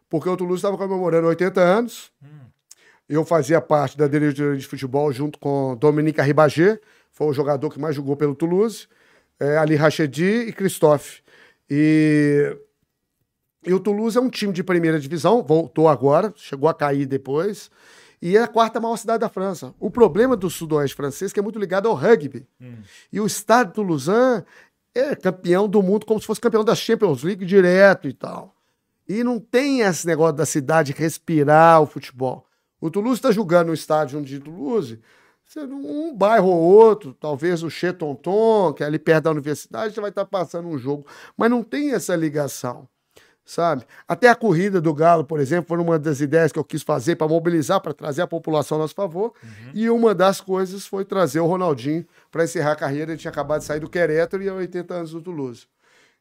[0.09, 2.27] porque o Toulouse estava comemorando 80 anos, hum.
[3.09, 6.79] eu fazia parte da diretoria de futebol junto com Dominique Arribagé,
[7.11, 8.87] foi o jogador que mais jogou pelo Toulouse,
[9.37, 11.21] é, Ali Rachedi e Christophe.
[11.69, 12.57] E
[13.65, 17.69] e o Toulouse é um time de primeira divisão, voltou agora, chegou a cair depois,
[18.21, 19.73] e é a quarta maior cidade da França.
[19.79, 22.47] O problema do sudoeste francês é que é muito ligado ao rugby.
[22.61, 22.77] Hum.
[23.11, 24.09] E o estado de Toulouse
[24.95, 28.55] é campeão do mundo como se fosse campeão da Champions League direto e tal.
[29.07, 32.47] E não tem esse negócio da cidade respirar o futebol.
[32.79, 34.99] O Toulouse está jogando no estádio de Toulouse,
[35.57, 40.09] um bairro ou outro, talvez o Chetonton, que é ali perto da universidade, já vai
[40.09, 41.05] estar tá passando um jogo.
[41.37, 42.87] Mas não tem essa ligação
[43.45, 43.85] sabe?
[44.07, 47.15] Até a corrida do Galo, por exemplo, foi uma das ideias que eu quis fazer
[47.15, 49.33] para mobilizar, para trazer a população a nosso favor.
[49.43, 49.71] Uhum.
[49.73, 53.11] E uma das coisas foi trazer o Ronaldinho para encerrar a carreira.
[53.11, 55.67] Ele tinha acabado de sair do Querétaro e há 80 anos do Toulouse.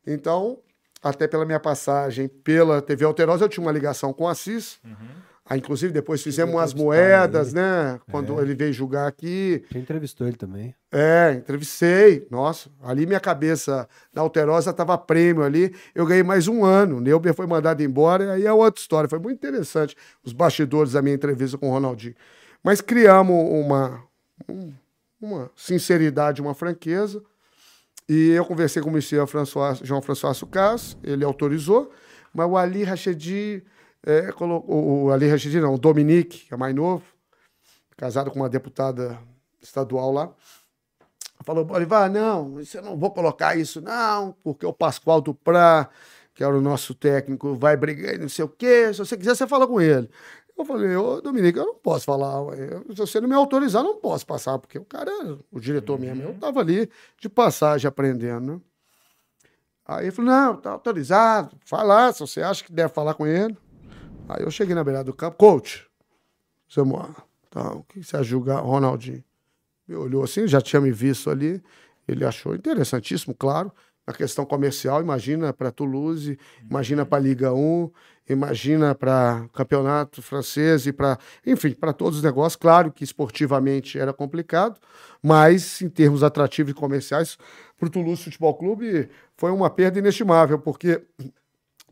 [0.07, 0.59] Então,
[1.03, 4.79] até pela minha passagem pela TV Alterosa, eu tinha uma ligação com o Assis.
[4.85, 8.01] Uhum Aí, inclusive, depois fizemos umas moedas, né?
[8.11, 8.43] Quando é.
[8.43, 9.63] ele veio julgar aqui.
[9.71, 10.75] Você entrevistou ele também.
[10.91, 12.27] É, entrevistei.
[12.31, 15.75] Nossa, ali minha cabeça na Alterosa estava prêmio ali.
[15.95, 16.97] Eu ganhei mais um ano.
[16.97, 19.11] O Neuber foi mandado embora, aí é outra história.
[19.11, 22.15] Foi muito interessante os bastidores da minha entrevista com o Ronaldinho.
[22.65, 24.03] Mas criamos uma,
[25.21, 27.23] uma sinceridade, uma franqueza.
[28.09, 31.93] E eu conversei com o Monsieur François, João François Sucas, ele autorizou,
[32.33, 33.63] mas o Ali Rachedi
[34.05, 37.05] é, colocou, o Ali Rachid, não, o Dominique, que é mais novo,
[37.97, 39.19] casado com uma deputada
[39.61, 40.33] estadual lá,
[41.45, 45.89] falou, Bolivar, não, eu não vou colocar isso não, porque o Pascoal Duprá,
[46.35, 49.47] que era o nosso técnico, vai brigar não sei o quê, se você quiser, você
[49.47, 50.09] fala com ele.
[50.57, 52.39] Eu falei, ô Dominique, eu não posso falar,
[52.91, 55.11] se você não me autorizar, não posso passar, porque o cara,
[55.51, 56.07] o diretor uhum.
[56.07, 56.91] mesmo, eu tava ali
[57.21, 58.61] de passagem aprendendo, né?
[59.85, 63.57] Aí ele falou, não, tá autorizado, fala, se você acha que deve falar com ele.
[64.29, 65.87] Aí eu cheguei na beirada do campo, coach,
[66.69, 67.15] Samuel,
[67.51, 69.23] tá, o que você julga Ronaldinho?
[69.87, 71.63] Me olhou assim, já tinha me visto ali,
[72.09, 73.73] ele achou interessantíssimo, claro,
[74.07, 77.91] a questão comercial, imagina para Toulouse, imagina para Liga 1,
[78.29, 82.57] imagina para campeonato francês e para, enfim, para todos os negócios.
[82.57, 84.81] Claro que esportivamente era complicado,
[85.23, 87.39] mas em termos atrativos e comerciais,
[87.79, 91.03] para o Toulouse Futebol Clube foi uma perda inestimável, porque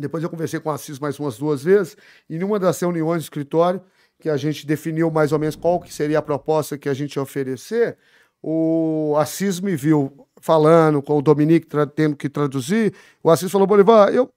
[0.00, 1.96] depois eu conversei com o Assis mais umas duas vezes,
[2.28, 3.80] e numa das reuniões do escritório,
[4.18, 7.16] que a gente definiu mais ou menos qual que seria a proposta que a gente
[7.16, 7.96] ia oferecer,
[8.42, 12.94] o Assis me viu falando com o Dominique, tendo que traduzir.
[13.22, 14.32] O Assis falou, Bolivar, eu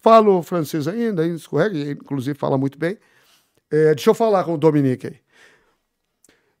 [0.00, 2.96] falo francês ainda, ainda escorrega, inclusive fala muito bem.
[3.70, 5.20] É, deixa eu falar com o Dominique aí.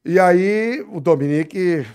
[0.04, 1.86] E aí o Dominique,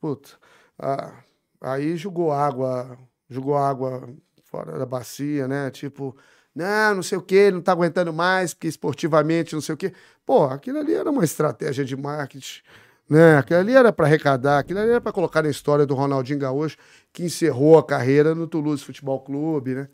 [0.00, 0.30] puta,
[0.78, 1.12] ah,
[1.60, 2.96] aí jogou água,
[3.28, 4.08] jogou água
[4.52, 5.70] fora da bacia, né?
[5.70, 6.14] Tipo,
[6.54, 9.94] não, não sei o quê, não tá aguentando mais, porque esportivamente, não sei o quê.
[10.26, 12.60] Pô, aquilo ali era uma estratégia de marketing,
[13.08, 13.38] né?
[13.38, 16.76] Aquilo ali era para arrecadar, aquilo ali era para colocar na história do Ronaldinho Gaúcho,
[17.12, 19.88] que encerrou a carreira no Toulouse Futebol Clube, né?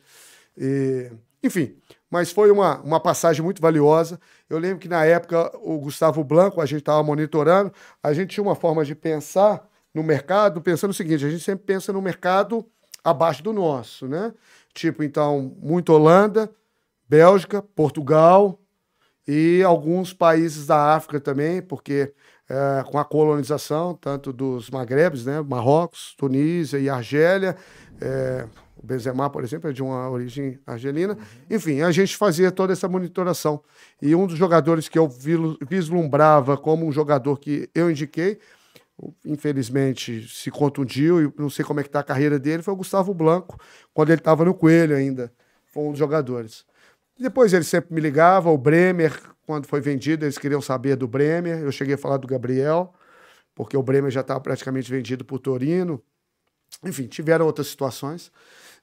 [0.56, 1.76] E, enfim,
[2.10, 4.18] mas foi uma, uma passagem muito valiosa.
[4.50, 7.72] Eu lembro que na época o Gustavo Blanco, a gente estava monitorando,
[8.02, 9.64] a gente tinha uma forma de pensar
[9.94, 12.66] no mercado, pensando o seguinte: a gente sempre pensa no mercado
[13.02, 14.32] abaixo do nosso, né?
[14.74, 16.50] Tipo, então, muito Holanda,
[17.08, 18.58] Bélgica, Portugal
[19.26, 22.12] e alguns países da África também, porque
[22.48, 25.40] é, com a colonização, tanto dos Magrebes, né?
[25.40, 27.56] Marrocos, Tunísia e Argélia.
[28.00, 28.46] é,
[28.82, 31.18] o Benzema, por exemplo, é de uma origem argelina.
[31.50, 33.60] Enfim, a gente fazia toda essa monitoração.
[34.00, 35.08] E um dos jogadores que eu
[35.68, 38.38] vislumbrava como um jogador que eu indiquei,
[39.24, 42.76] infelizmente se contundiu e não sei como é que está a carreira dele, foi o
[42.76, 43.58] Gustavo Blanco,
[43.94, 45.32] quando ele estava no Coelho ainda.
[45.66, 46.64] Foi um dos jogadores.
[47.18, 49.12] Depois ele sempre me ligava, o Bremer,
[49.46, 51.58] quando foi vendido, eles queriam saber do Bremer.
[51.58, 52.94] Eu cheguei a falar do Gabriel,
[53.54, 56.02] porque o Bremer já estava praticamente vendido por Torino.
[56.84, 58.30] Enfim, tiveram outras situações.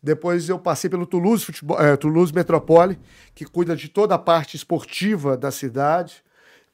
[0.01, 2.99] Depois eu passei pelo Toulouse, Futebol, eh, Toulouse Metropole,
[3.33, 6.23] que cuida de toda a parte esportiva da cidade.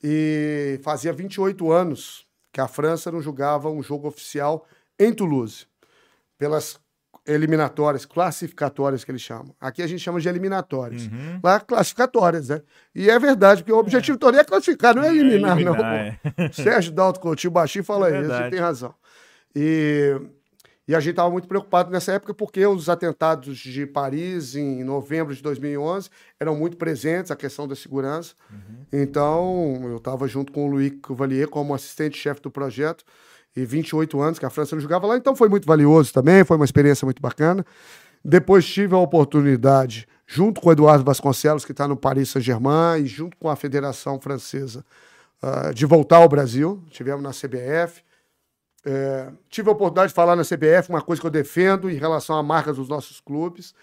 [0.04, 4.66] E fazia 28 anos que a França não jogava um jogo oficial
[5.00, 5.66] em Toulouse,
[6.38, 6.80] pelas
[7.26, 9.56] eliminatórias, classificatórias que eles chamam.
[9.60, 11.08] Aqui a gente chama de eliminatórias.
[11.44, 12.62] Lá, classificatórias, né?
[12.96, 15.74] E é verdade, porque o objetivo todo é classificar, não é eliminar, não.
[15.74, 16.52] eliminar, é.
[16.52, 18.94] Sérgio Dalto Coutinho Baixinho fala É isso, tem razão.
[19.56, 20.20] E,
[20.88, 25.34] e a gente estava muito preocupado nessa época porque os atentados de Paris, em novembro
[25.34, 28.34] de 2011, eram muito presentes, a questão da segurança.
[28.50, 28.86] Uhum.
[28.92, 33.06] Então, eu estava junto com o Louis Cavalier como assistente-chefe do projeto,
[33.56, 36.56] e 28 anos que a França não jogava lá, então foi muito valioso também, foi
[36.56, 37.66] uma experiência muito bacana.
[38.24, 43.08] Depois tive a oportunidade, junto com o Eduardo Vasconcelos, que está no Paris Saint-Germain, e
[43.08, 44.86] junto com a Federação Francesa,
[45.42, 46.82] ah, de voltar ao Brasil.
[46.90, 48.04] Tivemos na CBF.
[48.86, 52.36] É, tive a oportunidade de falar na CBF uma coisa que eu defendo em relação
[52.38, 53.74] à marca dos nossos clubes,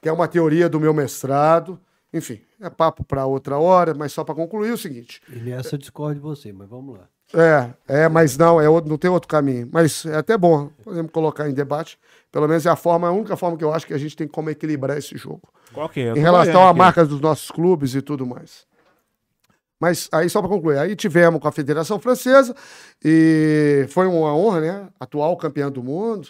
[0.00, 1.78] que é uma teoria do meu mestrado.
[2.12, 5.78] Enfim, é papo para outra hora, mas só para concluir o seguinte: E nessa eu
[5.78, 7.08] discordo de você, mas vamos lá.
[7.88, 9.68] é, é, mas não, é outro- não tem outro caminho.
[9.72, 11.98] Mas é até bom, podemos colocar em debate.
[12.30, 14.28] Pelo menos é a forma, a única forma que eu acho que a gente tem
[14.28, 15.42] como equilibrar esse jogo.
[15.72, 16.12] Qual que é?
[16.12, 18.64] Em relação à marca dos nossos clubes e tudo mais.
[19.84, 22.56] Mas aí, só para concluir, aí tivemos com a Federação Francesa
[23.04, 24.88] e foi uma honra, né?
[24.98, 26.26] Atual campeão do mundo.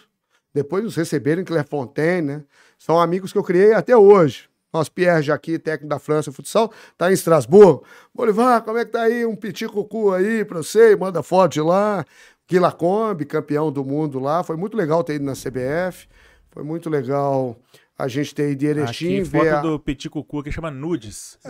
[0.53, 2.43] Depois nos receberam em Clairefontaine, né?
[2.77, 4.49] São amigos que eu criei até hoje.
[4.73, 7.85] Nosso Pierre Jaqui, técnico da França Futsal, tá em Estrasburgo.
[8.13, 9.25] Bolivar, como é que tá aí?
[9.25, 12.05] Um petit cucu aí pra você, manda foto de lá.
[12.51, 14.43] Guila Combi, campeão do mundo lá.
[14.43, 16.09] Foi muito legal ter ido na CBF.
[16.51, 17.57] Foi muito legal
[17.99, 19.61] a gente ter ido em Erechim, Aqui, foto a...
[19.61, 21.39] do Petit Cucu que chama Nudes.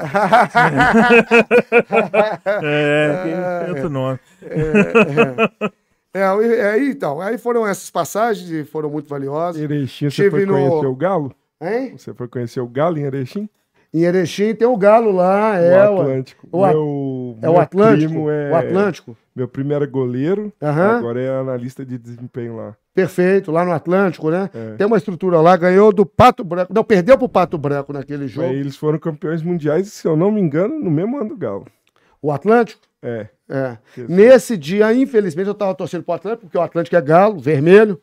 [2.63, 4.19] é, tem outro nome.
[6.17, 9.61] É, é, aí, então, aí foram essas passagens e foram muito valiosas.
[9.61, 11.35] Erechim, você Tive foi no- conhecer o Galo?
[11.61, 11.95] Hein?
[11.97, 13.49] Você foi conhecer o Galo em Erechim?
[13.93, 15.89] Em Erechim tem o Galo lá, é.
[15.89, 16.01] o.
[16.01, 16.49] Atlântico.
[16.53, 18.11] o meu, É o Atlântico?
[18.13, 19.17] primo é- O Atlântico?
[19.35, 22.77] Meu primo era goleiro, agora é analista de desempenho lá.
[22.95, 24.49] Perfeito, lá no Atlântico, né?
[24.55, 24.77] É.
[24.77, 26.73] Tem uma estrutura lá, ganhou do Pato Branco.
[26.73, 28.49] Não, perdeu pro Pato Branco naquele jogo.
[28.49, 31.67] Aí eles foram campeões mundiais, se eu não me engano, no mesmo ano do Galo.
[32.23, 32.81] O Atlântico?
[33.03, 33.29] É.
[33.49, 33.77] É.
[34.09, 38.01] Nesse dia, infelizmente, eu tava torcendo pro Atlântico, porque o Atlântico é galo, vermelho.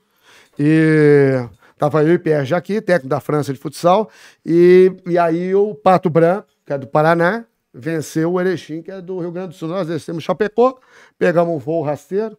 [0.59, 1.43] E
[1.77, 4.09] tava eu e Pierre Jaqui, técnico da França de futsal.
[4.45, 9.01] E, e aí o Pato Branco, que é do Paraná, venceu o Erechim, que é
[9.01, 9.69] do Rio Grande do Sul.
[9.69, 10.77] Nós descemos Chapecó,
[11.17, 12.37] pegamos um voo rasteiro.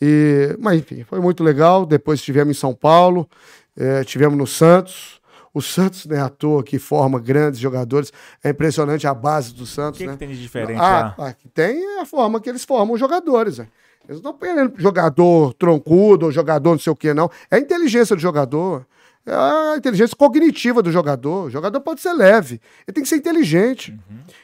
[0.00, 1.84] E, mas enfim, foi muito legal.
[1.84, 3.28] Depois estivemos em São Paulo,
[3.76, 5.20] eh, tivemos no Santos.
[5.52, 8.12] O Santos, né, à toa, que forma grandes jogadores.
[8.42, 10.12] É impressionante a base do O Santos, que, né?
[10.12, 13.00] que tem de diferente Ah, ah, que tem é a forma que eles formam os
[13.00, 13.58] jogadores.
[13.58, 13.66] né?
[14.08, 17.28] Eles não estão jogador troncudo ou jogador não sei o que, não.
[17.50, 18.86] É a inteligência do jogador.
[19.26, 21.46] É a inteligência cognitiva do jogador.
[21.46, 22.60] O jogador pode ser leve.
[22.86, 23.98] Ele tem que ser inteligente.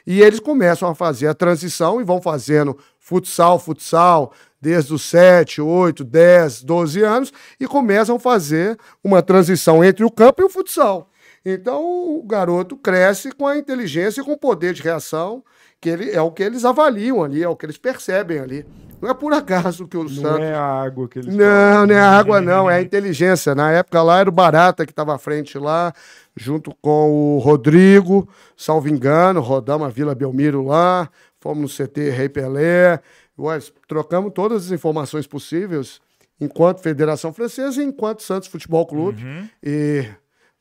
[0.06, 5.60] E eles começam a fazer a transição e vão fazendo futsal, futsal, desde os 7,
[5.60, 10.50] 8, 10, 12 anos, e começam a fazer uma transição entre o campo e o
[10.50, 11.10] futsal.
[11.44, 15.44] Então o garoto cresce com a inteligência e com o poder de reação,
[15.80, 18.66] que ele, é o que eles avaliam ali, é o que eles percebem ali.
[19.00, 20.40] Não é por acaso que o Não Santos.
[20.40, 23.54] é a água que eles Não, não é a água, não, é a inteligência.
[23.54, 25.92] Na época lá era o Barata que estava à frente lá,
[26.34, 31.08] junto com o Rodrigo, salvo engano, rodamos a Vila Belmiro lá,
[31.40, 33.00] fomos no CT Rei Pelé,
[33.38, 33.58] Ué,
[33.88, 36.00] trocamos todas as informações possíveis,
[36.40, 39.22] enquanto Federação Francesa e enquanto Santos Futebol Clube.
[39.22, 39.48] Uhum.
[39.62, 40.06] E,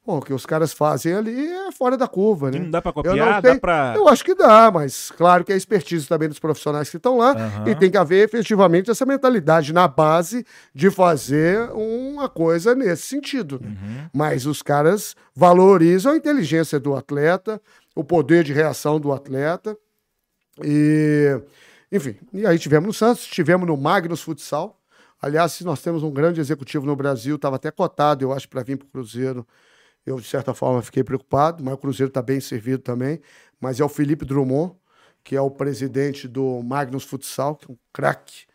[0.05, 2.59] bom, o que os caras fazem ali é fora da curva, né?
[2.59, 3.93] Não dá pra Eu não copiar, tenho- dá pra.
[3.95, 7.31] Eu acho que dá, mas claro que é expertise também dos profissionais que estão lá.
[7.31, 7.69] Aham.
[7.69, 13.59] E tem que haver efetivamente essa mentalidade na base de fazer uma coisa nesse sentido.
[13.61, 13.69] né?
[13.69, 14.09] Uhum.
[14.13, 17.61] Mas os caras valorizam a inteligência do atleta,
[17.95, 19.77] o poder de reação do atleta.
[20.63, 21.39] E,
[21.95, 24.81] enfim, e aí tivemos no Santos, tivemos no Magnus Futsal.
[25.21, 28.77] Aliás, nós temos um grande executivo no Brasil, estava até cotado, eu acho, para vir
[28.77, 29.47] para o Cruzeiro.
[30.05, 33.21] Eu, de certa forma, fiquei preocupado, mas o Cruzeiro está bem servido também.
[33.59, 34.75] Mas é o Felipe Drummond,
[35.23, 38.45] que é o presidente do Magnus Futsal, que é um craque.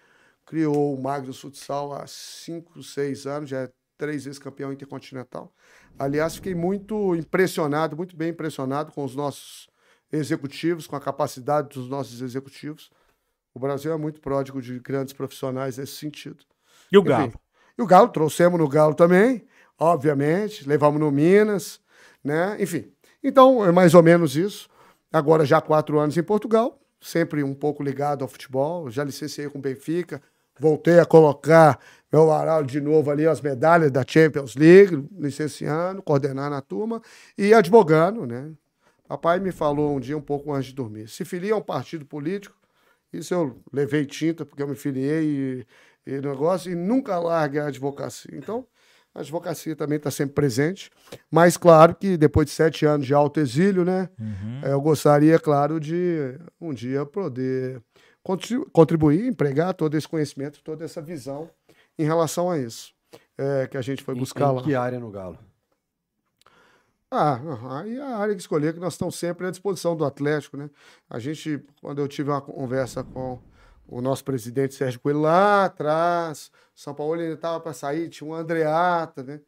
[0.46, 5.52] Criou o Magnus Futsal há cinco, seis anos, já é três vezes campeão intercontinental.
[5.98, 9.68] Aliás, fiquei muito impressionado, muito bem impressionado com os nossos
[10.12, 12.90] executivos, com a capacidade dos nossos executivos.
[13.54, 16.44] O Brasil é muito pródigo de grandes profissionais nesse sentido.
[16.90, 17.32] E o Enfim, Galo?
[17.78, 19.44] E o Galo, trouxemos no Galo também,
[19.78, 21.80] obviamente, levamos no Minas,
[22.22, 22.56] né?
[22.60, 22.92] Enfim.
[23.22, 24.68] Então, é mais ou menos isso.
[25.12, 28.90] Agora já há quatro anos em Portugal, sempre um pouco ligado ao futebol.
[28.90, 30.22] Já licenciei com o Benfica,
[30.58, 31.78] voltei a colocar
[32.12, 37.00] meu varal de novo ali, as medalhas da Champions League, licenciando, coordenando a turma
[37.36, 38.50] e advogando, né?
[39.08, 42.04] Papai me falou um dia, um pouco antes de dormir, se filia a um partido
[42.04, 42.54] político,
[43.12, 45.64] isso eu levei tinta, porque eu me filiei
[46.06, 48.30] e, e negócio, e nunca largue a advocacia.
[48.36, 48.66] Então,
[49.14, 50.90] a advocacia também está sempre presente.
[51.30, 54.08] Mas, claro que depois de sete anos de alto exílio, né?
[54.18, 54.60] Uhum.
[54.64, 57.82] eh, Eu gostaria, claro, de um dia poder
[58.22, 61.50] contri- contribuir, empregar todo esse conhecimento, toda essa visão
[61.98, 62.92] em relação a isso.
[63.36, 64.62] eh, que a gente foi Em- buscar em lá.
[64.62, 65.38] que área no Galo?
[67.12, 67.40] Ah,
[67.80, 70.70] aí a área que escolher, que nós estamos sempre à disposição do Atlético, né?
[71.08, 73.42] A gente, quando eu tive uma conversa com
[73.88, 78.32] o nosso presidente Sérgio Coelho lá atrás, São Paulo ainda estava para sair, tinha um
[78.34, 79.40] Andreata, né?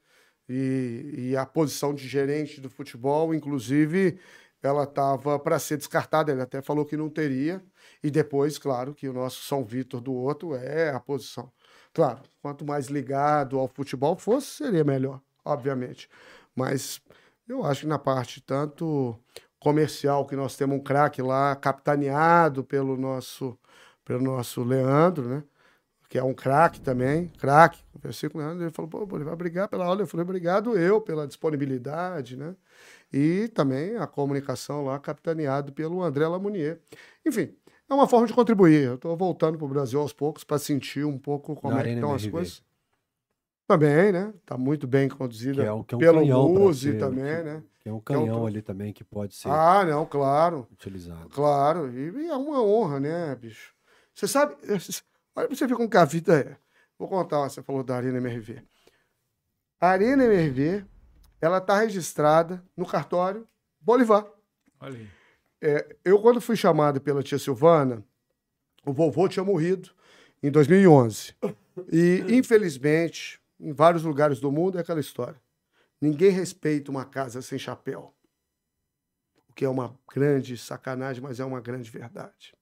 [0.49, 4.19] E, e a posição de gerente do futebol, inclusive,
[4.61, 7.63] ela estava para ser descartada, ele até falou que não teria.
[8.03, 11.53] E depois, claro, que o nosso São Vitor do outro é a posição.
[11.93, 16.09] Claro, quanto mais ligado ao futebol fosse, seria melhor, obviamente.
[16.57, 17.01] Mas
[17.53, 19.19] eu acho que na parte tanto
[19.61, 23.57] comercial, que nós temos um craque lá, capitaneado pelo nosso,
[24.05, 25.45] pelo nosso Leandro, né?
[26.09, 27.79] Que é um craque também, craque.
[27.93, 30.03] Conversei com o Leandro, ele falou, pô, ele vai brigar pela aula.
[30.03, 32.55] Eu falei, obrigado eu pela disponibilidade, né?
[33.13, 36.81] E também a comunicação lá, capitaneado pelo André Lamounier.
[37.25, 37.55] Enfim,
[37.89, 38.85] é uma forma de contribuir.
[38.85, 41.85] Eu estou voltando para o Brasil aos poucos para sentir um pouco como Na é
[41.85, 42.63] que estão as coisas.
[43.73, 44.33] Também, né?
[44.41, 47.37] Está muito bem conduzida Que é um, que é um pelo canhão Muzi ser- também,
[47.37, 47.63] que- né?
[47.81, 51.29] Que é um é um canhão ali também que pode ser Ah, não, claro, utilizado.
[51.31, 51.91] claro.
[51.91, 53.75] E, e é uma honra, né, bicho?
[54.15, 54.55] Você sabe,
[55.35, 56.57] olha pra você ver como que a vida é.
[56.99, 58.63] Vou contar, você falou da Arena MRV.
[59.81, 60.85] A Arena MRV,
[61.41, 63.49] ela tá registrada no cartório
[63.81, 64.25] Bolivar.
[64.81, 65.09] Olha aí.
[65.61, 68.05] É, eu, quando fui chamado pela tia Silvana,
[68.87, 69.91] o vovô tinha morrido
[70.43, 71.35] em 2011.
[71.91, 75.41] E, infelizmente, em vários lugares do mundo é aquela história.
[76.01, 78.13] Ninguém respeita uma casa sem chapéu.
[79.49, 82.55] O que é uma grande sacanagem, mas é uma grande verdade.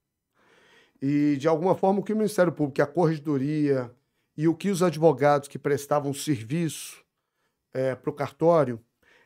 [1.01, 3.91] E, de alguma forma, o que o Ministério Público, a Corregedoria
[4.37, 7.03] e o que os advogados que prestavam serviço
[7.71, 8.79] para o cartório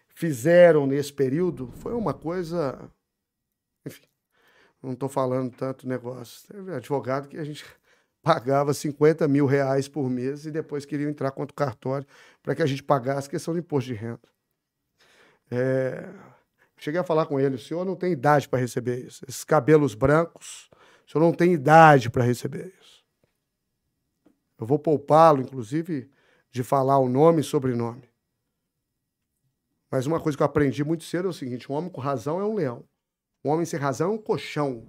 [0.08, 2.90] fizeram nesse período foi uma coisa.
[3.86, 4.08] Enfim,
[4.82, 6.48] não estou falando tanto negócio.
[6.48, 7.66] Teve advogado que a gente
[8.26, 12.08] pagava 50 mil reais por mês e depois queriam entrar contra o cartório
[12.42, 14.20] para que a gente pagasse questão de imposto de renda.
[15.52, 16.10] É,
[16.78, 19.24] Cheguei a falar com ele: o senhor não tem idade para receber isso.
[19.28, 20.70] Esses cabelos brancos,
[21.08, 23.04] o senhor não tem idade para receber isso.
[24.60, 26.10] Eu vou poupá-lo, inclusive,
[26.52, 28.10] de falar o nome e sobrenome.
[29.92, 32.40] Mas uma coisa que eu aprendi muito cedo é o seguinte: um homem com razão
[32.40, 32.84] é um leão.
[33.44, 34.86] Um homem sem razão é um colchão.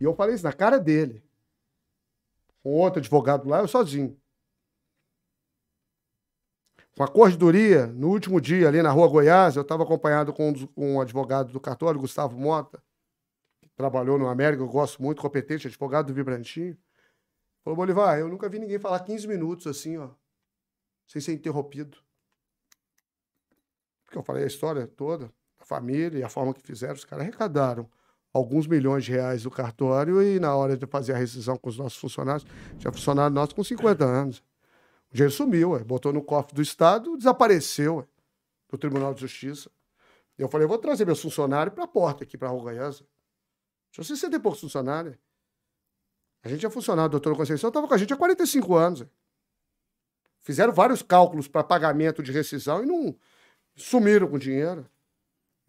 [0.00, 1.22] E eu falei isso na cara dele.
[2.68, 4.14] Com outro advogado lá, eu sozinho.
[6.94, 10.52] Com a corredoria, no último dia, ali na rua Goiás, eu estava acompanhado com um,
[10.52, 12.84] dos- um advogado do cartório, Gustavo Mota,
[13.62, 16.76] que trabalhou no América, eu gosto muito, competente, advogado do Vibrantinho.
[17.64, 20.10] Falou, Bolivar, eu nunca vi ninguém falar 15 minutos assim, ó,
[21.06, 21.96] sem ser interrompido.
[24.04, 27.22] Porque eu falei a história toda, a família e a forma que fizeram, os caras
[27.22, 27.88] arrecadaram
[28.38, 31.76] alguns milhões de reais do cartório e na hora de fazer a rescisão com os
[31.76, 32.46] nossos funcionários,
[32.78, 34.38] tinha funcionário nosso com 50 anos.
[35.10, 38.04] O dinheiro sumiu, ué, botou no cofre do Estado, desapareceu ué,
[38.68, 39.70] do Tribunal de Justiça.
[40.38, 43.04] Eu falei, eu vou trazer meus funcionários para a porta aqui, para a Roganhesa.
[43.90, 45.16] Tinha 60 e poucos funcionários.
[46.42, 49.04] A gente é funcionário, a doutora Conceição estava com a gente há 45 anos.
[50.40, 53.16] Fizeram vários cálculos para pagamento de rescisão e não
[53.74, 54.88] sumiram com o dinheiro.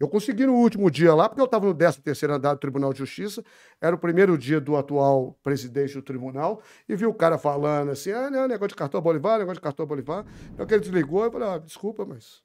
[0.00, 2.90] Eu consegui no último dia lá, porque eu estava no 13 terceiro andar do Tribunal
[2.90, 3.44] de Justiça,
[3.78, 8.10] era o primeiro dia do atual presidente do tribunal, e vi o cara falando assim,
[8.10, 10.24] ah, não, negócio de cartão Bolivar, negócio de cartão Bolivar.
[10.54, 12.42] Então ele desligou, eu falei, ah, desculpa, mas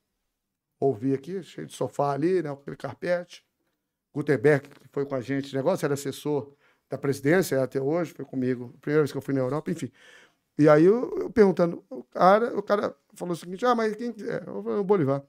[0.82, 3.46] ouvi aqui, cheio de sofá ali, né, aquele carpete.
[4.14, 6.54] Gutenberg, que foi com a gente, o negócio era assessor
[6.90, 9.90] da presidência até hoje, foi comigo, primeira vez que eu fui na Europa, enfim.
[10.58, 14.12] E aí eu, eu perguntando, o cara, o cara falou o seguinte, ah, mas quem
[14.12, 14.44] que é?
[14.46, 15.24] Eu falei, o Bolivar.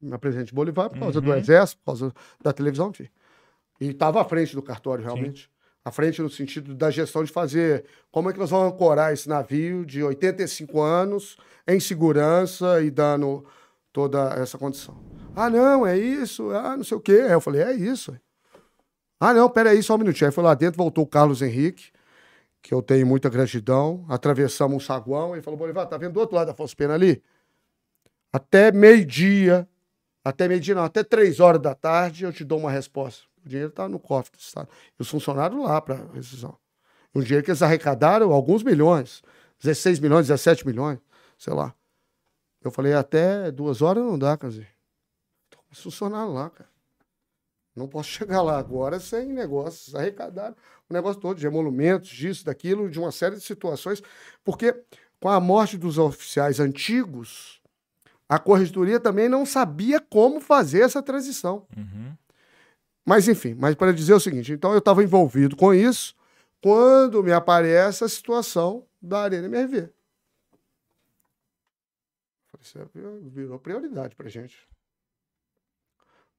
[0.00, 1.36] Me apresente Bolivar por causa do Uhum.
[1.36, 3.08] exército, por causa da televisão, enfim.
[3.80, 5.50] E estava à frente do cartório, realmente.
[5.84, 9.28] À frente no sentido da gestão de fazer como é que nós vamos ancorar esse
[9.28, 11.36] navio de 85 anos
[11.68, 13.44] em segurança e dando
[13.92, 14.96] toda essa condição.
[15.36, 17.22] Ah, não, é isso, ah, não sei o quê.
[17.26, 18.16] Aí eu falei, é isso.
[19.20, 20.28] Ah, não, peraí, só um minutinho.
[20.28, 21.90] Aí foi lá dentro, voltou o Carlos Henrique,
[22.62, 24.06] que eu tenho muita gratidão.
[24.08, 25.34] Atravessamos um saguão.
[25.34, 27.22] Ele falou, Bolivar, tá vendo do outro lado da Pena ali?
[28.32, 29.68] Até meio-dia,
[30.24, 33.24] até meio-dia não, até três horas da tarde eu te dou uma resposta.
[33.44, 34.68] O dinheiro está no cofre do Estado.
[34.98, 36.56] E os funcionários lá para rescisão.
[37.14, 39.22] Um dinheiro que eles arrecadaram alguns milhões.
[39.60, 40.98] 16 milhões, 17 milhões,
[41.38, 41.74] sei lá.
[42.62, 44.50] Eu falei, até duas horas não dá, quer.
[45.50, 46.70] Tô com os funcionários lá, cara.
[47.76, 49.94] Não posso chegar lá agora sem negócios.
[49.94, 50.56] Arrecadaram
[50.88, 54.02] o negócio todo de emolumentos, disso, daquilo, de uma série de situações.
[54.42, 54.84] Porque
[55.20, 57.60] com a morte dos oficiais antigos,
[58.34, 61.66] a corregedoria também não sabia como fazer essa transição.
[61.76, 62.12] Uhum.
[63.06, 66.16] Mas enfim, mas para dizer o seguinte, então eu estava envolvido com isso
[66.60, 69.90] quando me aparece a situação da Arena MRV.
[72.60, 72.86] Isso é-
[73.22, 74.66] virou prioridade para gente.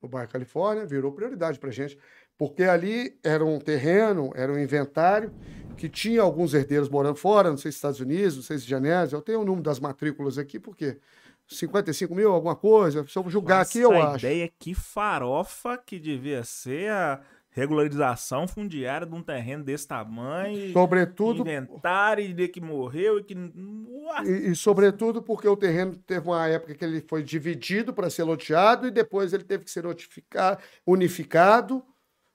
[0.02, 1.98] No bairro Califórnia, virou prioridade para gente.
[2.38, 5.32] Porque ali era um terreno, era um inventário
[5.78, 9.16] que tinha alguns herdeiros morando fora, não sei se Estados Unidos, não sei se Genésio.
[9.16, 11.00] Eu tenho o número das matrículas aqui, porque
[11.48, 13.06] 55 mil, alguma coisa.
[13.08, 14.26] Se eu julgar aqui, eu acho.
[14.26, 17.22] ideia que farofa que devia ser a
[17.56, 20.74] regularização fundiária de um terreno desse tamanho.
[20.74, 23.34] Sobretudo, Inventário de que morreu e que.
[23.34, 24.30] Nossa!
[24.30, 28.24] E, e, sobretudo porque o terreno teve uma época que ele foi dividido para ser
[28.24, 31.82] loteado e depois ele teve que ser notificado, unificado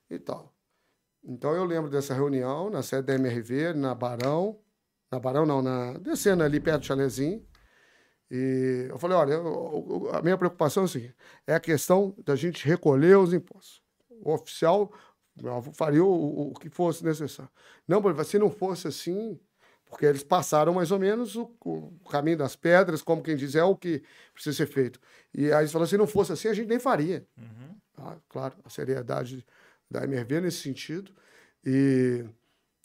[0.09, 0.55] e tal.
[1.23, 4.59] Então eu lembro dessa reunião na sede da MRV, na Barão,
[5.13, 7.45] na Barão não, na, descendo ali perto do Chalezinho.
[8.31, 11.15] E eu falei, olha, eu- eu- a minha preocupação é seguinte,
[11.47, 13.83] é a questão da gente recolher os impostos.
[14.23, 14.93] O oficial
[15.75, 17.51] faria o, o- que fosse necessário.
[17.89, 19.39] Não, Bolivar, se não fosse assim,
[19.87, 23.65] porque eles passaram mais ou menos o, o caminho das pedras, como quem diz, é
[23.65, 24.03] o que
[24.33, 25.01] precisa ser feito.
[25.35, 27.27] E aí eles falaram, se não fosse assim, a gente nem faria.
[27.37, 27.75] Uhum.
[27.95, 28.17] Tá?
[28.29, 29.45] Claro, a seriedade
[29.91, 31.13] da MRV nesse sentido.
[31.65, 32.25] E,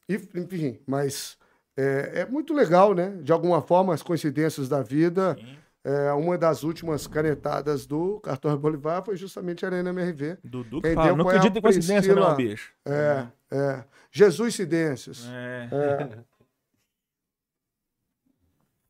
[0.09, 1.37] e, enfim, mas
[1.77, 3.17] é, é muito legal, né?
[3.21, 5.35] De alguma forma, as coincidências da vida.
[5.39, 5.57] Sim.
[5.87, 10.39] É, uma das últimas canetadas do cartão Bolivar foi justamente a Arena MRV.
[10.43, 12.73] Dudu que fala, não acredito em coincidência, não, bicho.
[12.83, 13.83] É, é.
[14.11, 15.27] Jesus Cidências.
[15.29, 15.69] É.
[15.71, 16.17] É.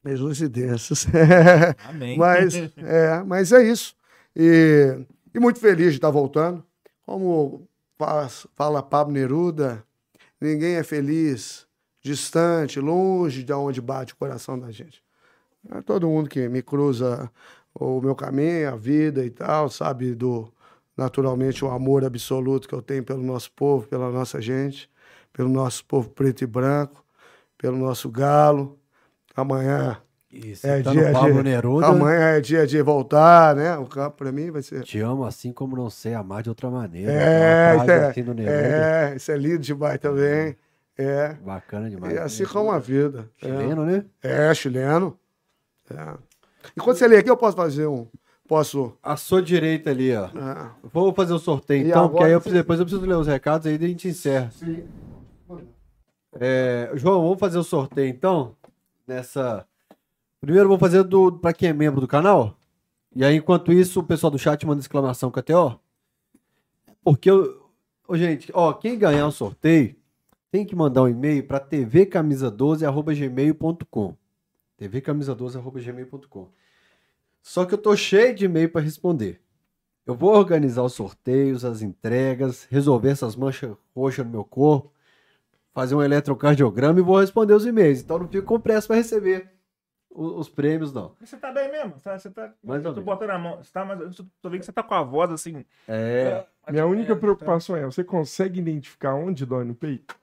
[0.10, 1.06] Jesus Cidências.
[1.84, 2.18] Amém.
[2.18, 3.94] Mas é, mas é isso.
[4.34, 4.98] E,
[5.34, 6.64] e muito feliz de estar voltando.
[7.06, 9.84] Como faz- fala Pablo Neruda,
[10.40, 11.65] ninguém é feliz
[12.06, 15.04] distante, longe de onde bate o coração da gente.
[15.72, 17.32] É todo mundo que me cruza
[17.74, 20.48] o meu caminho, a vida e tal, sabe do
[20.96, 24.88] naturalmente o amor absoluto que eu tenho pelo nosso povo, pela nossa gente,
[25.34, 27.04] pelo nosso povo preto e branco,
[27.58, 28.78] pelo nosso galo.
[29.36, 29.98] Amanhã
[30.32, 31.88] Isso, é tá dia no Pablo de, Neruda.
[31.88, 33.76] Amanhã é dia de voltar, né?
[33.78, 34.84] O campo para mim vai ser.
[34.84, 37.12] Te amo assim como não sei amar de outra maneira.
[37.12, 38.26] É, frase é, assim.
[38.48, 40.56] É, isso é lindo demais também.
[40.98, 41.34] É.
[41.34, 42.14] Bacana demais.
[42.14, 43.30] E assim como a vida.
[43.42, 44.06] É, Chileno, né?
[44.24, 45.20] é chileno.
[45.90, 46.18] É.
[46.76, 48.08] E quando você lê aqui, eu posso fazer um.
[48.48, 48.96] Posso.
[49.04, 50.26] A sua direita ali, ó.
[50.28, 53.16] é, Vou fazer o sorteio E então, porque aí eu, preciso- depois eu preciso ler
[53.16, 54.52] os recados aí e a gente encerra.
[56.40, 58.56] É, João, vamos fazer o sorteio então?
[59.08, 59.66] Nessa.
[60.42, 62.56] Primeiro vou fazer do para quem é membro do canal.
[63.16, 65.80] E aí, enquanto isso, o pessoal do chat manda exclamação KTO.
[67.04, 67.66] Porque eu.
[68.08, 69.96] Ô, gente, ó, quem ganhar o sorteio
[70.56, 74.16] tem que mandar um e-mail para tvcamisa12@gmail.com.
[74.80, 76.50] tvcamisa12@gmail.com.
[77.42, 79.42] Só que eu tô cheio de e-mail para responder.
[80.06, 84.94] Eu vou organizar os sorteios, as entregas, resolver essas manchas roxas no meu corpo,
[85.74, 88.00] fazer um eletrocardiograma e vou responder os e-mails.
[88.00, 89.52] Então não fico com pressa para receber
[90.10, 91.18] os, prêmios, não.
[91.20, 91.96] Você tá bem mesmo?
[92.00, 93.62] Você tá, tá Mais ou tô botando a mão.
[93.62, 94.10] Você tá, mas eu
[94.42, 95.66] tô- vendo que você tá com a voz assim.
[95.86, 96.46] É.
[96.70, 100.16] Minha única É, preocupação é, você consegue identificar onde dói no peito?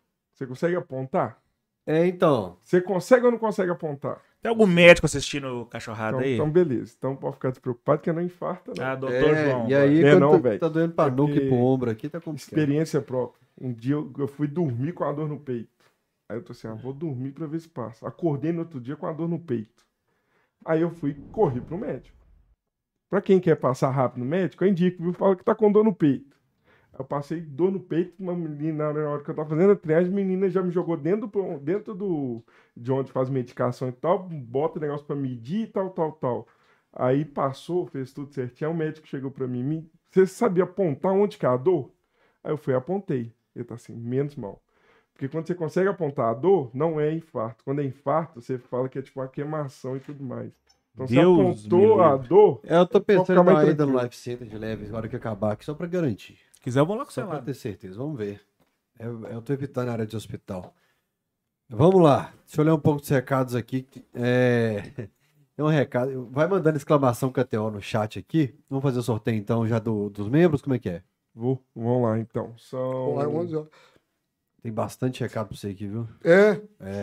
[0.43, 1.39] Você consegue apontar?
[1.87, 2.57] É, então.
[2.63, 4.21] Você consegue ou não consegue apontar?
[4.41, 6.35] Tem algum médico assistindo o cachorrada Então, aí?
[6.35, 6.95] então beleza.
[6.99, 8.85] Então pode ficar despreocupado que não infarta, não.
[8.85, 9.69] Ah, doutor É, João.
[9.69, 10.59] e aí, É, não, tá- velho.
[10.59, 12.59] tá doendo pra nuca e pro ombro aqui, tá complicado.
[12.59, 13.41] Experiência própria.
[13.61, 15.71] Um dia eu, eu fui dormir com a dor no peito.
[16.29, 18.07] Aí eu tô assim, ah, vou dormir pra ver se passa.
[18.09, 19.85] Acordei no outro dia com a dor no peito.
[20.65, 22.17] Aí eu fui correr pro médico.
[23.11, 25.13] Pra quem quer passar rápido no médico, eu indico, viu?
[25.13, 26.37] Fala que tá com dor no peito.
[26.99, 30.13] Eu passei dor no peito, uma menina, na hora que eu tava fazendo a triagem,
[30.13, 32.43] a menina já me jogou dentro do, dentro do
[32.77, 36.49] de onde faz medicação e tal, bota o negócio pra medir e tal, tal, tal.
[36.93, 38.69] Aí passou, fez tudo certinho.
[38.71, 41.91] Aí o médico chegou pra mim, "Me- você sabia apontar onde que é a dor?
[42.45, 43.33] Aí eu fui e apontei.
[43.57, 44.61] Ele tá assim, menos mal.
[45.15, 47.65] Porque quando você consegue apontar a dor, não é infarto.
[47.65, 50.53] Quando é infarto, você fala que é tipo uma queimação e tudo mais.
[50.95, 54.01] Então você Deus apontou me a dor, É, eu tô pensando em ida no.
[54.03, 56.39] Life Center de leve na hora que acabar aqui, só pra garantir.
[56.63, 57.43] Se quiser, eu vou lá com você pra lá.
[57.43, 57.97] ter certeza.
[57.99, 58.41] Vamos ver.
[58.99, 60.73] Eu, eu tô evitando a área de hospital.
[61.69, 62.33] Vamos lá.
[62.47, 63.85] Deixa eu ler um pouco dos recados aqui.
[64.15, 64.83] É...
[65.57, 66.29] Tem um recado.
[66.31, 68.55] Vai mandando exclamação KTO no chat aqui.
[68.71, 70.63] Vamos fazer o sorteio então já do- dos membros?
[70.63, 71.03] Como é que é?
[71.35, 72.55] vou, vamos lá então.
[72.59, 73.69] São, Lá, 11 horas.
[74.63, 76.07] Tem bastante recado pra você aqui, viu?
[76.23, 76.55] É,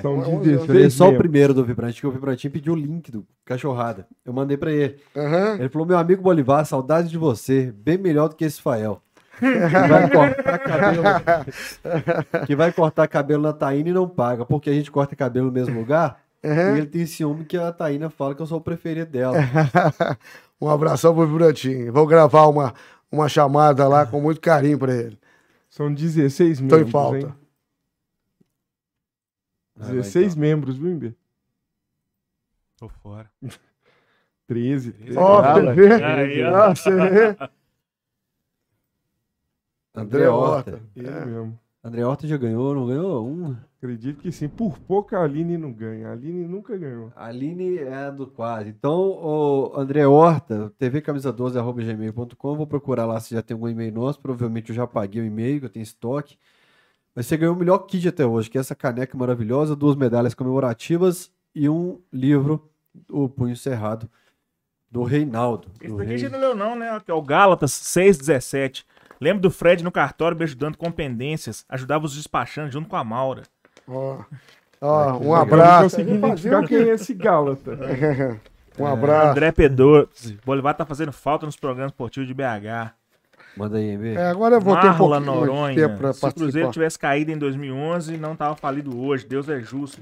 [0.02, 0.40] são Vamos lá.
[0.40, 1.22] 16 Deixa eu ler só o membros.
[1.24, 4.08] primeiro do Vibrante, que o Vibrantinho pediu o link do Cachorrada.
[4.24, 4.98] Eu mandei pra ele.
[5.14, 5.56] aham.
[5.60, 7.70] Ele falou: Meu amigo Bolivar, saudade de você.
[7.74, 9.02] Bem melhor do que esse Fael.
[9.40, 12.46] Que vai cortar cabelo.
[12.46, 14.46] que vai cortar cabelo na Taína e não paga.
[14.46, 16.22] Porque a gente corta cabelo no mesmo lugar.
[16.44, 19.36] E ele tem ciúme que a Taína fala que eu sou o preferido dela.
[20.62, 21.92] um abração pro Vibratinho.
[21.92, 22.74] Vou gravar uma,
[23.12, 25.20] uma chamada lá com muito carinho pra ele.
[25.70, 27.18] São 16 Tô membros, em falta.
[27.18, 27.34] hein?
[29.80, 30.42] Ah, vai 16 então.
[30.42, 31.16] membros, viu, Imber?
[32.78, 33.30] Tô fora.
[34.48, 34.94] 13.
[34.94, 35.18] 13.
[35.18, 35.62] Ó, Fala.
[35.76, 36.04] você vê?
[36.04, 36.70] Aí, ó.
[36.70, 37.50] Ó, você vê?
[39.96, 40.82] André Horta.
[40.96, 41.26] Ele É.
[41.26, 41.60] mesmo.
[41.84, 43.26] André Horta já ganhou, não ganhou?
[43.26, 43.56] Um.
[43.78, 44.50] Acredito que sim.
[44.50, 46.10] Por pouco a Aline não ganha.
[46.10, 47.12] A Aline nunca ganhou.
[47.16, 48.70] A Aline é a do quase.
[48.70, 52.56] Então, o André Horta, tvcamisa12.gmail.com.
[52.56, 54.20] Vou procurar lá se já tem algum e-mail nosso.
[54.20, 56.38] Provavelmente eu já paguei o e-mail, que eu tenho estoque.
[57.16, 60.34] Mas você ganhou o melhor kit até hoje, que é essa caneca maravilhosa, duas medalhas
[60.34, 62.70] comemorativas e um livro,
[63.10, 64.10] O Punho Cerrado,
[64.92, 65.68] do Reinaldo.
[65.80, 67.00] Esse do daqui a Rei- gente não leu, não, né?
[67.04, 68.86] Que é o Gálatas 617.
[69.20, 71.66] Lembro do Fred no cartório me ajudando com pendências.
[71.68, 73.44] Ajudava os despachantes junto com a Maura.
[73.88, 74.20] Ó,
[74.82, 75.84] ó, um Eu não abraço.
[75.98, 77.78] consegui identificar quem é esse Gálata.
[78.80, 79.32] Um abraço.
[79.32, 80.08] André Pedro.
[80.46, 82.94] Bolivar tá fazendo falta nos programas esportivos de BH.
[83.58, 84.14] Manda aí, MB.
[84.16, 85.76] É, agora eu vou ter um Marla pouquinho mais de Noronha.
[85.76, 89.26] tempo pra Se o Cruzeiro tivesse caído em 2011, não tava falido hoje.
[89.28, 90.00] Deus é justo.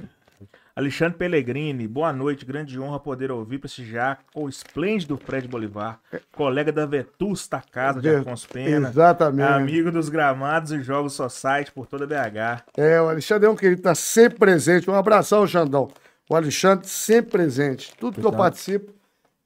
[0.77, 2.45] Alexandre Pellegrini, boa noite.
[2.45, 5.99] Grande honra poder ouvir, prestigiar com o esplêndido Fred Bolivar,
[6.31, 9.51] colega da Vetusta Casa de Afonso Pena, Exatamente.
[9.53, 12.63] amigo dos gramados e jogos Society por toda BH.
[12.77, 14.87] É, o Alexandre é um querido, tá sempre presente.
[14.87, 15.89] Um abração, Xandão.
[16.29, 17.91] O Alexandre sempre presente.
[17.97, 18.39] Tudo que eu Cuidado.
[18.39, 18.93] participo,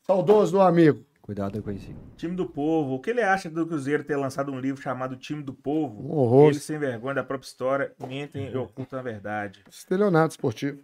[0.06, 1.02] saudoso do amigo.
[1.22, 1.96] Cuidado aí com isso.
[2.18, 2.96] Time do Povo.
[2.96, 6.02] O que ele acha do Cruzeiro ter lançado um livro chamado Time do Povo?
[6.06, 6.48] Um horror.
[6.50, 9.64] Eles, sem vergonha da própria história, mentem e ocultam a verdade.
[9.70, 10.80] Estelionato esportivo.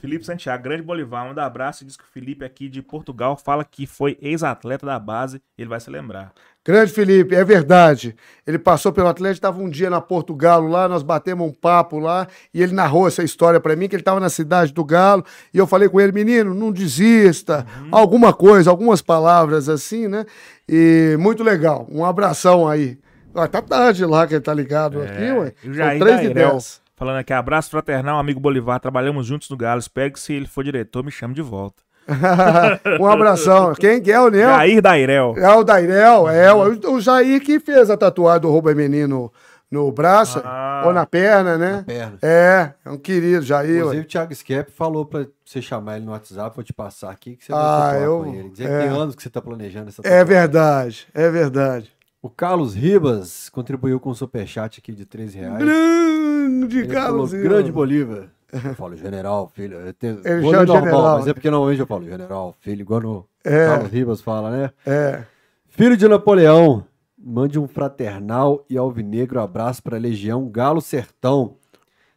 [0.00, 3.64] Felipe Santiago, grande Bolivar, manda abraço e diz que o Felipe aqui de Portugal fala
[3.64, 6.32] que foi ex-atleta da base, ele vai se lembrar.
[6.64, 8.14] Grande Felipe, é verdade.
[8.46, 12.26] Ele passou pelo Atlético, estava um dia na Portugal lá, nós batemos um papo lá
[12.52, 15.58] e ele narrou essa história para mim, que ele estava na cidade do Galo, e
[15.58, 17.88] eu falei com ele, menino, não desista, Uhum.
[17.90, 20.26] alguma coisa, algumas palavras assim, né?
[20.68, 21.86] E muito legal.
[21.90, 22.98] Um abração aí.
[23.34, 25.52] Ó, tá tarde lá que ele tá ligado aqui, ué.
[25.62, 26.80] São 3 e 10.
[26.98, 30.64] Falando aqui, abraço fraternal, amigo Bolivar, trabalhamos juntos no Galo, espero que se ele for
[30.64, 31.82] diretor, me chame de volta.
[32.98, 33.74] um abração.
[33.74, 34.48] Quem que é o Nel?
[34.48, 35.34] Jair Dairel.
[35.36, 39.30] É o Dairel, é o, o Jair que fez a tatuagem do Rouba Menino
[39.70, 40.84] no braço Ah.
[40.86, 41.72] ou na perna, né?
[41.76, 42.18] Na perna.
[42.22, 43.68] É, é um querido Jair.
[43.70, 43.76] ué.
[43.80, 47.36] Inclusive, o Thiago Skep falou pra você chamar ele no WhatsApp, vou te passar aqui,
[47.36, 48.48] que você vai Ah, tatuar eu- com ele.
[48.48, 48.66] Dizer é.
[48.80, 50.24] que tem anos que você tá planejando essa É tatuagem.
[50.24, 51.92] verdade, é verdade.
[52.28, 55.56] O Carlos Ribas contribuiu com um superchat aqui de 13 reais.
[55.58, 57.48] Grande Ele Carlos Ribas.
[57.48, 58.28] grande Bolívar.
[58.52, 59.78] Eu falo, general, filho.
[59.78, 61.16] Eu tenho, Ele chama ler normal, general.
[61.18, 63.66] mas é porque normalmente eu falo, general, filho, igual no É.
[63.66, 64.70] Carlos Ribas fala, né?
[64.86, 65.24] É.
[65.68, 66.84] Filho de Napoleão,
[67.18, 71.56] mande um fraternal e alvinegro abraço para a Legião Galo Sertão,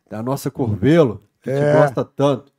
[0.09, 1.55] da nossa Corvelo, que É.
[1.73, 2.51] te gosta tanto.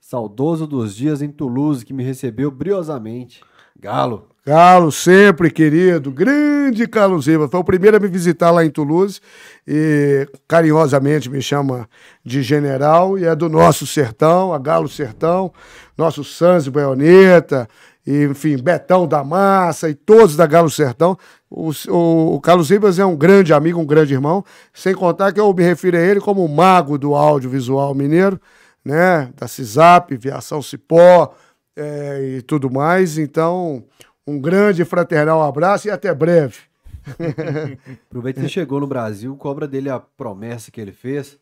[0.00, 3.42] Saudoso dos dias em Toulouse, que me recebeu briosamente.
[3.76, 4.28] Galo.
[4.44, 7.50] Carlos, sempre querido, grande Carlos Rivas.
[7.50, 9.20] Foi o primeiro a me visitar lá em Toulouse
[9.68, 11.88] e carinhosamente me chama
[12.24, 15.52] de general e é do nosso sertão, a Galo Sertão,
[15.96, 17.68] nosso Sanzi Baioneta,
[18.06, 21.18] e, enfim, Betão da Massa e todos da Galo Sertão.
[21.50, 25.40] O, o- o Carlos Ribas é um grande amigo, um grande irmão, sem contar que
[25.40, 28.40] eu me refiro a ele como o mago do audiovisual mineiro,
[28.82, 29.30] né?
[29.36, 31.34] Da CISAP, Viação Cipó
[31.76, 33.18] é, e tudo mais.
[33.18, 33.84] Então,
[34.30, 36.58] um grande fraternal abraço e até breve.
[38.08, 41.38] Aproveita que você chegou no Brasil, cobra dele a promessa que ele fez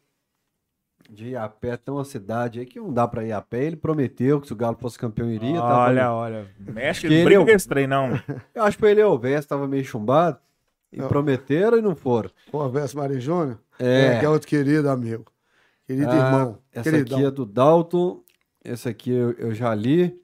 [1.10, 3.64] de ir a pé até uma cidade aí que não dá pra ir a pé.
[3.64, 5.58] Ele prometeu que se o Galo fosse campeão iria.
[5.60, 6.46] tava- Olha, olha.
[6.58, 8.20] Mexe, Que ele briga é com esse trem, não.
[8.54, 10.38] Eu acho que ele é o Vest, tava meio chumbado.
[10.92, 11.08] E Não.
[11.08, 12.30] prometeram e não foram.
[12.50, 13.58] Pô, Verso Maria Júnior?
[13.78, 14.18] É.
[14.20, 15.26] que é outro querido amigo.
[15.86, 16.58] Querido Ah, irmão.
[16.72, 17.18] Essa queridão.
[17.18, 18.22] aqui é do Dalton.
[18.64, 20.18] Essa aqui eu, eu já li.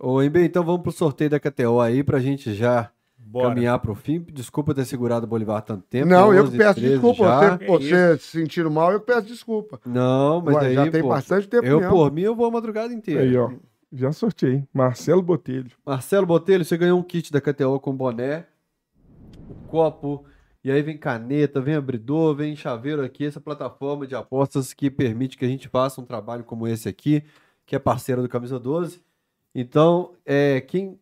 [0.00, 3.48] Ô, Embe, então vamos pro sorteio da KTO aí pra gente já Bora.
[3.48, 4.20] caminhar pro fim.
[4.32, 6.06] Desculpa ter segurado o Bolivar tanto tempo.
[6.08, 7.24] Não, eu 11, que peço 13 desculpa.
[7.24, 7.56] já.
[7.56, 9.80] Você, você se sentindo mal, eu peço desculpa.
[9.86, 11.92] Não, mas Ué, aí, já tem pô, bastante tempo eu mesmo.
[11.92, 13.22] por mim eu vou a madrugada inteira.
[13.22, 13.50] Aí, ó.
[13.92, 14.64] Já sorteei.
[14.72, 15.70] Marcelo Botelho.
[15.86, 18.44] Marcelo Botelho, você ganhou um kit da KTO com boné,
[19.48, 20.24] o copo,
[20.64, 25.36] e aí vem caneta, vem abridor, vem chaveiro aqui, essa plataforma de apostas que permite
[25.38, 27.22] que a gente faça um trabalho como esse aqui,
[27.64, 29.00] que é parceira do Camisa 12.
[29.54, 30.98] Então, é, quem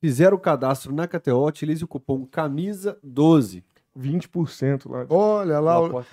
[0.00, 3.62] fizer o cadastro na KTO, utilize o cupom CAMISA12.
[3.96, 5.06] 20% lá.
[5.08, 6.04] Olha lá, o-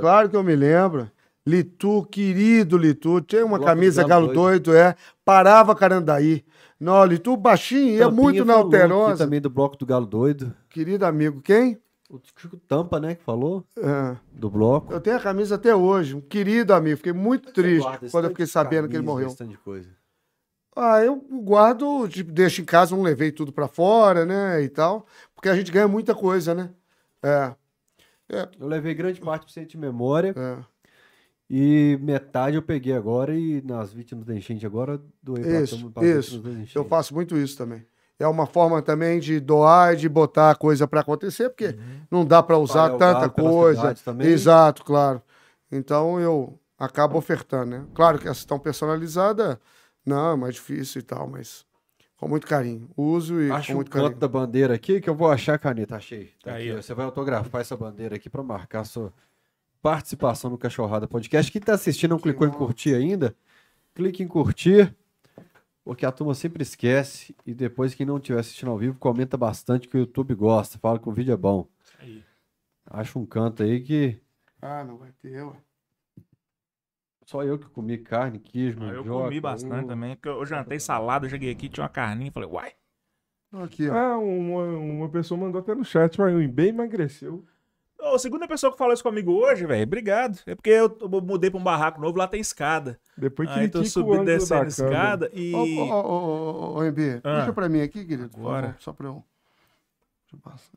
[0.00, 1.10] claro que eu me lembro.
[1.46, 4.94] Litu, querido Litu, tinha uma Bloco camisa galo Galo doido, é.
[5.24, 6.44] Parava Carandaí.
[6.78, 9.24] Não, Litu baixinho, ia muito na alterosa.
[9.24, 10.54] também do bloco do Galo Doido.
[10.68, 11.78] Querido amigo, quem?
[12.10, 14.16] O Chico Tampa, né, que falou É.
[14.32, 14.92] do bloco.
[14.92, 16.96] Eu tenho a camisa até hoje, um querido amigo.
[16.96, 19.26] Fiquei muito triste Guarda quando eu fiquei sabendo que ele camisa, morreu.
[19.28, 19.88] esse tanto de coisa.
[20.74, 25.06] Ah, eu guardo, tipo, deixo em casa, não levei tudo pra fora, né, e tal.
[25.34, 26.70] Porque a gente ganha muita coisa, né?
[27.22, 27.52] É,
[28.58, 30.34] Eu levei grande parte pro centro de memória.
[30.36, 30.70] é.
[31.52, 36.04] E metade eu peguei agora e nas vítimas da enchente agora doei pra Isso, pra
[36.06, 36.78] isso.
[36.78, 37.84] Eu faço muito isso também.
[38.20, 41.76] É uma forma também de doar e de botar coisa pra acontecer, porque
[42.08, 43.94] não dá pra usar o tanta coisa.
[44.30, 45.20] Exato, claro.
[45.72, 47.84] Então eu acabo ofertando, né?
[47.94, 49.60] Claro que essa tão personalizada,
[50.10, 51.64] não, é mais difícil e tal, mas
[52.16, 52.90] com muito carinho.
[52.96, 54.20] Uso e Acho com um muito canto carinho.
[54.20, 55.96] da bandeira aqui que eu vou achar a caneta.
[55.96, 56.32] Achei.
[56.42, 56.82] Tá Aí, aqui.
[56.82, 59.12] Você vai autografar essa bandeira aqui pra marcar sua
[59.82, 61.50] participação no Cachorrada Podcast.
[61.50, 63.34] Quem tá assistindo não clicou em curtir ainda,
[63.94, 64.94] clique em curtir,
[65.82, 67.34] porque a turma sempre esquece.
[67.46, 70.78] E depois, quem não estiver assistindo ao vivo, comenta bastante que o YouTube gosta.
[70.78, 71.66] Fala que o vídeo é bom.
[71.98, 72.22] Aí.
[72.86, 74.20] Acho um canto aí que
[74.60, 75.56] Ah, não vai ter, ué.
[77.30, 81.26] Só eu que comi carne, queijo, Ah, Eu comi bastante também, porque eu jantei salada,
[81.26, 82.72] eu cheguei aqui, tinha uma carninha, falei, uai.
[83.52, 83.94] Aqui, ó.
[83.96, 87.44] Ah, uma, uma pessoa mandou até no chat, mas o bem emagreceu.
[88.00, 90.40] Ô, a segunda pessoa que falou isso comigo hoje, velho, obrigado.
[90.44, 92.98] É porque eu eu mudei pra um barraco novo, lá tem escada.
[93.16, 95.54] Depois Aí tô subindo, da descendo escada e...
[95.54, 97.40] Ô, ô, ô, ô, ô, ô, MB, Ah.
[97.40, 98.30] puxa pra mim aqui, querido.
[98.34, 98.74] Agora.
[98.80, 99.22] Só pra eu.
[100.22, 100.72] Deixa eu passar.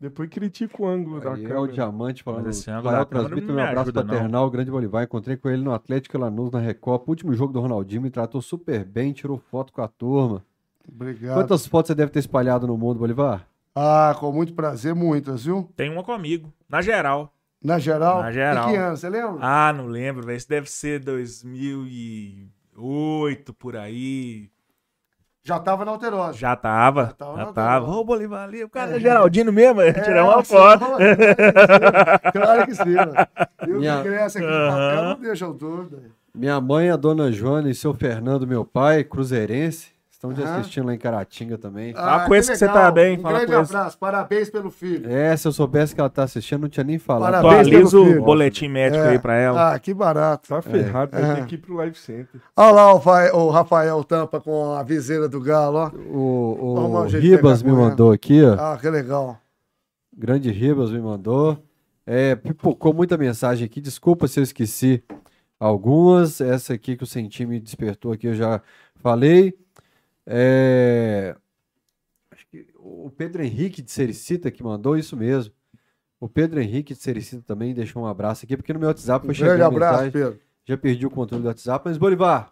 [0.00, 1.72] Depois critica o ângulo da Aí é o câmera.
[1.72, 2.48] diamante falando.
[2.48, 4.14] Esse ângulo da câmera transmite não meu me abraço ajuda, não.
[4.14, 5.02] paternal, o grande Bolivar.
[5.02, 7.10] Encontrei com ele no Atlético Lanús na Recopa.
[7.10, 10.44] Último jogo do Ronaldinho, me tratou super bem, tirou foto com a turma.
[10.88, 11.34] Obrigado.
[11.34, 13.44] Quantas fotos você deve ter espalhado no mundo, Bolivar?
[13.74, 15.68] Ah, com muito prazer, muitas, viu?
[15.76, 17.34] Tem uma comigo, na geral.
[17.62, 18.22] Na geral?
[18.22, 18.68] Na geral.
[18.68, 19.38] Em que ano, você lembra?
[19.40, 20.36] Ah, não lembro, velho.
[20.36, 24.48] Isso deve ser 2008, por aí.
[25.44, 26.36] Já tava na alterosa.
[26.36, 27.92] Já tava, Já tava já.
[27.92, 28.96] Ô, Bolivar ali, o cara É.
[28.96, 30.84] é Geraldino mesmo, é, tirar uma sim, foto.
[32.32, 32.94] Claro que sim.
[32.94, 33.12] mano.
[33.66, 36.02] E o Minha- que cresce aqui no papel não deixa dúvida.
[36.34, 40.94] Minha mãe, a dona Joana e seu Fernando, meu pai, cruzeirense, estão te assistindo lá
[40.94, 41.92] em Caratinga também.
[41.94, 45.08] Fala com esse que você tá bem, Um fala grande abraço, parabéns pelo filho.
[45.08, 47.30] É, se eu soubesse que ela tá assistindo, não tinha nem falado.
[47.32, 48.22] Parabéns Atualiza pelo o filho.
[48.24, 49.10] boletim médico É.
[49.10, 49.72] aí pra ela.
[49.74, 50.48] Ah, que barato.
[50.48, 51.34] Tá ferrado, vai É.
[51.36, 52.40] ter que ir pro Live Center.
[52.56, 55.90] Olha lá o, Fa- o Rafael Tampa com a viseira do galo, ó.
[56.12, 58.54] O, o de Ribas me mandou aqui, ó.
[58.54, 59.38] Ah, que legal.
[60.16, 61.56] Grande Ribas me mandou.
[62.04, 63.80] É, pipocou muita mensagem aqui.
[63.80, 65.00] Desculpa se eu esqueci
[65.60, 66.40] algumas.
[66.40, 68.60] Essa aqui que o Senti me despertou aqui, eu já
[68.96, 69.54] falei.
[70.30, 71.34] É,
[72.30, 75.54] acho que o Pedro Henrique de Sericita que mandou isso mesmo.
[76.20, 79.34] O Pedro Henrique de Sericita também deixou um abraço aqui, porque no meu WhatsApp foi
[79.34, 80.12] Um grande abraço, mensagem.
[80.12, 80.40] Pedro.
[80.66, 82.50] Já perdi o controle do WhatsApp, mas Bolivar,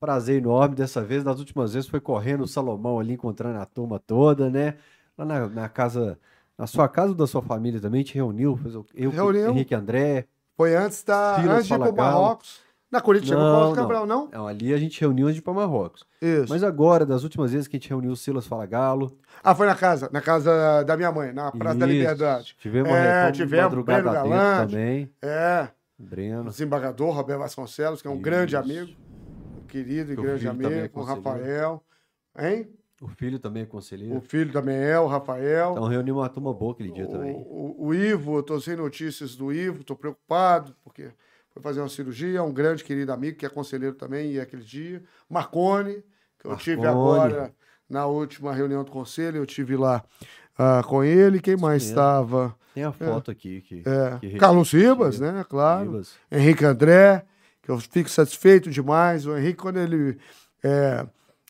[0.00, 1.22] prazer enorme dessa vez.
[1.22, 4.74] Das últimas vezes foi correndo o Salomão ali, encontrando a turma toda, né?
[5.16, 6.18] Lá na, na casa,
[6.58, 8.58] na sua casa ou da sua família também, te reuniu,
[8.92, 9.50] eu, Reuniu.
[9.50, 10.26] Henrique André.
[10.56, 11.36] Foi antes da.
[11.36, 11.94] Silas antes de ir pro.
[11.94, 12.63] Marrocos.
[12.94, 13.82] Na Curitiba, Não, Cláudio não.
[13.82, 14.28] Cabral, não?
[14.32, 16.04] Não, ali a gente reuniu antes de ir pra Marrocos.
[16.22, 16.46] Isso.
[16.48, 19.18] Mas agora, das últimas vezes que a gente reuniu o Silas Fala Galo.
[19.42, 21.94] Ah, foi na casa, na casa da minha mãe, na Praça da Isso.
[21.96, 22.56] Liberdade.
[22.60, 24.70] Tivemos É, tivemos, madrugada Breno Galante.
[24.70, 25.10] também.
[25.20, 26.44] É, o Breno.
[26.44, 28.62] desembargador Roberto Vasconcelos, que é um grande Isso.
[28.64, 28.92] amigo,
[29.60, 31.02] um querido e grande também é amigo, o.
[31.02, 31.82] Rafael.
[32.38, 32.68] Hein?
[33.02, 34.16] O filho também é conselheiro.
[34.16, 35.72] O filho também é, o Rafael.
[35.72, 37.34] Então reunimos uma turma boa aquele dia o, também.
[37.36, 41.10] o- o Ivo, eu tô sem notícias do Ivo, tô preocupado, porque
[41.54, 44.64] foi fazer uma cirurgia, um grande querido amigo, que é conselheiro também, e é aquele
[44.64, 45.02] dia.
[45.30, 46.02] Marcone,
[46.38, 47.20] que eu tive Marcone.
[47.20, 47.54] agora
[47.88, 50.02] na última reunião do conselho, eu tive lá
[50.58, 51.40] ah, com ele.
[51.40, 52.54] Quem mais estava?
[52.74, 53.60] Tem a foto aqui.
[53.60, 55.44] Que, É, que Carlos Ribas, registra né?
[55.48, 55.92] Claro.
[55.92, 56.14] Ribas.
[56.30, 57.24] Henrique André,
[57.62, 59.26] que eu fico satisfeito demais.
[59.26, 60.18] O Henrique, quando ele.
[60.62, 61.06] é,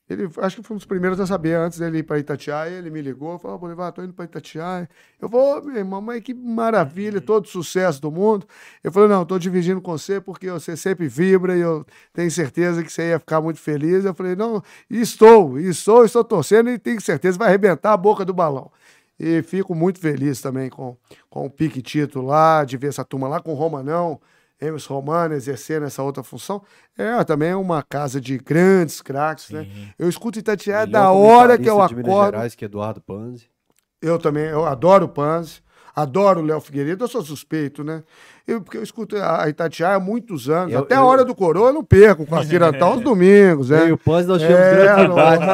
[0.08, 2.90] ele acho que foi um dos primeiros a saber, antes dele ir para Itatiaia, ele
[2.90, 4.88] me ligou, falou, Bolivar, tô indo para Itatiaia.
[5.18, 8.46] Eu vou, meu irmão, mas que maravilha, todo sucesso do mundo.
[8.82, 12.82] Eu falei, não, tô dividindo com você porque você sempre vibra e eu tenho certeza
[12.82, 14.04] que você ia ficar muito feliz.
[14.04, 18.34] Eu falei, não, estou, estou, estou torcendo e tenho certeza vai arrebentar a boca do
[18.34, 18.70] balão.
[19.18, 20.96] E fico muito feliz também com,
[21.30, 24.20] com o Pique Tito lá, de ver essa turma lá, com o Romanão,
[24.64, 26.62] Emerson Romano exercendo essa outra função.
[26.96, 29.66] É também é uma casa de grandes craques, né?
[29.98, 32.34] Eu escuto Itatiaia Melhor da hora que eu de Minas acordo.
[32.36, 33.46] Gerais, que é Eduardo Panzi.
[34.02, 35.62] Eu também, eu adoro o Panzi,
[35.96, 38.02] adoro o Léo Figueiredo, eu sou suspeito, né?
[38.46, 41.34] Eu, porque eu escuto a Itatiaia há muitos anos, Eu- até a eu- hora do
[41.34, 43.88] coroa eu não perco, com a Cirantão aos domingos, né?
[43.88, 45.46] e o Panzi nós tivemos É, grande não, debate.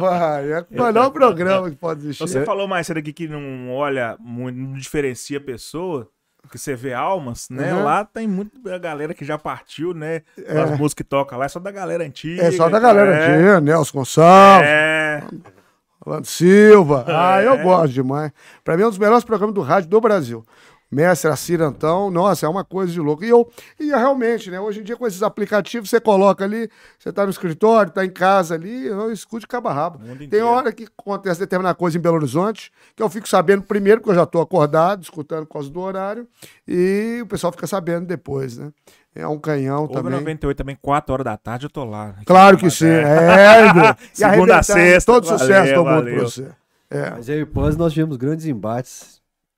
[0.00, 2.22] vai, é o melhor programa que pode existir.
[2.26, 6.08] Você falou mais cedo aqui que não olha, muito, não diferencia a pessoa,
[6.46, 7.74] que você vê almas, né?
[7.74, 7.84] Uhum.
[7.84, 10.22] Lá tem muita galera que já partiu, né?
[10.48, 12.42] As músicas que tocam lá é só da galera antiga.
[12.42, 13.34] É só da galera é.
[13.34, 15.22] antiga, Nelson Gonçalves, É.
[16.04, 17.04] Rolando Silva.
[17.08, 18.30] Ah, eu gosto demais.
[18.62, 20.44] Pra mim é um dos melhores programas do rádio do Brasil.
[20.90, 23.24] Mestre Acirantão, nossa, é uma coisa de louco.
[23.24, 24.60] E eu, e é realmente, né?
[24.60, 28.10] Hoje em dia, com esses aplicativos, você coloca ali, você tá no escritório, tá em
[28.10, 30.00] casa ali, eu escuto cabo a rabo.
[30.30, 34.12] Tem hora que acontece determinada coisa em Belo Horizonte, que eu fico sabendo primeiro, porque
[34.12, 36.28] eu já tô acordado, escutando por causa do horário,
[36.66, 38.70] e o pessoal fica sabendo depois, né?
[39.14, 40.12] É um canhão Houve também.
[40.12, 42.16] 98 também, 4 horas da tarde, eu tô lá.
[42.26, 42.86] Claro que sim.
[42.86, 43.00] é.
[43.00, 43.96] É.
[44.12, 45.10] E Segunda a sexta.
[45.10, 46.48] Todo sucesso Valeu, do mundo pra você.
[46.90, 47.10] É.
[47.10, 49.15] Mas eu e o Panzi nós tivemos grandes embates.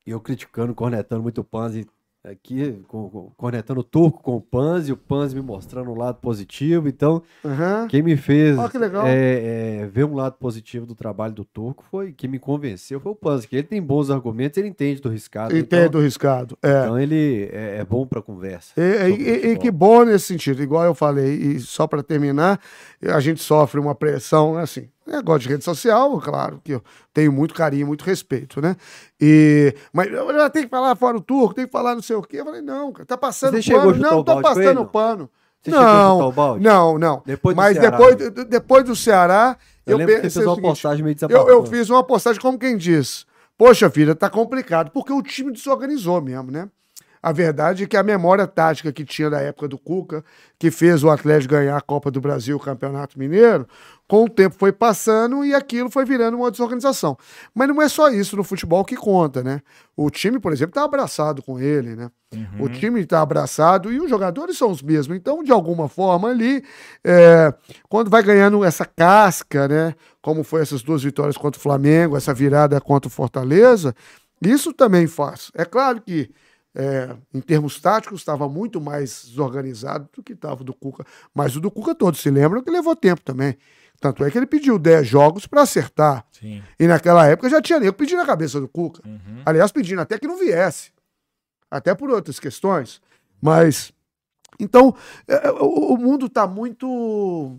[0.08, 1.86] E eu criticando, cornetando muito o Panzi
[2.24, 6.16] aqui, com- com- cornetando o turco com o Panzi, o Panzi me mostrando um lado
[6.16, 6.88] positivo.
[6.88, 7.86] Então, Aham.
[7.88, 11.84] quem me fez Ó, que é, é, ver um lado positivo do trabalho do turco
[11.90, 15.10] foi quem me convenceu foi o Panzi, que ele tem bons argumentos, ele entende do
[15.10, 15.54] riscado.
[15.56, 16.56] Entendo Então, o riscado.
[16.62, 16.84] É.
[16.84, 18.72] então ele é, é bom para conversa.
[18.78, 22.58] E, e- e- que bom nesse sentido, igual eu falei, e só para terminar,
[23.02, 27.54] a gente sofre uma pressão, assim, negócio de rede social, claro, que eu tenho muito
[27.54, 28.76] carinho, muito respeito, né?
[29.20, 32.16] E, mas eu já tenho que falar fora o turco, tem que falar não sei
[32.16, 32.40] o quê.
[32.40, 33.92] Eu falei, não, cara, tá passando Você pano.
[33.98, 35.30] Não, ele, passando pano.
[35.62, 36.18] Você Não,
[36.60, 37.22] não, não.
[37.26, 38.30] Depois mas Ceará, depois, né?
[38.30, 39.56] de- depois do Ceará,
[39.86, 42.58] Eu, eu, você pensei fez uma seguinte, postagem meio eu, eu fiz uma postagem como
[42.58, 46.68] quem diz: Poxa vida, tá complicado, porque o time desorganizou mesmo, né?
[47.22, 50.24] A verdade é que a memória tática que tinha da época do Cuca,
[50.58, 53.66] que fez o Atlético ganhar a Copa do Brasil, o Campeonato Mineiro,
[54.06, 57.16] com o tempo foi passando e aquilo foi virando uma desorganização.
[57.54, 59.60] Mas não é só isso no futebol que conta, né?
[59.96, 62.10] O time, por exemplo, tá abraçado com ele, né?
[62.58, 65.16] O time tá abraçado e os jogadores são os mesmos.
[65.16, 66.62] Então, de alguma forma ali,
[67.02, 67.52] é,
[67.88, 69.94] quando vai ganhando essa casca, né?
[70.20, 73.94] Como foi essas duas vitórias contra o Flamengo, essa virada contra o Fortaleza,
[74.42, 75.50] isso também faz.
[75.54, 76.30] É claro que
[76.78, 81.04] é, em termos táticos, estava muito mais desorganizado do que estava o do Cuca.
[81.34, 83.58] Mas o do Cuca todos se lembram que levou tempo também.
[84.00, 86.24] Tanto é que ele pediu 10 jogos para acertar.
[86.30, 86.62] Sim.
[86.78, 89.02] E naquela época já tinha nego pedindo a cabeça do Cuca.
[89.04, 89.42] Uhum.
[89.44, 90.92] Aliás, pedindo até que não viesse.
[91.68, 93.00] Até por outras questões.
[93.42, 93.92] Mas.
[94.60, 94.94] Então,
[95.26, 97.56] é, o, o mundo está muito.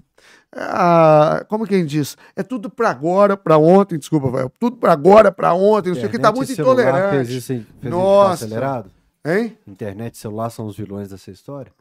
[0.56, 2.15] ah, como quem diz?
[2.38, 4.49] É tudo para agora, para ontem, desculpa, vai.
[4.57, 7.15] Tudo para agora, para ontem, não sei o que, está muito celular intolerante.
[7.15, 7.48] Fez isso,
[7.81, 8.45] fez Nossa.
[8.45, 8.98] isso acelerado?
[9.25, 9.57] Hein?
[9.67, 11.72] Internet e celular são os vilões dessa história?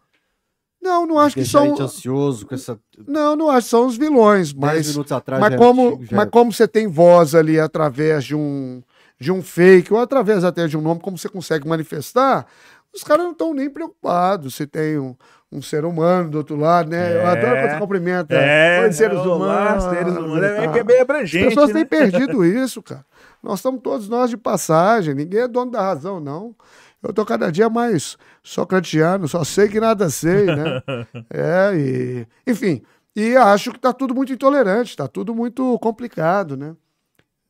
[0.81, 1.69] Não, não acho que Deixar são.
[1.69, 2.79] gente ansioso com essa.
[3.07, 4.89] Não, não acho que são os vilões, 10 mas.
[4.89, 8.35] minutos atrás Mas era como, antigo, mas era- como você tem voz ali através de
[8.37, 8.81] um,
[9.21, 12.47] de um fake, ou através até de um nome, como você consegue manifestar,
[12.95, 15.15] os caras não estão nem preocupados se tem um,
[15.51, 17.17] um ser humano do outro lado, né?
[17.17, 17.27] Eu É.
[17.27, 18.35] adoro quando você cumprimenta.
[18.37, 19.35] É, Oi, seres olá,
[19.75, 19.85] humanos.
[19.85, 20.43] seres humanos.
[20.45, 21.49] É, e é bem As abrangente.
[21.49, 21.75] pessoas né?
[21.75, 23.05] têm perdido isso, cara.
[23.43, 26.55] Nós estamos todos nós de passagem, ninguém é dono da razão, não.
[27.03, 30.83] Eu tô cada dia mais socratiano, só sei que nada sei, né?
[31.31, 32.27] é, e.
[32.47, 32.83] Enfim,
[33.15, 36.77] e acho que tá tudo muito intolerante, tá tudo muito complicado, né?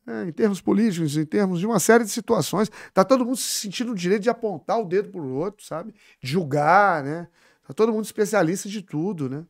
[0.07, 3.61] É, em termos políticos, em termos de uma série de situações, tá todo mundo se
[3.61, 5.93] sentindo o direito de apontar o dedo pro outro, sabe?
[6.21, 7.27] De julgar, né?
[7.67, 9.45] Tá todo mundo especialista de tudo, né?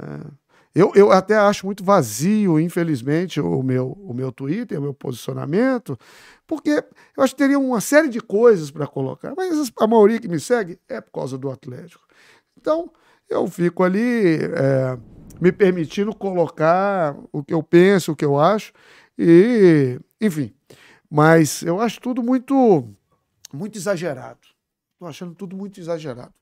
[0.00, 0.49] É.
[0.74, 5.98] Eu, eu até acho muito vazio, infelizmente, o meu, o meu Twitter, o meu posicionamento,
[6.46, 6.84] porque
[7.16, 10.38] eu acho que teria uma série de coisas para colocar, mas a maioria que me
[10.38, 12.04] segue é por causa do Atlético.
[12.56, 12.92] Então,
[13.28, 14.98] eu fico ali é,
[15.40, 18.72] me permitindo colocar o que eu penso, o que eu acho,
[19.18, 20.54] e, enfim.
[21.10, 22.88] Mas eu acho tudo muito,
[23.52, 24.38] muito exagerado.
[24.94, 26.32] Estou achando tudo muito exagerado.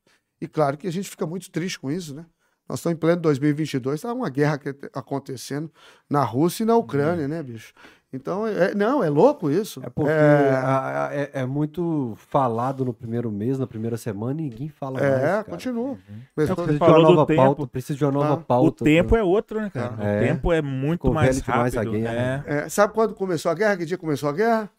[0.40, 2.26] E claro que a gente fica muito triste com isso, né?
[2.68, 4.60] Nós estamos em pleno 2022, está uma guerra
[4.92, 5.70] acontecendo
[6.08, 7.72] na Rússia e na Ucrânia, né, bicho?
[8.10, 9.82] Então, é, não, é louco isso.
[9.84, 10.50] É porque é...
[10.50, 14.98] A, a, é, é, muito falado no primeiro mês, na primeira semana, e ninguém fala
[14.98, 15.22] é, mais.
[15.22, 15.90] É, continua.
[15.90, 15.98] Uhum.
[16.34, 18.82] Precisa, de uma nova pauta, precisa de uma nova ah, pauta.
[18.82, 19.94] O tempo é outro, né, cara?
[19.98, 20.16] Ah.
[20.16, 21.76] O tempo é muito mais rápido.
[21.76, 22.44] Mais guerra, né?
[22.46, 22.68] É.
[22.70, 23.76] Sabe quando começou a guerra?
[23.76, 24.70] Que dia começou a guerra?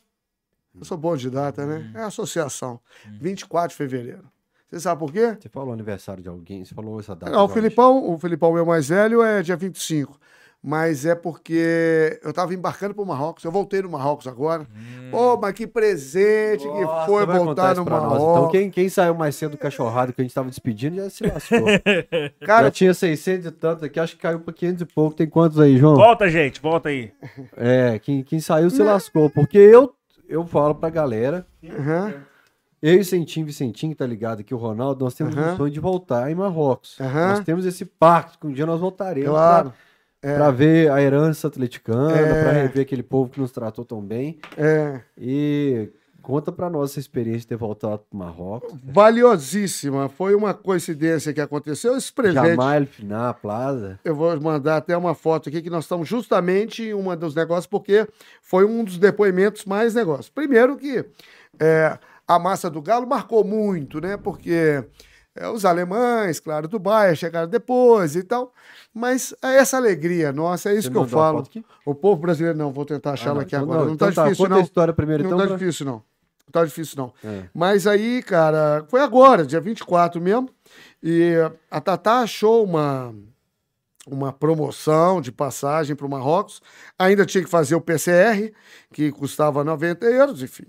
[0.75, 1.91] Eu sou bom de data, né?
[1.93, 1.99] Uhum.
[1.99, 2.79] É a associação.
[3.21, 3.67] 24 uhum.
[3.67, 4.23] de fevereiro.
[4.69, 5.35] Você sabe por quê?
[5.39, 7.31] Você falou aniversário de alguém, você falou essa data.
[7.31, 10.19] Não, o Filipão, o Filipão, meu mais velho, é dia 25.
[10.61, 13.43] Mas é porque eu estava embarcando para o Marrocos.
[13.45, 14.63] Eu voltei no Marrocos agora.
[14.63, 15.09] Hum.
[15.09, 18.17] Pô, mas que presente Nossa, que foi voltar no Marrocos.
[18.17, 21.25] Então, quem, quem saiu mais cedo do cachorrado que a gente estava despedindo já se
[21.25, 21.65] lascou.
[22.45, 25.15] Cara, já tinha 600 e tanto aqui, acho que caiu para 500 e pouco.
[25.15, 25.95] Tem quantos aí, João?
[25.95, 27.13] Volta, gente, volta aí.
[27.55, 29.29] É, quem, quem saiu se lascou.
[29.29, 29.93] Porque eu,
[30.27, 31.47] eu falo pra galera.
[31.63, 32.13] Uhum.
[32.81, 34.43] Eu e Centinho Vicentinho, tá ligado?
[34.43, 35.53] Que o Ronaldo, nós temos uhum.
[35.53, 36.97] um sonho de voltar em Marrocos.
[36.99, 37.13] Uhum.
[37.13, 39.73] Nós temos esse pacto que um dia nós voltaremos claro.
[40.21, 40.35] pra, é.
[40.35, 42.43] pra ver a herança atleticana, é.
[42.43, 44.39] pra rever aquele povo que nos tratou tão bem.
[44.57, 45.01] É.
[45.17, 45.89] E
[46.21, 48.73] conta pra nós essa experiência de ter voltado pro Marrocos.
[48.83, 50.07] Valiosíssima.
[50.07, 51.97] Foi uma coincidência que aconteceu.
[51.97, 52.49] Esse presente...
[52.49, 53.99] Jamal Finar Plaza.
[54.05, 57.65] Eu vou mandar até uma foto aqui que nós estamos justamente em uma dos negócios,
[57.65, 58.07] porque
[58.41, 60.29] foi um dos depoimentos mais negócios.
[60.29, 61.03] Primeiro que...
[61.59, 61.97] É,
[62.29, 64.15] a massa do Galo marcou muito, né?
[64.15, 64.85] Porque
[65.35, 68.53] é, os alemães, claro, do Bayern chegaram depois e tal.
[68.93, 71.43] Mas é essa alegria nossa, é isso Você que eu falo.
[71.83, 73.79] O povo brasileiro, não, vou tentar achá-la ah, aqui então, agora.
[73.79, 74.57] Não, não tá então tá difícil, não.
[74.57, 75.57] A história primeiro, não então, tá pra...
[75.57, 75.93] difícil, não.
[75.93, 77.13] Não tá difícil, não.
[77.23, 77.45] É.
[77.51, 80.51] Mas aí, cara, foi agora, dia 24 mesmo.
[81.01, 81.33] E
[81.71, 83.11] a Tatá achou uma,
[84.15, 86.61] uma promoção de passagem para o Marrocos.
[86.97, 88.51] Ainda tinha que fazer o PCR,
[88.93, 90.65] que custava 90 euros, enfim,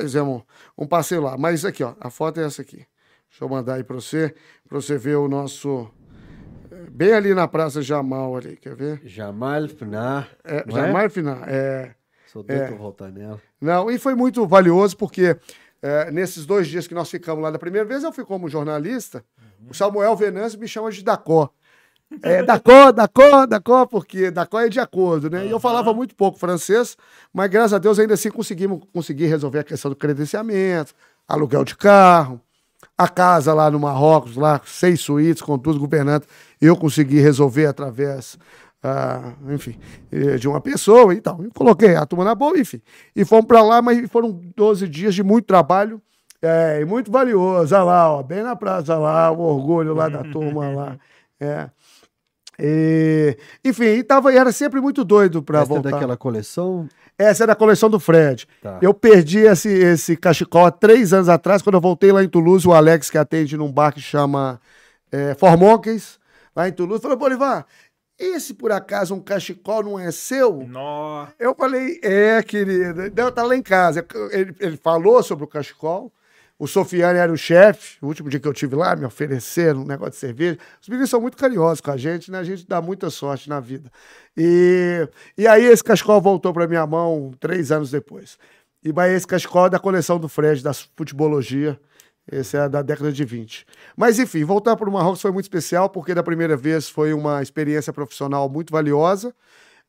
[0.00, 0.42] fizemos
[0.78, 1.36] um, um passeio lá.
[1.36, 2.86] Mas aqui, ó, a foto é essa aqui.
[3.28, 4.34] Deixa eu mandar aí para você,
[4.68, 5.90] para você ver o nosso.
[6.70, 9.00] Eh, bem ali na Praça Jamal, ali, quer ver?
[9.04, 10.28] Jamal Finar.
[10.44, 11.08] É, Jamal é?
[11.08, 11.94] Finar, é.
[12.26, 13.40] Sou doido é, voltar nela.
[13.60, 15.36] Não, e foi muito valioso, porque
[15.82, 19.24] é, nesses dois dias que nós ficamos lá da primeira vez, eu fui como jornalista.
[19.38, 19.70] Uhum.
[19.70, 21.52] O Samuel Venâncio me chama de Dacó.
[22.22, 25.46] É, Dacó, Dacó, Dacó, porque Dacó é de acordo, né?
[25.46, 26.96] E eu falava muito pouco francês,
[27.32, 30.94] mas graças a Deus ainda assim conseguimos conseguir resolver a questão do credenciamento,
[31.26, 32.40] aluguel de carro,
[32.96, 36.24] a casa lá no Marrocos, lá, seis suítes com tudo governando,
[36.60, 38.38] eu consegui resolver através,
[38.82, 39.78] ah, enfim,
[40.12, 41.42] eh, de uma pessoa e tal.
[41.42, 42.80] Eu coloquei a turma na boa, enfim.
[43.14, 46.00] E fomos para lá, mas foram 12 dias de muito trabalho
[46.40, 47.74] é, e muito valioso.
[47.74, 50.98] Olha lá, ó, bem na praça lá, o orgulho lá da turma lá.
[51.40, 51.68] É.
[52.58, 55.88] E, enfim, tava, era sempre muito doido para voltar.
[55.88, 56.88] é daquela coleção?
[57.18, 58.46] Essa é da coleção do Fred.
[58.62, 58.78] Tá.
[58.82, 62.66] Eu perdi esse, esse cachecol há três anos atrás, quando eu voltei lá em Toulouse,
[62.66, 64.60] o Alex, que atende num bar que chama
[65.12, 66.18] é, Formonques,
[66.54, 67.66] lá em Toulouse, falou, Bolivar,
[68.18, 70.64] esse por acaso um cachecol não é seu?
[70.68, 71.34] Nossa.
[71.38, 73.12] Eu falei, é, querida.
[73.14, 74.06] Não, tá lá em casa.
[74.30, 76.12] Ele, ele falou sobre o cachecol.
[76.64, 79.84] O Sofiane era o chefe, o último dia que eu tive lá, me ofereceram um
[79.84, 80.58] negócio de cerveja.
[80.80, 82.38] Os meninos são muito carinhosos com a gente, né?
[82.38, 83.92] A gente dá muita sorte na vida.
[84.34, 88.38] E, e aí esse cachecol voltou para minha mão três anos depois.
[88.82, 91.78] E mas esse cachecol é da coleção do Fred, da futebologia.
[92.32, 93.66] Esse é da década de 20.
[93.94, 97.42] Mas enfim, voltar para o Marrocos foi muito especial, porque da primeira vez foi uma
[97.42, 99.34] experiência profissional muito valiosa,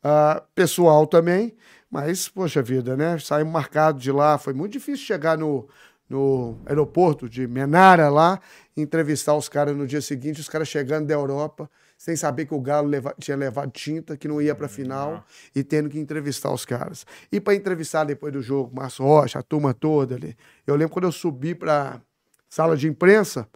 [0.03, 1.55] uh, pessoal também.
[1.89, 3.17] Mas, poxa vida, né?
[3.17, 4.37] Saímos marcado de lá.
[4.37, 5.69] Foi muito difícil chegar no,
[6.09, 8.39] no aeroporto de Menara lá,
[8.77, 12.61] entrevistar os caras no dia seguinte, os caras chegando da Europa, sem saber que o
[12.61, 15.21] Galo leva, tinha levado tinta, que não ia para a final, uhum.
[15.55, 17.05] e tendo que entrevistar os caras.
[17.31, 20.35] E para entrevistar depois do jogo, Márcio Rocha, a turma toda ali.
[20.67, 22.01] Eu lembro quando eu subi para
[22.49, 23.47] sala de imprensa,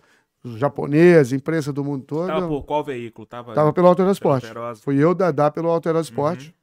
[0.43, 2.27] os japoneses, imprensa do mundo todo.
[2.27, 3.27] Tava por qual veículo?
[3.27, 4.43] Tava, tava pelo Alterosport.
[4.81, 6.45] Fui eu, Dadá, pelo Alterosport.
[6.45, 6.53] Uhum.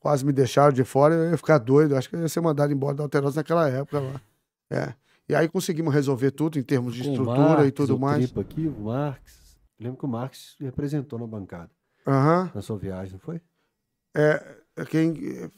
[0.00, 1.96] Quase me deixaram de fora, eu ia ficar doido.
[1.96, 4.20] Acho que eu ia ser mandado embora da Alterosa naquela época lá.
[4.70, 4.94] É.
[5.28, 8.36] E aí conseguimos resolver tudo em termos de Com estrutura Marques, e tudo mais.
[8.36, 9.58] aqui, o Marx.
[9.78, 11.70] Lembro que o Marx representou na bancada.
[12.06, 12.50] Uhum.
[12.54, 13.40] Na sua viagem, não foi?
[14.16, 15.50] É, é quem.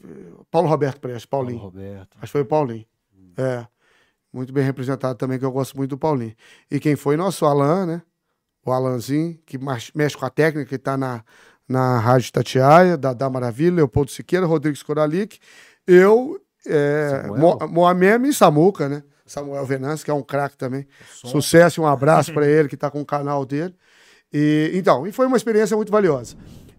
[0.49, 1.59] Paulo Roberto Prestes, Paulinho.
[1.59, 2.15] Paulo Roberto.
[2.15, 2.85] Acho que foi o Paulinho.
[3.15, 3.33] Hum.
[3.37, 3.67] É.
[4.33, 6.35] Muito bem representado também, que eu gosto muito do Paulinho.
[6.69, 8.01] E quem foi nosso Alain, né?
[8.65, 11.23] o Alanzinho, que mexe com a técnica, que está na,
[11.67, 15.39] na Rádio Tatiaia, da, da Maravilha, Leopoldo Siqueira, Rodrigues Coralic,
[15.87, 17.39] eu, é, Samuel.
[17.39, 19.03] Mo, Moameme e Samuca, né?
[19.25, 20.87] Samuel Venâncio, que é um craque também.
[21.13, 23.75] Sucesso um abraço para ele, que está com o canal dele.
[24.33, 26.35] E, então, e foi uma experiência muito valiosa.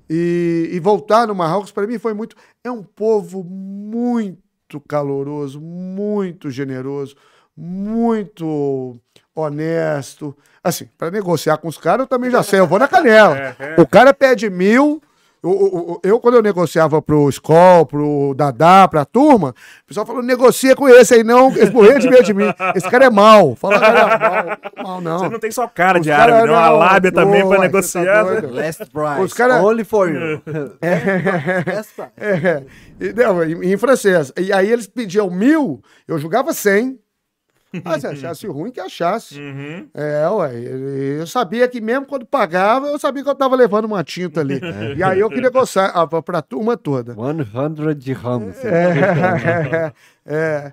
[0.09, 2.35] E, e voltar no Marrocos, para mim, foi muito.
[2.65, 7.15] É um povo muito caloroso, muito generoso,
[7.57, 8.99] muito
[9.35, 10.37] honesto.
[10.63, 13.57] Assim, para negociar com os caras, eu também já sei, eu vou na canela.
[13.79, 15.01] O cara pede mil.
[15.43, 19.51] O- o- o- Eu, quando eu negociava pro Skol, pro Dadá, pra turma,
[19.85, 21.51] o pessoal falou: negocia com esse aí, não.
[21.51, 22.45] Eles morreram de medo de mim.
[22.75, 23.57] Esse cara é mal.
[23.57, 25.19] Fala, cara, mal, mal não.
[25.21, 26.55] Você não tem só cara Os de cara árabe, não.
[26.57, 28.23] A não, lábia também pô, pra tá negociar.
[28.25, 28.51] doido.
[28.55, 29.21] Last price.
[29.23, 30.41] Os cara- Only for you.
[31.67, 32.11] Last price.
[32.19, 32.63] É,
[33.01, 34.33] e, não, em, em francês.
[34.39, 36.99] E aí eles pediam mil, eu jogava cem.
[37.85, 39.39] Ah, se achasse ruim, que achasse.
[39.39, 39.89] Uhum.
[39.95, 40.53] É, ué.
[41.21, 44.61] Eu sabia que mesmo quando pagava, eu sabia que eu tava levando uma tinta ali.
[44.97, 47.15] E aí eu que negociava pra turma toda.
[47.15, 48.65] 100 dirhams.
[48.65, 49.93] É,
[50.27, 50.73] é.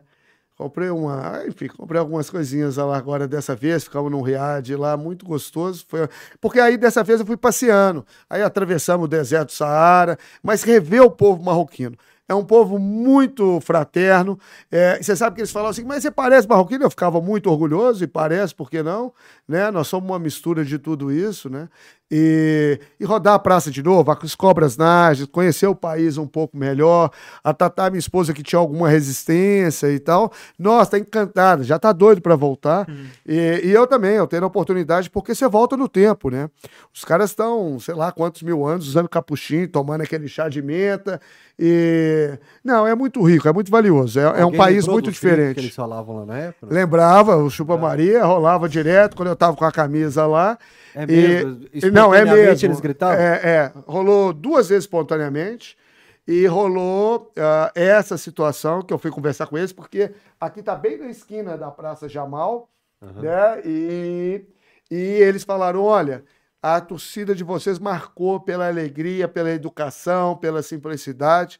[0.58, 5.24] Comprei uma, enfim, comprei algumas coisinhas lá agora dessa vez, ficamos num riad lá, muito
[5.24, 5.85] gostoso.
[5.88, 6.09] Foi,
[6.42, 8.03] porque aí dessa vez eu fui passeando.
[8.27, 11.95] Aí atravessamos o deserto do Saara, mas rever o povo marroquino.
[12.30, 14.38] É um povo muito fraterno.
[14.69, 16.83] É, você sabe que eles falam assim, mas você parece marroquino?
[16.83, 19.14] Eu ficava muito orgulhoso, e parece, por que não?
[19.47, 19.72] Né?
[19.72, 21.69] Nós somos uma mistura de tudo isso, né?
[22.10, 26.56] E, e rodar a praça de novo, as cobras Nages, conhecer o país um pouco
[26.58, 27.11] melhor.
[27.44, 30.32] A Tatá, minha esposa, que tinha alguma resistência e tal.
[30.58, 32.88] Nossa, tá encantada, já tá doido para voltar.
[33.26, 36.50] E, e eu também, eu tenho a oportunidade, porque você volta no tempo, né?
[36.94, 41.19] Os caras estão, sei lá quantos mil anos, usando capuchinho, tomando aquele chá de menta.
[41.60, 42.38] E.
[42.64, 44.19] Não, é muito rico, é muito valioso.
[44.19, 45.56] É, é um país muito diferente.
[45.56, 46.74] que eles falavam lá na época?
[46.74, 50.58] Lembrava, o Chupa Maria rolava direto quando eu tava com a camisa lá.
[50.94, 51.60] É mesmo?
[51.74, 52.66] e- não, é mesmo.
[52.66, 53.16] eles gritavam?
[53.19, 53.74] É, é.
[53.85, 55.77] rolou duas vezes espontaneamente
[56.27, 60.98] e rolou ah, essa situação que eu fui conversar com eles, porque aqui tá bem
[60.98, 62.69] na esquina da Praça Jamal,
[63.01, 63.61] né?
[63.64, 64.45] E,
[64.92, 66.24] e eles falaram: olha,
[66.61, 71.59] a torcida de vocês marcou pela alegria, pela educação, pela simplicidade.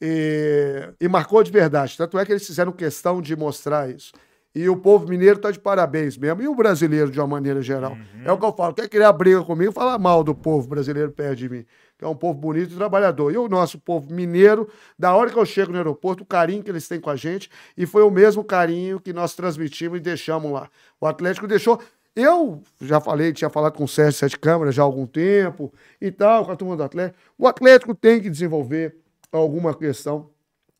[0.00, 1.96] E, e marcou de verdade.
[1.96, 4.12] Tanto é que eles fizeram questão de mostrar isso.
[4.56, 6.40] E o povo mineiro tá de parabéns mesmo.
[6.40, 7.94] E o brasileiro, de uma maneira geral.
[8.24, 8.72] É o que eu falo.
[8.72, 11.66] Quer criar briga comigo, fala mal do povo brasileiro perto de mim.
[11.98, 13.30] Que é um povo bonito e trabalhador.
[13.30, 14.66] E o nosso povo mineiro,
[14.98, 17.50] da hora que eu chego no aeroporto, o carinho que eles têm com a gente.
[17.76, 20.70] E foi o mesmo carinho que nós transmitimos e deixamos lá.
[20.98, 21.78] O Atlético deixou.
[22.14, 25.70] Eu já falei, tinha falado com o Sérgio Sete Câmara já há algum tempo
[26.00, 27.20] e tal, com a turma do Atlético.
[27.36, 28.96] O Atlético tem que desenvolver
[29.30, 30.30] alguma questão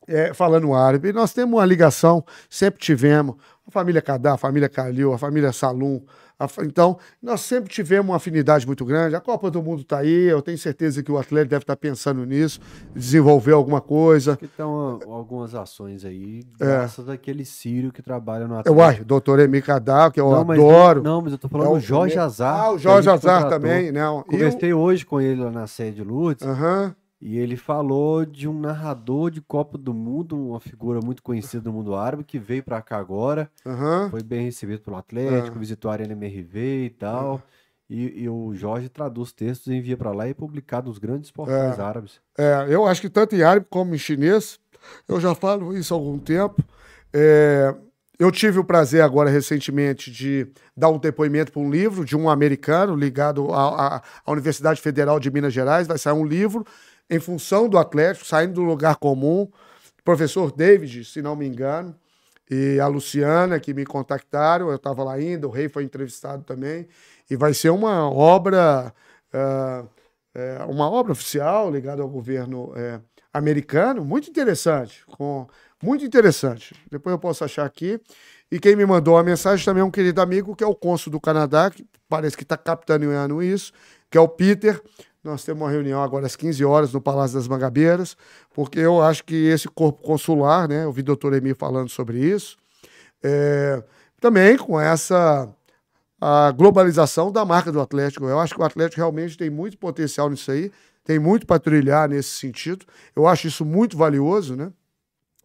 [0.07, 1.11] é, falando árabe.
[1.11, 3.35] Nós temos uma ligação, sempre tivemos.
[3.67, 6.01] A família Kadá, a família Calil, a família Salum.
[6.39, 9.13] a então, nós sempre tivemos uma afinidade muito grande.
[9.13, 12.25] A Copa do Mundo está aí, eu tenho certeza que o Atlético deve estar pensando
[12.25, 12.61] nisso,
[12.95, 14.37] desenvolver alguma coisa.
[14.37, 18.57] Que estão algumas ações aí, graças àquele sírio que trabalha no É.
[18.57, 18.79] Eu, Atlético.
[18.81, 21.03] uai, doutor Emi Kadá, que eu não, adoro.
[21.03, 22.59] Não, mas eu tô É falando o do Jorge Azar.
[22.61, 24.19] Ah, o Jorge Azar também, não.
[24.19, 26.95] O- Conversei hoje com ele lá na sede Lourdes Aham.
[27.21, 31.73] E ele falou de um narrador de Copa do Mundo, uma figura muito conhecida do
[31.73, 34.09] mundo árabe, que veio pra cá agora, Aham.
[34.11, 35.59] foi bem recebido pelo Atlético, Ah.
[35.59, 37.41] visitou a Arena MRV e tal.
[37.89, 41.79] E, e o Jorge traduz textos, envia pra lá e é publicado nos grandes portais
[41.79, 41.81] É.
[41.81, 42.19] árabes.
[42.37, 44.59] É, eu acho que tanto em árabe como em chinês,
[45.07, 46.61] eu já falo isso há algum tempo.
[47.13, 47.73] É,
[48.19, 52.29] eu tive o prazer agora recentemente de dar um depoimento para um livro de um
[52.29, 55.87] americano ligado à Universidade Federal de Minas Gerais.
[55.87, 56.65] Vai sair um livro
[57.09, 59.49] em função do Atlético, saindo do lugar comum.
[60.03, 61.95] Professor David, se não me engano,
[62.49, 66.87] e a Luciana, que me contactaram, eu estava lá ainda, o Rei foi entrevistado também.
[67.29, 68.93] E vai ser uma obra.
[70.33, 73.01] é, uma obra oficial ligada ao governo é,
[73.33, 75.47] americano, muito interessante, com,
[75.83, 76.73] muito interessante.
[76.89, 77.99] Depois eu posso achar aqui.
[78.49, 81.11] E quem me mandou a mensagem também é um querido amigo, que é o cônsul
[81.11, 83.73] do Canadá, que parece que está capitaneando isso,
[84.09, 84.81] que é o Peter.
[85.27, 88.15] Nós temos uma reunião agora às 15 horas no Palácio das Mangabeiras,
[88.53, 92.17] porque eu acho que esse corpo consular, né, eu vi o doutor Emi falando sobre
[92.17, 92.57] isso,
[93.21, 93.83] é,
[94.21, 95.49] também com essa
[96.19, 98.25] a globalização da marca do Atlético.
[98.25, 100.71] Eu acho que o Atlético realmente tem muito potencial nisso aí,
[101.03, 102.85] tem muito para trilhar nesse sentido.
[103.13, 104.71] Eu acho isso muito valioso, né?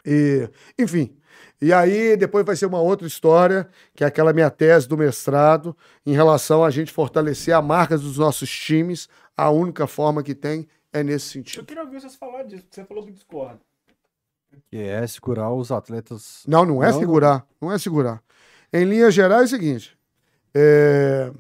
[0.07, 1.15] E, enfim.
[1.61, 5.77] E aí depois vai ser uma outra história, que é aquela minha tese do mestrado,
[6.05, 9.09] em relação a gente fortalecer a marca dos nossos times.
[9.37, 11.65] A única forma que tem é nesse Eu sentido.
[11.67, 13.61] queria ouvir vocês falar disso, porque você falou que discorda.
[14.71, 16.43] Que é segurar os atletas.
[16.47, 17.47] Não, não é Não, segurar.
[17.61, 18.23] Não é segurar.
[18.73, 19.99] Em linhas gerais é o seguinte.
[20.55, 21.33] é,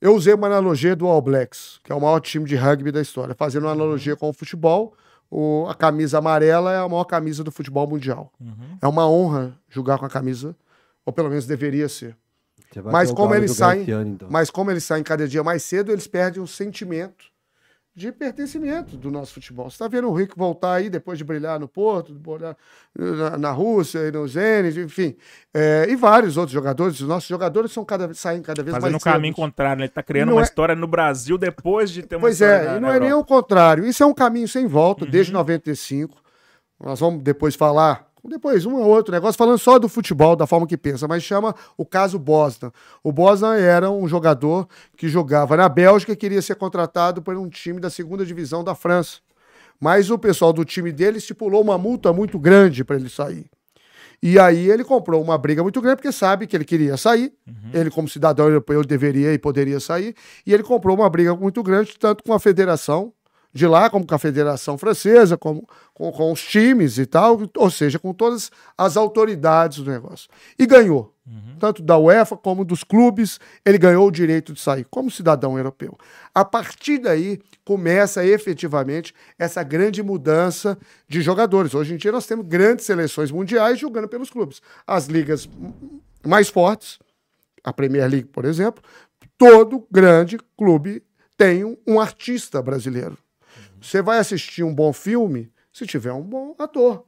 [0.00, 3.00] Eu usei uma analogia do All Blacks, que é o maior time de rugby da
[3.00, 4.94] história, fazendo uma analogia com o futebol.
[5.28, 8.32] O, a camisa amarela é a maior camisa do futebol mundial.
[8.40, 8.78] Uhum.
[8.80, 10.54] É uma honra jogar com a camisa,
[11.04, 12.16] ou pelo menos deveria ser.
[12.92, 14.28] Mas como eles saem- então.
[14.30, 17.24] Mas como eles saem cada dia mais cedo, eles perdem o sentimento
[17.94, 19.70] de pertencimento do nosso futebol.
[19.70, 22.54] Você está vendo o Rick voltar aí depois de brilhar no Porto, brilhar
[22.94, 25.16] na, na Rússia e no Zenit, enfim.
[25.54, 27.00] É, e vários outros jogadores.
[27.00, 29.42] Os nossos jogadores são cada, saem cada vez Fazendo o mais caminho cedo.
[29.42, 29.84] contrário, né?
[29.86, 32.52] Ele tá criando Não uma é- história no Brasil depois de ter uma Pois história
[32.52, 33.86] é, na- e não é nem o contrário.
[33.86, 35.10] Isso é um caminho sem volta, Uhum.
[35.10, 36.20] desde 95.
[36.78, 40.66] Nós vamos depois falar, depois um ou outro negócio, falando só do futebol, da forma
[40.66, 42.72] que pensa, mas chama o caso Bosna.
[43.02, 47.48] O Bosna era um jogador que jogava na Bélgica e queria ser contratado por um
[47.48, 49.18] time da segunda divisão da França.
[49.80, 53.46] Mas o pessoal do time dele estipulou uma multa muito grande para ele sair.
[54.22, 57.32] E aí ele comprou uma briga muito grande, porque sabe que ele queria sair.
[57.74, 60.14] Ele, como cidadão europeu, deveria e poderia sair.
[60.46, 63.12] E ele comprou uma briga muito grande, tanto com a federação
[63.52, 67.70] de lá, como com a Federação Francesa, como com, com os times e tal, ou
[67.70, 70.28] seja, com todas as autoridades do negócio.
[70.58, 71.16] E ganhou.
[71.58, 75.98] Tanto da UEFA como dos clubes, ele ganhou o direito de sair como cidadão europeu.
[76.32, 81.74] A partir daí, começa efetivamente essa grande mudança de jogadores.
[81.74, 84.62] Hoje em dia, nós temos grandes seleções mundiais jogando pelos clubes.
[84.86, 85.48] As ligas
[86.24, 86.98] mais fortes,
[87.64, 88.82] a Premier League, por exemplo,
[89.36, 91.02] todo grande clube
[91.36, 93.18] tem um, um artista brasileiro.
[93.86, 97.04] Você vai assistir um bom filme se tiver um bom ator.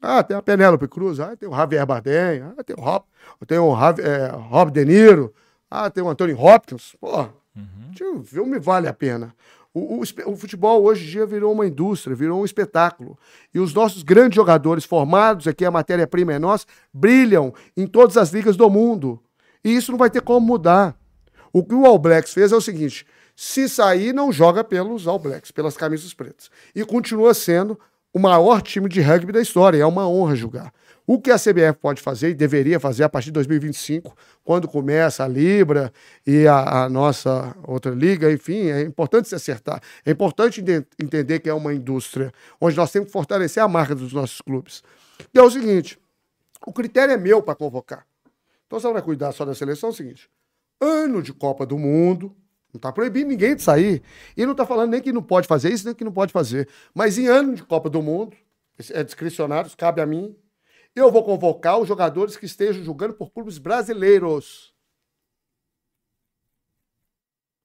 [0.00, 3.04] Ah, tem a Penélope Cruz, ah, tem o Javier Bardem, ah, tem o Rob,
[3.46, 5.34] tem o Javi- é, Rob De Niro,
[5.70, 6.96] ah, tem o Anthony Hopkins.
[7.00, 7.28] Pô,
[8.14, 9.34] o filme vale a pena.
[9.74, 13.18] O, o o futebol hoje em dia virou uma indústria, virou um espetáculo.
[13.52, 18.30] E os nossos grandes jogadores formados aqui, a matéria-prima é nossa, brilham em todas as
[18.30, 19.22] ligas do mundo.
[19.62, 20.96] E isso não vai ter como mudar.
[21.52, 23.04] O que o All Blacks fez é o seguinte:
[23.40, 26.50] se sair, não joga pelos All Blacks, pelas camisas pretas.
[26.74, 27.78] E continua sendo
[28.12, 29.80] o maior time de rugby da história.
[29.80, 30.74] É uma honra jogar.
[31.06, 35.22] O que a CBF pode fazer e deveria fazer a partir de 2025, quando começa
[35.22, 35.92] a Libra
[36.26, 39.80] e a, a nossa outra liga, enfim, é importante se acertar.
[40.04, 43.94] É importante ente- entender que é uma indústria onde nós temos que fortalecer a marca
[43.94, 44.82] dos nossos clubes.
[45.32, 45.96] E é o seguinte:
[46.66, 48.04] o critério é meu para convocar.
[48.66, 50.28] Então você vai cuidar só da seleção, é o seguinte:
[50.80, 52.34] ano de Copa do Mundo,
[52.78, 54.02] não está proibindo ninguém de sair.
[54.36, 56.68] E não está falando nem que não pode fazer isso, nem que não pode fazer.
[56.94, 58.36] Mas em ano de Copa do Mundo,
[58.92, 60.36] é discricionário, cabe a mim.
[60.94, 64.72] Eu vou convocar os jogadores que estejam jogando por clubes brasileiros.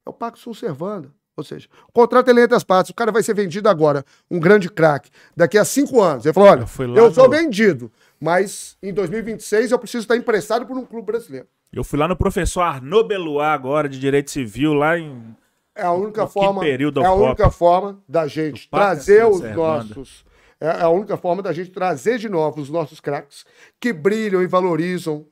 [0.06, 1.14] É o Pacto Sul Servanda.
[1.35, 2.92] Ou seja, o contrato ele é entre as partes.
[2.92, 6.25] O cara vai ser vendido agora, um grande craque, daqui a cinco anos.
[6.25, 6.66] Ele falou: olha, Eu
[7.06, 11.48] eu sou vendido, mas em 2026 eu preciso estar emprestado por um clube brasileiro.
[11.74, 15.35] Eu fui lá no professor Arnaud Belois agora, de Direito Civil, lá em...
[15.76, 16.61] É a única forma.
[16.61, 20.24] período é a ao única forma da gente trazer os nossos.
[20.61, 23.43] É a única forma da gente trazer de novo os nossos craques
[23.80, 25.26] que brilham e valorizam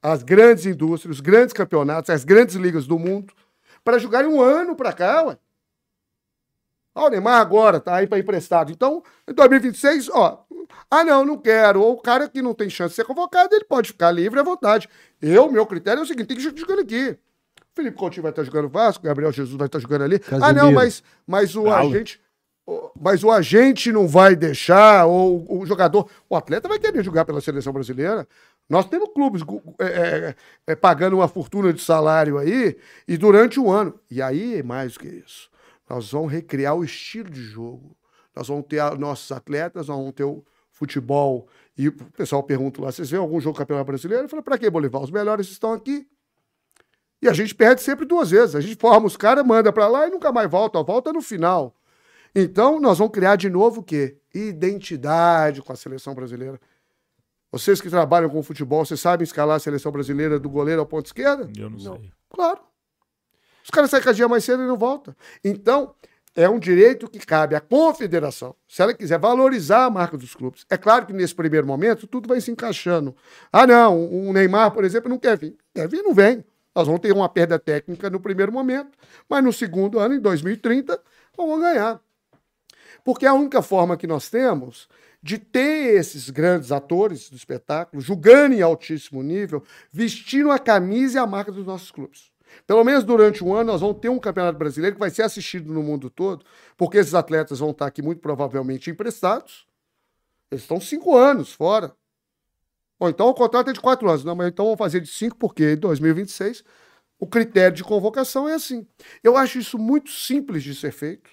[0.00, 3.34] as grandes indústrias, os grandes campeonatos, as grandes ligas do mundo,
[3.84, 5.38] para jogarem um ano para cá, ué.
[6.94, 8.72] Ó, o Neymar agora tá aí para emprestado.
[8.72, 10.44] Então, em 2026, ó.
[10.90, 11.80] Ah, não, não quero.
[11.80, 14.42] Ou o cara que não tem chance de ser convocado, ele pode ficar livre à
[14.42, 14.88] vontade.
[15.22, 17.16] Eu, meu critério é o seguinte: tem que jogar jogando aqui.
[17.74, 20.20] Felipe Coutinho vai estar jogando Vasco, Gabriel Jesus vai estar jogando ali.
[20.44, 22.20] Ah, não, mas, mas o agente.
[23.00, 26.08] Mas o agente não vai deixar, ou o jogador.
[26.28, 28.28] O atleta vai querer jogar pela seleção brasileira.
[28.68, 30.34] Nós temos clubes gu- é, é,
[30.68, 32.76] é, pagando uma fortuna de salário aí,
[33.08, 33.98] e durante um ano.
[34.08, 35.49] E aí é mais do que isso.
[35.90, 37.96] Nós vamos recriar o estilo de jogo.
[38.34, 41.48] Nós vamos ter a- nossos atletas, nós vamos ter o futebol.
[41.76, 44.24] E o pessoal pergunta lá: vocês vêem algum jogo campeonato brasileiro?
[44.24, 45.02] Eu falo: pra que, Bolivar?
[45.02, 46.06] Os melhores estão aqui.
[47.20, 48.54] E a gente perde sempre duas vezes.
[48.54, 50.82] A gente forma os caras, manda pra lá e nunca mais volta.
[50.82, 51.74] Volta no final.
[52.34, 54.16] Então, nós vamos criar de novo o quê?
[54.32, 56.58] Identidade com a seleção brasileira.
[57.50, 61.06] Vocês que trabalham com futebol, vocês sabem escalar a seleção brasileira do goleiro ao ponto
[61.06, 61.50] esquerda?
[61.58, 62.10] Eu não sei.
[62.30, 62.60] Claro.
[63.62, 65.14] Os caras saem cada mais cedo e não voltam.
[65.44, 65.94] Então,
[66.34, 70.64] é um direito que cabe à confederação, se ela quiser valorizar a marca dos clubes.
[70.70, 73.14] É claro que nesse primeiro momento tudo vai se encaixando.
[73.52, 75.56] Ah, não, o Neymar, por exemplo, não quer vir.
[75.74, 76.44] Quer vir, não vem.
[76.74, 78.96] Nós vamos ter uma perda técnica no primeiro momento,
[79.28, 81.00] mas no segundo ano, em 2030,
[81.36, 82.00] vamos ganhar.
[83.04, 84.88] Porque é a única forma que nós temos
[85.22, 91.20] de ter esses grandes atores do espetáculo jogando em altíssimo nível, vestindo a camisa e
[91.20, 92.29] a marca dos nossos clubes.
[92.66, 95.72] Pelo menos durante um ano, nós vamos ter um campeonato brasileiro que vai ser assistido
[95.72, 96.44] no mundo todo,
[96.76, 99.66] porque esses atletas vão estar aqui muito provavelmente emprestados.
[100.50, 101.94] Eles estão cinco anos fora.
[102.98, 104.24] Ou então o contrato é de quatro anos.
[104.24, 106.64] Não, mas então vamos fazer de cinco, porque em 2026
[107.20, 108.86] O critério de convocação é assim.
[109.24, 111.30] Eu acho isso muito simples de ser feito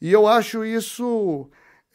[0.00, 1.50] e eu acho isso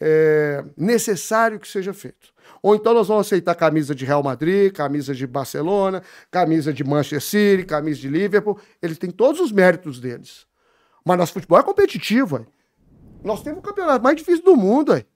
[0.06, 2.34] é, necessário que seja feito.
[2.62, 7.22] Ou então nós vamos aceitar camisa de Real Madrid, camisa de Barcelona, camisa de Manchester
[7.22, 8.60] City, camisa de Liverpool.
[8.82, 10.46] Eles têm todos os méritos deles.
[11.06, 12.36] Mas nosso futebol é competitivo.
[12.36, 12.48] Véio.
[13.22, 14.92] Nós temos o campeonato mais difícil do mundo.
[14.92, 15.06] Véio.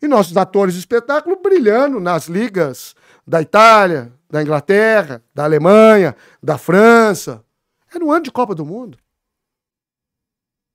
[0.00, 2.94] E nossos atores de espetáculo brilhando nas ligas
[3.26, 7.44] da Itália, da Inglaterra, da Alemanha, da França.
[7.92, 8.96] É no ano de Copa do Mundo.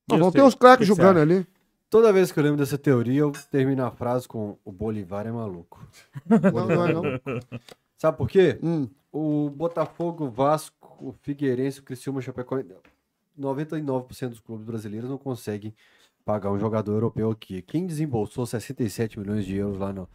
[0.10, 1.48] Nós vamos ter os craques jogando ali.
[1.92, 5.32] Toda vez que eu lembro dessa teoria, eu termino a frase com o Bolivar é
[5.32, 5.86] maluco.
[6.26, 7.04] Não, não é não.
[7.98, 8.58] Sabe por quê?
[8.64, 8.88] Hum.
[9.12, 12.74] O Botafogo, o Vasco, o Figueirense, o Criciúma, o Chapecoense,
[13.38, 15.76] 99% dos clubes brasileiros não conseguem
[16.24, 17.62] pagar um jogador europeu aqui.
[17.62, 20.08] Quem desembolsou 67 milhões de euros lá no,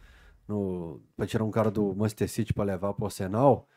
[0.47, 3.69] no para tirar um cara do Manchester City para levar para o Arsenal,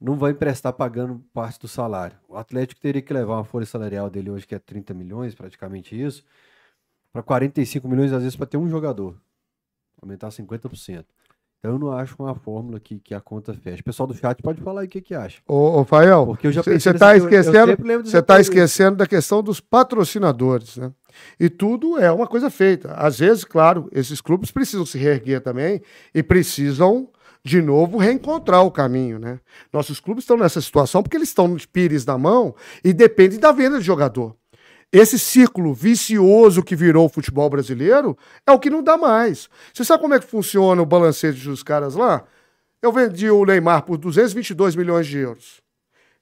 [0.00, 2.16] não vai emprestar pagando parte do salário.
[2.28, 6.00] O Atlético teria que levar uma folha salarial dele hoje que é 30 milhões, praticamente
[6.00, 6.24] isso,
[7.14, 9.14] para 45 milhões às vezes para ter um jogador.
[10.02, 11.04] Aumentar 50%.
[11.60, 13.80] Então eu não acho uma fórmula que, que a conta fecha.
[13.80, 15.40] O pessoal do chat pode falar aí o que, que acha.
[15.46, 19.60] Ô, ô Fael, Porque eu já você está esquecendo, você tá esquecendo da questão dos
[19.60, 20.92] patrocinadores, né?
[21.38, 22.92] E tudo é uma coisa feita.
[22.94, 25.80] Às vezes, claro, esses clubes precisam se reerguer também
[26.12, 27.08] e precisam
[27.44, 29.38] de novo reencontrar o caminho, né?
[29.72, 33.52] Nossos clubes estão nessa situação porque eles estão nos pires na mão e depende da
[33.52, 34.36] venda de jogador.
[34.92, 39.48] Esse círculo vicioso que virou o futebol brasileiro é o que não dá mais.
[39.72, 42.24] Você sabe como é que funciona o balancete dos caras lá?
[42.80, 45.62] Eu vendi o Neymar por 222 milhões de euros.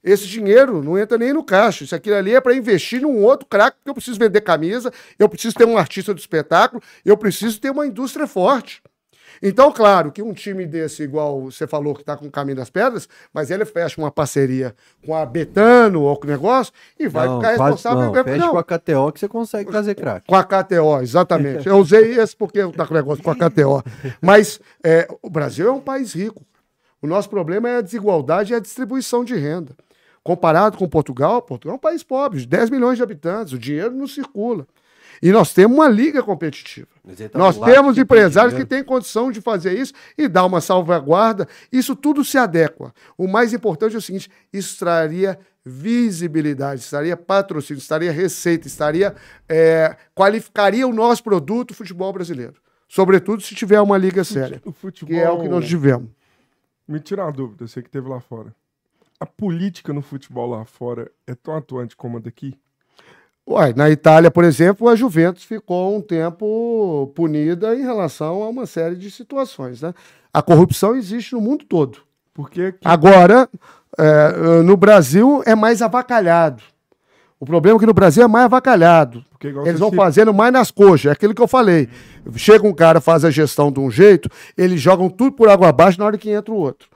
[0.03, 1.83] Esse dinheiro não entra nem no caixa.
[1.83, 5.29] Isso aqui ali é para investir num outro craque, porque eu preciso vender camisa, eu
[5.29, 8.81] preciso ter um artista do espetáculo, eu preciso ter uma indústria forte.
[9.41, 12.69] Então, claro, que um time desse, igual você falou que está com o Caminho das
[12.69, 17.27] Pedras, mas ele fecha uma parceria com a Betano ou com o negócio e vai
[17.27, 18.13] não, ficar responsável.
[18.13, 20.27] não, fecha com a KTO que você consegue trazer craque.
[20.27, 21.67] Com a KTO, exatamente.
[21.67, 23.83] Eu usei esse porque eu tá com o negócio com a KTO.
[24.21, 26.45] Mas é, o Brasil é um país rico.
[27.01, 29.75] O nosso problema é a desigualdade e a distribuição de renda.
[30.23, 33.91] Comparado com Portugal, Portugal é um país pobre, de 10 milhões de habitantes, o dinheiro
[33.91, 34.65] não circula.
[35.21, 36.87] E nós temos uma liga competitiva.
[37.31, 38.69] Tá Nós temos que tem empresários que dinheiro.
[38.69, 41.47] têm condição de fazer isso e dar uma salvaguarda.
[41.71, 42.93] Isso tudo se adequa.
[43.17, 49.15] O mais importante é o seguinte: isso traria visibilidade, estaria patrocínio, estaria receita, estaria
[49.47, 52.55] é, qualificaria o nosso produto, o futebol brasileiro.
[52.87, 55.15] Sobretudo se tiver uma liga séria, O futebol.
[55.15, 56.09] que é o que nós tivemos.
[56.87, 58.53] Me tira uma dúvida, você que teve lá fora.
[59.19, 62.53] A política no futebol lá fora é tão atuante como a daqui?
[63.45, 68.65] Uai, na Itália, por exemplo, a Juventus ficou um tempo punida em relação a uma
[68.65, 69.81] série de situações.
[69.81, 69.93] Né?
[70.33, 71.97] A corrupção existe no mundo todo.
[72.33, 73.49] Porque aqui, Agora,
[73.97, 76.63] é, no Brasil é mais avacalhado.
[77.39, 79.23] O problema é que no Brasil é mais avacalhado.
[79.67, 81.07] Eles vão cita- fazendo mais nas coxas.
[81.07, 81.89] É aquilo que eu falei.
[82.37, 85.99] Chega um cara, faz a gestão de um jeito, eles jogam tudo por água abaixo
[85.99, 86.87] na hora que entra o outro.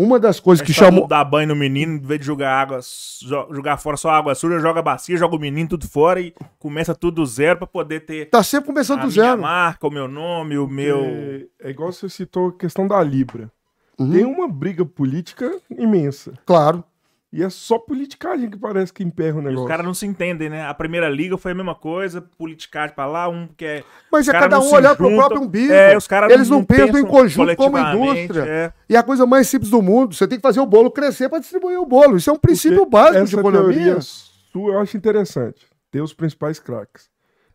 [0.00, 1.08] Uma das coisas que chamou.
[1.08, 2.78] Dar banho no menino, em vez de jogar água,
[3.20, 6.32] jo- jogar fora só água suja, joga a bacia, joga o menino tudo fora e
[6.58, 9.42] começa tudo do zero pra poder ter Tá sempre começando a do minha zero.
[9.42, 11.00] marca, o meu nome, o meu.
[11.00, 13.50] É, é igual você citou a questão da Libra.
[13.98, 14.12] Uhum.
[14.12, 16.32] Tem uma briga política imensa.
[16.46, 16.84] Claro.
[17.30, 19.62] E é só politicagem que parece que emperra o E negócio.
[19.64, 20.64] os caras não se entendem, né?
[20.66, 23.84] A primeira liga foi a mesma coisa, politicagem pra lá, um que é.
[24.10, 25.70] Mas é cada não um olhar pro próprio umbigo.
[25.70, 28.42] É, os caras Eles não, pensam, em conjunto como indústria.
[28.46, 28.72] é.
[28.88, 31.38] E a coisa mais simples do mundo, você tem que fazer o bolo crescer para
[31.38, 32.16] distribuir o bolo.
[32.16, 34.00] Isso é um princípio Porque básico de essa economia.
[34.00, 35.66] sua eu acho interessante.
[35.90, 37.10] Ter os principais craques.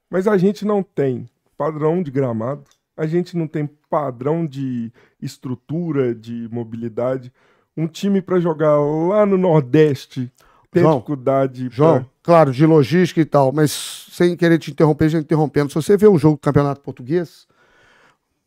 [0.10, 1.28] Mas a gente não tem
[1.58, 2.64] padrão de gramado.
[2.96, 7.34] A gente não tem padrão de estrutura, de mobilidade.
[7.76, 10.32] Um time para jogar lá no Nordeste
[10.72, 11.66] tem João, dificuldade.
[11.68, 13.72] pra- João, claro, de logística e tal, mas
[14.12, 15.70] sem querer te interromper, já interrompendo.
[15.70, 17.48] Se você vê um jogo do Campeonato Português,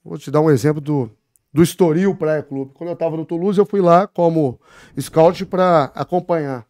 [0.05, 1.11] vou te dar um exemplo do,
[1.53, 2.73] do Estoril Praia Clube.
[2.75, 4.61] Quando eu estava no Toulouse, eu fui lá como
[5.01, 6.65] scout para acompanhar.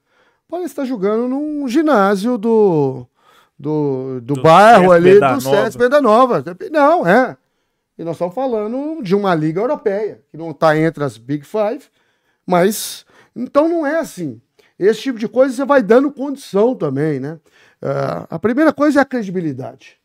[0.49, 3.07] Parece estar jogando num ginásio do,
[3.59, 5.41] do, do, Do bairro ali, do.
[5.41, 6.43] César Peda Nova.
[6.71, 7.37] Não, é.
[7.99, 11.85] E nós estamos falando de uma liga europeia, que não está entre as Big Five,
[12.47, 14.41] mas então não é assim.
[14.79, 17.41] Esse tipo de coisa você vai dando condição também, né?
[17.83, 19.99] Ah, a primeira coisa é a credibilidade.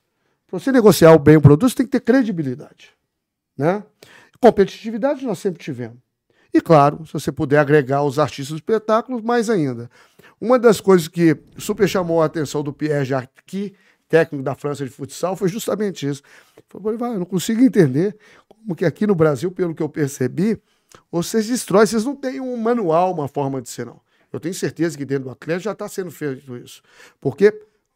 [0.47, 2.91] Para você negociar o bem o produto, você tem que ter credibilidade,
[3.57, 3.83] né?
[4.39, 5.97] Competitividade nós sempre tivemos.
[6.53, 9.89] E claro, se você puder agregar os artistas do espetáculo, mais ainda.
[10.39, 13.71] Uma das coisas que super chamou a atenção do Pierre Jacques,
[14.09, 16.21] técnico da França de futsal, foi justamente isso.
[16.67, 18.17] Falei, "Vai, eu não consigo entender
[18.49, 20.59] como que aqui no Brasil, pelo que eu percebi,
[21.11, 23.99] vocês destroem, vocês não têm um manual, uma forma de ser, não.
[24.31, 26.81] Eu tenho certeza que dentro do Atlético já está sendo feito isso.
[27.19, 27.53] Porque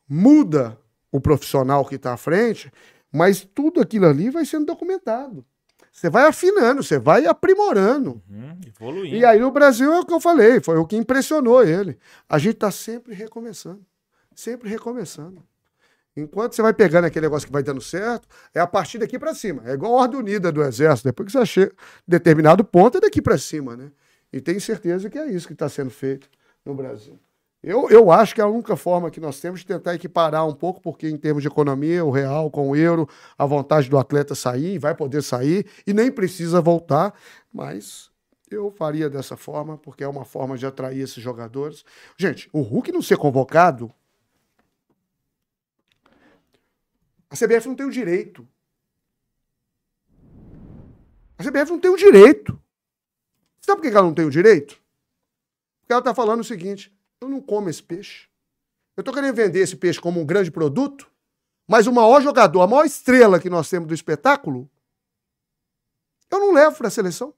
[0.08, 0.78] muda
[1.12, 2.72] o profissional que está à frente,
[3.12, 5.46] mas tudo aquilo ali vai sendo documentado.
[5.92, 8.22] Você vai afinando, você vai aprimorando.
[8.30, 9.16] Uhum, evoluindo.
[9.16, 11.98] E aí no Brasil é o que eu falei, foi o que impressionou ele.
[12.28, 13.86] A gente está sempre recomeçando.
[14.36, 15.42] Sempre recomeçando.
[16.16, 19.34] Enquanto você vai pegando aquele negócio que vai dando certo, é a partir daqui para
[19.36, 19.64] cima.
[19.66, 21.10] É igual a ordem unida do exército.
[21.10, 21.74] Depois que você chega
[22.08, 23.92] determinado ponto, é daqui para cima, né?
[24.32, 26.30] E tenho certeza que é isso que está sendo feito
[26.66, 27.20] no Brasil.
[27.62, 30.54] Eu, eu acho que é a única forma que nós temos de tentar equiparar um
[30.54, 34.36] pouco, porque em termos de economia, o real com o euro, a vontade do atleta
[34.36, 37.14] sair, vai poder sair e nem precisa voltar,
[37.52, 38.12] mas
[38.52, 41.84] eu faria dessa forma, porque é uma forma de atrair esses jogadores.
[42.16, 43.92] Gente, o Hulk não ser convocado,
[47.36, 48.48] a CBF não tem o direito.
[51.38, 52.58] A CBF não tem o direito.
[53.60, 54.82] Sabe por que ela não tem o direito?
[55.82, 58.30] Porque ela está falando o seguinte: eu não como esse peixe.
[58.96, 61.12] Eu estou querendo vender esse peixe como um grande produto,
[61.68, 64.70] mas o maior jogador, a maior estrela que nós temos do espetáculo,
[66.32, 67.34] eu não levo para a seleção.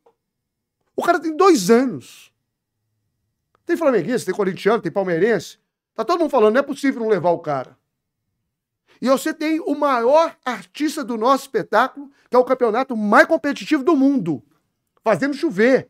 [0.95, 2.32] O cara tem dois anos.
[3.66, 5.58] Tem flamenguista, tem corintiano, tem palmeirense.
[5.95, 7.76] Tá todo mundo falando, não é possível não levar o cara.
[9.01, 13.84] E você tem o maior artista do nosso espetáculo, que é o campeonato mais competitivo
[13.84, 14.43] do mundo,
[15.03, 15.90] fazendo chover.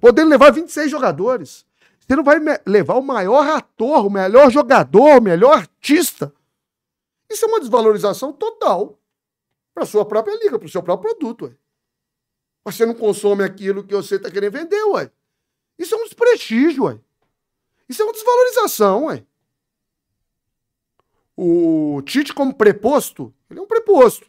[0.00, 1.66] Podendo levar 26 jogadores.
[1.98, 6.32] Você não vai levar o maior ator, o melhor jogador, o melhor artista.
[7.30, 8.98] Isso é uma desvalorização total
[9.72, 11.44] para sua própria liga, para o seu próprio produto.
[11.46, 11.52] Ué.
[12.64, 15.10] Você não consome aquilo que você está querendo vender, ué.
[15.78, 16.98] Isso é um desprestígio, ué.
[17.88, 19.24] Isso é uma desvalorização, ué.
[21.42, 24.26] O Tite, como preposto, ele é um preposto.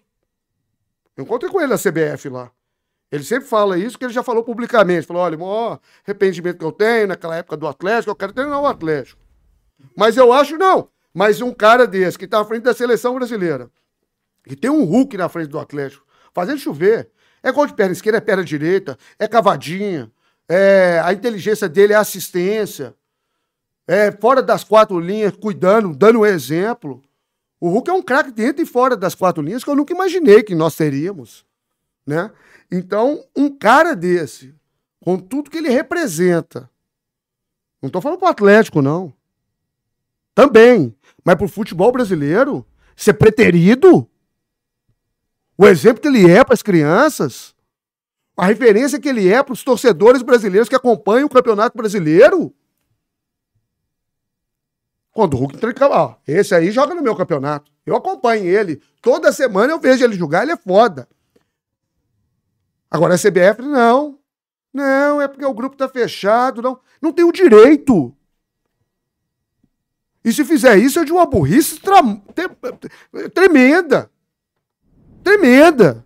[1.17, 2.49] Eu encontrei com ele na CBF lá.
[3.11, 5.05] Ele sempre fala isso, que ele já falou publicamente.
[5.05, 8.61] Falou: olha, o maior arrependimento que eu tenho naquela época do Atlético, eu quero treinar
[8.61, 9.19] o Atlético.
[9.93, 10.87] Mas eu acho, não.
[11.13, 13.69] Mas um cara desse, que está à frente da seleção brasileira,
[14.45, 17.11] que tem um Hulk na frente do Atlético, fazendo chover.
[17.43, 20.09] É gol de perna esquerda, é perna direita, é cavadinha,
[20.47, 22.95] é, a inteligência dele é assistência,
[23.87, 27.01] é fora das quatro linhas, cuidando, dando um exemplo.
[27.59, 30.43] O Hulk é um craque dentro e fora das quatro linhas que eu nunca imaginei
[30.43, 31.45] que nós teríamos,
[32.05, 32.31] né?
[32.71, 34.55] Então, um cara desse,
[34.99, 36.69] com tudo que ele representa,
[37.81, 39.13] não estou falando para o Atlético, não.
[40.33, 40.95] Também.
[41.23, 44.07] Mas para o futebol brasileiro, ser preterido,
[45.57, 47.55] o exemplo que ele é para as crianças,
[48.37, 52.53] a referência que ele é para os torcedores brasileiros que acompanham o Campeonato Brasileiro.
[55.11, 57.71] Quando o Hulk entra ó, esse aí joga no meu campeonato.
[57.85, 58.81] Eu acompanho ele.
[59.01, 61.07] Toda semana eu vejo ele jogar, ele é foda.
[62.89, 64.19] Agora a CBF, não.
[64.73, 66.79] Não, é porque o grupo tá fechado, não.
[67.01, 68.15] Não tem o direito.
[70.23, 71.79] E se fizer isso, é de uma burrice
[73.33, 74.09] tremenda.
[75.23, 76.05] Tremenda.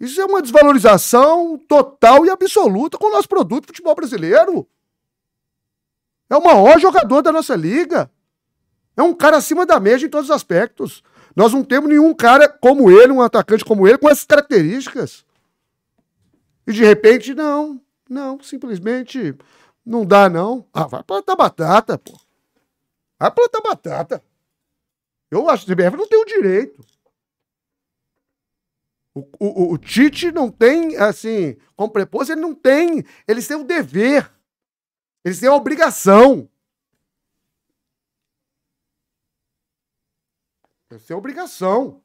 [0.00, 4.68] Isso é uma desvalorização total e absoluta com o nosso produto futebol brasileiro.
[6.28, 8.10] É o maior jogador da nossa liga.
[8.96, 11.02] É um cara acima da média em todos os aspectos.
[11.34, 15.24] Nós não temos nenhum cara como ele, um atacante como ele, com essas características.
[16.66, 17.80] E de repente, não.
[18.08, 19.36] Não, simplesmente
[19.84, 20.66] não dá, não.
[20.72, 22.18] Ah, vai plantar batata, pô.
[23.18, 24.22] Vai plantar batata.
[25.30, 26.84] Eu acho que o CBF não tem o direito.
[29.14, 33.04] O, o, o, Tite não tem, assim, como preposto, ele não tem.
[33.28, 34.30] Eles têm o dever.
[35.24, 36.48] Eles têm a obrigação
[40.96, 42.00] Isso é obrigação.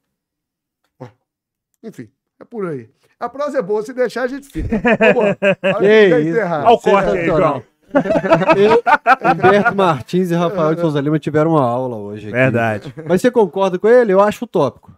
[1.83, 2.89] Enfim, é por aí.
[3.19, 4.77] A prosa é boa, se deixar a gente fica.
[5.13, 5.37] Vamos
[5.77, 7.63] Olha o corte aí, João.
[8.55, 8.83] Eu,
[9.31, 12.27] Humberto Martins e Rafael de Souza Lima tiveram uma aula hoje.
[12.27, 12.35] Aqui.
[12.35, 12.93] Verdade.
[13.05, 14.13] Mas você concorda com ele?
[14.13, 14.95] Eu acho utópico.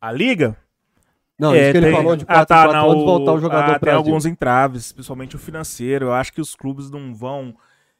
[0.00, 0.56] A liga?
[1.38, 1.94] Não, é, isso que ele tem...
[1.94, 5.36] falou de 4 ah, tá, 4 anos voltar o jogador ah, Tem alguns entraves, principalmente
[5.36, 6.06] o financeiro.
[6.06, 7.54] Eu acho que os clubes não vão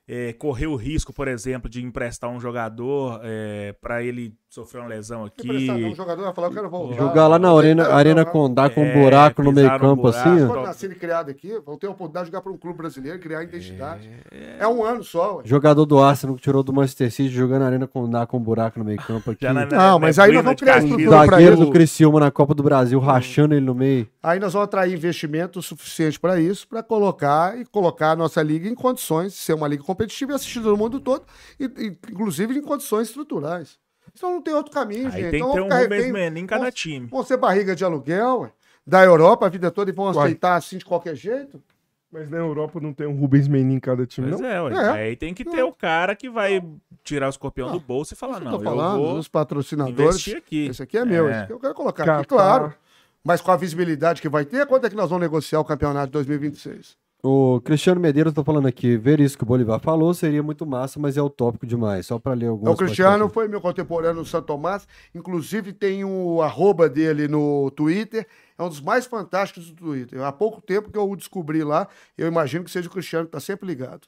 [0.08, 4.88] é, correr o risco, por exemplo, de emprestar um jogador é, para ele sofrer uma
[4.88, 5.70] lesão aqui.
[5.86, 6.96] Um jogador vai falar, eu quero voltar.
[6.96, 10.46] Jogar lá na Arena, arena Condá com um buraco no meio campo assim.
[10.46, 13.18] Quando nasci e criado aqui, vou ter a oportunidade de jogar para um clube brasileiro,
[13.18, 14.10] criar identidade.
[14.30, 15.36] É, é um ano só.
[15.36, 15.42] Ué.
[15.44, 18.78] Jogador do Arsenal que tirou do Manchester City jogando na Arena Condá com um buraco
[18.78, 19.44] no meio campo aqui.
[19.44, 21.56] Na, não, mas aí nós vamos criar estrutura para ele.
[21.56, 24.08] do Criciúma na Copa do Brasil, rachando ele no meio.
[24.22, 28.68] Aí nós vamos atrair investimento suficiente para isso, para colocar e colocar a nossa liga
[28.68, 31.24] em condições de ser uma liga competitiva e assistida no mundo todo,
[31.60, 33.78] e, e, inclusive em condições estruturais.
[34.16, 35.30] Então não tem outro caminho, Aí gente.
[35.30, 37.06] tem então, que ter um Rubens em cada time.
[37.06, 38.50] Vão ser barriga de aluguel, ué,
[38.86, 41.62] da Europa a vida toda e vão aceitar assim de qualquer jeito?
[42.10, 44.48] Mas na Europa não tem um Rubens Menin em cada time, Pois não?
[44.48, 44.72] é, ué.
[44.74, 44.88] É.
[45.08, 46.64] Aí tem que ter o cara que vai
[47.04, 49.98] tirar o escorpião do bolso e falar, Eu não, tô falando, eu vou os patrocinadores.
[50.14, 50.66] investir aqui.
[50.66, 51.32] Esse aqui é meu, É.
[51.32, 52.18] esse aqui eu quero colocar Catar.
[52.20, 52.74] aqui, claro.
[53.22, 56.06] Mas com a visibilidade que vai ter, quando é que nós vamos negociar o campeonato
[56.06, 56.96] de 2026?
[57.28, 61.00] O Cristiano Medeiros tá falando aqui, ver isso que o Bolivar falou seria muito massa,
[61.00, 62.06] mas é utópico demais.
[62.06, 62.70] Só para ler alguns.
[62.70, 68.28] o Cristiano foi meu contemporâneo no Santo Tomás, inclusive tem o arroba dele no Twitter,
[68.56, 70.22] é um dos mais fantásticos do Twitter.
[70.22, 73.32] Há pouco tempo que eu o descobri lá, eu imagino que seja o Cristiano que
[73.32, 74.06] tá sempre ligado.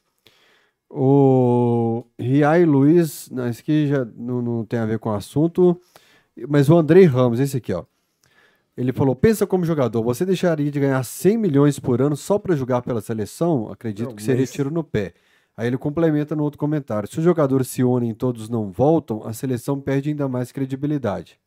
[0.89, 5.77] O Riai Luiz, não, esse aqui já não, não tem a ver com o assunto,
[6.47, 7.83] mas o Andrei Ramos, esse aqui, ó.
[8.79, 12.55] Ele falou: pensa como jogador, você deixaria de ganhar 100 milhões por ano só para
[12.55, 13.69] jogar pela seleção?
[13.71, 15.13] Acredito Não, que seria mas- tiro no pé.
[15.57, 19.21] Aí ele complementa no outro comentário: se os jogadores se unem e todos não voltam,
[19.25, 21.37] a seleção perde ainda mais credibilidade.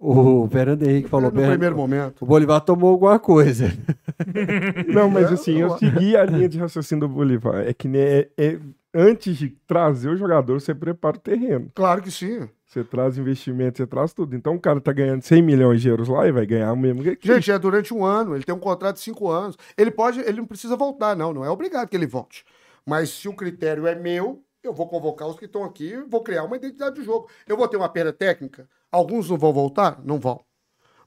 [0.00, 2.22] O Fernando Henrique falou: no "Ber- primeiro momento.
[2.22, 3.70] o Bolivar tomou alguma coisa.
[4.88, 7.66] Não, mas assim, eu eu- segui a linha de raciocínio do Bolivar.
[7.66, 8.58] É que né, é- é-
[8.94, 11.68] antes de trazer o jogador, você prepara o terreno.
[11.74, 12.48] Claro que sim.
[12.68, 14.36] Você traz investimento, você traz tudo.
[14.36, 17.02] Então o cara tá ganhando 100 milhões de euros lá e vai ganhar o mesmo
[17.02, 17.26] que aqui.
[17.26, 19.56] Gente, é durante um ano, ele tem um contrato de cinco anos.
[19.74, 22.44] Ele pode, ele não precisa voltar, não, não é obrigado que ele volte.
[22.84, 26.44] Mas se o critério é meu, eu vou convocar os que estão aqui, vou criar
[26.44, 27.30] uma identidade de jogo.
[27.46, 30.04] Eu vou ter uma perda técnica, alguns não vão voltar?
[30.04, 30.44] Não vão.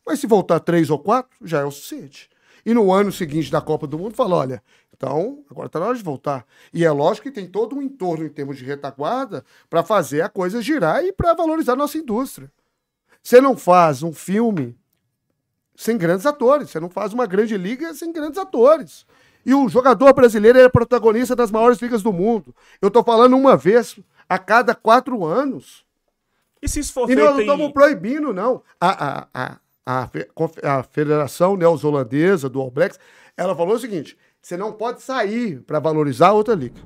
[0.04, 2.28] Mas se voltar três ou quatro, já é o suficiente.
[2.66, 4.64] E no ano seguinte da Copa do Mundo, fala: olha,
[4.96, 6.46] então agora está na hora de voltar.
[6.74, 10.30] E é lógico que tem todo um entorno em termos de retaguarda para fazer a
[10.30, 12.52] coisa girar e para valorizar a nossa indústria.
[13.24, 14.78] Você não faz um filme
[15.76, 19.06] sem grandes atores, você não faz uma grande liga sem grandes atores.
[19.46, 22.54] E o jogador brasileiro é protagonista das maiores ligas do mundo.
[22.82, 24.00] Eu estou falando uma vez
[24.30, 25.84] a cada quatro anos.
[26.62, 27.46] E se isso for E feito nós não em...
[27.46, 28.62] estamos proibindo, não.
[28.80, 29.58] A, a, a,
[29.92, 33.00] a, a Federação Neozelandesa do All Blacks,
[33.36, 36.82] ela falou o seguinte: você não pode sair para valorizar a outra liga.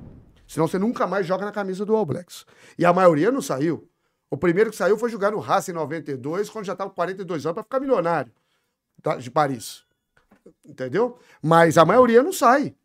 [0.47, 2.45] Senão você nunca mais joga na camisa do All Blacks.
[2.77, 3.89] E a maioria não saiu.
[4.29, 7.45] O primeiro que saiu foi jogar no Racing em 92, quando já estava com 42
[7.45, 8.31] anos, para ficar milionário
[9.01, 9.83] tá, de Paris.
[10.65, 11.17] Entendeu?
[11.41, 12.75] Mas a maioria não sai.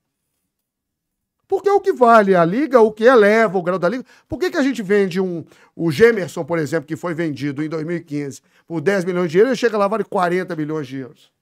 [1.51, 4.05] Porque o que vale a liga, o que eleva o grau da liga.
[4.29, 5.45] Por que, que a gente vende um.
[5.75, 9.57] O Gemerson, por exemplo, que foi vendido em 2015 por 10 milhões de euros, ele
[9.57, 11.33] chega lá vale 40 milhões de euros?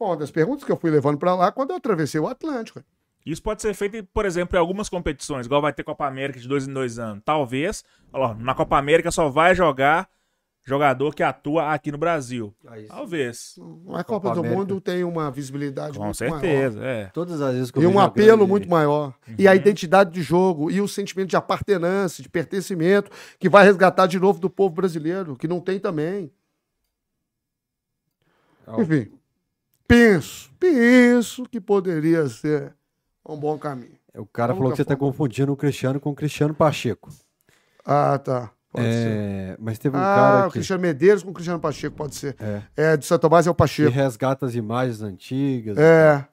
[0.00, 2.82] Uma das perguntas que eu fui levando para lá quando eu atravessei o Atlântico.
[3.26, 6.48] Isso pode ser feito, por exemplo, em algumas competições, igual vai ter Copa América de
[6.48, 7.22] dois em dois anos.
[7.22, 10.08] Talvez, ó, na Copa América só vai jogar
[10.70, 12.54] jogador que atua aqui no Brasil.
[12.88, 13.56] Talvez.
[13.88, 14.58] A Copa, Copa do América.
[14.58, 17.06] Mundo tem uma visibilidade Com muito certeza, é.
[17.12, 19.12] Todas as vezes que eu E um apelo grande- muito maior.
[19.38, 24.06] E a identidade de jogo, e o sentimento de apartenância, de pertencimento, que vai resgatar
[24.06, 26.30] de novo do povo brasileiro, que não tem também.
[28.66, 29.10] Ah, Enfim,
[29.86, 32.74] penso, penso que poderia ser
[33.26, 33.98] um bom caminho.
[34.14, 37.10] O cara Nunca falou que você está confundindo o Cristiano com o Cristiano Pacheco.
[37.84, 38.50] Ah, tá.
[38.72, 39.08] Pode ser.
[39.08, 42.14] É, mas teve um Ah, cara o que, Cristiano Medeiros com o Cristiano Pacheco, pode
[42.14, 42.36] ser.
[42.40, 42.62] É.
[42.92, 43.90] É, de Santa Tomás é o que Pacheco.
[43.90, 45.76] resgata as imagens antigas.
[45.76, 46.24] É.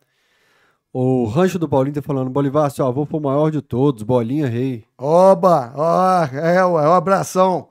[0.93, 4.47] O Rancho do Paulinho tá falando, Bolivar, seu avô foi o maior de todos, bolinha
[4.47, 4.85] rei.
[4.97, 5.71] Oba!
[5.75, 7.67] Ó, é, ué, um abração.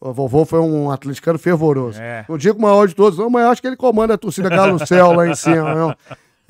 [0.00, 2.00] O vovô foi um atleticano fervoroso.
[2.00, 2.24] É.
[2.28, 4.48] Não digo o maior de todos, não, mas eu acho que ele comanda a torcida
[4.48, 5.96] Galo Céu lá em cima, não.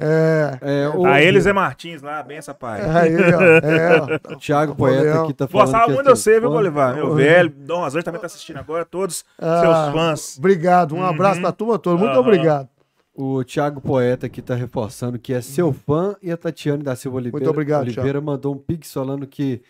[0.00, 0.58] É.
[0.60, 2.80] É, o A ele, Zé Martins lá, benção, pai.
[2.82, 3.42] Aí, ó.
[3.42, 4.36] É, ó.
[4.38, 5.02] Thiago Napoleão.
[5.02, 5.66] Poeta aqui tá falando.
[5.66, 6.50] Gostava é muito de você, viu.
[6.50, 6.94] Bolivar?
[6.94, 7.50] Meu velho.
[7.50, 10.38] Dom Razões também tá assistindo agora, todos Ah, seus fãs.
[10.38, 11.96] Obrigado, um abraço pra turma toda.
[11.98, 12.20] Muito Aham.
[12.20, 12.68] obrigado.
[13.12, 17.16] O Thiago Poeta aqui tá reforçando que é seu fã e a Tatiane da Silva
[17.16, 19.60] Oliveira, Muito obrigado, Oliveira mandou um pix falando que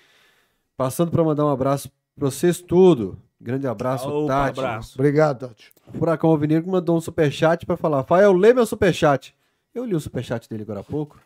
[0.76, 3.16] passando para mandar um abraço pra vocês tudo.
[3.40, 4.60] Grande abraço, Opa, Tati.
[4.60, 4.92] abraço.
[4.98, 5.72] Obrigado, Tati.
[5.98, 9.34] Furacão Alvinegro mandou um superchat pra falar: Fael, lê meu superchat.
[9.78, 11.20] Eu li o superchat dele agora há pouco.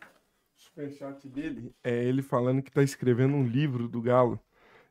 [0.55, 4.39] O superchat dele é ele falando que tá escrevendo um livro do Galo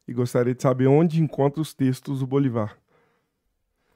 [0.07, 2.77] e gostaria de saber onde encontra os textos do Bolivar.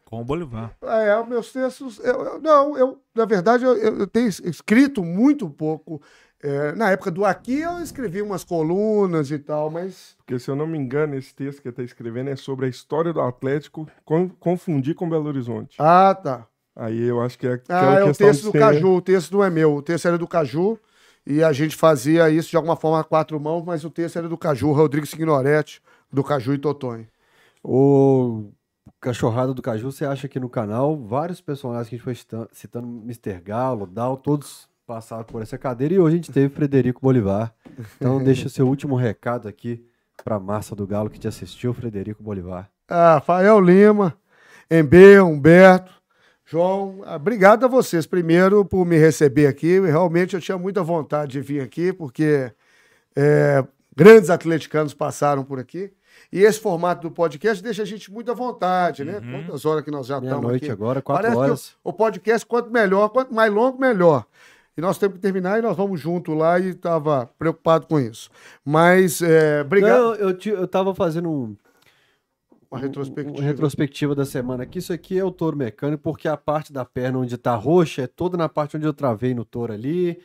[0.04, 0.76] Com o Bolivar.
[0.80, 1.98] É, meus textos.
[1.98, 6.00] eu- eu- não, eu, na verdade, eu, eu- tenho es- escrito muito pouco.
[6.40, 10.14] É, na época do Aqui, eu escrevi umas colunas e tal, mas.
[10.18, 12.68] Porque, se eu não me engano, esse texto que ele tá escrevendo é sobre a
[12.68, 15.74] história do Atlético con- confundir com Belo Horizonte.
[15.80, 16.46] Ah, tá.
[16.76, 18.88] Aí eu acho que é Ah, aquela é o texto do ser- Caju.
[18.96, 19.74] O texto não é meu.
[19.76, 20.78] O texto era do Caju.
[21.26, 24.28] E a gente fazia isso de alguma forma a quatro mãos, mas o texto era
[24.28, 25.80] do Caju, Rodrigo Signoretti,
[26.12, 27.06] do Caju e Totonho.
[27.64, 28.50] O
[29.00, 32.86] Cachorrada do Caju, você acha que no canal vários personagens que a gente foi citando,
[33.02, 33.40] Mr.
[33.44, 37.52] Galo, Dal, todos passaram por essa cadeira e hoje a gente teve Frederico Bolivar.
[37.96, 39.84] Então deixa seu último recado aqui
[40.22, 42.70] pra massa do Galo que te assistiu, Frederico Bolivar.
[42.88, 44.14] Ah, Fael Lima,
[44.70, 45.92] Embe, Humberto,
[46.49, 49.81] João, obrigado a vocês primeiro por me receber aqui.
[49.81, 52.52] Realmente eu tinha muita vontade de vir aqui, porque
[53.16, 53.65] é,
[53.97, 55.91] grandes atleticanos passaram por aqui.
[56.33, 59.20] E esse formato do podcast deixa a gente muito à vontade, né?
[59.20, 60.73] Quantas horas que nós já estamos Meia-noite aqui?
[60.73, 61.68] agora, quatro Parece que horas.
[61.84, 64.25] o, o podcast, quanto melhor, quanto mais longo, melhor.
[64.76, 68.31] E nós temos que terminar e nós vamos junto lá e estava preocupado com isso.
[68.65, 70.00] Mas, é, obrigado.
[70.00, 71.57] Não, eu, ti- eu tava fazendo um,
[72.70, 73.38] Uma retrospectiva.
[73.38, 74.78] uma retrospectiva da semana aqui.
[74.78, 78.06] Isso aqui é o touro mecânico, porque a parte da perna onde tá roxa é
[78.06, 80.18] toda na parte onde eu travei no touro ali.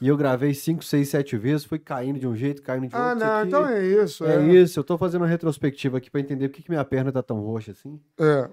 [0.00, 3.10] E eu gravei 5, 6, 7 vezes, foi caindo de um jeito, caindo de outro.
[3.10, 4.24] Ah, não, então é isso.
[4.24, 7.10] é isso, eu tô fazendo uma retrospectiva aqui pra entender por que, que minha perna
[7.10, 7.98] tá tão roxa assim.
[8.18, 8.48] É.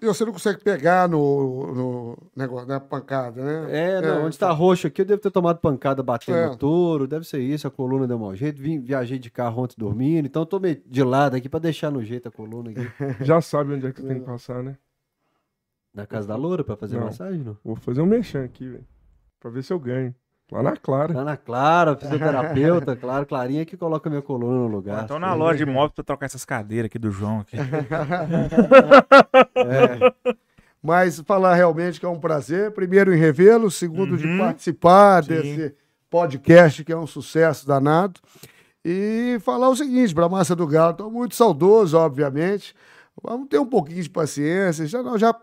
[0.00, 3.96] E você não consegue pegar no, no negócio, na pancada, né?
[3.96, 6.46] É, não, onde tá roxo aqui eu devo ter tomado pancada batendo É.
[6.48, 8.60] no touro, deve ser isso, a coluna deu mau jeito.
[8.62, 11.90] Vim, viajei de carro ontem dormindo, então eu tô meio de lado aqui pra deixar
[11.90, 12.80] no jeito a coluna aqui.
[13.24, 14.76] Já sabe onde é que tem que passar, né?
[15.92, 17.06] Na casa da loura pra fazer Não.
[17.06, 17.56] massagem, não?
[17.64, 18.86] Vou fazer um mexão aqui, velho.
[19.40, 20.14] Pra ver se eu ganho.
[20.50, 21.12] Lá na Clara.
[21.14, 25.04] Lá na Clara, fisioterapeuta, claro, Clarinha que coloca minha coluna no lugar.
[25.04, 27.40] Então na loja de imóvel pra trocar essas cadeiras aqui do João.
[27.40, 27.56] Aqui.
[29.56, 30.12] É,
[30.82, 34.38] Mas falar realmente que é um prazer, primeiro em revê-lo, segundo de Uhum.
[34.38, 35.28] participar Sim.
[35.34, 35.74] desse
[36.08, 38.20] podcast que é um sucesso danado.
[38.84, 42.74] E falar o seguinte, para a Massa do Galo, estou muito saudoso, obviamente.
[43.22, 44.86] Vamos ter um pouquinho de paciência.
[44.86, 45.34] Já nós já,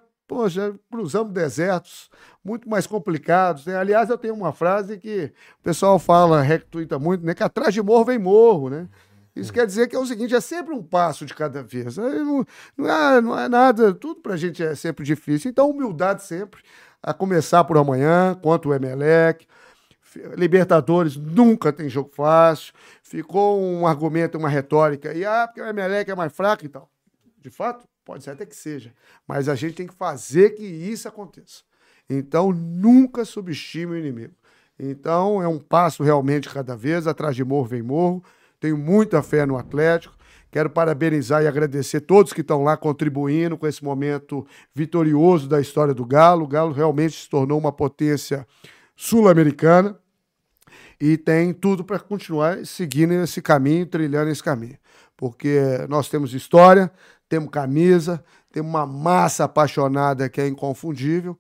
[0.47, 2.09] já cruzamos desertos
[2.43, 3.65] muito mais complicados.
[3.65, 3.75] Né?
[3.75, 7.33] Aliás, eu tenho uma frase que o pessoal fala, retuita muito, né?
[7.33, 8.87] Que atrás de morro vem morro, né?
[9.35, 11.97] Isso quer dizer que é o seguinte, é sempre um passo de cada vez.
[11.97, 12.45] Não,
[12.77, 15.51] não, é, não é nada, tudo pra gente é sempre difícil.
[15.51, 16.61] Então, humildade sempre,
[17.03, 19.45] a começar por amanhã, contra o Emelec.
[20.37, 22.73] Libertadores nunca tem jogo fácil.
[23.03, 26.89] Ficou um argumento, uma retórica, e ah, porque o Emelec é mais fraco e tal.
[27.41, 28.93] De fato, pode ser até que seja.
[29.27, 31.63] Mas a gente tem que fazer que isso aconteça.
[32.09, 34.33] Então, nunca subestime o inimigo.
[34.79, 37.07] Então, é um passo realmente cada vez.
[37.07, 38.23] Atrás de morro vem morro.
[38.59, 40.15] Tenho muita fé no Atlético.
[40.51, 45.93] Quero parabenizar e agradecer todos que estão lá contribuindo com esse momento vitorioso da história
[45.93, 46.45] do Galo.
[46.45, 48.47] O Galo realmente se tornou uma potência
[48.95, 49.99] sul-americana
[50.99, 54.77] e tem tudo para continuar seguindo esse caminho, trilhando esse caminho.
[55.17, 55.59] Porque
[55.89, 56.89] nós temos história,
[57.27, 61.37] temos camisa, temos uma massa apaixonada que é inconfundível,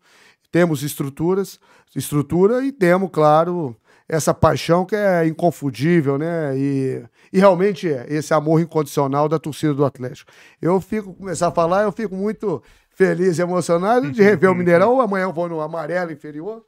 [0.51, 1.59] temos estruturas,
[1.95, 3.75] estrutura e temos, claro,
[4.07, 6.57] essa paixão que é inconfundível, né?
[6.57, 10.31] E, e realmente é esse amor incondicional da torcida do Atlético.
[10.61, 15.01] Eu fico, começar a falar, eu fico muito feliz e emocionado de rever o Mineirão.
[15.01, 16.63] Amanhã eu vou no amarelo inferior.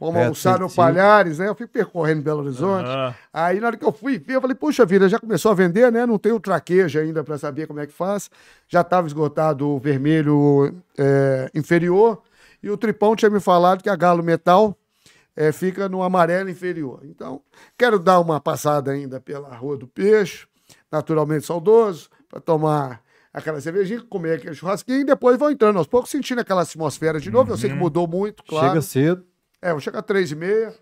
[0.00, 0.76] Vamos É, almoçar no 35.
[0.76, 1.48] Palhares, né?
[1.48, 2.86] Eu fico percorrendo Belo Horizonte.
[2.88, 3.14] Aham.
[3.32, 5.92] Aí na hora que eu fui ver, eu falei, puxa vida, já começou a vender,
[5.92, 6.06] né?
[6.06, 8.30] Não tem o traquejo ainda para saber como é que faz.
[8.66, 12.22] Já estava esgotado o vermelho é, inferior
[12.62, 14.74] e o Tripão tinha me falado que a Galo Metal
[15.36, 17.00] é, fica no amarelo inferior.
[17.04, 17.42] Então,
[17.78, 20.46] quero dar uma passada ainda pela Rua do Peixe,
[20.90, 26.10] naturalmente saudoso, para tomar aquela cervejinha, comer aquele churrasquinho e depois vou entrando aos poucos,
[26.10, 27.52] sentindo aquela atmosfera de novo.
[27.52, 28.68] Eu sei que mudou muito, claro.
[28.68, 29.24] Chega cedo,
[29.62, 30.72] É, vou chegar às três e meia.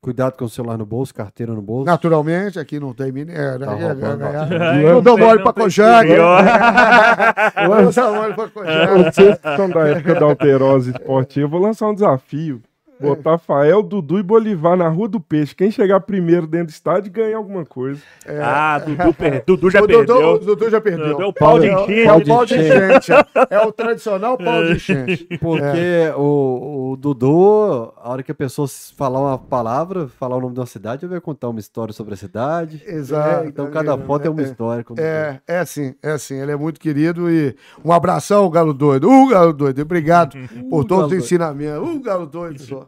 [0.00, 1.86] cuidado com o celular no bolso, carteira no bolso.
[1.86, 3.60] Naturalmente, aqui não tem mineiro.
[3.60, 4.48] Tá aí é roubando ganhar.
[4.82, 6.08] Não dou mole pra Kojak.
[6.08, 9.04] Não dou mole pra Kojak.
[9.14, 12.62] Vocês que são da época da alterose esportiva, eu vou lançar um desafio.
[13.02, 15.54] Botar Fael, Dudu e Bolivar na Rua do Peixe.
[15.54, 18.00] Quem chegar primeiro dentro do estádio ganha alguma coisa.
[18.26, 19.44] Ah, Dudu, per...
[19.46, 20.34] Dudu já O Dudu, perdeu.
[20.34, 21.08] o Dudu já perdeu.
[21.08, 22.00] Dudu é o pau de É enchente.
[22.00, 23.12] É o pau de enchente.
[23.50, 25.28] É o tradicional pau de enchente.
[25.40, 30.54] Porque o, o Dudu, a hora que a pessoa falar uma palavra, falar o nome
[30.54, 32.82] de uma cidade, vai contar uma história sobre a cidade.
[32.86, 33.44] Exato.
[33.44, 34.84] É, então cada foto é uma história.
[34.98, 36.34] É, é assim, é assim.
[36.40, 39.08] Ele é muito querido e um abração, Galo Doido.
[39.08, 39.82] Uh, Galo Doido.
[39.82, 40.36] Obrigado
[40.70, 41.88] por Uh, todos Galo os ensinamentos.
[41.88, 42.86] Uh, Galo Doido só.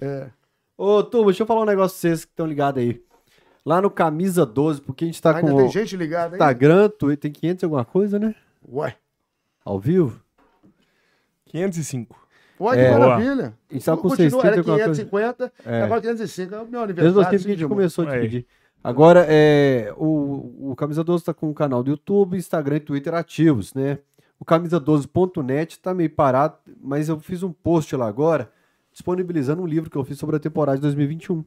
[0.00, 0.28] É.
[0.76, 3.02] Ô, turma, deixa eu falar um negócio pra vocês que estão ligados aí.
[3.64, 6.38] Lá no Camisa 12, porque a gente tá Ainda com tem o gente ligada aí?
[6.38, 8.34] Instagram, Twitter, tem 500 e alguma coisa, né?
[8.70, 8.96] Ué.
[9.64, 10.20] Ao vivo.
[11.46, 12.16] 505.
[12.58, 12.90] Pode, É.
[12.98, 13.54] maravilha.
[13.70, 14.90] A gente tá com Continua, 600 e era alguma coisa.
[15.04, 15.82] 550, É.
[15.82, 16.54] agora 505.
[16.54, 17.20] É o meu Mesmo aniversário.
[17.20, 18.46] assim que a assim, gente começou a dividir.
[18.82, 23.14] Agora, é, o, o Camisa 12 tá com o canal do YouTube, Instagram e Twitter
[23.14, 23.98] ativos, né?
[24.38, 28.50] O camisa12.net tá meio parado, mas eu fiz um post lá agora,
[28.94, 31.44] disponibilizando um livro que eu fiz sobre a temporada de 2021.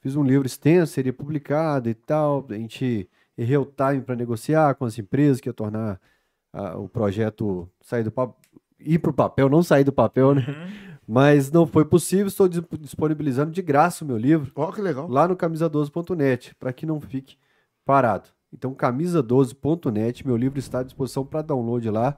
[0.00, 2.46] Fiz um livro extenso, seria publicado e tal.
[2.48, 3.06] A gente
[3.36, 6.00] errei o time para negociar com as empresas que ia tornar
[6.52, 8.36] ah, o projeto sair do papel,
[8.78, 10.42] ir para o papel, não sair do papel, né?
[11.06, 12.26] Mas não foi possível.
[12.28, 15.08] Estou dis- disponibilizando de graça o meu livro Ó, que legal.
[15.08, 17.36] lá no camisa12.net, para que não fique
[17.84, 18.28] parado.
[18.52, 22.16] Então, camisa12.net, meu livro está à disposição para download lá.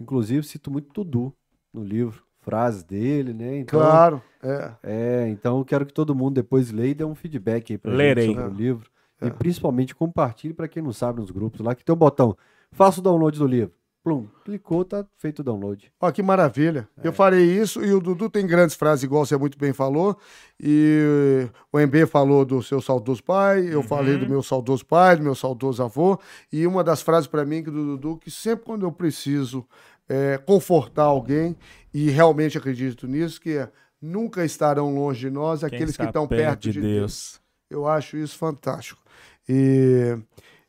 [0.00, 1.34] Inclusive, cito muito Dudu
[1.72, 2.23] no livro.
[2.44, 3.58] Frases dele, né?
[3.58, 4.70] Então, Claro, é.
[4.82, 7.92] É, então eu quero que todo mundo depois leia e dê um feedback aí pra
[7.92, 8.26] Lerei.
[8.26, 8.90] gente sobre o livro.
[9.20, 9.26] É.
[9.26, 12.36] E principalmente compartilhe para quem não sabe nos grupos lá, que tem o botão,
[12.70, 13.72] faça o download do livro.
[14.02, 15.90] Plum, clicou, tá feito o download.
[15.98, 16.86] Ó, que maravilha.
[17.02, 17.08] É.
[17.08, 20.18] Eu farei isso e o Dudu tem grandes frases, igual você muito bem falou.
[20.60, 25.22] E o MB falou do seu saudoso pai, eu falei do meu saudoso pai, do
[25.22, 26.20] meu saudoso avô.
[26.52, 29.66] E uma das frases para mim que do Dudu, que sempre quando eu preciso
[30.08, 31.56] é, confortar alguém,
[31.92, 33.66] e realmente acredito nisso, que
[34.00, 36.92] nunca estarão longe de nós Quem aqueles que estão perto de Deus.
[36.92, 37.40] Deus.
[37.70, 39.00] Eu acho isso fantástico.
[39.48, 40.16] E,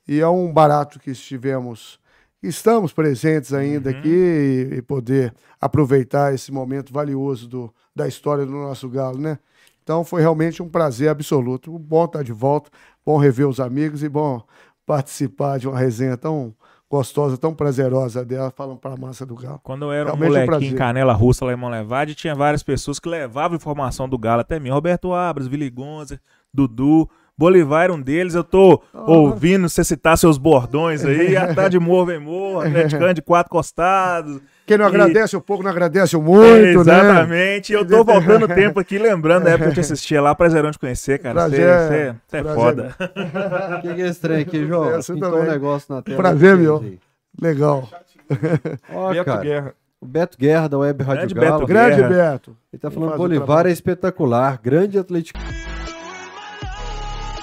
[0.08, 2.00] e é um barato que estivemos,
[2.42, 3.98] estamos presentes ainda Uhum.
[3.98, 9.40] aqui e, e poder aproveitar esse momento valioso do, da história do nosso Galo, né?
[9.84, 11.78] Então foi realmente um prazer absoluto.
[11.78, 12.72] Bom estar de volta,
[13.06, 14.42] bom rever os amigos e bom
[14.86, 16.56] participar de uma resenha tão
[16.90, 19.60] gostosa, tão prazerosa dela, falam para a massa do Galo.
[19.64, 20.74] Quando eu era Realmente um molequinho prazer.
[20.74, 24.60] em Canela Russa, lá em Monlevade, tinha várias pessoas que levavam informação do Galo até
[24.60, 24.70] mim.
[24.70, 26.20] Roberto Abras, Vili Gonza,
[26.54, 28.34] Dudu, Bolivar era um deles.
[28.34, 31.36] Eu tô ouvindo você citar seus bordões aí.
[31.38, 34.40] Atrás de morro vem morro, atleticano de quatro costados.
[34.66, 37.00] Quem não E- agradece um pouco, não agradece o muito, né?
[37.00, 37.74] Exatamente.
[37.74, 40.34] Eu tô voltando o tempo aqui, lembrando da época que eu te assistia lá.
[40.34, 41.42] Prazerão de conhecer, cara.
[41.50, 42.62] Você Prazer, você- você é prazer.
[42.64, 42.96] foda.
[43.78, 44.90] O que, que é estranho aqui, João?
[44.96, 45.50] Essa Pintou um também.
[45.50, 46.18] negócio na tela.
[46.18, 46.78] Prazer, meu.
[46.78, 47.00] aí.
[47.42, 47.88] Legal.
[48.94, 49.74] Ó, Beto cara, Guerra.
[50.02, 51.60] o Beto Guerra da Web Rádio Grande Galo.
[51.60, 52.02] Beto Grande.
[52.16, 52.58] Beto.
[52.74, 55.38] Ele tá falando o Bolivar é espetacular, grande atlético.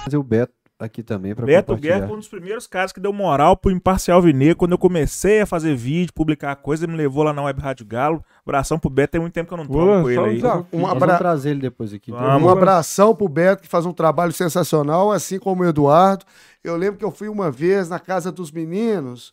[0.05, 1.95] Fazer o Beto aqui também para Beto compartilhar.
[1.95, 4.57] Guerra foi um dos primeiros caras que deu moral pro Imparcial Vinegro.
[4.57, 7.87] Quando eu comecei a fazer vídeo, publicar coisa, ele me levou lá na Web Rádio
[7.87, 8.25] Galo.
[8.45, 10.65] Abração pro Beto, tem muito tempo que eu não tomo com lançar ele um aí.
[10.73, 12.11] Um abra- vamos trazer ele depois aqui.
[12.11, 12.43] Vamos.
[12.43, 16.25] Um abração pro Beto, que faz um trabalho sensacional, assim como o Eduardo.
[16.65, 19.33] Eu lembro que eu fui uma vez na casa dos meninos,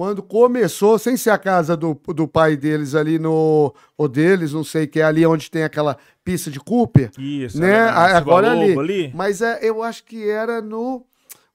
[0.00, 3.74] quando começou, sem ser a casa do, do pai deles ali no.
[3.98, 7.10] Ou deles, não sei, que é ali onde tem aquela pista de Cooper.
[7.18, 7.84] Isso, né?
[7.84, 8.78] na A- Agora Silva ali.
[9.02, 9.12] Ali.
[9.14, 11.04] Mas é, eu acho que era no.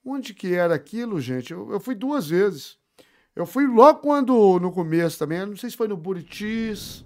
[0.06, 1.52] Onde que era aquilo, gente?
[1.54, 2.78] Eu, eu fui duas vezes.
[3.36, 7.04] Eu fui logo quando, no começo também, não sei se foi no Buritis.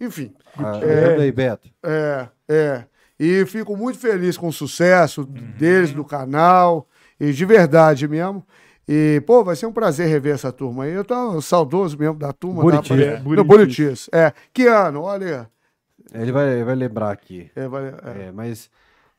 [0.00, 1.20] Enfim, Ah, É.
[1.20, 1.68] aí, Beto.
[1.84, 2.84] é, é.
[3.18, 5.52] E fico muito feliz com o sucesso Uhum.
[5.58, 6.88] deles, do canal,
[7.20, 8.42] e de verdade mesmo.
[8.88, 10.92] E, pô, vai ser um prazer rever essa turma aí.
[10.92, 12.62] Eu tô saudoso mesmo da turma.
[12.62, 12.88] Buritis.
[12.96, 14.08] da- É, No Buritis.
[14.12, 14.32] É.
[14.52, 15.02] Que ano?
[15.02, 15.48] Olha.
[16.12, 17.50] Ele vai, ele vai lembrar aqui.
[17.54, 18.22] É, vai- é.
[18.28, 18.68] É, mas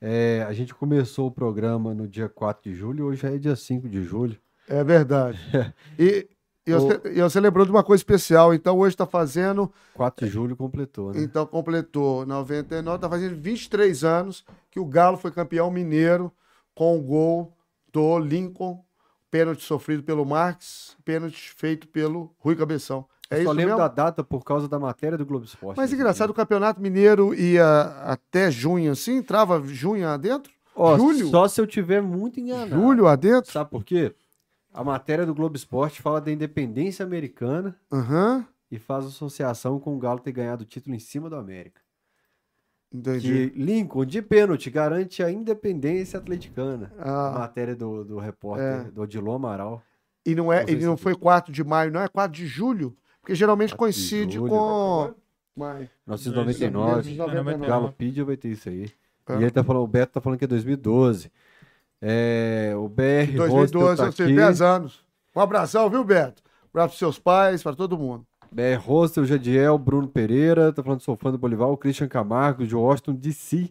[0.01, 3.87] é, a gente começou o programa no dia 4 de julho, hoje é dia 5
[3.87, 4.37] de julho.
[4.67, 5.39] É verdade.
[5.97, 6.27] E,
[6.67, 8.53] e você, e você lembrou de uma coisa especial.
[8.53, 9.71] Então, hoje está fazendo.
[9.95, 11.21] 4 de julho completou, né?
[11.23, 16.31] Então, completou 99, está fazendo 23 anos que o Galo foi campeão mineiro
[16.75, 17.57] com o gol
[17.91, 18.83] do Lincoln.
[19.31, 23.05] Pênalti sofrido pelo Marques, pênalti feito pelo Rui Cabeção.
[23.29, 23.77] É Eu só lembro mesmo?
[23.77, 25.77] da data por causa da matéria do Globo Esporte.
[25.77, 26.43] Mas nesse engraçado, o dia.
[26.43, 30.51] Campeonato Mineiro ia até junho assim, entrava junho adentro?
[30.75, 31.29] Ó, julho?
[31.29, 32.75] Só se eu tiver muito enganado.
[32.75, 33.49] Julho adentro?
[33.49, 34.13] Sabe por quê?
[34.73, 39.99] A matéria do Globo Esporte fala da independência americana Aham, e faz associação com o
[39.99, 41.80] Galo ter ganhado o título em cima do América.
[42.93, 43.49] Entendi.
[43.51, 46.91] Que Lincoln, de pênalti, garante a independência atleticana.
[46.99, 48.83] A Ah, matéria do, do repórter, É.
[48.91, 49.81] do Odilon Amaral.
[50.25, 52.35] e não, é, Não e se não você- foi 4 de maio, não é 4
[52.37, 52.95] de julho?
[53.21, 53.77] Porque geralmente 4 de
[54.09, 54.49] coincide julho.
[54.49, 55.13] com.
[55.55, 55.89] Maio.
[56.07, 57.09] 1999.
[57.09, 57.67] 1999.
[57.67, 58.89] Galopedia vai ter isso aí.
[59.29, 59.33] É.
[59.35, 61.31] E ele tá falando, o Beto tá falando que é 2012.
[62.01, 64.35] É, o BR 2012, Hostel tá eu sei, aqui.
[64.35, 65.05] 10 anos.
[65.35, 66.41] Um abração, viu, Beto?
[66.65, 68.25] Um abraço pros seus pais, para todo mundo.
[68.51, 72.67] BR Hostel, Jadiel, Bruno Pereira, tá falando que sou fã do Bolivar, o Christian Camargo,
[72.67, 73.69] de Washington, DC.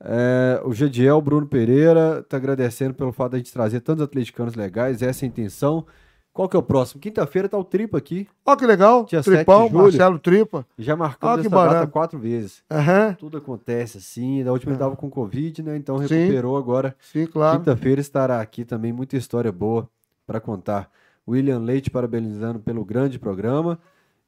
[0.00, 4.54] É, o Jadiel, Bruno Pereira, tá agradecendo pelo fato de a gente trazer tantos atleticanos
[4.54, 5.86] legais, essa é a intenção.
[6.34, 7.00] Qual que é o próximo?
[7.00, 8.26] Quinta-feira tá o Tripa aqui.
[8.44, 9.04] Ó, que legal.
[9.04, 9.82] Dia 7 Tripão, de julho.
[9.84, 10.66] Marcelo Tripa.
[10.76, 12.64] Já Ah, que essa data quatro vezes.
[12.68, 14.42] Aham, Tudo acontece assim.
[14.42, 15.76] Da última ele tava com Covid, né?
[15.76, 16.12] Então Sim.
[16.12, 16.96] recuperou agora.
[17.00, 17.58] sim, claro.
[17.60, 19.88] Quinta-feira estará aqui também muita história boa
[20.26, 20.90] para contar.
[21.26, 23.78] William Leite parabenizando pelo grande programa.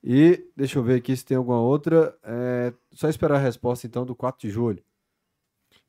[0.08, 2.16] E deixa eu ver aqui se tem alguma outra.
[2.22, 4.80] É, só esperar a resposta então do 4 de julho.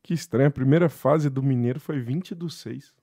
[0.01, 0.47] Que estranho.
[0.47, 2.95] A primeira fase do Mineiro foi 20 do 6.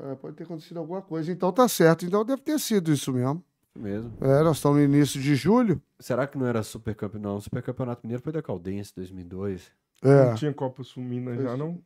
[0.00, 2.04] É, pode ter acontecido alguma coisa, então tá certo.
[2.04, 3.42] Então deve ter sido isso mesmo.
[3.74, 4.12] Mesmo.
[4.20, 5.80] É, nós estamos no início de julho.
[5.98, 7.32] Será que não era Super Campeonato?
[7.32, 9.72] Não, Super Campeonato Mineiro foi da Caldense 2002.
[10.02, 10.26] É.
[10.26, 11.82] Não tinha Copa Sul Minas já, não?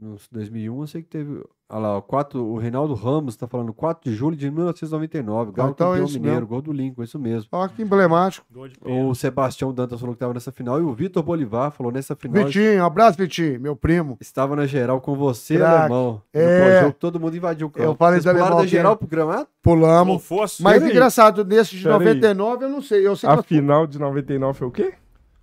[0.00, 1.42] No 2001, eu sei que teve.
[1.70, 5.50] Olha lá, ó, 4, o Reinaldo Ramos tá falando 4 de julho de 1999.
[5.52, 6.46] Galo Então é campeão mineiro, mesmo.
[6.46, 7.48] gol do Lincoln, isso mesmo.
[7.52, 8.46] Olha que emblemático.
[8.80, 12.44] O Sebastião Dantas falou que estava nessa final e o Vitor Bolivar falou nessa final.
[12.44, 14.16] Vitinho, um abraço, Vitinho, meu primo.
[14.20, 15.74] Estava na geral com você, Craque.
[15.80, 16.22] alemão.
[16.32, 16.62] No É.
[16.70, 17.84] pós-jogo, todo mundo invadiu o campo.
[17.90, 19.48] Eu falei Vocês pularam alemão da geral pro gramado?
[19.60, 20.24] Pulamos.
[20.24, 20.62] fosse.
[20.62, 20.90] Mas Peraí.
[20.92, 21.98] engraçado, nesse de Peraí.
[21.98, 23.06] 99, eu não sei.
[23.06, 24.94] Eu sei A final de 99 foi o quê?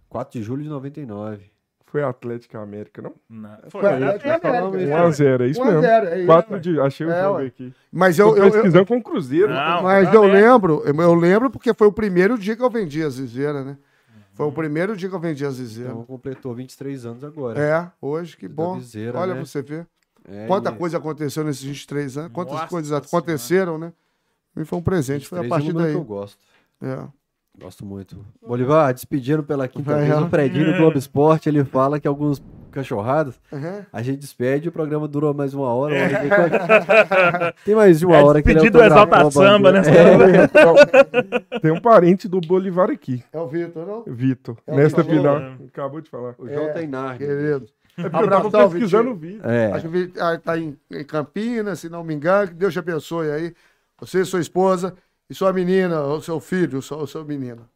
[0.09, 1.53] 4 de julho de 99.
[1.95, 3.13] Foi Atlético América, não?
[3.29, 3.57] Não.
[3.69, 3.89] Foi, Foi.
[3.93, 5.07] Atlético nós falamos América.
[5.07, 5.23] isso.
[5.23, 5.81] 1x0, é isso 1 a mesmo.
[5.81, 6.25] 0, é isso.
[6.25, 6.79] 4 de.
[6.81, 7.45] Achei o É, jogo ué.
[7.45, 7.73] aqui.
[7.89, 9.47] Mas Tô eu, eu, eu, pesquisando com o Cruzeiro.
[9.47, 9.83] Não.
[9.83, 13.07] mas eu lembro, eu, eu lembro porque foi o primeiro dia que eu vendi a
[13.07, 13.77] Zizeira, né?
[14.33, 15.91] Foi o primeiro dia que eu vendi a Zizeira.
[15.91, 17.57] Então completou 23 anos agora.
[17.57, 18.75] É, hoje, que bom.
[18.75, 19.35] Viseira, Olha né?
[19.35, 19.87] pra você ver.
[20.29, 23.05] É, Quanta e coisa aconteceu nesses 23 anos, quantas Nossa coisas Senhora.
[23.07, 23.93] aconteceram, né?
[24.57, 25.93] E foi um presente, foi a 23 é partir daí.
[25.93, 26.37] que eu gosto.
[26.81, 27.07] É.
[27.59, 28.17] Gosto muito.
[28.45, 33.39] Bolivar, despedindo pela quinta vez, o Fredinho do Globo Esporte, ele fala que alguns cachorradas,
[33.53, 33.83] Uhum.
[33.93, 35.95] a gente despede e o programa durou mais uma hora.
[35.95, 37.53] uma hora e meia.
[37.63, 39.81] Tem mais de uma É hora que ele autografou Exalta a Samba, né?
[41.53, 44.03] É, Tem um parente do Bolivar aqui, É o Vitor, não?
[44.05, 44.57] Vitor.
[44.67, 45.37] É Nesta final.
[45.67, 46.35] Acabou de falar.
[46.37, 47.25] o João É, tem Narnia.
[47.27, 47.65] Querido.
[47.97, 49.39] É porque eu Abração, tava pesquisando o vídeo.
[49.45, 50.11] É, Acho que
[50.43, 52.49] tá em, em Campinas, se não me engano.
[52.49, 53.53] Que Deus te abençoe aí.
[54.01, 54.93] Você, sua esposa
[55.29, 57.69] e sua menina, ou seu filho, ou seu, seu menino.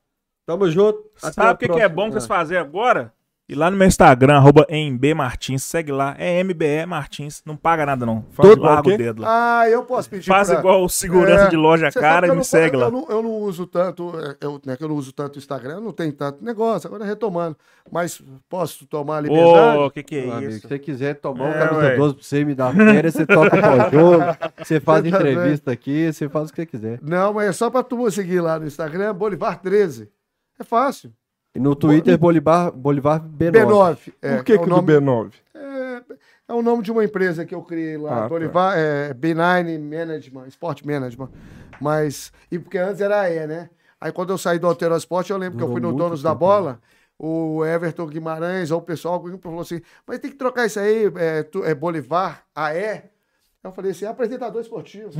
[0.45, 1.09] tamo junto.
[1.15, 3.13] Sabe o que, que é bom que vocês fazer agora?
[3.49, 4.67] Ir lá no meu Instagram, arroba
[5.15, 8.23] Martins, segue lá, é MBE Martins, não paga nada não.
[8.29, 9.61] Faz Todo o larga o dedo lá.
[9.61, 12.29] Ah, eu posso pedir Faz pra- igual o segurança É, de loja Você cara e
[12.29, 12.91] me não- segue eu lá.
[12.91, 15.73] Não, eu não uso tanto, é, eu, né, que eu não uso tanto o Instagram,
[15.77, 17.57] eu não tenho tanto negócio, agora retomando.
[17.91, 19.77] Mas posso tomar a liberdade?
[19.79, 20.61] Ô, o que que é Meu amigo, isso?
[20.61, 21.95] se você quiser tomar um É, camisa ué.
[21.95, 24.23] 12 pra você me dar férias, você toca pós-jogo,
[24.63, 26.99] você faz Você tá entrevista aqui, você faz o que você quiser.
[27.01, 30.07] Não, mas é só pra tu seguir lá no Instagram, Bolivar13.
[30.59, 31.11] É fácil.
[31.55, 33.51] E no Twitter, Bolivar, Bolivar B9.
[33.51, 34.13] B9.
[34.21, 35.31] É, Por que, é que o do nome, B9?
[35.55, 36.03] é,
[36.47, 38.19] é o nome de uma empresa que eu criei lá.
[38.19, 38.27] Ah, tá.
[38.29, 41.29] Bolivar, é B9 Management, Sport Management.
[41.81, 43.69] Mas, e porque antes era a E, né?
[43.99, 46.21] Aí quando eu saí do Altero Esporte, eu lembro que eu Durou fui no Donos
[46.21, 46.79] da tempo, Bola,
[47.17, 51.43] o Everton Guimarães, ou o pessoal falou assim, mas tem que trocar isso aí, é,
[51.43, 53.03] tu- é Bolivar, AE.
[53.61, 55.09] Eu falei assim, é apresentador esportivo.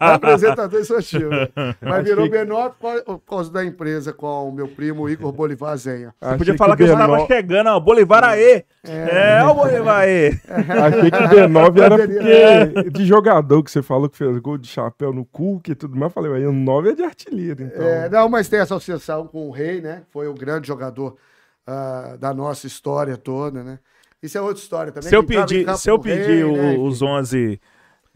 [0.00, 1.30] apresentador esportivo.
[1.80, 2.72] Mas virou Achei que- B9
[3.04, 6.12] por causa da empresa com o meu primo Igor Bolivar Zenha.
[6.20, 8.64] Você podia falar que, eu estava chegando, ó, Bolivar aê!
[8.82, 10.30] É, o Bolivar aê!
[10.48, 12.72] Achei que o B9 era Poderia.
[12.74, 15.94] porque de jogador que você falou que fez gol de chapéu no Cook e tudo
[15.96, 16.10] mais.
[16.10, 17.86] Eu falei, aí o 9 é de artilheiro, então.
[17.86, 20.02] É, não, mas tem essa associação com o Rei, né?
[20.10, 21.16] Foi o grande jogador
[21.64, 23.78] ah, da nossa história toda, né?
[24.24, 25.08] Isso é outra história também.
[25.08, 26.76] Se eu pedir, se eu pedir o- né?
[26.78, 27.60] os 11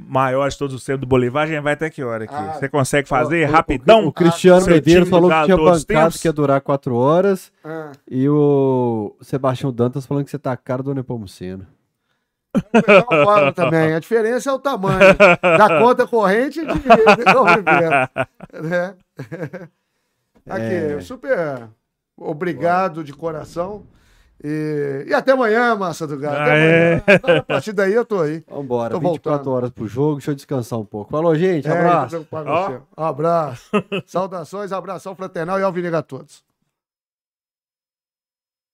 [0.00, 2.32] maiores todos os tempos do Bolivar, a gente vai até que hora aqui?
[2.34, 4.06] Ah, Você consegue fazer O- o- rapidão?
[4.06, 7.52] O, Cristiano seu Medeiros falou que tinha bancado que ia durar 4 horas.
[7.64, 11.66] Ah, E o Sebastião Dantas falando que você tá a cara do Nepomuceno.
[13.08, 13.92] fala também.
[13.94, 16.72] A diferença é o tamanho da conta corrente e de.
[18.62, 18.94] Né?
[20.48, 21.00] Aqui, É.
[21.00, 21.68] super
[22.16, 23.82] obrigado de coração.
[24.42, 26.36] E, e até amanhã, Massa do Galo.
[26.36, 26.92] Até Ah, é.
[27.24, 27.38] amanhã.
[27.40, 28.44] A partir daí eu tô aí.
[28.48, 29.50] Vambora, Tô 24 voltando.
[29.54, 31.10] horas pro jogo, deixa eu descansar um pouco.
[31.10, 32.26] Falou, gente, É, abraço.
[32.30, 32.80] você.
[32.96, 33.70] Um abraço.
[34.06, 36.42] Saudações, abração fraternal e alvinega a todos.